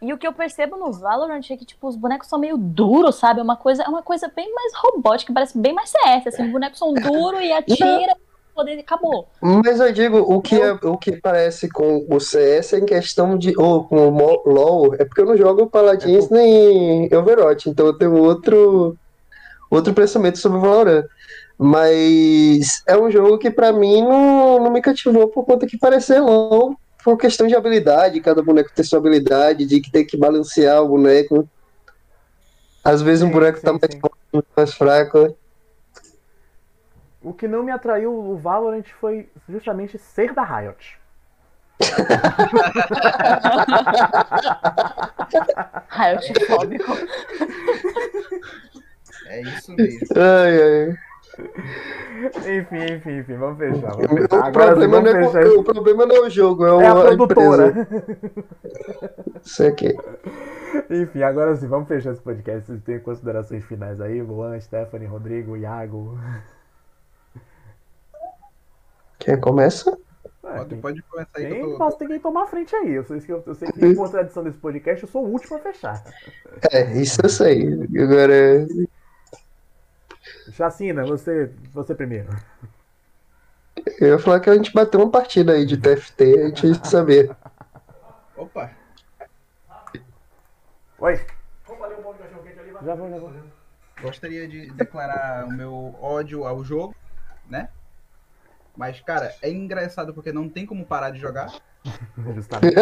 E 0.00 0.12
o 0.12 0.18
que 0.18 0.26
eu 0.26 0.32
percebo 0.32 0.76
no 0.76 0.92
Valorant 0.92 1.42
é 1.50 1.56
que, 1.56 1.64
tipo, 1.64 1.86
os 1.88 1.96
bonecos 1.96 2.28
são 2.28 2.38
meio 2.38 2.56
duros, 2.56 3.16
sabe? 3.16 3.40
É 3.40 3.42
uma 3.42 3.56
coisa, 3.56 3.82
é 3.82 3.88
uma 3.88 4.02
coisa 4.02 4.30
bem 4.34 4.52
mais 4.54 4.72
robótica, 4.74 5.32
parece 5.32 5.58
bem 5.58 5.72
mais 5.72 5.90
CS, 5.90 6.26
assim, 6.26 6.44
os 6.44 6.52
bonecos 6.52 6.78
são 6.78 6.92
duros 6.92 7.40
e 7.40 7.52
atira, 7.52 8.16
poder 8.54 8.78
acabou. 8.78 9.28
Mas 9.40 9.78
eu 9.78 9.92
digo, 9.92 10.18
o 10.18 10.40
que, 10.40 10.60
é, 10.60 10.72
o 10.72 10.96
que 10.96 11.12
parece 11.12 11.68
com 11.68 12.06
o 12.08 12.18
CS 12.18 12.72
é 12.72 12.78
em 12.78 12.86
questão 12.86 13.36
de. 13.36 13.54
Ou 13.58 13.84
com 13.84 14.08
o 14.08 14.50
LoL, 14.50 14.94
é 14.94 15.04
porque 15.04 15.20
eu 15.20 15.26
não 15.26 15.36
jogo 15.36 15.66
Paladins 15.66 16.30
nem 16.30 17.14
Overwatch, 17.14 17.68
então 17.68 17.86
eu 17.86 17.98
tenho 17.98 18.16
outro, 18.16 18.96
outro 19.70 19.92
pensamento 19.92 20.38
sobre 20.38 20.58
o 20.58 20.62
Valorant. 20.62 21.04
Mas 21.58 22.82
é 22.86 22.96
um 22.96 23.10
jogo 23.10 23.38
que 23.38 23.50
pra 23.50 23.72
mim 23.72 24.02
não, 24.02 24.58
não 24.64 24.70
me 24.70 24.82
cativou 24.82 25.28
por 25.28 25.44
conta 25.44 25.66
que 25.66 25.78
parecer 25.78 26.20
LoL, 26.20 26.74
por 27.06 27.16
questão 27.16 27.46
de 27.46 27.54
habilidade, 27.54 28.20
cada 28.20 28.42
boneco 28.42 28.72
tem 28.74 28.84
sua 28.84 28.98
habilidade, 28.98 29.64
de 29.64 29.80
que 29.80 29.92
tem 29.92 30.04
que 30.04 30.16
balancear 30.16 30.82
o 30.82 30.88
boneco. 30.88 31.48
Às 32.82 33.00
vezes 33.00 33.22
um 33.22 33.28
Sim, 33.28 33.32
boneco 33.32 33.58
sim, 33.58 33.64
tá 33.64 33.72
mais 33.72 33.92
sim. 33.92 34.00
forte, 34.00 34.48
mais 34.56 34.74
fraco. 34.74 35.38
O 37.22 37.32
que 37.32 37.46
não 37.46 37.62
me 37.62 37.70
atraiu 37.70 38.12
o 38.12 38.36
Valorant 38.36 38.82
foi 39.00 39.28
justamente 39.48 39.96
ser 39.98 40.34
da 40.34 40.42
Riot. 40.42 40.98
Riot 45.90 46.46
fóbico. 46.46 46.92
É 49.28 49.42
isso 49.42 49.72
mesmo. 49.72 50.06
Ai, 50.14 50.62
ai. 50.62 51.05
Enfim, 52.48 52.94
enfim, 52.94 53.18
enfim, 53.18 53.34
vamos 53.36 53.58
fechar. 53.58 53.90
Vamos 53.92 54.10
O, 54.10 54.16
fechar. 54.28 54.44
Agora 54.46 54.74
sim, 54.74 54.88
problema 54.88 55.00
não 55.00 55.12
vamos 55.12 55.34
é, 55.34 55.42
fechar. 55.42 55.58
o 55.58 55.64
problema 55.64 56.06
não 56.06 56.16
é 56.16 56.20
o 56.20 56.30
jogo, 56.30 56.66
é, 56.66 56.84
É 56.84 56.86
a 56.86 56.94
o- 56.94 57.02
produtora. 57.02 57.88
Isso 59.44 59.64
aqui. 59.64 59.94
Enfim, 60.90 61.22
agora 61.22 61.56
sim, 61.56 61.66
vamos 61.66 61.88
fechar 61.88 62.12
esse 62.12 62.22
podcast. 62.22 62.66
Vocês 62.66 62.82
têm 62.82 62.98
considerações 63.00 63.64
finais 63.64 64.00
aí? 64.00 64.20
Luan, 64.22 64.58
Stephanie, 64.60 65.06
Rodrigo, 65.06 65.56
Iago. 65.56 66.18
Quem 69.18 69.40
começa? 69.40 69.90
Ué, 70.44 70.56
Pode, 70.58 70.68
tem- 70.70 70.80
pode 70.80 71.02
começar 71.02 71.30
aí 71.38 71.48
tem, 71.48 71.62
tô. 71.62 71.78
posso 71.78 71.98
ter 71.98 72.06
que 72.06 72.18
tomar 72.20 72.44
a 72.44 72.46
frente 72.46 72.74
aí. 72.76 72.92
Eu 72.94 73.04
sei 73.04 73.18
que, 73.20 73.32
eu, 73.32 73.42
eu 73.46 73.54
sei 73.54 73.68
que 73.72 73.94
por 73.94 74.08
tradição 74.08 74.44
desse 74.44 74.58
podcast, 74.58 75.02
eu 75.02 75.08
sou 75.08 75.24
o 75.24 75.28
último 75.30 75.56
a 75.56 75.60
fechar. 75.60 76.02
É, 76.70 76.92
isso 77.00 77.20
eu 77.22 77.28
sei. 77.28 77.66
Agora, 78.00 78.66
Chacina, 80.52 81.04
você, 81.04 81.50
você 81.72 81.94
primeiro. 81.94 82.28
eu 84.00 84.08
ia 84.08 84.18
falar 84.18 84.40
que 84.40 84.50
a 84.50 84.54
gente 84.54 84.72
bateu 84.72 85.00
uma 85.00 85.10
partida 85.10 85.52
aí 85.52 85.64
de 85.66 85.76
TFT, 85.76 86.22
a 86.24 86.46
gente 86.48 86.66
ia 86.66 86.84
saber. 86.84 87.34
Opa! 88.36 88.70
Oi. 90.98 91.20
Já 92.84 92.94
vou, 92.94 93.10
já 93.10 93.18
vou. 93.18 93.32
Gostaria 94.02 94.46
de 94.46 94.70
declarar 94.72 95.46
o 95.46 95.52
meu 95.52 95.94
ódio 96.00 96.44
ao 96.46 96.62
jogo, 96.62 96.94
né? 97.48 97.70
Mas, 98.76 99.00
cara, 99.00 99.34
é 99.40 99.50
engraçado 99.50 100.12
porque 100.12 100.32
não 100.32 100.48
tem 100.50 100.66
como 100.66 100.84
parar 100.84 101.10
de 101.10 101.18
jogar. 101.18 101.50
Justamente. 102.34 102.74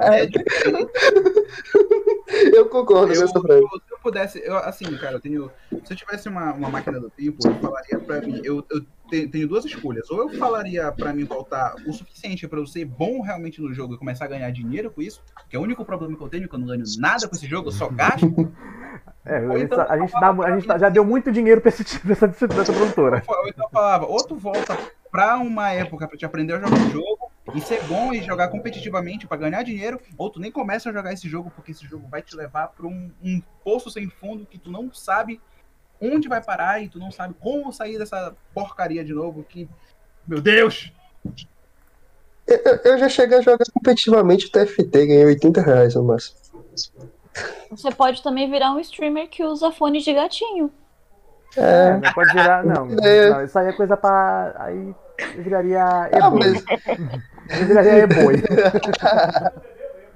É 0.00 0.26
diferente. 0.26 0.92
Eu 2.54 2.68
concordo 2.68 3.12
Eu, 3.12 3.18
com 3.20 3.24
essa 3.28 3.40
frase. 3.40 3.62
eu 3.62 3.91
pudesse, 4.02 4.38
eu, 4.44 4.56
assim, 4.58 4.84
cara, 4.98 5.14
eu 5.16 5.20
tenho. 5.20 5.50
Se 5.84 5.92
eu 5.92 5.96
tivesse 5.96 6.28
uma, 6.28 6.52
uma 6.52 6.68
máquina 6.68 6.98
do 7.00 7.08
tempo, 7.08 7.38
eu 7.46 7.54
falaria 7.56 7.98
pra 8.00 8.20
mim. 8.20 8.40
Eu, 8.44 8.64
eu 8.70 8.80
te- 9.08 9.28
tenho 9.28 9.48
duas 9.48 9.64
escolhas. 9.64 10.10
Ou 10.10 10.18
eu 10.20 10.28
falaria 10.38 10.90
pra 10.92 11.12
mim 11.12 11.24
voltar 11.24 11.74
o 11.86 11.92
suficiente 11.92 12.46
pra 12.48 12.58
eu 12.58 12.66
ser 12.66 12.84
bom 12.84 13.20
realmente 13.22 13.60
no 13.60 13.72
jogo 13.72 13.94
e 13.94 13.98
começar 13.98 14.24
a 14.24 14.28
ganhar 14.28 14.50
dinheiro 14.50 14.90
com 14.90 15.00
isso, 15.00 15.22
que 15.48 15.56
é 15.56 15.58
o 15.58 15.62
único 15.62 15.84
problema 15.84 16.16
que 16.16 16.22
eu 16.22 16.28
tenho, 16.28 16.48
que 16.48 16.54
eu 16.54 16.58
não 16.58 16.66
ganho 16.66 16.82
nada 16.98 17.28
com 17.28 17.34
esse 17.34 17.46
jogo, 17.46 17.68
eu 17.68 17.72
só 17.72 17.88
gasto. 17.92 18.26
É, 19.24 19.40
Ou 19.46 19.52
a 19.52 19.58
gente, 19.58 19.64
então 19.72 19.86
a 19.88 19.98
gente 19.98 20.12
dá- 20.12 20.30
a 20.30 20.58
gente 20.58 20.66
já 20.80 20.88
deu 20.88 21.04
muito 21.04 21.30
dinheiro 21.30 21.60
pra 21.60 21.68
esse 21.68 21.84
tipo 21.84 22.06
dessa, 22.08 22.26
dessa 22.28 22.72
produtora. 22.72 23.22
Ou 23.26 23.48
então 23.48 23.66
eu 23.66 23.70
falava, 23.70 24.06
ou 24.06 24.16
tu 24.26 24.34
volta 24.36 24.76
pra 25.12 25.36
uma 25.36 25.70
época 25.70 26.08
pra 26.08 26.16
te 26.16 26.24
aprender 26.24 26.54
a 26.54 26.60
jogar 26.60 26.74
o 26.74 26.90
jogo 26.90 27.30
e 27.54 27.60
ser 27.60 27.84
bom 27.84 28.14
e 28.14 28.22
jogar 28.22 28.48
competitivamente 28.48 29.26
pra 29.26 29.36
ganhar 29.36 29.62
dinheiro, 29.62 30.00
ou 30.16 30.30
tu 30.30 30.40
nem 30.40 30.50
começa 30.50 30.88
a 30.88 30.92
jogar 30.92 31.12
esse 31.12 31.28
jogo 31.28 31.52
porque 31.54 31.72
esse 31.72 31.86
jogo 31.86 32.08
vai 32.08 32.22
te 32.22 32.34
levar 32.34 32.68
pra 32.68 32.86
um, 32.86 33.12
um 33.22 33.42
poço 33.62 33.90
sem 33.90 34.08
fundo 34.08 34.46
que 34.46 34.56
tu 34.56 34.70
não 34.70 34.92
sabe 34.92 35.38
onde 36.00 36.28
vai 36.28 36.42
parar 36.42 36.82
e 36.82 36.88
tu 36.88 36.98
não 36.98 37.12
sabe 37.12 37.34
como 37.38 37.70
sair 37.72 37.98
dessa 37.98 38.34
porcaria 38.54 39.04
de 39.04 39.12
novo 39.12 39.44
que, 39.44 39.68
meu 40.26 40.40
Deus! 40.40 40.90
Eu, 42.46 42.76
eu 42.84 42.98
já 42.98 43.08
cheguei 43.08 43.38
a 43.38 43.42
jogar 43.42 43.66
competitivamente 43.72 44.46
o 44.46 44.50
TFT, 44.50 45.06
ganhei 45.06 45.24
80 45.26 45.60
reais 45.60 45.94
no 45.94 46.04
máximo. 46.04 46.38
Você 47.70 47.90
pode 47.92 48.22
também 48.22 48.50
virar 48.50 48.72
um 48.72 48.80
streamer 48.80 49.28
que 49.28 49.44
usa 49.44 49.70
fone 49.70 50.00
de 50.00 50.12
gatinho. 50.12 50.72
É, 51.56 51.92
Não 51.98 52.12
pode 52.12 52.32
virar. 52.32 52.64
Não, 52.64 52.88
É. 53.02 53.30
não, 53.30 53.44
isso 53.44 53.58
aí 53.58 53.68
é 53.68 53.72
coisa 53.72 53.96
pra. 53.96 54.54
Aí 54.58 54.94
viraria 55.36 55.84
ah, 55.84 56.08
e-boi. 56.12 56.62
mas 57.48 57.66
viraria 57.68 57.98
e-boi. 58.04 58.36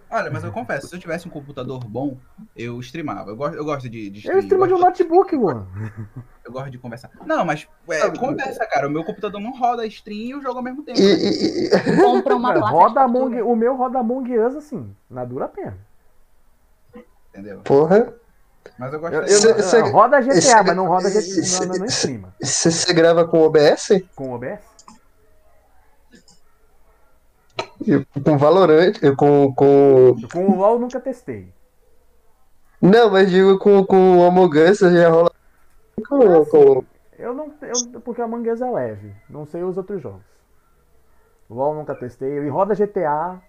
Olha, 0.08 0.30
mas 0.30 0.44
eu 0.44 0.52
confesso, 0.52 0.86
se 0.86 0.94
eu 0.94 1.00
tivesse 1.00 1.26
um 1.26 1.30
computador 1.30 1.80
bom, 1.84 2.16
eu 2.56 2.78
streamava. 2.80 3.30
Eu 3.30 3.36
gosto, 3.36 3.56
eu 3.56 3.64
gosto 3.64 3.88
de, 3.90 4.08
de 4.08 4.18
Eu 4.18 4.38
stream, 4.38 4.38
streamo 4.40 4.66
de 4.68 4.74
um 4.74 4.78
notebook, 4.78 5.36
mano. 5.36 5.66
eu 6.44 6.52
gosto 6.52 6.70
de 6.70 6.78
conversar. 6.78 7.10
Não, 7.26 7.44
mas 7.44 7.68
é, 7.88 8.08
conversa, 8.16 8.64
cara. 8.66 8.86
O 8.86 8.90
meu 8.90 9.04
computador 9.04 9.40
não 9.40 9.50
roda 9.58 9.84
stream 9.86 10.18
e 10.18 10.30
eu 10.30 10.40
jogo 10.40 10.58
ao 10.58 10.62
mesmo 10.64 10.84
tempo. 10.84 10.98
e, 10.98 11.02
e- 11.02 11.66
e- 11.66 11.96
Compra 12.00 12.36
uma 12.36 12.52
placa 12.52 12.68
roda 12.68 13.00
de. 13.00 13.04
Among, 13.04 13.42
o 13.42 13.56
meu 13.56 13.74
roda 13.76 13.98
Among 13.98 14.38
Us 14.38 14.54
assim, 14.56 14.94
na 15.10 15.24
dura 15.24 15.48
pena. 15.48 15.76
Entendeu? 17.30 17.60
porra, 17.64 18.14
Mas 18.78 18.92
eu 18.92 19.00
gosto 19.00 19.14
Eu, 19.14 19.24
de- 19.24 19.32
eu- 19.32 19.38
Cê- 19.40 19.62
cê- 19.62 19.80
roda 19.80 20.20
GTA, 20.20 20.40
cê- 20.40 20.62
mas 20.62 20.76
não 20.76 20.86
roda 20.86 21.08
GTA, 21.10 21.22
cê- 21.22 21.60
não, 21.64 21.72
não, 21.72 21.78
não 21.80 21.86
streama. 21.86 22.34
você 22.42 22.92
grava 22.92 23.26
com 23.26 23.40
OBS? 23.40 23.88
Com 24.14 24.32
OBS? 24.32 24.60
E 27.86 28.20
Com 28.22 28.38
Valorant? 28.38 28.96
e 29.02 29.14
Com, 29.14 29.54
com... 29.54 30.16
Com 30.32 30.48
o 30.50 30.56
LoL 30.56 30.74
eu 30.74 30.78
nunca 30.80 31.00
testei. 31.00 31.52
Não, 32.80 33.10
mas 33.10 33.30
digo 33.30 33.58
com, 33.58 33.84
com 33.84 34.24
Among 34.24 34.58
Us 34.58 34.78
já 34.78 35.08
rola. 35.08 35.30
Com, 36.08 36.44
com... 36.46 36.84
Eu 37.18 37.32
não. 37.32 37.50
Eu, 37.62 38.00
porque 38.02 38.20
a 38.20 38.24
Among 38.24 38.50
Us 38.50 38.60
é 38.60 38.70
leve. 38.70 39.12
Não 39.30 39.46
sei 39.46 39.62
os 39.62 39.76
outros 39.78 40.02
jogos. 40.02 40.20
O 41.48 41.54
LoL 41.54 41.72
eu 41.72 41.78
nunca 41.78 41.94
testei. 41.94 42.28
E 42.38 42.48
roda 42.48 42.74
GTA. 42.74 43.40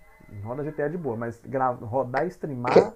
Roda 0.44 0.64
GTA 0.64 0.90
de 0.90 0.98
boa, 0.98 1.16
mas 1.16 1.40
gra- 1.46 1.72
rodar 1.72 2.26
e 2.26 2.28
streamar, 2.28 2.94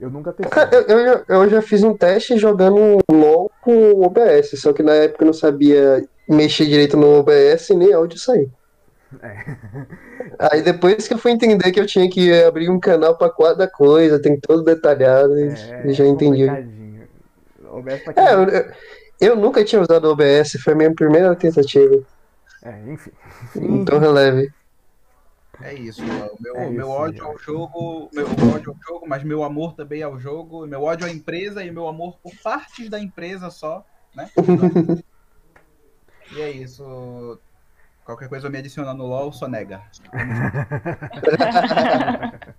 eu 0.00 0.10
nunca 0.10 0.32
testei. 0.32 0.62
Eu, 0.72 0.82
eu, 0.98 1.04
já- 1.06 1.24
eu 1.28 1.50
já 1.50 1.62
fiz 1.62 1.82
um 1.82 1.96
teste 1.96 2.36
jogando 2.38 2.98
LOL 3.10 3.50
com 3.62 4.02
OBS, 4.04 4.60
só 4.60 4.72
que 4.72 4.82
na 4.82 4.92
época 4.94 5.22
eu 5.24 5.26
não 5.26 5.32
sabia 5.32 6.04
mexer 6.28 6.66
direito 6.66 6.96
no 6.96 7.18
OBS 7.18 7.70
e 7.70 7.74
nem 7.76 7.92
áudio 7.92 8.18
sair. 8.18 8.48
Aí 10.38 10.62
depois 10.62 11.06
que 11.06 11.14
eu 11.14 11.18
fui 11.18 11.30
entender 11.32 11.70
que 11.72 11.80
eu 11.80 11.86
tinha 11.86 12.08
que 12.10 12.32
abrir 12.44 12.68
um 12.68 12.78
canal 12.80 13.16
pra 13.16 13.30
cada 13.30 13.68
coisa, 13.68 14.20
tem 14.20 14.38
todo 14.38 14.62
detalhado, 14.64 15.38
e 15.38 15.44
É, 15.48 15.92
já 15.92 16.04
entendi. 16.04 16.46
complicadinho. 16.46 17.08
OBS 17.70 18.02
quem- 18.12 18.24
É, 18.24 18.34
eu, 18.34 18.44
eu- 18.48 18.64
eu 19.20 19.36
nunca 19.36 19.64
tinha 19.64 19.80
usado 19.80 20.10
OBS, 20.10 20.58
foi 20.62 20.72
a 20.72 20.76
minha 20.76 20.94
primeira 20.94 21.34
tentativa. 21.36 21.96
É, 22.64 22.92
enfim. 22.92 23.10
Então 23.56 23.98
releve. 23.98 24.48
É 25.62 25.74
isso, 25.74 26.04
o 26.04 26.40
meu, 26.40 26.54
É 26.54 26.70
meu 26.70 26.88
isso, 26.88 26.90
ódio 26.90 27.24
né? 27.24 27.26
ao 27.26 27.38
jogo, 27.38 28.10
meu 28.12 28.26
ódio 28.26 28.72
ao 28.72 28.78
jogo, 28.86 29.08
mas 29.08 29.24
meu 29.24 29.42
amor 29.42 29.74
também 29.74 30.02
ao 30.02 30.18
jogo, 30.18 30.66
meu 30.66 30.82
ódio 30.82 31.06
à 31.06 31.10
empresa 31.10 31.64
e 31.64 31.70
meu 31.70 31.88
amor 31.88 32.18
por 32.20 32.32
partes 32.42 32.90
da 32.90 33.00
empresa 33.00 33.50
só, 33.50 33.84
né? 34.14 34.28
e 36.30 36.40
é 36.40 36.50
isso. 36.50 37.40
Qualquer 38.04 38.28
coisa 38.28 38.50
me 38.50 38.58
adicionar 38.58 38.94
no 38.94 39.06
LOL, 39.06 39.32
só 39.32 39.48
nega. 39.48 39.82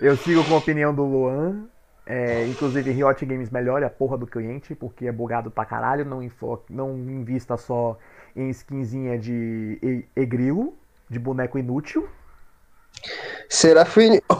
Eu 0.00 0.16
sigo 0.16 0.44
com 0.44 0.54
a 0.54 0.58
opinião 0.58 0.94
do 0.94 1.04
Luan. 1.04 1.68
É, 2.06 2.44
inclusive, 2.46 2.90
Riot 2.90 3.24
Games 3.24 3.50
melhore 3.50 3.84
a 3.84 3.90
porra 3.90 4.18
do 4.18 4.26
cliente, 4.26 4.74
porque 4.74 5.06
é 5.06 5.12
bugado 5.12 5.50
pra 5.50 5.64
caralho. 5.64 6.04
Não, 6.04 6.22
info- 6.22 6.62
não 6.68 6.96
invista 6.98 7.56
só 7.56 7.98
em 8.34 8.48
skinzinha 8.50 9.18
de 9.18 9.78
e- 9.82 10.04
egrilo, 10.16 10.74
de 11.08 11.18
boneco 11.18 11.58
inútil. 11.58 12.08
Serafine. 13.48 14.20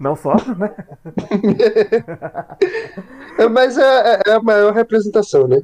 Não 0.00 0.16
só, 0.16 0.34
né? 0.56 0.74
É, 3.38 3.48
Mas 3.48 3.78
é, 3.78 4.20
é 4.26 4.32
a 4.32 4.42
maior 4.42 4.72
representação, 4.72 5.46
né? 5.48 5.60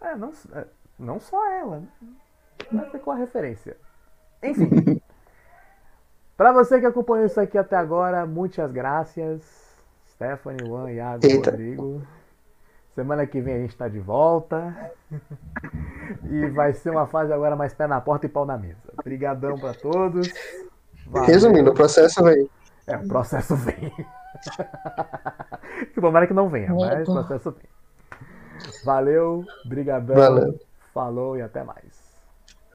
É, 0.00 0.16
não, 0.16 0.32
é, 0.54 0.64
não 0.98 1.20
só 1.20 1.46
ela. 1.52 1.80
né? 1.80 1.86
Mas 2.70 2.90
ficou 2.90 3.12
a 3.12 3.16
referência. 3.16 3.76
Enfim. 4.42 5.00
pra 6.36 6.52
você 6.52 6.80
que 6.80 6.86
acompanhou 6.86 7.26
isso 7.26 7.40
aqui 7.40 7.58
até 7.58 7.76
agora, 7.76 8.26
muitas 8.26 8.70
graças. 8.72 9.42
Stephanie, 10.08 10.66
Juan, 10.66 10.90
Iago, 10.92 11.26
Eita. 11.26 11.50
Rodrigo. 11.50 12.02
Semana 12.94 13.26
que 13.26 13.40
vem 13.40 13.54
a 13.54 13.58
gente 13.58 13.76
tá 13.76 13.88
de 13.88 13.98
volta. 13.98 14.92
e 16.28 16.46
vai 16.50 16.72
ser 16.72 16.90
uma 16.90 17.06
fase 17.06 17.32
agora 17.32 17.54
mais 17.56 17.72
pé 17.72 17.86
na 17.86 18.00
porta 18.00 18.26
e 18.26 18.28
pau 18.28 18.44
na 18.44 18.58
mesa. 18.58 18.80
Obrigadão 18.98 19.58
pra 19.58 19.74
todos. 19.74 20.28
Valeu. 21.06 21.26
Resumindo, 21.28 21.70
o 21.70 21.74
processo 21.74 22.22
vem. 22.22 22.48
É, 22.86 22.96
o 22.96 23.08
processo 23.08 23.56
vem. 23.56 23.92
Tomara 25.94 26.26
que 26.26 26.34
não 26.34 26.48
venha, 26.48 26.72
mas 26.74 27.08
o 27.08 27.12
processo 27.12 27.50
vem. 27.52 27.68
Valeu, 28.84 29.44
brigadão. 29.64 30.16
Valeu. 30.16 30.60
Falou 30.92 31.36
e 31.36 31.42
até 31.42 31.62
mais. 31.62 31.99